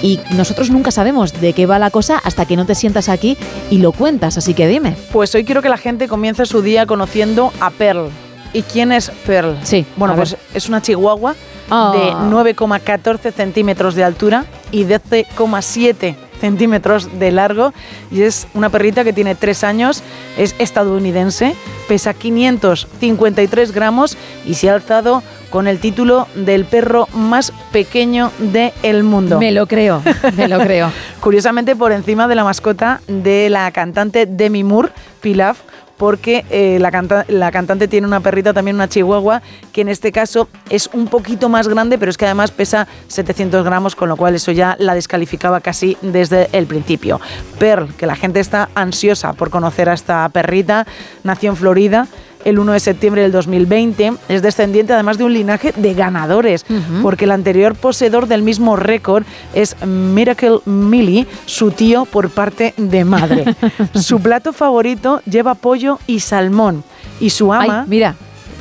[0.01, 3.37] y nosotros nunca sabemos de qué va la cosa hasta que no te sientas aquí
[3.71, 4.97] y lo cuentas, así que dime.
[5.13, 8.09] Pues hoy quiero que la gente comience su día conociendo a Pearl.
[8.51, 9.57] ¿Y quién es Pearl?
[9.63, 9.85] Sí.
[9.95, 13.31] Bueno, pues es una chihuahua de 9,14 ah.
[13.31, 17.73] centímetros de altura y 12,7 centímetros de largo
[18.11, 20.03] y es una perrita que tiene tres años,
[20.37, 21.55] es estadounidense,
[21.87, 29.03] pesa 553 gramos y se ha alzado con el título del perro más pequeño del
[29.03, 29.39] mundo.
[29.39, 30.01] Me lo creo,
[30.35, 30.91] me lo creo.
[31.21, 34.89] Curiosamente por encima de la mascota de la cantante Demi Moore,
[35.21, 35.59] Pilaf,
[35.97, 39.41] porque eh, la, la cantante tiene una perrita, también una chihuahua,
[39.71, 43.63] que en este caso es un poquito más grande, pero es que además pesa 700
[43.63, 47.21] gramos, con lo cual eso ya la descalificaba casi desde el principio.
[47.59, 50.85] Pearl, que la gente está ansiosa por conocer a esta perrita,
[51.23, 52.07] nació en Florida
[52.45, 54.13] el 1 de septiembre del 2020.
[54.29, 56.65] Es descendiente además de un linaje de ganadores,
[57.01, 63.05] porque el anterior poseedor del mismo récord es Miracle Millie, su tío por parte de
[63.05, 63.45] madre.
[63.93, 66.83] su plato favorito lleva pollo y salmón.
[67.19, 67.85] Y su ama...
[67.87, 68.15] mira,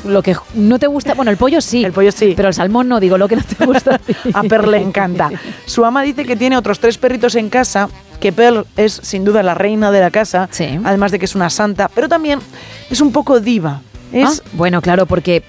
[0.04, 1.84] lo que no te gusta, bueno, el pollo sí.
[1.84, 2.34] El pollo sí.
[2.36, 4.00] Pero el salmón no, digo, lo que no te gusta.
[4.34, 5.30] a, a Per le encanta.
[5.66, 7.88] Su ama dice que tiene otros tres perritos en casa
[8.22, 10.48] que Pearl es sin duda la reina de la casa,
[10.84, 12.38] además de que es una santa, pero también
[12.88, 13.82] es un poco diva.
[14.12, 15.42] Es, ah, bueno, claro, porque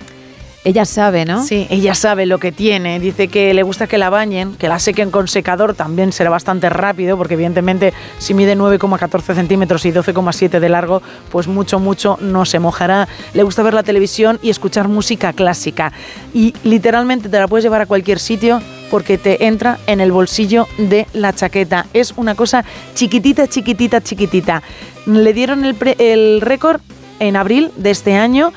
[0.65, 1.43] ella sabe, ¿no?
[1.43, 2.99] Sí, ella sabe lo que tiene.
[2.99, 6.69] Dice que le gusta que la bañen, que la sequen con secador, también será bastante
[6.69, 11.01] rápido, porque evidentemente si mide 9,14 centímetros y 12,7 de largo,
[11.31, 13.09] pues mucho, mucho no se mojará.
[13.33, 15.91] Le gusta ver la televisión y escuchar música clásica.
[16.33, 20.67] Y literalmente te la puedes llevar a cualquier sitio porque te entra en el bolsillo
[20.77, 21.87] de la chaqueta.
[21.93, 24.63] Es una cosa chiquitita, chiquitita, chiquitita.
[25.07, 26.79] Le dieron el, récord
[27.19, 28.53] en abril de este año.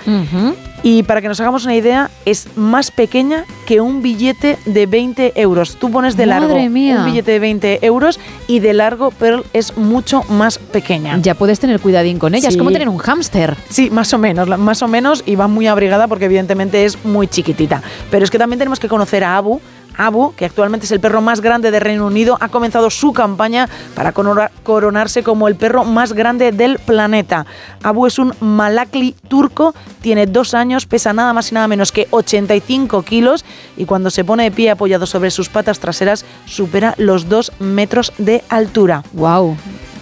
[0.89, 5.33] Y para que nos hagamos una idea, es más pequeña que un billete de 20
[5.35, 5.75] euros.
[5.81, 10.23] Tú pones de largo un billete de 20 euros y de largo Pearl es mucho
[10.29, 11.19] más pequeña.
[11.21, 12.49] Ya puedes tener cuidadín con ella.
[12.49, 13.57] Es como tener un hámster.
[13.69, 15.25] Sí, más o menos, más o menos.
[15.27, 17.83] Y va muy abrigada porque evidentemente es muy chiquitita.
[18.13, 19.61] Pero es que también tenemos que conocer a Abu,
[19.97, 23.69] Abu, que actualmente es el perro más grande de Reino Unido, ha comenzado su campaña
[23.95, 27.47] para coronarse como el perro más grande del planeta.
[27.83, 32.09] Abu es un malakli turco, tiene dos años, pesa nada más y nada menos que
[32.11, 33.45] 85 kilos
[33.77, 38.13] y cuando se pone de pie apoyado sobre sus patas traseras supera los dos metros
[38.19, 39.03] de altura.
[39.13, 39.57] ¡Wow!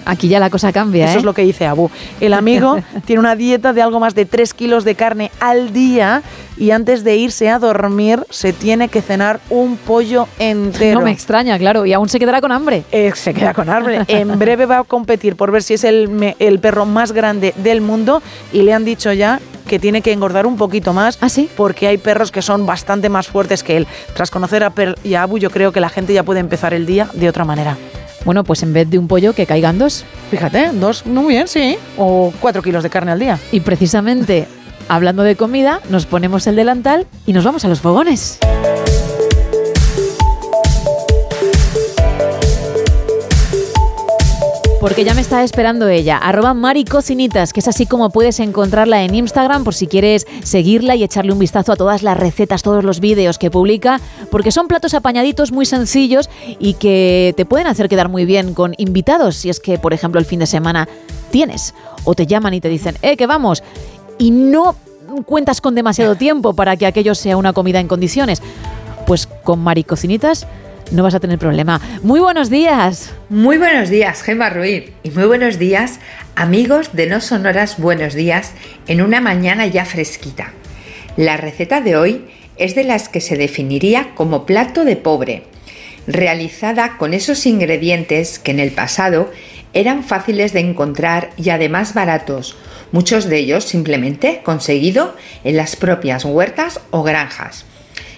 [0.04, 1.06] Aquí ya la cosa cambia.
[1.06, 1.26] Eso es ¿eh?
[1.26, 1.90] lo que dice Abu.
[2.20, 6.22] El amigo tiene una dieta de algo más de 3 kilos de carne al día
[6.56, 11.00] y antes de irse a dormir se tiene que cenar un pollo entero.
[11.00, 12.84] No me extraña, claro, y aún se quedará con hambre.
[12.92, 14.02] Eh, se queda con hambre.
[14.08, 17.80] En breve va a competir por ver si es el, el perro más grande del
[17.80, 21.18] mundo y le han dicho ya que tiene que engordar un poquito más.
[21.20, 21.48] ¿Ah, sí?
[21.56, 23.86] Porque hay perros que son bastante más fuertes que él.
[24.14, 26.74] Tras conocer a Per y a Abu, yo creo que la gente ya puede empezar
[26.74, 27.76] el día de otra manera.
[28.24, 30.04] Bueno, pues en vez de un pollo, que caigan dos.
[30.30, 31.76] Fíjate, dos, muy bien, sí.
[31.98, 33.38] O cuatro kilos de carne al día.
[33.52, 34.46] Y precisamente,
[34.88, 38.38] hablando de comida, nos ponemos el delantal y nos vamos a los fogones.
[44.84, 49.14] Porque ya me está esperando ella, arroba maricocinitas, que es así como puedes encontrarla en
[49.14, 53.00] Instagram por si quieres seguirla y echarle un vistazo a todas las recetas, todos los
[53.00, 53.98] vídeos que publica,
[54.30, 58.74] porque son platos apañaditos muy sencillos y que te pueden hacer quedar muy bien con
[58.76, 60.86] invitados, si es que, por ejemplo, el fin de semana
[61.30, 63.62] tienes o te llaman y te dicen, eh, que vamos,
[64.18, 64.76] y no
[65.24, 68.42] cuentas con demasiado tiempo para que aquello sea una comida en condiciones.
[69.06, 70.46] Pues con maricocinitas
[70.90, 71.80] no vas a tener problema.
[72.02, 73.12] Muy buenos días.
[73.28, 74.92] Muy buenos días, Gemma Ruiz.
[75.02, 76.00] Y muy buenos días,
[76.36, 78.52] amigos de No Sonoras Buenos Días,
[78.86, 80.52] en una mañana ya fresquita.
[81.16, 82.24] La receta de hoy
[82.56, 85.44] es de las que se definiría como plato de pobre,
[86.06, 89.30] realizada con esos ingredientes que en el pasado
[89.72, 92.56] eran fáciles de encontrar y además baratos,
[92.92, 97.66] muchos de ellos simplemente conseguido en las propias huertas o granjas.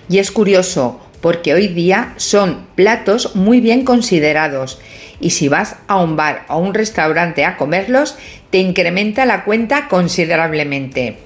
[0.08, 4.80] Y es curioso porque hoy día son platos muy bien considerados
[5.20, 8.16] y si vas a un bar o un restaurante a comerlos,
[8.50, 11.18] te incrementa la cuenta considerablemente.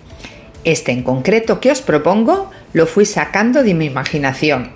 [0.65, 4.71] Este en concreto que os propongo lo fui sacando de mi imaginación.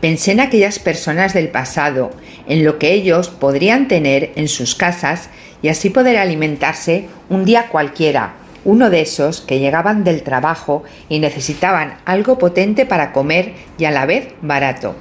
[0.00, 2.10] Pensé en aquellas personas del pasado,
[2.46, 5.30] en lo que ellos podrían tener en sus casas
[5.62, 8.34] y así poder alimentarse un día cualquiera,
[8.66, 13.92] uno de esos que llegaban del trabajo y necesitaban algo potente para comer y a
[13.92, 14.96] la vez barato.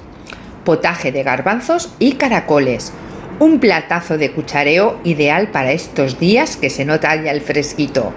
[0.63, 2.93] Potaje de garbanzos y caracoles.
[3.39, 8.13] Un platazo de cuchareo ideal para estos días que se nota ya el fresquito.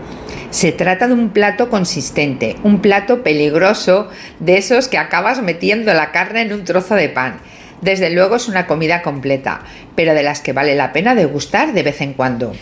[0.50, 4.10] Se trata de un plato consistente, un plato peligroso
[4.40, 7.40] de esos que acabas metiendo la carne en un trozo de pan.
[7.80, 9.60] Desde luego es una comida completa,
[9.94, 12.52] pero de las que vale la pena degustar de vez en cuando.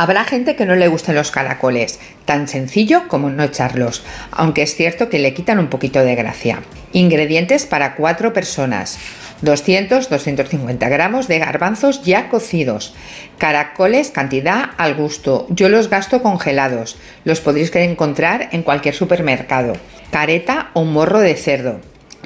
[0.00, 4.76] Habrá gente que no le gusten los caracoles, tan sencillo como no echarlos, aunque es
[4.76, 6.60] cierto que le quitan un poquito de gracia.
[6.92, 8.96] Ingredientes para 4 personas.
[9.42, 12.94] 200-250 gramos de garbanzos ya cocidos.
[13.38, 15.48] Caracoles cantidad al gusto.
[15.50, 16.96] Yo los gasto congelados.
[17.24, 19.72] Los podréis encontrar en cualquier supermercado.
[20.12, 21.80] Careta o morro de cerdo.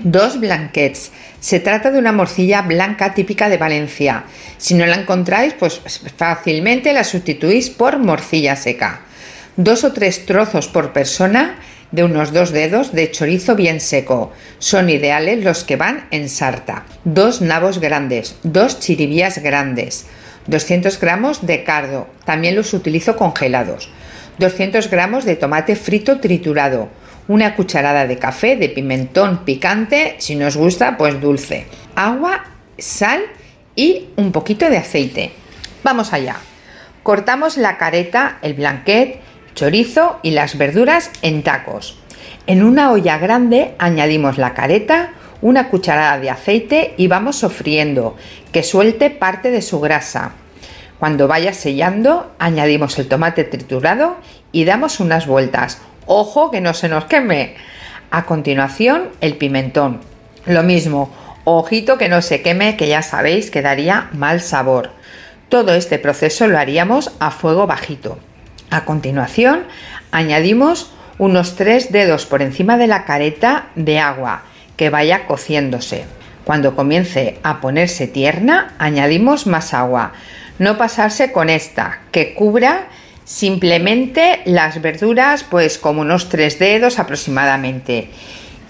[0.04, 1.12] Dos blanquets.
[1.38, 4.24] Se trata de una morcilla blanca típica de Valencia.
[4.58, 5.80] Si no la encontráis, pues
[6.16, 9.02] fácilmente la sustituís por morcilla seca.
[9.56, 11.56] dos o tres trozos por persona
[11.92, 14.32] de unos dos dedos de chorizo bien seco.
[14.58, 16.84] Son ideales los que van en sarta.
[17.04, 20.06] Dos nabos grandes, dos chiribías grandes,
[20.46, 23.90] 200 gramos de cardo, también los utilizo congelados,
[24.38, 26.88] 200 gramos de tomate frito triturado,
[27.32, 32.44] una cucharada de café de pimentón picante, si nos gusta, pues dulce, agua,
[32.76, 33.22] sal
[33.74, 35.32] y un poquito de aceite.
[35.82, 36.36] Vamos allá.
[37.02, 39.20] Cortamos la careta, el blanquet,
[39.54, 41.98] chorizo y las verduras en tacos.
[42.46, 48.14] En una olla grande añadimos la careta, una cucharada de aceite y vamos sofriendo,
[48.52, 50.32] que suelte parte de su grasa.
[50.98, 54.18] Cuando vaya sellando, añadimos el tomate triturado
[54.52, 55.80] y damos unas vueltas.
[56.06, 57.54] Ojo que no se nos queme.
[58.10, 60.00] A continuación, el pimentón.
[60.46, 61.10] Lo mismo,
[61.44, 64.90] ojito que no se queme, que ya sabéis que daría mal sabor.
[65.48, 68.18] Todo este proceso lo haríamos a fuego bajito.
[68.70, 69.64] A continuación,
[70.10, 74.42] añadimos unos tres dedos por encima de la careta de agua
[74.76, 76.04] que vaya cociéndose.
[76.44, 80.12] Cuando comience a ponerse tierna, añadimos más agua.
[80.58, 82.88] No pasarse con esta, que cubra
[83.32, 88.08] simplemente las verduras, pues como unos tres dedos aproximadamente.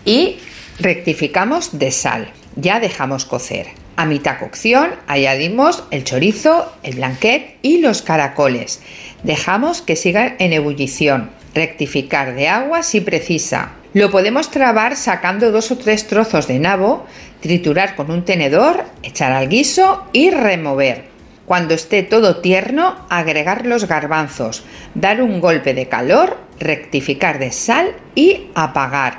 [0.04, 0.38] Y
[0.78, 2.28] rectificamos de sal.
[2.54, 3.66] Ya dejamos cocer.
[3.96, 8.80] A mitad cocción añadimos el chorizo, el blanquet y los caracoles.
[9.24, 11.30] Dejamos que sigan en ebullición.
[11.54, 13.72] Rectificar de agua si precisa.
[13.94, 17.04] Lo podemos trabar sacando dos o tres trozos de nabo,
[17.40, 21.11] triturar con un tenedor, echar al guiso y remover.
[21.52, 24.64] Cuando esté todo tierno, agregar los garbanzos,
[24.94, 29.18] dar un golpe de calor, rectificar de sal y apagar.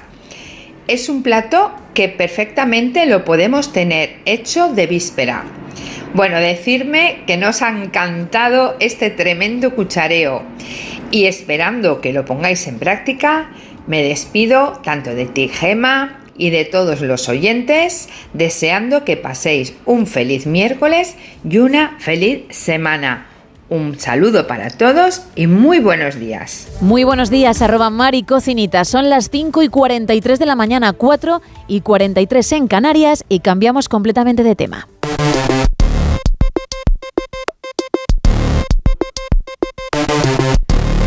[0.87, 5.43] Es un plato que perfectamente lo podemos tener hecho de víspera.
[6.15, 10.41] Bueno, decirme que nos ha encantado este tremendo cuchareo
[11.11, 13.51] y esperando que lo pongáis en práctica,
[13.85, 20.07] me despido tanto de ti, Gema, y de todos los oyentes, deseando que paséis un
[20.07, 21.15] feliz miércoles
[21.47, 23.27] y una feliz semana.
[23.69, 26.67] Un saludo para todos y muy buenos días.
[26.81, 28.85] Muy buenos días, arroba Mari Cocinita.
[28.85, 33.89] Son las 5 y 43 de la mañana, 4 y 43 en Canarias y cambiamos
[33.89, 34.87] completamente de tema.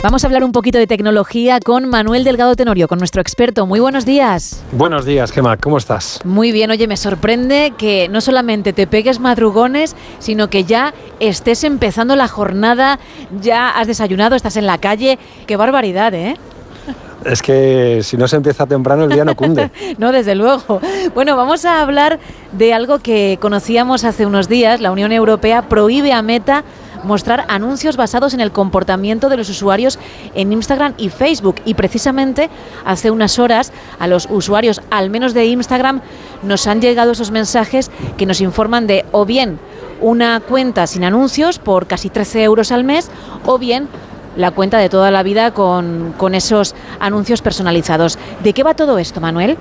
[0.06, 3.66] Vamos a hablar un poquito de tecnología con Manuel Delgado Tenorio, con nuestro experto.
[3.66, 4.62] Muy buenos días.
[4.70, 6.20] Buenos días, Gemma, ¿cómo estás?
[6.22, 11.64] Muy bien, oye, me sorprende que no solamente te pegues madrugones, sino que ya estés
[11.64, 13.00] empezando la jornada,
[13.40, 15.18] ya has desayunado, estás en la calle.
[15.44, 16.36] Qué barbaridad, ¿eh?
[17.24, 19.72] Es que si no se empieza temprano el día no cunde.
[19.98, 20.80] no, desde luego.
[21.16, 22.20] Bueno, vamos a hablar
[22.52, 24.80] de algo que conocíamos hace unos días.
[24.80, 26.62] La Unión Europea prohíbe a Meta
[27.06, 29.98] mostrar anuncios basados en el comportamiento de los usuarios
[30.34, 31.56] en Instagram y Facebook.
[31.64, 32.50] Y precisamente
[32.84, 36.02] hace unas horas a los usuarios, al menos de Instagram,
[36.42, 39.58] nos han llegado esos mensajes que nos informan de o bien
[40.00, 43.10] una cuenta sin anuncios por casi 13 euros al mes
[43.46, 43.88] o bien
[44.36, 48.18] la cuenta de toda la vida con, con esos anuncios personalizados.
[48.42, 49.56] ¿De qué va todo esto, Manuel?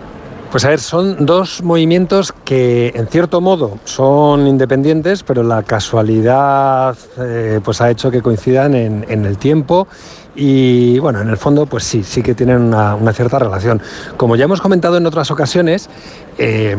[0.51, 6.95] Pues a ver, son dos movimientos que en cierto modo son independientes, pero la casualidad
[7.19, 9.88] eh, pues ha hecho que coincidan en, el tiempo
[10.33, 13.82] y bueno, en el fondo pues sí, sí que tienen una, cierta relación.
[14.15, 15.90] Como ya hemos comentado en otras ocasiones,
[16.38, 16.77] eh,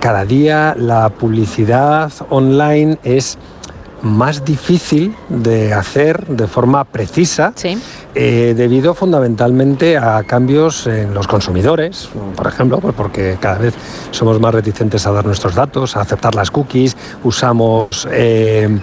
[0.00, 3.38] cada día la publicidad online es
[4.02, 7.52] más difícil de hacer de forma precisa
[8.14, 13.74] eh, debido fundamentalmente a cambios en los consumidores, por ejemplo, pues porque cada vez
[14.10, 18.08] somos más reticentes a dar nuestros datos, a aceptar las cookies, usamos...
[18.10, 18.80] Eh,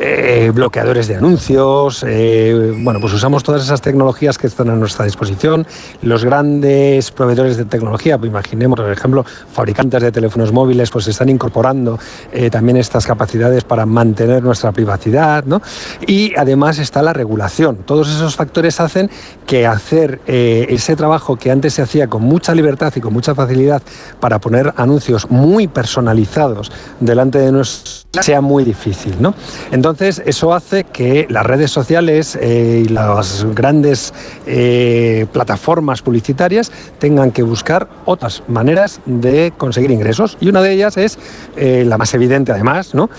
[0.00, 5.04] eh, bloqueadores de anuncios, eh, bueno, pues usamos todas esas tecnologías que están a nuestra
[5.04, 5.66] disposición.
[6.02, 11.28] Los grandes proveedores de tecnología, pues imaginemos, por ejemplo, fabricantes de teléfonos móviles, pues están
[11.28, 11.98] incorporando
[12.32, 15.60] eh, también estas capacidades para mantener nuestra privacidad, ¿no?
[16.06, 17.78] Y además está la regulación.
[17.84, 19.10] Todos esos factores hacen
[19.46, 23.82] que hacer ese trabajo que antes se hacía con mucha libertad y con mucha facilidad
[24.20, 26.70] para poner anuncios muy personalizados
[27.00, 29.34] delante de nosotros sea muy difícil, ¿no?
[29.70, 34.12] Entonces, eso hace que las redes sociales eh, y las grandes
[34.46, 40.36] eh, plataformas publicitarias tengan que buscar otras maneras de conseguir ingresos.
[40.40, 41.18] Y una de ellas es,
[41.56, 43.10] eh, la más evidente además, ¿no?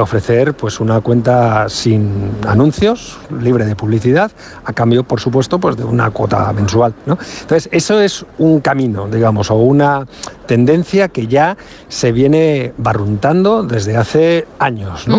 [0.00, 4.30] ofrecer pues, una cuenta sin anuncios, libre de publicidad,
[4.64, 6.94] a cambio, por supuesto, pues, de una cuota mensual.
[7.06, 7.18] ¿no?
[7.42, 10.06] Entonces, eso es un camino, digamos, o una
[10.50, 11.56] tendencia que ya
[11.86, 15.06] se viene barruntando desde hace años.
[15.06, 15.16] ¿no?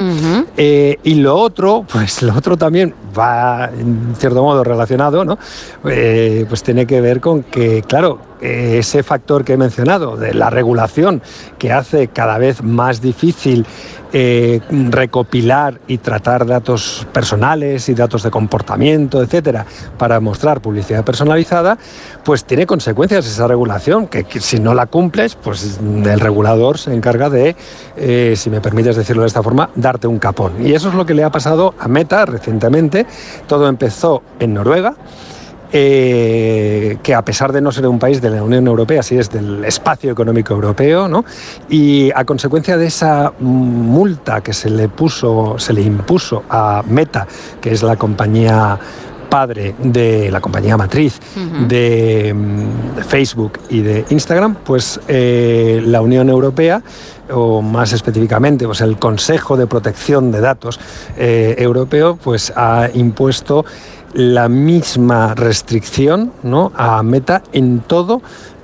[0.57, 5.39] Eh, y lo otro, pues lo otro también va en cierto modo relacionado, ¿no?
[5.85, 10.49] Eh, pues tiene que ver con que, claro, ese factor que he mencionado de la
[10.49, 11.21] regulación
[11.57, 13.65] que hace cada vez más difícil
[14.13, 19.65] eh, recopilar y tratar datos personales y datos de comportamiento, etcétera,
[19.97, 21.77] para mostrar publicidad personalizada,
[22.25, 27.29] pues tiene consecuencias esa regulación, que, si no la cumples, pues el regulador se encarga
[27.29, 27.55] de,
[27.95, 30.65] eh, si me permites decirlo de esta forma, darte un capón.
[30.65, 33.05] Y eso es lo que le ha pasado a Meta recientemente.
[33.47, 34.95] Todo empezó en Noruega.
[35.73, 39.29] Eh, que a pesar de no ser un país de la Unión Europea, sí es
[39.29, 41.23] del espacio económico europeo, ¿no?
[41.69, 47.25] y a consecuencia de esa multa que se le puso, se le impuso a Meta,
[47.61, 48.77] que es la compañía
[49.31, 51.17] padre de la compañía matriz
[51.69, 56.83] de, mm, Facebook y de Instagram, pues eh, la Unión Europea
[57.31, 60.81] o más específicamente pues el Consejo de Protección de Datos
[61.17, 63.63] eh, Europeo pues ha impuesto
[64.13, 66.71] la misma restricción ¿no?
[66.75, 68.21] a Meta en todo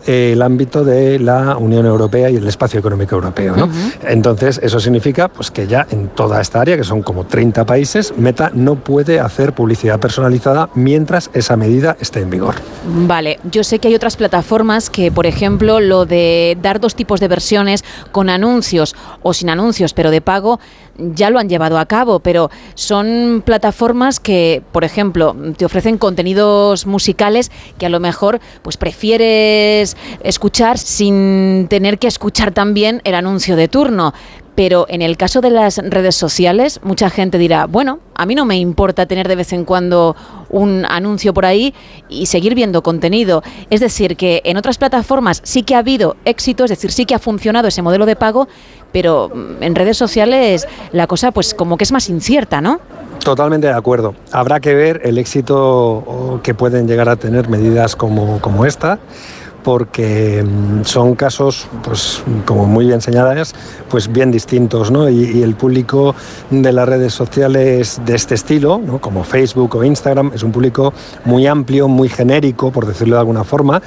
[0.07, 3.69] el ámbito de la Unión Europea y el espacio económico europeo.
[4.03, 8.13] Entonces, eso significa pues, que ya en toda esta área, que son como 30 países,
[8.17, 12.55] Meta no puede hacer publicidad personalizada mientras esa medida esté en vigor.
[12.85, 17.19] Vale, yo sé que hay otras plataformas que, por ejemplo, lo de dar dos tipos
[17.19, 20.59] de versiones con anuncios o sin anuncios, pero de pago,
[20.97, 26.85] ya lo han llevado a cabo, pero son plataformas que, por ejemplo, te ofrecen contenidos
[26.85, 33.55] musicales que a lo mejor pues prefieres escuchar sin tener que escuchar también el anuncio
[33.55, 34.13] de turno.
[34.57, 38.43] Pero en el caso de las redes sociales, mucha gente dirá, bueno, a mí no
[38.43, 40.15] me importa tener de vez en cuando
[40.49, 41.75] un anuncio por ahí
[42.09, 43.43] y seguir viendo contenido.
[43.69, 47.13] Es decir, que en otras plataformas sí que ha habido éxito, es decir, sí que
[47.13, 48.47] ha funcionado ese modelo de pago,
[48.91, 52.79] pero mm, en redes sociales la cosa pues como que es más incierta, ¿no?
[53.23, 54.15] Totalmente de acuerdo.
[54.31, 58.99] Habrá que ver el éxito que pueden llegar a tener medidas como, como esta
[59.67, 63.53] porque mm, son casos, pues como muy bien señaladas,
[63.89, 65.09] pues bien distintos, ¿no?
[65.09, 66.15] Y, el público
[66.49, 69.01] de las redes sociales de este estilo, ¿no?
[69.01, 70.93] como Facebook o Instagram, es un público
[71.25, 73.81] muy amplio, muy genérico, por decirlo de alguna forma.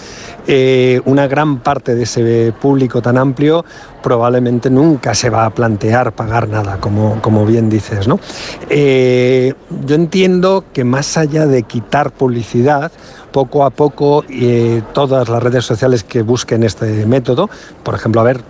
[0.47, 3.65] Eh, una gran parte de ese público tan amplio
[4.03, 8.21] probablemente nunca se va a plantear pagar nada, como, como bien dices, ¿no?
[8.69, 9.55] Eh,
[9.87, 12.93] yo entiendo que más allá de quitar publicidad,
[13.33, 17.49] poco a poco eh, todas las redes sociales que busquen este método,
[17.83, 18.43] por ejemplo, a ver,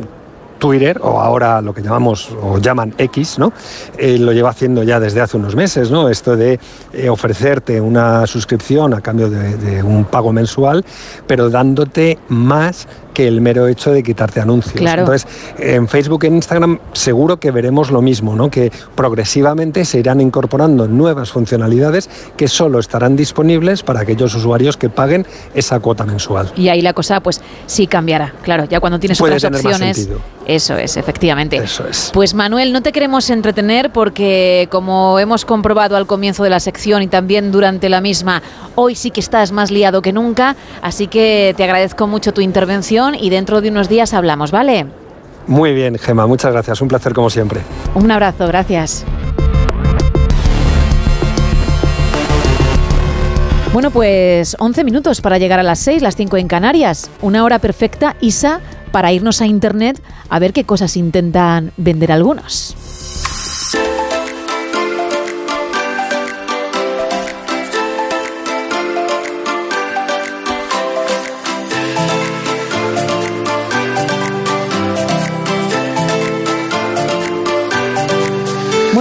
[0.61, 3.53] Twitter, o ahora lo que llamamos o llaman X, ¿no?
[3.99, 6.09] Eh, lo lleva haciendo ya desde hace unos meses, ¿no?
[6.09, 6.61] Esto de
[6.93, 10.85] eh, ofrecerte una suscripción a cambio de, un pago mensual,
[11.27, 14.81] pero dándote más que el mero hecho de quitarte anuncios.
[14.81, 15.27] Entonces,
[15.59, 18.51] en Facebook e Instagram seguro que veremos lo mismo, ¿no?
[18.51, 24.89] que progresivamente se irán incorporando nuevas funcionalidades que solo estarán disponibles para aquellos usuarios que
[24.89, 26.53] paguen esa cuota mensual.
[26.57, 30.09] Y ahí la cosa, pues sí cambiará, claro, ya cuando tienes otras opciones.
[30.47, 31.57] Eso es, efectivamente.
[31.57, 32.11] Eso es.
[32.13, 37.03] Pues Manuel, no te queremos entretener porque como hemos comprobado al comienzo de la sección
[37.03, 38.43] y también durante la misma,
[38.75, 43.00] hoy sí que estás más liado que nunca, así que te agradezco mucho tu intervención
[43.19, 44.87] y dentro de unos días hablamos, ¿vale?
[45.47, 46.81] Muy bien, Gema, muchas gracias.
[46.81, 47.61] Un placer como siempre.
[47.95, 49.05] Un abrazo, gracias.
[53.73, 57.11] Bueno, pues 11 minutos para llegar a las 6, las 5 en Canarias.
[57.23, 62.77] Una hora perfecta, Isa, para irnos a Internet a ver qué cosas intentan vender algunos.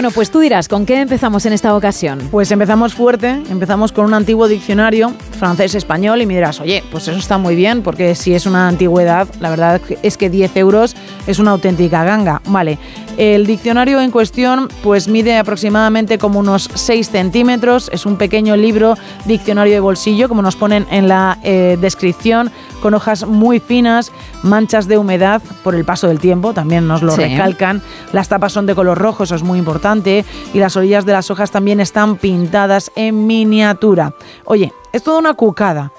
[0.10, 2.18] Bueno, pues tú dirás, ¿con qué empezamos en esta ocasión?
[2.32, 7.18] Pues empezamos fuerte, empezamos con un antiguo diccionario francés-español y me dirás, oye, pues eso
[7.18, 10.96] está muy bien, porque si es una antigüedad, la verdad es que 10 euros
[11.26, 12.42] es una auténtica ganga.
[12.46, 12.78] Vale,
[13.18, 18.96] el diccionario en cuestión pues mide aproximadamente como unos 6 centímetros, es un pequeño libro,
[19.26, 22.52] diccionario de bolsillo, como nos ponen en la eh, descripción,
[22.82, 24.12] con hojas muy finas,
[24.44, 27.82] manchas de humedad por el paso del tiempo, también nos lo recalcan.
[28.14, 31.32] Las tapas son de color rojo, eso es muy importante, y las orillas de las
[31.32, 34.14] hojas también están pintadas en miniatura.
[34.46, 35.92] Oye, es toda una cucada.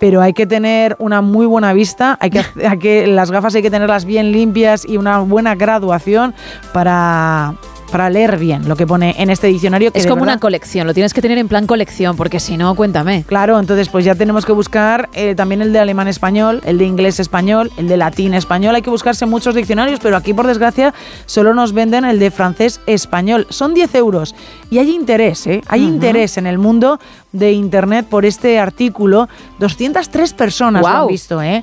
[0.00, 2.44] Pero hay que tener una muy buena vista, hay que,
[2.80, 6.34] que las gafas hay que tenerlas bien limpias y una buena graduación
[6.72, 7.54] para
[7.92, 9.92] para leer bien lo que pone en este diccionario.
[9.92, 12.74] Que es como una colección, lo tienes que tener en plan colección, porque si no,
[12.74, 13.22] cuéntame.
[13.24, 17.70] Claro, entonces pues ya tenemos que buscar eh, también el de alemán-español, el de inglés-español,
[17.76, 18.74] el de latín-español.
[18.74, 20.94] Hay que buscarse muchos diccionarios, pero aquí por desgracia
[21.26, 23.46] solo nos venden el de francés-español.
[23.50, 24.34] Son 10 euros
[24.70, 25.62] y hay interés, ¿eh?
[25.68, 26.98] Hay interés en el mundo
[27.32, 29.28] de Internet por este artículo.
[29.58, 31.62] 203 personas lo han visto, ¿eh?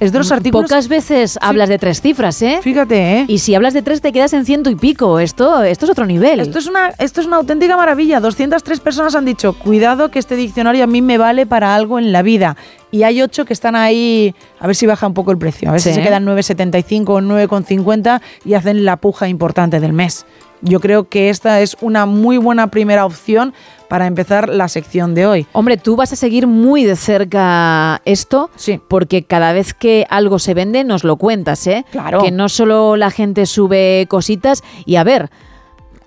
[0.00, 0.70] Es de los artículos.
[0.70, 2.60] Pocas veces hablas de tres cifras, ¿eh?
[2.62, 3.24] Fíjate, ¿eh?
[3.28, 5.18] Y si hablas de tres te quedas en ciento y pico.
[5.18, 6.40] Esto, esto es otro nivel.
[6.40, 8.18] Esto es, una, esto es una auténtica maravilla.
[8.18, 12.12] 203 personas han dicho, cuidado que este diccionario a mí me vale para algo en
[12.12, 12.56] la vida.
[12.90, 15.68] Y hay ocho que están ahí, a ver si baja un poco el precio.
[15.68, 20.24] A ver si se quedan 9,75 o 9,50 y hacen la puja importante del mes.
[20.62, 23.54] Yo creo que esta es una muy buena primera opción
[23.88, 25.46] para empezar la sección de hoy.
[25.52, 28.80] Hombre, tú vas a seguir muy de cerca esto, sí.
[28.88, 31.84] porque cada vez que algo se vende nos lo cuentas, ¿eh?
[31.90, 32.22] Claro.
[32.22, 35.30] Que no solo la gente sube cositas y a ver,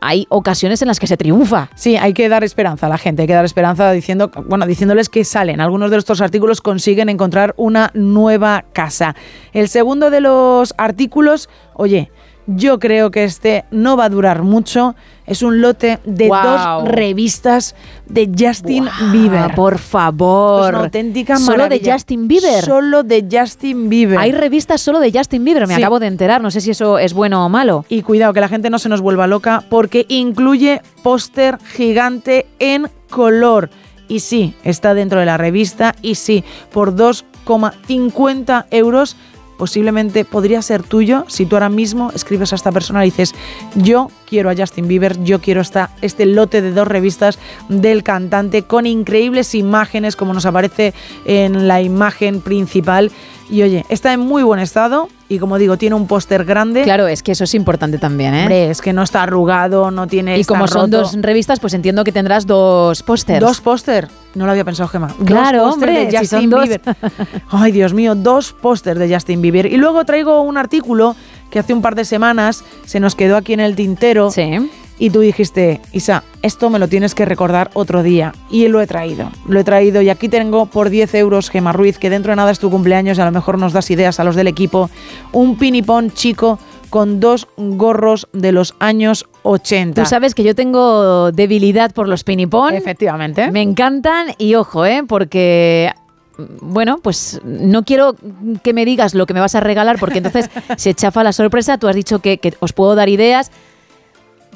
[0.03, 1.69] hay ocasiones en las que se triunfa.
[1.75, 5.07] Sí, hay que dar esperanza a la gente, hay que dar esperanza diciendo, bueno, diciéndoles
[5.07, 5.61] que salen.
[5.61, 9.15] Algunos de estos artículos consiguen encontrar una nueva casa.
[9.53, 12.11] El segundo de los artículos, oye,
[12.47, 14.95] yo creo que este no va a durar mucho.
[15.25, 19.55] Es un lote de dos revistas de Justin Bieber.
[19.55, 20.65] Por favor.
[20.65, 22.63] Es una auténtica Solo de Justin Bieber.
[22.63, 24.19] Solo de Justin Bieber.
[24.19, 26.41] Hay revistas solo de Justin Bieber, me acabo de enterar.
[26.41, 27.85] No sé si eso es bueno o malo.
[27.88, 32.89] Y cuidado, que la gente no se nos vuelva loca porque incluye póster gigante en
[33.09, 33.69] color.
[34.09, 35.95] Y sí, está dentro de la revista.
[36.01, 39.15] Y sí, por 2,50 euros
[39.64, 43.33] posiblemente podría ser tuyo si tú ahora mismo escribes a esta persona y dices,
[43.75, 48.64] yo quiero a Justin Bieber, yo quiero esta, este lote de dos revistas del cantante
[48.64, 50.93] con increíbles imágenes como nos aparece
[51.24, 53.09] en la imagen principal.
[53.49, 56.83] Y oye, está en muy buen estado y como digo, tiene un póster grande.
[56.83, 58.41] Claro, es que eso es importante también, ¿eh?
[58.41, 60.38] Hombre, es que no está arrugado, no tiene...
[60.38, 63.39] Y como son dos revistas, pues entiendo que tendrás dos pósters.
[63.39, 64.07] Dos póster.
[64.35, 65.13] No lo había pensado, Gemma.
[65.25, 66.81] Claro, hombre, de Justin Bieber.
[67.49, 69.65] Ay, Dios mío, dos pósters de Justin Bieber.
[69.65, 71.15] Y luego traigo un artículo
[71.49, 74.31] que hace un par de semanas se nos quedó aquí en el tintero.
[74.31, 78.33] Sí y tú dijiste, Isa, esto me lo tienes que recordar otro día.
[78.49, 81.97] Y lo he traído, lo he traído y aquí tengo por 10 euros, Gemma Ruiz,
[81.97, 84.23] que dentro de nada es tu cumpleaños y a lo mejor nos das ideas a
[84.23, 84.89] los del equipo,
[85.31, 90.03] un pinipón chico con dos gorros de los años 80.
[90.03, 92.75] Tú sabes que yo tengo debilidad por los pinipón.
[92.75, 93.49] Efectivamente.
[93.49, 95.03] Me encantan y ojo, ¿eh?
[95.07, 95.91] porque
[96.61, 98.15] bueno, pues no quiero
[98.63, 101.77] que me digas lo que me vas a regalar porque entonces se chafa la sorpresa.
[101.77, 103.51] Tú has dicho que, que os puedo dar ideas.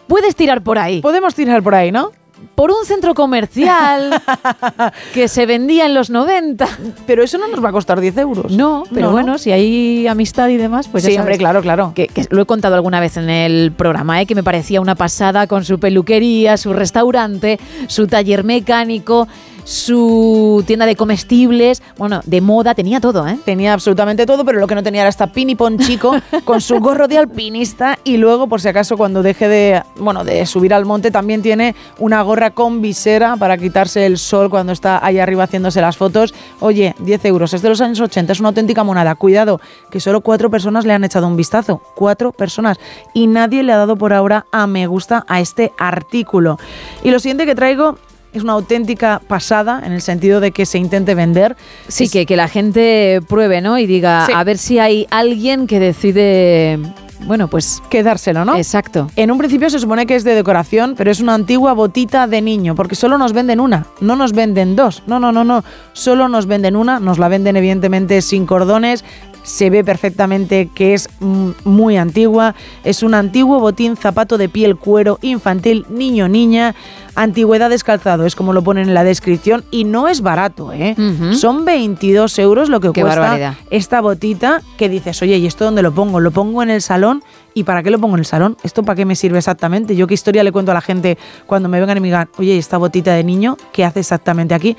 [0.07, 1.01] Puedes tirar por ahí.
[1.01, 2.11] Podemos tirar por ahí, ¿no?
[2.55, 4.21] por un centro comercial
[5.13, 6.67] que se vendía en los 90.
[7.05, 8.51] Pero eso no nos va a costar 10 euros.
[8.51, 11.93] No, pero bueno, si hay amistad y demás, pues sí, hombre, claro, claro.
[11.95, 14.25] Que, lo he contado alguna vez en el programa, ¿eh?
[14.25, 19.27] que me parecía una pasada con su peluquería, su restaurante, su taller mecánico
[19.67, 23.37] su tienda de comestibles, bueno, de moda, tenía todo, ¿eh?
[23.43, 26.15] Tenía absolutamente todo, pero lo que no tenía era esta pinipón chico
[26.45, 30.45] con su gorro de alpinista y luego, por si acaso, cuando deje de, bueno, de
[30.45, 35.05] subir al monte, también tiene una gorra con visera para quitarse el sol cuando está
[35.05, 36.33] ahí arriba haciéndose las fotos.
[36.61, 39.15] Oye, 10 euros, es de los años 80, es una auténtica monada.
[39.15, 39.59] Cuidado,
[39.91, 41.81] que solo cuatro personas le han echado un vistazo.
[41.93, 42.77] Cuatro personas.
[43.13, 46.57] Y nadie le ha dado por ahora a me gusta a este artículo.
[47.03, 47.97] Y lo siguiente que traigo
[48.37, 51.55] es una auténtica pasada en el sentido de que se intente vender.
[51.87, 53.77] Sí, que, que la gente pruebe, ¿no?
[53.77, 56.79] Y diga, a ver si hay alguien que decide
[57.21, 58.55] bueno, pues quedárselo, ¿no?
[58.55, 59.09] Exacto.
[59.15, 62.41] En un principio se supone que es de decoración, pero es una antigua botita de
[62.41, 65.03] niño, porque solo nos venden una, no nos venden dos.
[65.07, 65.63] No, no, no, no.
[65.93, 69.03] Solo nos venden una, nos la venden evidentemente sin cordones.
[69.47, 72.53] Se ve perfectamente que es muy antigua.
[72.83, 76.75] Es un antiguo botín zapato de piel cuero infantil niño-niña
[77.17, 80.95] Antigüedad descalzado, es como lo ponen en la descripción, y no es barato, ¿eh?
[81.33, 85.91] Son 22 euros lo que cuesta esta botita que dices, oye, ¿y esto dónde lo
[85.91, 86.19] pongo?
[86.19, 87.23] ¿Lo pongo en el salón?
[87.55, 88.55] ¿Y para qué lo pongo en el salón?
[88.61, 89.95] ¿Esto para qué me sirve exactamente?
[89.95, 91.17] Yo qué historia le cuento a la gente
[91.47, 94.53] cuando me vengan y me digan, oye, ¿y esta botita de niño qué hace exactamente
[94.53, 94.77] aquí?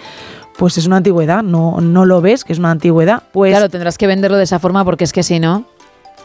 [0.58, 3.22] Pues es una antigüedad, no, no lo ves, que es una antigüedad.
[3.32, 5.64] Pues claro, tendrás que venderlo de esa forma porque es que si no...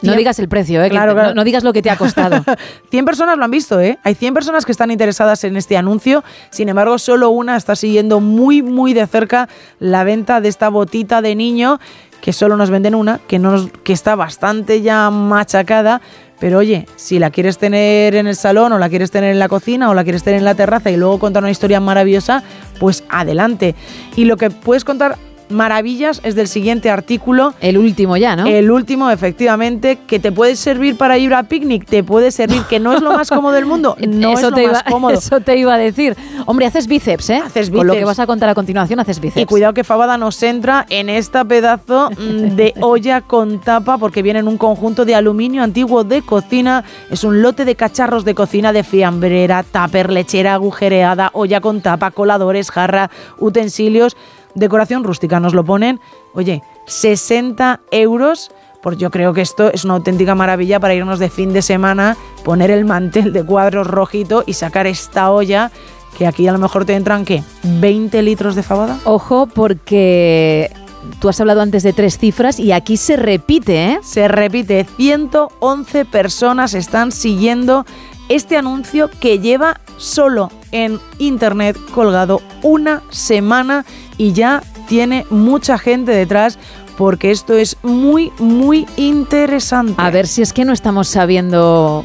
[0.02, 0.90] No digas el precio, ¿eh?
[0.90, 2.44] Claro, No, digas lo que te ha costado.
[2.90, 3.96] 100 personas lo han visto, ¿eh?
[4.02, 6.24] Hay 100 personas que están interesadas en este anuncio.
[6.50, 9.48] Sin embargo, solo una está siguiendo muy, muy de cerca
[9.78, 11.78] la venta de esta botita de niño,
[12.20, 16.00] que solo nos venden una, que, nos, que está bastante ya machacada.
[16.44, 19.48] Pero oye, si la quieres tener en el salón o la quieres tener en la
[19.48, 22.42] cocina o la quieres tener en la terraza y luego contar una historia maravillosa,
[22.78, 23.74] pues adelante.
[24.14, 25.16] Y lo que puedes contar
[25.48, 27.54] maravillas es del siguiente artículo.
[27.60, 28.46] El último ya, ¿no?
[28.46, 32.80] El último, efectivamente, que te puede servir para ir a picnic, te puede servir, que
[32.80, 35.14] no es lo más cómodo del mundo, no eso es te lo iba, más cómodo.
[35.14, 36.16] Eso te iba a decir.
[36.46, 37.42] Hombre, haces bíceps, ¿eh?
[37.44, 38.06] Haces Con lo que bíceps.
[38.06, 39.42] vas a contar a continuación, haces bíceps.
[39.42, 44.22] Y cuidado que Fabada nos entra en esta pedazo mm, de olla con tapa porque
[44.22, 46.84] viene en un conjunto de aluminio antiguo de cocina.
[47.10, 52.10] Es un lote de cacharros de cocina de fiambrera, tupper, lechera agujereada, olla con tapa,
[52.10, 54.16] coladores, jarra, utensilios,
[54.54, 55.40] decoración rústica.
[55.40, 56.00] Nos lo ponen,
[56.34, 58.50] oye, 60 euros.
[58.82, 62.18] Pues yo creo que esto es una auténtica maravilla para irnos de fin de semana,
[62.44, 65.70] poner el mantel de cuadros rojito y sacar esta olla
[66.18, 67.42] que aquí a lo mejor te entran, ¿qué?
[67.64, 68.98] ¿20 litros de fabada?
[69.04, 70.70] Ojo, porque
[71.18, 73.98] tú has hablado antes de tres cifras y aquí se repite, ¿eh?
[74.02, 77.84] Se repite, 111 personas están siguiendo
[78.28, 83.84] este anuncio que lleva solo en internet colgado una semana
[84.18, 86.58] y ya tiene mucha gente detrás
[86.96, 89.94] porque esto es muy, muy interesante.
[89.96, 92.04] A ver si es que no estamos sabiendo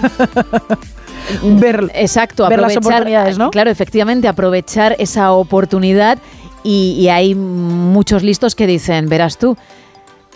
[1.42, 3.50] ver, exacto, ver las aprovechar, oportunidades, ¿no?
[3.50, 6.18] Claro, efectivamente, aprovechar esa oportunidad
[6.62, 9.56] y, y hay muchos listos que dicen, verás tú,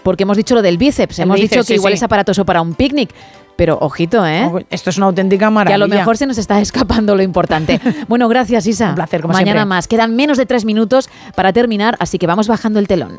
[0.03, 1.97] porque hemos dicho lo del bíceps, El hemos bíceps, dicho que sí, igual sí.
[1.99, 3.11] es aparatoso para un picnic.
[3.59, 4.49] Pero ojito, ¿eh?
[4.71, 5.75] Esto es una auténtica maravilla.
[5.75, 7.81] a lo mejor se nos está escapando lo importante.
[8.07, 8.91] Bueno, gracias Isa.
[8.91, 9.65] Un placer, como Mañana siempre.
[9.67, 9.89] más.
[9.89, 13.19] Quedan menos de tres minutos para terminar, así que vamos bajando el telón.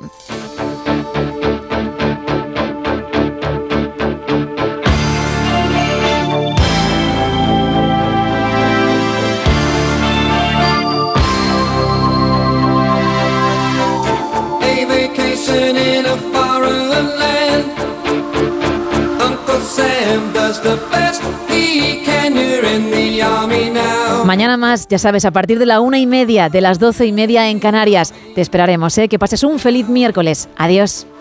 [24.26, 27.12] Mañana más, ya sabes, a partir de la una y media, de las doce y
[27.12, 28.14] media en Canarias.
[28.36, 29.08] Te esperaremos, ¿eh?
[29.08, 30.50] Que pases un feliz miércoles.
[30.58, 31.06] Adiós.